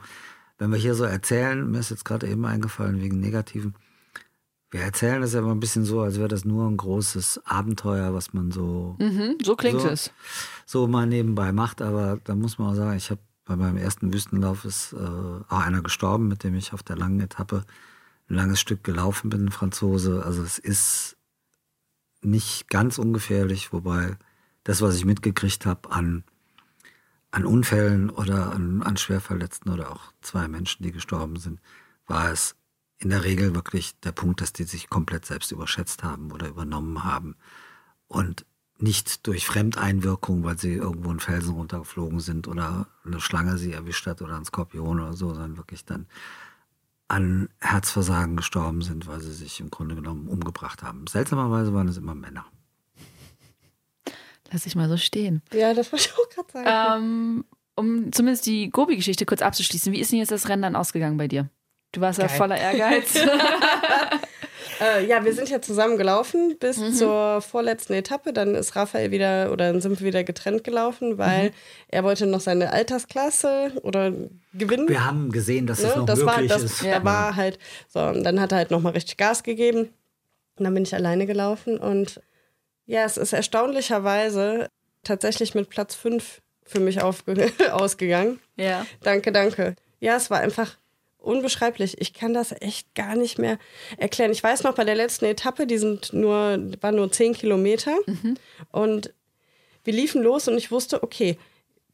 Wenn 0.58 0.72
wir 0.72 0.78
hier 0.78 0.96
so 0.96 1.06
erzählen, 1.06 1.70
mir 1.70 1.80
ist 1.80 1.90
jetzt 1.90 2.06
gerade 2.06 2.28
eben 2.28 2.46
eingefallen 2.46 3.02
wegen 3.02 3.20
Negativen, 3.20 3.76
wir 4.72 4.82
erzählen 4.82 5.22
das 5.22 5.34
ja 5.34 5.40
immer 5.40 5.52
ein 5.52 5.60
bisschen 5.60 5.84
so, 5.84 6.02
als 6.02 6.20
wäre 6.20 6.28
das 6.28 6.46
nur 6.46 6.68
ein 6.68 6.78
großes 6.78 7.42
Abenteuer, 7.46 8.14
was 8.14 8.34
man 8.34 8.52
so. 8.52 8.96
Mhm, 9.00 9.38
so 9.44 9.56
klingt 9.56 9.82
so, 9.82 9.88
es. 9.88 10.12
So 10.66 10.88
mal 10.88 11.08
nebenbei 11.08 11.52
macht, 11.52 11.82
aber 11.82 12.20
da 12.24 12.36
muss 12.36 12.60
man 12.60 12.70
auch 12.70 12.76
sagen, 12.76 12.96
ich 12.96 13.10
habe 13.10 13.22
bei 13.50 13.56
meinem 13.56 13.78
ersten 13.78 14.14
Wüstenlauf 14.14 14.64
ist 14.64 14.94
äh, 14.94 14.98
auch 14.98 15.60
einer 15.60 15.82
gestorben, 15.82 16.28
mit 16.28 16.44
dem 16.44 16.54
ich 16.54 16.72
auf 16.72 16.84
der 16.84 16.96
langen 16.96 17.20
Etappe 17.20 17.66
ein 18.30 18.36
langes 18.36 18.60
Stück 18.60 18.84
gelaufen 18.84 19.32
bin, 19.32 19.46
ein 19.46 19.52
Franzose. 19.52 20.24
Also 20.24 20.44
es 20.44 20.60
ist 20.60 21.18
nicht 22.22 22.70
ganz 22.70 23.00
ungefährlich, 23.00 23.74
wobei 23.74 24.18
das, 24.64 24.82
was 24.82 24.96
ich 24.96 25.04
mitgekriegt 25.04 25.66
habe 25.66 25.92
an, 25.92 26.24
an 27.32 27.44
Unfällen 27.44 28.12
oder 28.12 28.52
an, 28.52 28.84
an 28.84 28.98
Schwerverletzten 28.98 29.72
oder 29.72 29.92
auch 29.92 30.14
zwei 30.22 30.48
Menschen, 30.48 30.84
die 30.84 30.92
gestorben 30.92 31.38
sind, 31.38 31.60
war 32.06 32.32
es 32.32 32.56
in 33.00 33.10
der 33.10 33.24
Regel 33.24 33.56
wirklich 33.56 34.00
der 34.02 34.12
Punkt, 34.12 34.42
dass 34.42 34.54
die 34.54 34.66
sich 34.66 34.92
komplett 34.92 35.26
selbst 35.26 35.52
überschätzt 35.52 36.04
haben 36.04 36.32
oder 36.32 36.50
übernommen 36.50 37.04
haben. 37.04 37.36
Und 38.08 38.46
nicht 38.82 39.28
durch 39.28 39.46
Fremdeinwirkung, 39.46 40.44
weil 40.44 40.58
sie 40.58 40.74
irgendwo 40.74 41.10
einen 41.10 41.20
Felsen 41.20 41.54
runtergeflogen 41.54 42.20
sind 42.20 42.48
oder 42.48 42.88
eine 43.06 43.20
Schlange 43.20 43.58
sie 43.58 43.74
erwischt 43.74 44.08
hat 44.08 44.22
oder 44.22 44.36
ein 44.36 44.46
Skorpion 44.46 45.00
oder 45.00 45.14
so, 45.14 45.30
sondern 45.30 45.58
wirklich 45.58 45.86
dann 45.86 46.08
an 47.08 47.50
Herzversagen 47.60 48.38
gestorben 48.38 48.82
sind, 48.82 49.08
weil 49.08 49.20
sie 49.20 49.34
sich 49.34 49.60
im 49.60 49.72
Grunde 49.72 49.96
genommen 49.96 50.28
umgebracht 50.28 50.84
haben. 50.84 51.08
Seltsamerweise 51.08 51.74
waren 51.74 51.88
es 51.88 51.98
immer 51.98 52.16
Männer. 52.16 52.46
Lass 54.52 54.66
ich 54.66 54.76
mal 54.76 54.90
so 54.90 54.98
stehen. 54.98 55.42
Ja, 55.52 55.74
das 55.74 55.92
wollte 55.92 56.10
ich 56.10 56.14
auch 56.14 56.30
gerade 56.30 56.52
sagen. 56.52 57.04
Ähm, 57.04 57.46
um 57.76 58.12
zumindest 58.12 58.46
die 58.46 58.70
Gobi-Geschichte 58.70 59.26
kurz 59.26 59.42
abzuschließen, 59.42 59.92
wie 59.94 60.00
ist 60.00 60.12
denn 60.12 60.20
jetzt 60.20 60.32
das 60.32 60.50
Rennen 60.50 60.62
dann 60.62 60.76
ausgegangen 60.76 61.18
bei 61.18 61.28
dir? 61.28 61.50
Du 61.92 62.02
warst 62.02 62.20
Geil. 62.20 62.30
ja 62.30 62.36
voller 62.36 62.58
Ehrgeiz. 62.58 63.14
Äh, 64.80 65.06
ja, 65.06 65.24
wir 65.26 65.34
sind 65.34 65.50
ja 65.50 65.62
zusammen 65.62 65.98
gelaufen 65.98 66.58
bis 66.60 66.78
mhm. 66.78 66.94
zur 66.94 67.42
vorletzten 67.42 67.94
Etappe. 67.94 68.34
Dann 68.34 68.56
ist 68.56 68.76
Raphael 68.76 69.12
wieder 69.12 69.52
oder 69.52 69.72
dann 69.72 69.82
sind 69.82 70.00
wir 70.00 70.08
wieder 70.08 70.24
getrennt 70.24 70.64
gelaufen, 70.64 71.18
weil 71.18 71.50
mhm. 71.50 71.54
er 71.90 72.04
wollte 72.04 72.26
noch 72.26 72.40
seine 72.40 72.72
Altersklasse 72.72 73.74
oder 73.84 74.14
gewinnen. 74.54 74.88
Wir 74.88 75.06
haben 75.06 75.32
gesehen, 75.32 75.68
dass 75.68 75.82
ne? 75.82 75.88
das 75.88 75.96
noch 75.98 76.06
das 76.06 76.20
möglich 76.20 76.50
war, 76.50 76.58
das, 76.60 76.64
ist. 76.64 76.86
Da 76.86 77.04
war 77.04 77.36
halt 77.36 77.60
so 77.88 78.00
und 78.00 78.24
dann 78.24 78.40
hat 78.40 78.52
er 78.52 78.60
halt 78.60 78.72
noch 78.72 78.82
mal 78.82 78.92
richtig 78.92 79.18
Gas 79.18 79.44
gegeben. 79.44 79.90
Und 80.58 80.66
dann 80.66 80.74
bin 80.74 80.84
ich 80.84 80.94
alleine 80.94 81.26
gelaufen 81.26 81.78
und 81.78 82.22
ja, 82.86 83.04
es 83.06 83.18
ist 83.18 83.34
erstaunlicherweise 83.34 84.68
tatsächlich 85.04 85.56
mit 85.56 85.70
Platz 85.70 85.96
5 85.96 86.42
für 86.64 86.80
mich 86.80 87.02
ausgegangen. 87.72 88.40
Ja. 88.56 88.86
Danke, 89.02 89.32
danke. 89.32 89.76
Ja, 90.00 90.16
es 90.16 90.30
war 90.30 90.40
einfach 90.40 90.78
unbeschreiblich. 91.20 92.00
Ich 92.02 92.14
kann 92.14 92.34
das 92.34 92.54
echt 92.62 92.96
gar 92.96 93.16
nicht 93.16 93.38
mehr 93.38 93.60
erklären. 93.98 94.32
Ich 94.32 94.44
weiß 94.44 94.64
noch, 94.64 94.76
bei 94.76 94.86
der 94.86 94.96
letzten 94.96 95.26
Etappe, 95.26 95.68
die 95.68 95.78
sind 95.78 96.14
nur, 96.14 96.58
waren 96.82 96.96
nur 96.96 97.12
zehn 97.12 97.34
Kilometer 97.34 97.96
mhm. 98.06 98.36
und 98.72 99.14
wir 99.84 99.94
liefen 99.94 100.22
los 100.22 100.48
und 100.48 100.58
ich 100.58 100.72
wusste, 100.72 101.04
okay, 101.04 101.38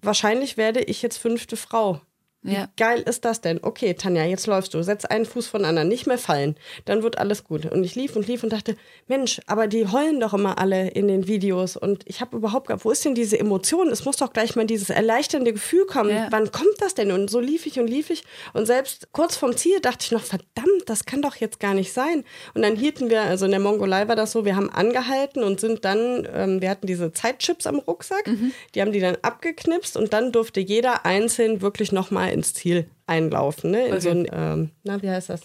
wahrscheinlich 0.02 0.58
werde 0.58 0.82
ich 0.82 1.02
jetzt 1.02 1.18
fünfte 1.18 1.58
Frau 1.58 2.02
wie 2.46 2.66
geil 2.78 3.04
ist 3.06 3.26
das 3.26 3.42
denn? 3.42 3.60
Okay, 3.62 3.94
Tanja, 3.96 4.24
jetzt 4.24 4.46
läufst 4.48 4.74
du. 4.74 4.84
Setz 4.84 5.06
einen 5.06 5.26
Fuß 5.26 5.48
von 5.48 5.66
anderen, 5.66 5.88
nicht 5.88 6.06
mehr 6.06 6.18
fallen. 6.18 6.56
Dann 6.86 7.02
wird 7.02 7.18
alles 7.18 7.44
gut. 7.44 7.66
Und 7.66 7.84
ich 7.84 7.96
lief 7.96 8.16
und 8.16 8.28
lief 8.28 8.44
und 8.44 8.54
dachte, 8.54 8.76
Mensch, 9.08 9.42
aber 9.48 9.68
die 9.68 9.88
heulen 9.88 10.20
doch 10.20 10.34
immer 10.34 10.60
alle 10.60 10.90
in 10.90 11.08
den 11.08 11.28
Videos. 11.28 11.76
Und 11.76 12.04
ich 12.06 12.22
habe 12.22 12.38
überhaupt, 12.38 12.70
wo 12.84 12.92
ist 12.92 13.04
denn 13.04 13.16
diese 13.16 13.40
Emotion? 13.40 13.90
Es 13.90 14.06
muss 14.06 14.18
doch 14.18 14.32
gleich 14.32 14.56
mal 14.56 14.66
dieses 14.66 14.90
erleichternde 14.90 15.54
Gefühl 15.54 15.86
kommen. 15.86 16.12
Ja. 16.12 16.28
Wann 16.30 16.52
kommt 16.52 16.76
das 16.80 16.94
denn? 16.94 17.12
Und 17.12 17.30
so 17.30 17.40
lief 17.40 17.66
ich 17.66 17.80
und 17.80 17.88
lief 17.88 18.10
ich. 18.10 18.24
Und 18.54 18.66
selbst 18.66 19.10
kurz 19.12 19.36
vorm 19.36 19.58
Ziel 19.58 19.80
dachte 19.80 20.06
ich 20.06 20.12
noch, 20.12 20.24
verdammt, 20.24 20.84
das 20.86 21.06
kann 21.06 21.22
doch 21.22 21.36
jetzt 21.38 21.60
gar 21.60 21.74
nicht 21.74 21.94
sein. 21.94 22.24
Und 22.54 22.62
dann 22.62 22.76
hielten 22.76 23.10
wir, 23.10 23.24
also 23.24 23.46
in 23.46 23.52
der 23.52 23.60
Mongolei 23.60 24.08
war 24.08 24.16
das 24.16 24.32
so, 24.32 24.46
wir 24.46 24.56
haben 24.56 24.70
angehalten 24.70 25.44
und 25.44 25.60
sind 25.60 25.84
dann, 25.84 26.28
ähm, 26.32 26.62
wir 26.62 26.70
hatten 26.70 26.86
diese 26.86 27.12
Zeitchips 27.12 27.66
am 27.66 27.80
Rucksack. 27.80 28.28
Mhm. 28.28 28.52
Die 28.76 28.82
haben 28.82 28.92
die 28.92 29.00
dann 29.00 29.18
abgeknipst 29.22 29.98
und 29.98 30.14
dann 30.14 30.32
durfte 30.32 30.60
jeder 30.60 31.06
einzeln 31.06 31.62
wirklich 31.62 31.92
nochmal 31.92 32.35
ins 32.36 32.54
Ziel 32.54 32.88
einlaufen. 33.08 33.72
Ne? 33.72 33.88
In 33.88 33.94
okay. 33.94 34.02
so 34.02 34.10
ein, 34.10 34.28
ähm, 34.32 34.72
na, 34.84 35.02
wie 35.02 35.10
heißt 35.10 35.30
das? 35.30 35.42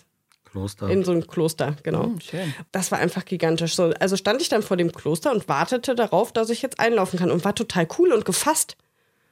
Kloster. 0.50 0.88
In 0.88 1.04
so 1.04 1.12
ein 1.12 1.26
Kloster, 1.26 1.76
genau. 1.82 2.12
Schön. 2.20 2.54
Das 2.72 2.90
war 2.90 2.98
einfach 2.98 3.24
gigantisch. 3.24 3.74
So, 3.74 3.92
also 4.00 4.16
stand 4.16 4.42
ich 4.42 4.48
dann 4.48 4.62
vor 4.62 4.76
dem 4.76 4.92
Kloster 4.92 5.30
und 5.30 5.48
wartete 5.48 5.94
darauf, 5.94 6.32
dass 6.32 6.50
ich 6.50 6.60
jetzt 6.60 6.80
einlaufen 6.80 7.18
kann 7.18 7.30
und 7.30 7.44
war 7.44 7.54
total 7.54 7.86
cool 7.98 8.12
und 8.12 8.24
gefasst. 8.24 8.76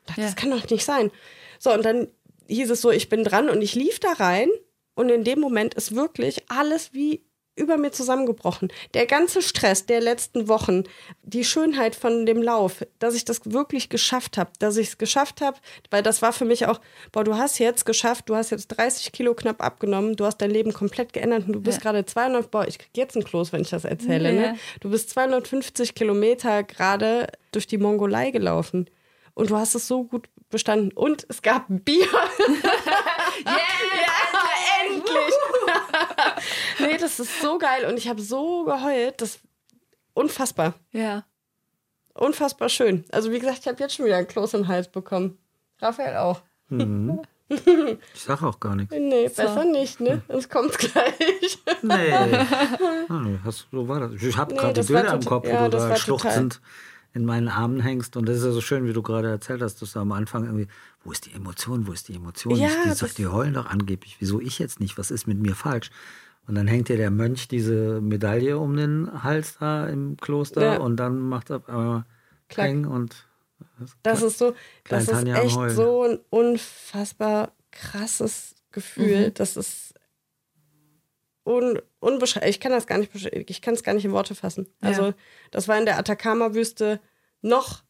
Dachte, 0.07 0.21
ja. 0.21 0.27
Das 0.27 0.37
kann 0.37 0.51
doch 0.51 0.69
nicht 0.71 0.85
sein. 0.85 1.11
So, 1.59 1.73
und 1.73 1.85
dann 1.85 2.09
hieß 2.47 2.71
es 2.71 2.81
so, 2.81 2.91
ich 2.91 3.09
bin 3.09 3.25
dran 3.25 3.51
und 3.51 3.63
ich 3.63 3.75
lief 3.75 3.99
da 3.99 4.13
rein 4.13 4.49
und 4.95 5.09
in 5.11 5.25
dem 5.25 5.41
Moment 5.41 5.75
ist 5.75 5.95
wirklich 5.95 6.43
alles 6.49 6.95
wie 6.95 7.25
über 7.59 7.77
mir 7.77 7.91
zusammengebrochen. 7.91 8.69
Der 8.95 9.07
ganze 9.07 9.43
Stress 9.43 9.87
der 9.87 10.01
letzten 10.01 10.49
Wochen, 10.49 10.85
die 11.23 11.45
Schönheit 11.45 11.95
von 11.95 12.25
dem 12.25 12.43
Lauf, 12.43 12.85
dass 12.99 13.15
ich 13.15 13.25
das 13.25 13.41
wirklich 13.45 13.89
geschafft 13.89 14.39
habe, 14.39 14.51
dass 14.59 14.77
ich 14.77 14.89
es 14.89 14.99
geschafft 14.99 15.41
habe, 15.41 15.59
weil 15.91 16.03
das 16.03 16.23
war 16.23 16.33
für 16.33 16.45
mich 16.45 16.67
auch, 16.67 16.81
boah, 17.13 17.25
du 17.25 17.37
hast 17.37 17.59
jetzt 17.59 17.85
geschafft, 17.85 18.29
du 18.29 18.37
hast 18.37 18.51
jetzt 18.51 18.69
30 18.69 19.13
Kilo 19.13 19.35
knapp 19.35 19.63
abgenommen, 19.63 20.17
du 20.17 20.25
hast 20.25 20.39
dein 20.39 20.51
Leben 20.51 20.73
komplett 20.73 21.13
geändert 21.13 21.47
und 21.47 21.53
du 21.53 21.61
bist 21.61 21.79
ja. 21.79 21.83
gerade 21.83 22.07
200, 22.07 22.51
boah, 22.51 22.67
ich 22.67 22.79
krieg 22.79 22.97
jetzt 22.97 23.17
einen 23.17 23.25
Kloß, 23.25 23.53
wenn 23.53 23.63
ich 23.63 23.71
das 23.71 23.85
erzähle, 23.85 24.33
ne? 24.33 24.43
ja. 24.43 24.53
ne? 24.53 24.59
Du 24.81 24.91
bist 24.91 25.11
250 25.11 25.95
Kilometer 25.95 26.63
gerade 26.63 27.27
durch 27.53 27.67
die 27.67 27.79
Mongolei 27.79 28.31
gelaufen 28.31 28.89
und 29.35 29.51
du 29.51 29.57
hast 29.57 29.75
es 29.75 29.87
so 29.87 30.05
gut 30.05 30.29
bestanden 30.51 30.93
und 30.93 31.27
es 31.29 31.43
gab 31.43 31.67
Bier. 31.69 32.07
yeah, 33.47 33.57
ja, 34.05 34.85
endlich! 34.85 35.35
Nee, 36.81 36.97
das 36.99 37.21
ist 37.21 37.41
so 37.41 37.59
geil 37.59 37.87
und 37.87 37.97
ich 37.99 38.09
habe 38.09 38.21
so 38.21 38.65
geheult, 38.65 39.21
das 39.21 39.39
unfassbar. 40.15 40.75
Ja. 40.93 41.25
Unfassbar 42.15 42.69
schön. 42.69 43.05
Also 43.11 43.31
wie 43.31 43.39
gesagt, 43.39 43.61
ich 43.61 43.69
habe 43.69 43.79
jetzt 43.81 43.95
schon 43.95 44.07
wieder 44.07 44.17
einen 44.17 44.27
Kloß 44.27 44.55
im 44.55 44.69
Hals 44.69 44.89
bekommen. 44.89 45.39
Raphael 45.81 46.17
auch. 46.17 46.43
Mhm. 46.69 47.21
Ich 47.51 48.21
sag 48.25 48.43
auch 48.43 48.61
gar 48.61 48.77
nichts. 48.77 48.95
Nee, 48.95 49.27
so. 49.29 49.43
besser 49.43 49.65
nicht, 49.65 50.01
ne? 50.01 50.21
Es 50.29 50.51
kommt 50.51 50.77
gleich. 50.77 51.59
Nee. 51.81 52.13
Ah, 53.09 53.25
hast, 53.43 53.69
so 53.73 53.89
war 53.89 54.01
das. 54.01 54.23
Ich 54.23 54.37
habe 54.37 54.53
nee, 54.53 54.61
gerade 54.61 54.83
die 54.83 54.87
Bilder 54.87 55.15
im 55.15 55.25
Kopf, 55.25 55.49
ja, 55.49 55.65
wo 55.65 55.71
du 55.71 55.79
da 55.79 55.97
schluchzend 55.97 56.57
total 56.57 56.69
in 57.15 57.25
meinen 57.25 57.49
Armen 57.49 57.81
hängst. 57.81 58.17
Und 58.17 58.29
das 58.29 58.39
ist 58.39 58.45
ja 58.45 58.53
so 58.53 58.61
schön, 58.61 58.87
wie 58.87 58.93
du 58.93 59.03
gerade 59.03 59.29
erzählt 59.29 59.63
hast, 59.63 59.81
dass 59.83 59.93
du 59.93 60.01
am 60.01 60.13
Anfang 60.13 60.45
irgendwie, 60.45 60.69
wo 61.05 61.13
ist 61.13 61.27
die 61.27 61.33
Emotion, 61.33 61.87
wo 61.87 61.93
ist 61.93 62.09
die 62.09 62.15
Emotion? 62.15 62.57
Ja, 62.57 62.69
ich, 62.69 62.75
die 62.85 62.91
sagt, 62.91 63.19
die 63.19 63.27
heulen 63.27 63.55
doch 63.55 63.67
angeblich. 63.67 64.17
Wieso 64.21 64.41
ich 64.41 64.59
jetzt 64.59 64.81
nicht? 64.81 64.99
Was 64.99 65.11
ist 65.11 65.27
mit 65.27 65.39
mir 65.39 65.55
falsch? 65.55 65.91
Und 66.49 66.55
dann 66.55 66.67
hängt 66.67 66.89
dir 66.89 66.97
der 66.97 67.11
Mönch 67.11 67.47
diese 67.47 68.01
Medaille 68.01 68.59
um 68.59 68.75
den 68.77 69.23
Hals 69.23 69.59
da 69.61 69.87
im 69.87 70.17
Kloster 70.17 70.63
ja. 70.63 70.77
und 70.79 70.97
dann 70.97 71.19
macht 71.19 71.51
er 71.51 71.63
einmal 71.69 72.05
Klang 72.49 72.87
und 72.87 73.29
das, 73.79 73.97
das 74.03 74.23
ist 74.23 74.39
so, 74.39 74.55
das 74.89 75.09
ist 75.09 75.27
echt 75.27 75.71
so 75.71 76.05
ein 76.05 76.19
unfassbar 76.31 77.53
krasses 77.71 78.55
Gefühl. 78.73 79.29
Mhm. 79.29 79.35
Das 79.35 79.57
ist 79.57 79.95
un, 81.45 81.81
unbeschreiblich. 82.01 82.57
Ich 82.57 82.61
kann 82.61 82.73
das 82.73 82.87
gar 82.87 82.99
nicht, 82.99 83.15
ich 83.15 83.63
kann 83.63 83.75
es 83.75 83.83
gar 83.83 83.95
nicht 83.95 84.05
in 84.05 84.13
Worte 84.13 84.35
fassen. 84.35 84.69
Also, 84.81 85.07
ja. 85.07 85.15
das 85.51 85.69
war 85.69 85.79
in 85.79 85.87
der 85.87 85.99
Atacama-Wüste 85.99 87.01
noch 87.41 87.83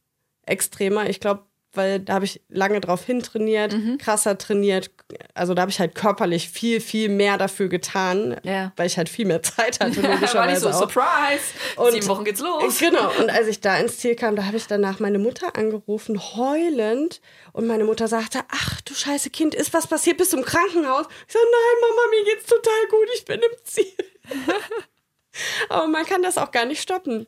extremer. 0.43 1.09
Ich 1.09 1.21
glaube, 1.21 1.45
weil 1.73 2.01
da 2.01 2.15
habe 2.15 2.25
ich 2.25 2.41
lange 2.49 2.81
drauf 2.81 3.05
hintrainiert, 3.05 3.73
mhm. 3.73 3.99
krasser 3.99 4.39
trainiert. 4.39 4.91
Also 5.35 5.55
da 5.55 5.63
habe 5.63 5.71
ich 5.71 5.79
halt 5.79 5.95
körperlich 5.95 6.49
viel, 6.49 6.81
viel 6.81 7.09
mehr 7.09 7.37
dafür 7.37 7.69
getan, 7.69 8.37
ja. 8.43 8.73
weil 8.77 8.87
ich 8.87 8.97
halt 8.97 9.09
viel 9.09 9.27
mehr 9.27 9.43
Zeit 9.43 9.81
hatte. 9.81 10.01
Logischerweise 10.01 10.35
war 10.35 10.47
nicht 10.47 10.61
so, 10.61 10.69
auch. 10.71 10.81
Surprise! 10.81 11.43
Und 11.77 11.93
Sieben 11.93 12.09
Wochen 12.09 12.25
geht's 12.25 12.41
los. 12.41 12.79
Genau. 12.79 13.11
Und 13.19 13.31
als 13.31 13.49
ich 13.49 13.61
da 13.61 13.79
ins 13.79 13.99
Ziel 13.99 14.15
kam, 14.15 14.35
da 14.35 14.45
habe 14.47 14.57
ich 14.57 14.67
danach 14.67 14.99
meine 14.99 15.19
Mutter 15.19 15.57
angerufen, 15.57 16.19
heulend. 16.37 17.21
Und 17.53 17.67
meine 17.67 17.85
Mutter 17.85 18.09
sagte, 18.09 18.41
ach 18.49 18.81
du 18.83 18.95
scheiße 18.95 19.31
Kind, 19.31 19.55
ist 19.55 19.75
was 19.75 19.87
passiert? 19.87 20.17
Bist 20.17 20.33
du 20.33 20.39
im 20.39 20.45
Krankenhaus? 20.45 21.07
Ich 21.27 21.33
so, 21.33 21.39
nein, 21.39 21.81
Mama, 21.81 22.03
mir 22.11 22.25
geht's 22.25 22.47
total 22.47 22.87
gut, 22.91 23.09
ich 23.15 23.25
bin 23.25 23.41
im 23.41 23.65
Ziel. 23.65 23.95
Aber 25.69 25.87
man 25.87 26.05
kann 26.05 26.23
das 26.23 26.39
auch 26.39 26.51
gar 26.51 26.65
nicht 26.65 26.83
stoppen. 26.83 27.27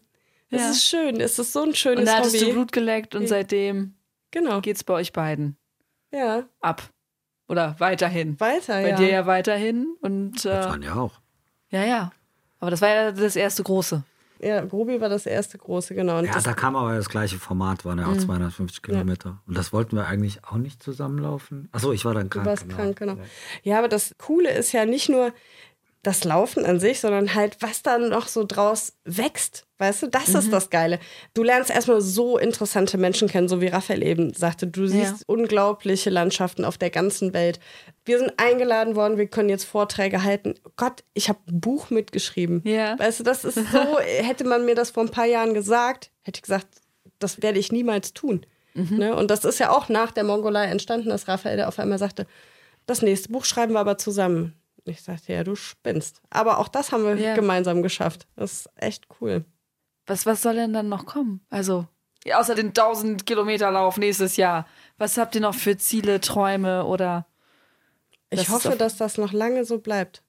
Es 0.51 0.61
ja. 0.61 0.70
ist 0.70 0.84
schön, 0.84 1.20
es 1.20 1.38
ist 1.38 1.53
so 1.53 1.62
ein 1.62 1.74
schönes 1.74 2.01
Und 2.01 2.07
da 2.07 2.16
hattest 2.16 2.34
Hobby. 2.36 2.47
du 2.47 2.53
Blut 2.53 2.72
geleckt 2.72 3.14
und 3.14 3.28
seitdem 3.28 3.95
Genau. 4.31 4.61
Geht's 4.61 4.85
bei 4.85 4.95
euch 4.95 5.12
beiden? 5.12 5.57
Ja. 6.12 6.45
Ab. 6.61 6.83
Oder 7.49 7.74
weiterhin. 7.78 8.39
Weiter, 8.39 8.74
bei 8.74 8.89
ja. 8.91 8.97
Bei 8.97 9.03
dir 9.03 9.11
ja 9.11 9.26
weiterhin. 9.26 9.97
Und, 10.01 10.45
äh, 10.45 10.51
das 10.51 10.66
waren 10.66 10.83
ja 10.83 10.95
auch. 10.95 11.20
Ja, 11.70 11.85
ja. 11.85 12.12
Aber 12.61 12.70
das 12.70 12.81
war 12.81 12.89
ja 12.89 13.12
das 13.12 13.37
erste 13.37 13.62
große. 13.62 14.05
Ja, 14.43 14.64
Grobi 14.64 15.01
war 15.01 15.09
das 15.09 15.26
erste 15.26 15.59
große, 15.59 15.95
genau. 15.95 16.18
Und 16.18 16.24
ja, 16.24 16.41
da 16.41 16.55
kam 16.55 16.74
aber 16.74 16.95
das 16.95 17.11
gleiche 17.11 17.39
Format, 17.39 17.85
waren 17.85 17.99
ja 17.99 18.07
auch 18.07 18.14
mhm. 18.14 18.20
250 18.20 18.83
Kilometer. 18.83 19.31
Ja. 19.31 19.43
Und 19.47 19.57
das 19.57 19.72
wollten 19.72 19.97
wir 19.97 20.07
eigentlich 20.07 20.45
auch 20.45 20.57
nicht 20.57 20.83
zusammenlaufen. 20.83 21.68
Achso, 21.72 21.93
ich 21.93 22.05
war 22.05 22.14
dann 22.14 22.31
krank. 22.31 22.45
Du 22.45 22.51
warst 22.51 22.62
genau. 22.62 22.76
krank, 22.76 22.99
genau. 22.99 23.16
Ja, 23.62 23.78
aber 23.78 23.89
das 23.89 24.14
Coole 24.18 24.51
ist 24.51 24.72
ja 24.72 24.87
nicht 24.87 25.11
nur, 25.11 25.33
das 26.03 26.24
Laufen 26.24 26.64
an 26.64 26.80
sich, 26.80 27.01
sondern 27.01 27.34
halt, 27.34 27.59
was 27.61 27.82
dann 27.82 28.09
noch 28.09 28.26
so 28.28 28.44
draus 28.44 28.94
wächst. 29.05 29.66
Weißt 29.76 30.03
du, 30.03 30.07
das 30.07 30.28
mhm. 30.28 30.36
ist 30.36 30.53
das 30.53 30.70
Geile. 30.70 30.98
Du 31.34 31.42
lernst 31.42 31.70
erstmal 31.70 32.01
so 32.01 32.38
interessante 32.38 32.96
Menschen 32.96 33.28
kennen, 33.28 33.48
so 33.48 33.61
wie 33.61 33.66
Raphael 33.66 34.03
eben 34.03 34.32
sagte. 34.32 34.66
Du 34.66 34.86
siehst 34.86 35.12
ja. 35.12 35.24
unglaubliche 35.26 36.09
Landschaften 36.09 36.64
auf 36.64 36.78
der 36.78 36.90
ganzen 36.90 37.34
Welt. 37.34 37.61
Wir 38.07 38.18
sind 38.18 38.32
eingeladen 38.38 38.96
worden, 38.96 39.18
wir 39.18 39.26
können 39.26 39.51
jetzt 39.51 39.64
Vorträge 39.64 40.22
halten. 40.22 40.55
Gott, 40.76 41.05
ich 41.12 41.28
habe 41.28 41.38
ein 41.48 41.61
Buch 41.61 41.90
mitgeschrieben. 41.90 42.62
Ja. 42.64 42.98
Weißt 42.98 43.20
du, 43.20 43.24
das 43.24 43.44
ist 43.44 43.57
so, 43.57 43.98
hätte 44.22 44.44
man 44.44 44.64
mir 44.64 44.74
das 44.74 44.90
vor 44.90 45.03
ein 45.03 45.11
paar 45.11 45.26
Jahren 45.26 45.53
gesagt, 45.53 46.11
hätte 46.22 46.38
ich 46.38 46.42
gesagt, 46.42 46.66
das 47.18 47.42
werde 47.42 47.59
ich 47.59 47.72
niemals 47.72 48.14
tun. 48.14 48.46
Mhm. 48.72 48.96
Ne? 48.96 49.14
Und 49.14 49.30
das 49.30 49.44
ist 49.44 49.59
ja 49.59 49.70
auch 49.70 49.90
nach 49.90 50.12
der 50.12 50.24
Mongolei 50.24 50.64
entstanden, 50.66 51.11
dass 51.11 51.28
Raphael 51.28 51.62
auf 51.64 51.78
einmal 51.78 51.98
sagte, 51.98 52.26
das 52.86 53.03
nächste 53.03 53.30
Buch 53.30 53.44
schreiben 53.44 53.74
wir 53.74 53.80
aber 53.80 53.98
zusammen. 53.98 54.59
Ich 54.85 55.03
sagte, 55.03 55.33
ja, 55.33 55.45
du 55.45 55.55
spinnst. 55.57 56.22
Aber 56.31 56.59
auch 56.59 56.68
das 56.68 56.93
haben 56.93 57.05
wir 57.05 57.16
ja. 57.16 57.35
gemeinsam 57.35 57.83
geschafft. 57.83 58.26
Das 58.37 58.53
ist 58.53 58.70
echt 58.76 59.07
cool. 59.20 59.45
Was, 60.07 60.26
was 60.26 60.43
soll 60.43 60.55
denn 60.55 60.72
dann 60.72 60.89
noch 60.89 61.07
kommen? 61.07 61.45
Also, 61.51 61.87
außer 62.33 62.55
den 62.55 62.68
1000 62.68 63.26
Kilometer 63.26 63.70
Lauf 63.70 63.97
nächstes 63.97 64.37
Jahr. 64.37 64.66
Was 64.99 65.18
habt 65.18 65.35
ihr 65.35 65.41
noch 65.41 65.55
für 65.55 65.76
Ziele, 65.76 66.20
Träume 66.20 66.85
oder? 66.85 67.26
Ich 68.31 68.49
hoffe, 68.49 68.76
dass 68.76 68.97
das 68.97 69.18
noch 69.18 69.33
lange 69.33 69.64
so 69.64 69.78
bleibt. 69.78 70.22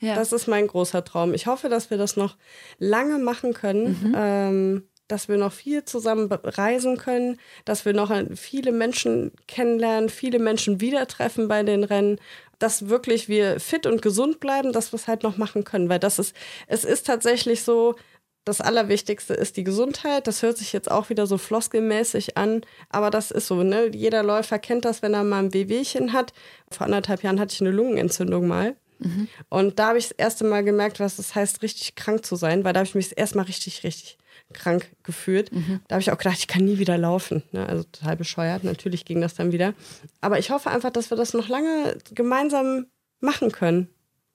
Ja. 0.00 0.14
Das 0.14 0.32
ist 0.32 0.46
mein 0.46 0.66
großer 0.66 1.04
Traum. 1.04 1.34
Ich 1.34 1.46
hoffe, 1.46 1.68
dass 1.68 1.90
wir 1.90 1.98
das 1.98 2.16
noch 2.16 2.36
lange 2.78 3.18
machen 3.18 3.54
können. 3.54 3.98
Mhm. 4.02 4.14
Ähm, 4.16 4.88
dass 5.08 5.28
wir 5.28 5.36
noch 5.36 5.52
viel 5.52 5.84
zusammen 5.84 6.30
reisen 6.30 6.96
können, 6.96 7.38
dass 7.64 7.84
wir 7.84 7.92
noch 7.92 8.12
viele 8.34 8.72
Menschen 8.72 9.32
kennenlernen, 9.46 10.08
viele 10.08 10.38
Menschen 10.38 10.80
wieder 10.80 11.06
treffen 11.06 11.48
bei 11.48 11.62
den 11.62 11.84
Rennen 11.84 12.18
dass 12.58 12.88
wirklich 12.88 13.28
wir 13.28 13.60
fit 13.60 13.86
und 13.86 14.02
gesund 14.02 14.40
bleiben, 14.40 14.72
dass 14.72 14.92
wir 14.92 14.96
es 14.96 15.08
halt 15.08 15.22
noch 15.22 15.36
machen 15.36 15.64
können. 15.64 15.88
Weil 15.88 15.98
das 15.98 16.18
ist, 16.18 16.34
es 16.66 16.84
ist 16.84 17.06
tatsächlich 17.06 17.62
so, 17.62 17.96
das 18.44 18.60
Allerwichtigste 18.60 19.34
ist 19.34 19.56
die 19.56 19.64
Gesundheit. 19.64 20.26
Das 20.26 20.42
hört 20.42 20.56
sich 20.56 20.72
jetzt 20.72 20.90
auch 20.90 21.10
wieder 21.10 21.26
so 21.26 21.36
floskelmäßig 21.36 22.36
an, 22.36 22.62
aber 22.90 23.10
das 23.10 23.30
ist 23.30 23.48
so, 23.48 23.62
ne? 23.62 23.90
Jeder 23.92 24.22
Läufer 24.22 24.58
kennt 24.58 24.84
das, 24.84 25.02
wenn 25.02 25.14
er 25.14 25.24
mal 25.24 25.44
ein 25.44 25.52
Wehwehchen 25.52 26.12
hat. 26.12 26.32
Vor 26.70 26.86
anderthalb 26.86 27.22
Jahren 27.22 27.40
hatte 27.40 27.54
ich 27.54 27.60
eine 27.60 27.72
Lungenentzündung 27.72 28.46
mal. 28.46 28.76
Mhm. 29.00 29.28
Und 29.48 29.78
da 29.78 29.88
habe 29.88 29.98
ich 29.98 30.08
das 30.08 30.16
erste 30.16 30.44
Mal 30.44 30.64
gemerkt, 30.64 31.00
was 31.00 31.18
es 31.18 31.28
das 31.28 31.34
heißt, 31.34 31.62
richtig 31.62 31.96
krank 31.96 32.24
zu 32.24 32.36
sein, 32.36 32.64
weil 32.64 32.72
da 32.72 32.80
habe 32.80 32.88
ich 32.88 32.94
mich 32.94 33.08
das 33.08 33.18
erste 33.18 33.36
Mal 33.36 33.44
richtig, 33.44 33.82
richtig 33.84 34.16
krank 34.52 34.88
gefühlt. 35.02 35.52
Mhm. 35.52 35.80
Da 35.88 35.94
habe 35.94 36.02
ich 36.02 36.10
auch 36.10 36.18
gedacht, 36.18 36.38
ich 36.38 36.46
kann 36.46 36.64
nie 36.64 36.78
wieder 36.78 36.96
laufen. 36.96 37.42
Ne? 37.52 37.66
Also 37.66 37.82
total 37.84 38.16
bescheuert. 38.16 38.64
Natürlich 38.64 39.04
ging 39.04 39.20
das 39.20 39.34
dann 39.34 39.52
wieder. 39.52 39.74
Aber 40.20 40.38
ich 40.38 40.50
hoffe 40.50 40.70
einfach, 40.70 40.90
dass 40.90 41.10
wir 41.10 41.16
das 41.16 41.34
noch 41.34 41.48
lange 41.48 41.98
gemeinsam 42.14 42.86
machen 43.20 43.52
können. 43.52 43.88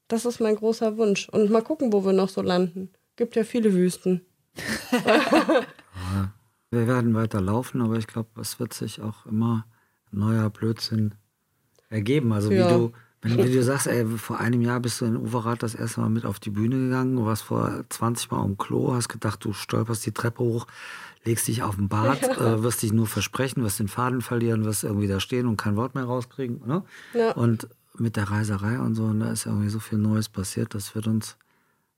Das 0.08 0.26
ist 0.26 0.40
mein 0.40 0.56
großer 0.56 0.98
Wunsch. 0.98 1.30
Und 1.30 1.50
mal 1.50 1.62
gucken, 1.62 1.94
wo 1.94 2.06
wir 2.06 2.14
noch 2.14 2.30
so 2.30 2.42
landen. 2.42 2.90
Gibt 3.16 3.36
ja 3.36 3.44
viele 3.44 3.74
Wüsten. 3.74 4.22
wir 6.72 6.88
werden 6.88 7.14
weiter 7.14 7.40
laufen, 7.40 7.82
aber 7.82 7.96
ich 7.96 8.08
glaube, 8.08 8.42
es 8.42 8.60
wird 8.60 8.74
sich 8.74 9.02
auch 9.02 9.26
immer 9.26 9.66
neuer 10.12 10.50
Blödsinn 10.50 11.16
ergeben. 11.90 12.34
Also 12.34 12.52
ja. 12.52 12.66
wie 12.66 12.74
du 12.74 12.92
wenn, 13.22 13.38
wenn 13.38 13.52
du 13.52 13.64
sagst, 13.64 13.88
ey, 13.88 14.06
vor 14.06 14.40
einem 14.40 14.62
Jahr 14.62 14.80
bist 14.80 15.00
du 15.02 15.06
in 15.06 15.16
Overath 15.16 15.62
das 15.62 15.76
erste 15.76 16.02
Mal 16.02 16.10
mit 16.10 16.26
auf 16.26 16.40
die 16.40 16.50
Bühne 16.50 16.78
gegangen, 16.78 17.16
du 17.16 17.26
warst 17.26 17.44
vor 17.44 17.84
20 17.90 18.32
Mal 18.32 18.40
um 18.40 18.58
Klo, 18.58 18.94
hast 18.94 19.10
gedacht, 19.10 19.44
du 19.46 19.54
stolperst 19.54 20.06
die 20.06 20.12
Treppe 20.12 20.44
hoch, 20.44 20.68
legst 21.24 21.48
dich 21.48 21.62
auf 21.62 21.76
den 21.76 21.88
Bad, 21.88 22.22
ja. 22.22 22.56
äh, 22.56 22.64
wirst 22.64 22.82
dich 22.82 22.94
nur 22.94 23.08
versprechen, 23.08 23.64
wirst 23.64 23.80
den 23.80 23.88
Faden 23.88 24.22
verlieren, 24.22 24.66
wirst 24.66 24.84
irgendwie 24.84 25.08
da 25.08 25.20
stehen 25.20 25.48
und 25.48 25.58
kein 25.58 25.76
Wort 25.76 25.94
mehr 25.94 26.06
rauskriegen. 26.06 26.62
Ne? 26.66 26.84
Ja. 27.14 27.34
Und 27.34 27.68
mit 27.98 28.16
der 28.16 28.32
Reiserei 28.32 28.80
und 28.80 28.96
so, 28.96 29.04
und 29.04 29.20
da 29.20 29.32
ist 29.32 29.46
irgendwie 29.46 29.70
so 29.70 29.80
viel 29.80 30.00
Neues 30.00 30.30
passiert, 30.30 30.74
das 30.74 30.96
wird 30.96 31.08
uns 31.08 31.38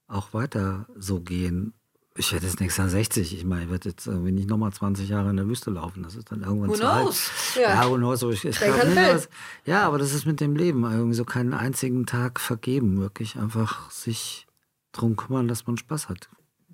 auch 0.07 0.33
weiter 0.33 0.87
so 0.97 1.21
gehen 1.21 1.73
ich 2.15 2.31
werde 2.31 2.45
jetzt 2.45 2.59
nächstes 2.59 2.77
Jahr 2.77 2.89
60. 2.89 3.35
Ich 3.35 3.45
meine, 3.45 3.63
ich 3.63 3.71
werde 3.71 3.89
jetzt 3.89 4.05
irgendwie 4.05 4.31
nicht 4.31 4.49
nochmal 4.49 4.71
20 4.71 5.09
Jahre 5.09 5.31
in 5.31 5.37
der 5.37 5.47
Wüste 5.47 5.71
laufen. 5.71 6.03
Das 6.03 6.15
ist 6.15 6.31
dann 6.31 6.41
irgendwann 6.41 6.69
who 6.69 6.75
zu 6.75 6.87
alt. 6.87 7.31
Ja. 7.55 7.61
ja, 7.61 7.89
who 7.89 7.95
knows. 7.95 8.21
Ich, 8.23 8.45
ich 8.45 8.59
glaub, 8.59 8.79
das, 8.95 9.29
ja, 9.65 9.85
aber 9.85 9.97
das 9.97 10.13
ist 10.13 10.25
mit 10.25 10.39
dem 10.39 10.55
Leben. 10.55 10.83
Irgendwie 10.83 11.15
so 11.15 11.25
keinen 11.25 11.53
einzigen 11.53 12.05
Tag 12.05 12.39
vergeben. 12.39 12.99
Wirklich 12.99 13.37
einfach 13.37 13.89
sich 13.89 14.45
drum 14.91 15.15
kümmern, 15.15 15.47
dass 15.47 15.65
man 15.65 15.77
Spaß 15.77 16.09
hat 16.09 16.29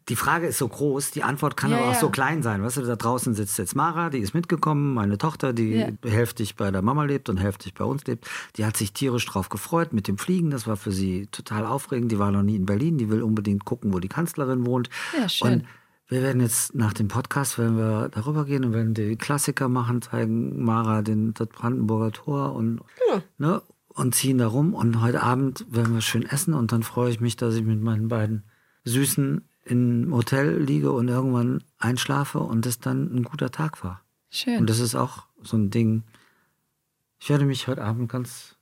die 0.09 0.15
Frage 0.15 0.47
ist 0.47 0.57
so 0.57 0.67
groß, 0.67 1.11
die 1.11 1.23
Antwort 1.23 1.55
kann 1.55 1.69
ja, 1.69 1.77
aber 1.77 1.89
auch 1.89 1.93
ja. 1.93 1.99
so 1.99 2.09
klein 2.09 2.41
sein. 2.41 2.63
Weißt 2.63 2.77
du, 2.77 2.81
da 2.81 2.95
draußen 2.95 3.35
sitzt 3.35 3.59
jetzt 3.59 3.75
Mara, 3.75 4.09
die 4.09 4.17
ist 4.17 4.33
mitgekommen, 4.33 4.95
meine 4.95 5.19
Tochter, 5.19 5.53
die 5.53 5.75
ja. 5.75 5.89
hälftig 6.03 6.55
bei 6.55 6.71
der 6.71 6.81
Mama 6.81 7.03
lebt 7.03 7.29
und 7.29 7.37
hälftig 7.37 7.75
bei 7.75 7.85
uns 7.85 8.05
lebt. 8.05 8.27
Die 8.55 8.65
hat 8.65 8.75
sich 8.75 8.91
tierisch 8.91 9.25
drauf 9.27 9.49
gefreut 9.49 9.93
mit 9.93 10.07
dem 10.07 10.17
Fliegen. 10.17 10.49
Das 10.49 10.65
war 10.65 10.77
für 10.77 10.91
sie 10.91 11.27
total 11.27 11.65
aufregend. 11.65 12.11
Die 12.11 12.17
war 12.17 12.31
noch 12.31 12.41
nie 12.41 12.55
in 12.55 12.65
Berlin. 12.65 12.97
Die 12.97 13.09
will 13.09 13.21
unbedingt 13.21 13.65
gucken, 13.65 13.93
wo 13.93 13.99
die 13.99 14.07
Kanzlerin 14.07 14.65
wohnt. 14.65 14.89
Ja, 15.15 15.29
schön. 15.29 15.53
Und 15.53 15.65
wir 16.07 16.23
werden 16.23 16.41
jetzt 16.41 16.73
nach 16.73 16.93
dem 16.93 17.07
Podcast, 17.07 17.59
werden 17.59 17.77
wir 17.77 18.09
darüber 18.09 18.45
gehen 18.45 18.65
und 18.65 18.73
werden 18.73 18.95
die 18.95 19.15
Klassiker 19.15 19.69
machen, 19.69 20.01
zeigen 20.01 20.63
Mara 20.63 21.03
den, 21.03 21.35
das 21.35 21.47
Brandenburger 21.49 22.11
Tor 22.11 22.55
und, 22.55 22.81
ja. 23.11 23.21
ne, 23.37 23.61
und 23.89 24.15
ziehen 24.15 24.39
da 24.39 24.47
rum. 24.47 24.73
Und 24.73 25.01
heute 25.01 25.21
Abend 25.21 25.67
werden 25.69 25.93
wir 25.93 26.01
schön 26.01 26.25
essen 26.25 26.55
und 26.55 26.71
dann 26.71 26.81
freue 26.81 27.11
ich 27.11 27.21
mich, 27.21 27.35
dass 27.35 27.53
ich 27.53 27.63
mit 27.63 27.79
meinen 27.79 28.07
beiden 28.07 28.43
Süßen 28.85 29.47
im 29.69 30.13
Hotel 30.13 30.57
liege 30.61 30.91
und 30.91 31.07
irgendwann 31.07 31.63
einschlafe 31.77 32.39
und 32.39 32.65
es 32.65 32.79
dann 32.79 33.15
ein 33.15 33.23
guter 33.23 33.51
Tag 33.51 33.83
war. 33.83 34.01
Schön. 34.31 34.57
Und 34.59 34.69
das 34.69 34.79
ist 34.79 34.95
auch 34.95 35.25
so 35.41 35.57
ein 35.57 35.69
Ding. 35.69 36.03
Ich 37.19 37.29
werde 37.29 37.45
mich 37.45 37.67
heute 37.67 37.83
Abend 37.83 38.09
ganz 38.11 38.55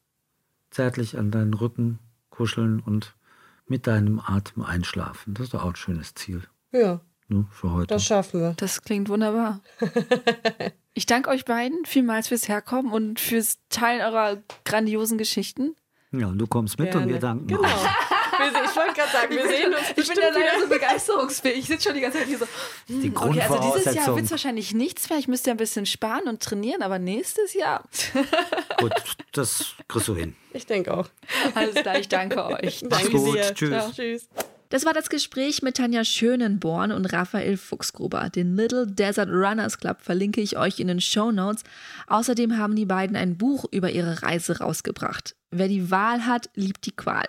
zärtlich 0.69 1.17
an 1.17 1.31
deinen 1.31 1.53
Rücken 1.53 1.99
kuscheln 2.29 2.79
und 2.79 3.15
mit 3.67 3.87
deinem 3.87 4.19
Atem 4.19 4.63
einschlafen. 4.63 5.33
Das 5.33 5.45
ist 5.45 5.53
doch 5.53 5.63
auch 5.63 5.69
ein 5.69 5.75
schönes 5.75 6.13
Ziel 6.15 6.43
Ja, 6.71 7.01
ne, 7.27 7.45
für 7.51 7.71
heute. 7.71 7.87
das 7.87 8.05
schaffen 8.05 8.39
wir. 8.41 8.53
Das 8.57 8.81
klingt 8.81 9.09
wunderbar. 9.09 9.61
Ich 10.93 11.05
danke 11.05 11.29
euch 11.29 11.45
beiden 11.45 11.85
vielmals 11.85 12.29
fürs 12.29 12.47
Herkommen 12.47 12.91
und 12.91 13.19
fürs 13.19 13.59
Teilen 13.69 14.01
eurer 14.01 14.37
grandiosen 14.65 15.19
Geschichten. 15.19 15.75
ja, 16.11 16.25
und 16.25 16.39
du 16.39 16.47
kommst 16.47 16.79
mit 16.79 16.87
und 16.87 17.01
Gerne. 17.01 17.13
wir 17.13 17.19
danken 17.19 17.45
Genau. 17.45 17.61
auch. 17.61 17.87
Wir 18.39 18.51
se- 18.51 18.57
Ich 18.69 18.75
wollte 18.75 18.93
gerade 18.93 19.11
sagen, 19.11 19.35
wir 19.35 19.47
sehen 19.47 19.73
uns 19.73 19.83
Ich 19.95 20.07
bin 20.07 20.17
ja 20.21 20.29
leider 20.29 20.59
so 20.61 20.67
begeisterungsfähig. 20.67 21.57
Ich 21.59 21.65
sitze 21.67 21.83
schon 21.85 21.95
die 21.95 22.01
ganze 22.01 22.19
Zeit 22.19 22.27
hier 22.27 22.37
so. 22.37 22.47
Die 22.87 23.11
Okay, 23.15 23.41
also 23.41 23.73
dieses 23.75 23.95
Jahr 23.95 24.15
wird 24.15 24.25
es 24.25 24.31
wahrscheinlich 24.31 24.73
nichts 24.73 25.09
mehr. 25.09 25.19
Ich 25.19 25.27
müsste 25.27 25.49
ja 25.49 25.53
ein 25.53 25.57
bisschen 25.57 25.85
sparen 25.85 26.27
und 26.27 26.41
trainieren, 26.41 26.81
aber 26.81 26.99
nächstes 26.99 27.53
Jahr. 27.53 27.83
Gut, 28.79 28.93
das 29.33 29.73
kriegst 29.87 30.07
du 30.07 30.15
hin. 30.15 30.35
Ich 30.53 30.65
denke 30.65 30.93
auch. 30.95 31.07
Alles 31.55 31.75
klar, 31.75 31.99
ich 31.99 32.07
danke 32.09 32.45
euch. 32.63 32.83
Mach's 32.89 33.03
Danke 33.03 33.17
gut. 33.17 33.35
dir. 33.35 33.53
Tschüss. 33.53 33.69
Ciao. 33.69 33.91
Tschüss. 33.91 34.29
Das 34.69 34.83
war 34.85 34.91
das 34.93 35.09
Gespräch 35.09 35.61
mit 35.61 35.77
Tanja 35.77 36.03
Schönenborn 36.03 36.91
und 36.91 37.05
Raphael 37.13 37.55
Fuchsgruber. 37.55 38.29
Den 38.29 38.53
Middle 38.53 38.85
Desert 38.85 39.29
Runners 39.29 39.77
Club 39.77 40.01
verlinke 40.01 40.41
ich 40.41 40.57
euch 40.57 40.79
in 40.81 40.87
den 40.87 40.99
Show 40.99 41.31
Notes. 41.31 41.63
Außerdem 42.07 42.57
haben 42.57 42.75
die 42.75 42.85
beiden 42.85 43.15
ein 43.15 43.37
Buch 43.37 43.63
über 43.71 43.91
ihre 43.91 44.23
Reise 44.23 44.59
rausgebracht. 44.59 45.35
Wer 45.51 45.69
die 45.69 45.89
Wahl 45.89 46.25
hat, 46.25 46.49
liebt 46.53 46.85
die 46.85 46.91
Qual. 46.95 47.23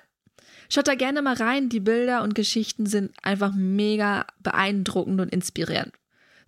Schaut 0.68 0.88
da 0.88 0.94
gerne 0.94 1.22
mal 1.22 1.34
rein, 1.34 1.68
die 1.68 1.80
Bilder 1.80 2.22
und 2.22 2.34
Geschichten 2.34 2.86
sind 2.86 3.12
einfach 3.22 3.52
mega 3.54 4.26
beeindruckend 4.40 5.20
und 5.20 5.32
inspirierend. 5.32 5.92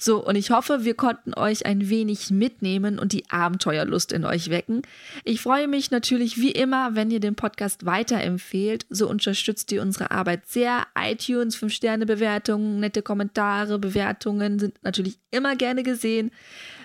So, 0.03 0.25
und 0.25 0.35
ich 0.35 0.51
hoffe, 0.51 0.85
wir 0.85 0.95
konnten 0.95 1.35
euch 1.35 1.67
ein 1.67 1.91
wenig 1.91 2.31
mitnehmen 2.31 2.99
und 2.99 3.13
die 3.13 3.29
Abenteuerlust 3.29 4.13
in 4.13 4.25
euch 4.25 4.49
wecken. 4.49 4.81
Ich 5.25 5.43
freue 5.43 5.69
mich 5.69 5.91
natürlich 5.91 6.39
wie 6.39 6.53
immer, 6.53 6.95
wenn 6.95 7.11
ihr 7.11 7.21
den 7.21 7.35
Podcast 7.35 7.85
weiterempfehlt. 7.85 8.87
So 8.89 9.11
unterstützt 9.11 9.71
ihr 9.73 9.83
unsere 9.83 10.11
Arbeit 10.11 10.47
sehr. 10.47 10.87
iTunes, 10.99 11.55
5-Sterne-Bewertungen, 11.59 12.81
nette 12.81 13.03
Kommentare, 13.03 13.79
Bewertungen 13.79 14.59
sind 14.59 14.83
natürlich 14.83 15.19
immer 15.31 15.55
gerne 15.55 15.83
gesehen. 15.83 16.31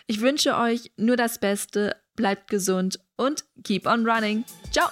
Ich 0.07 0.19
wünsche 0.19 0.57
euch 0.57 0.91
nur 0.97 1.15
das 1.15 1.39
Beste, 1.39 1.95
bleibt 2.17 2.49
gesund 2.49 2.99
und 3.15 3.45
keep 3.63 3.87
on 3.87 4.05
running. 4.05 4.43
Ciao! 4.71 4.89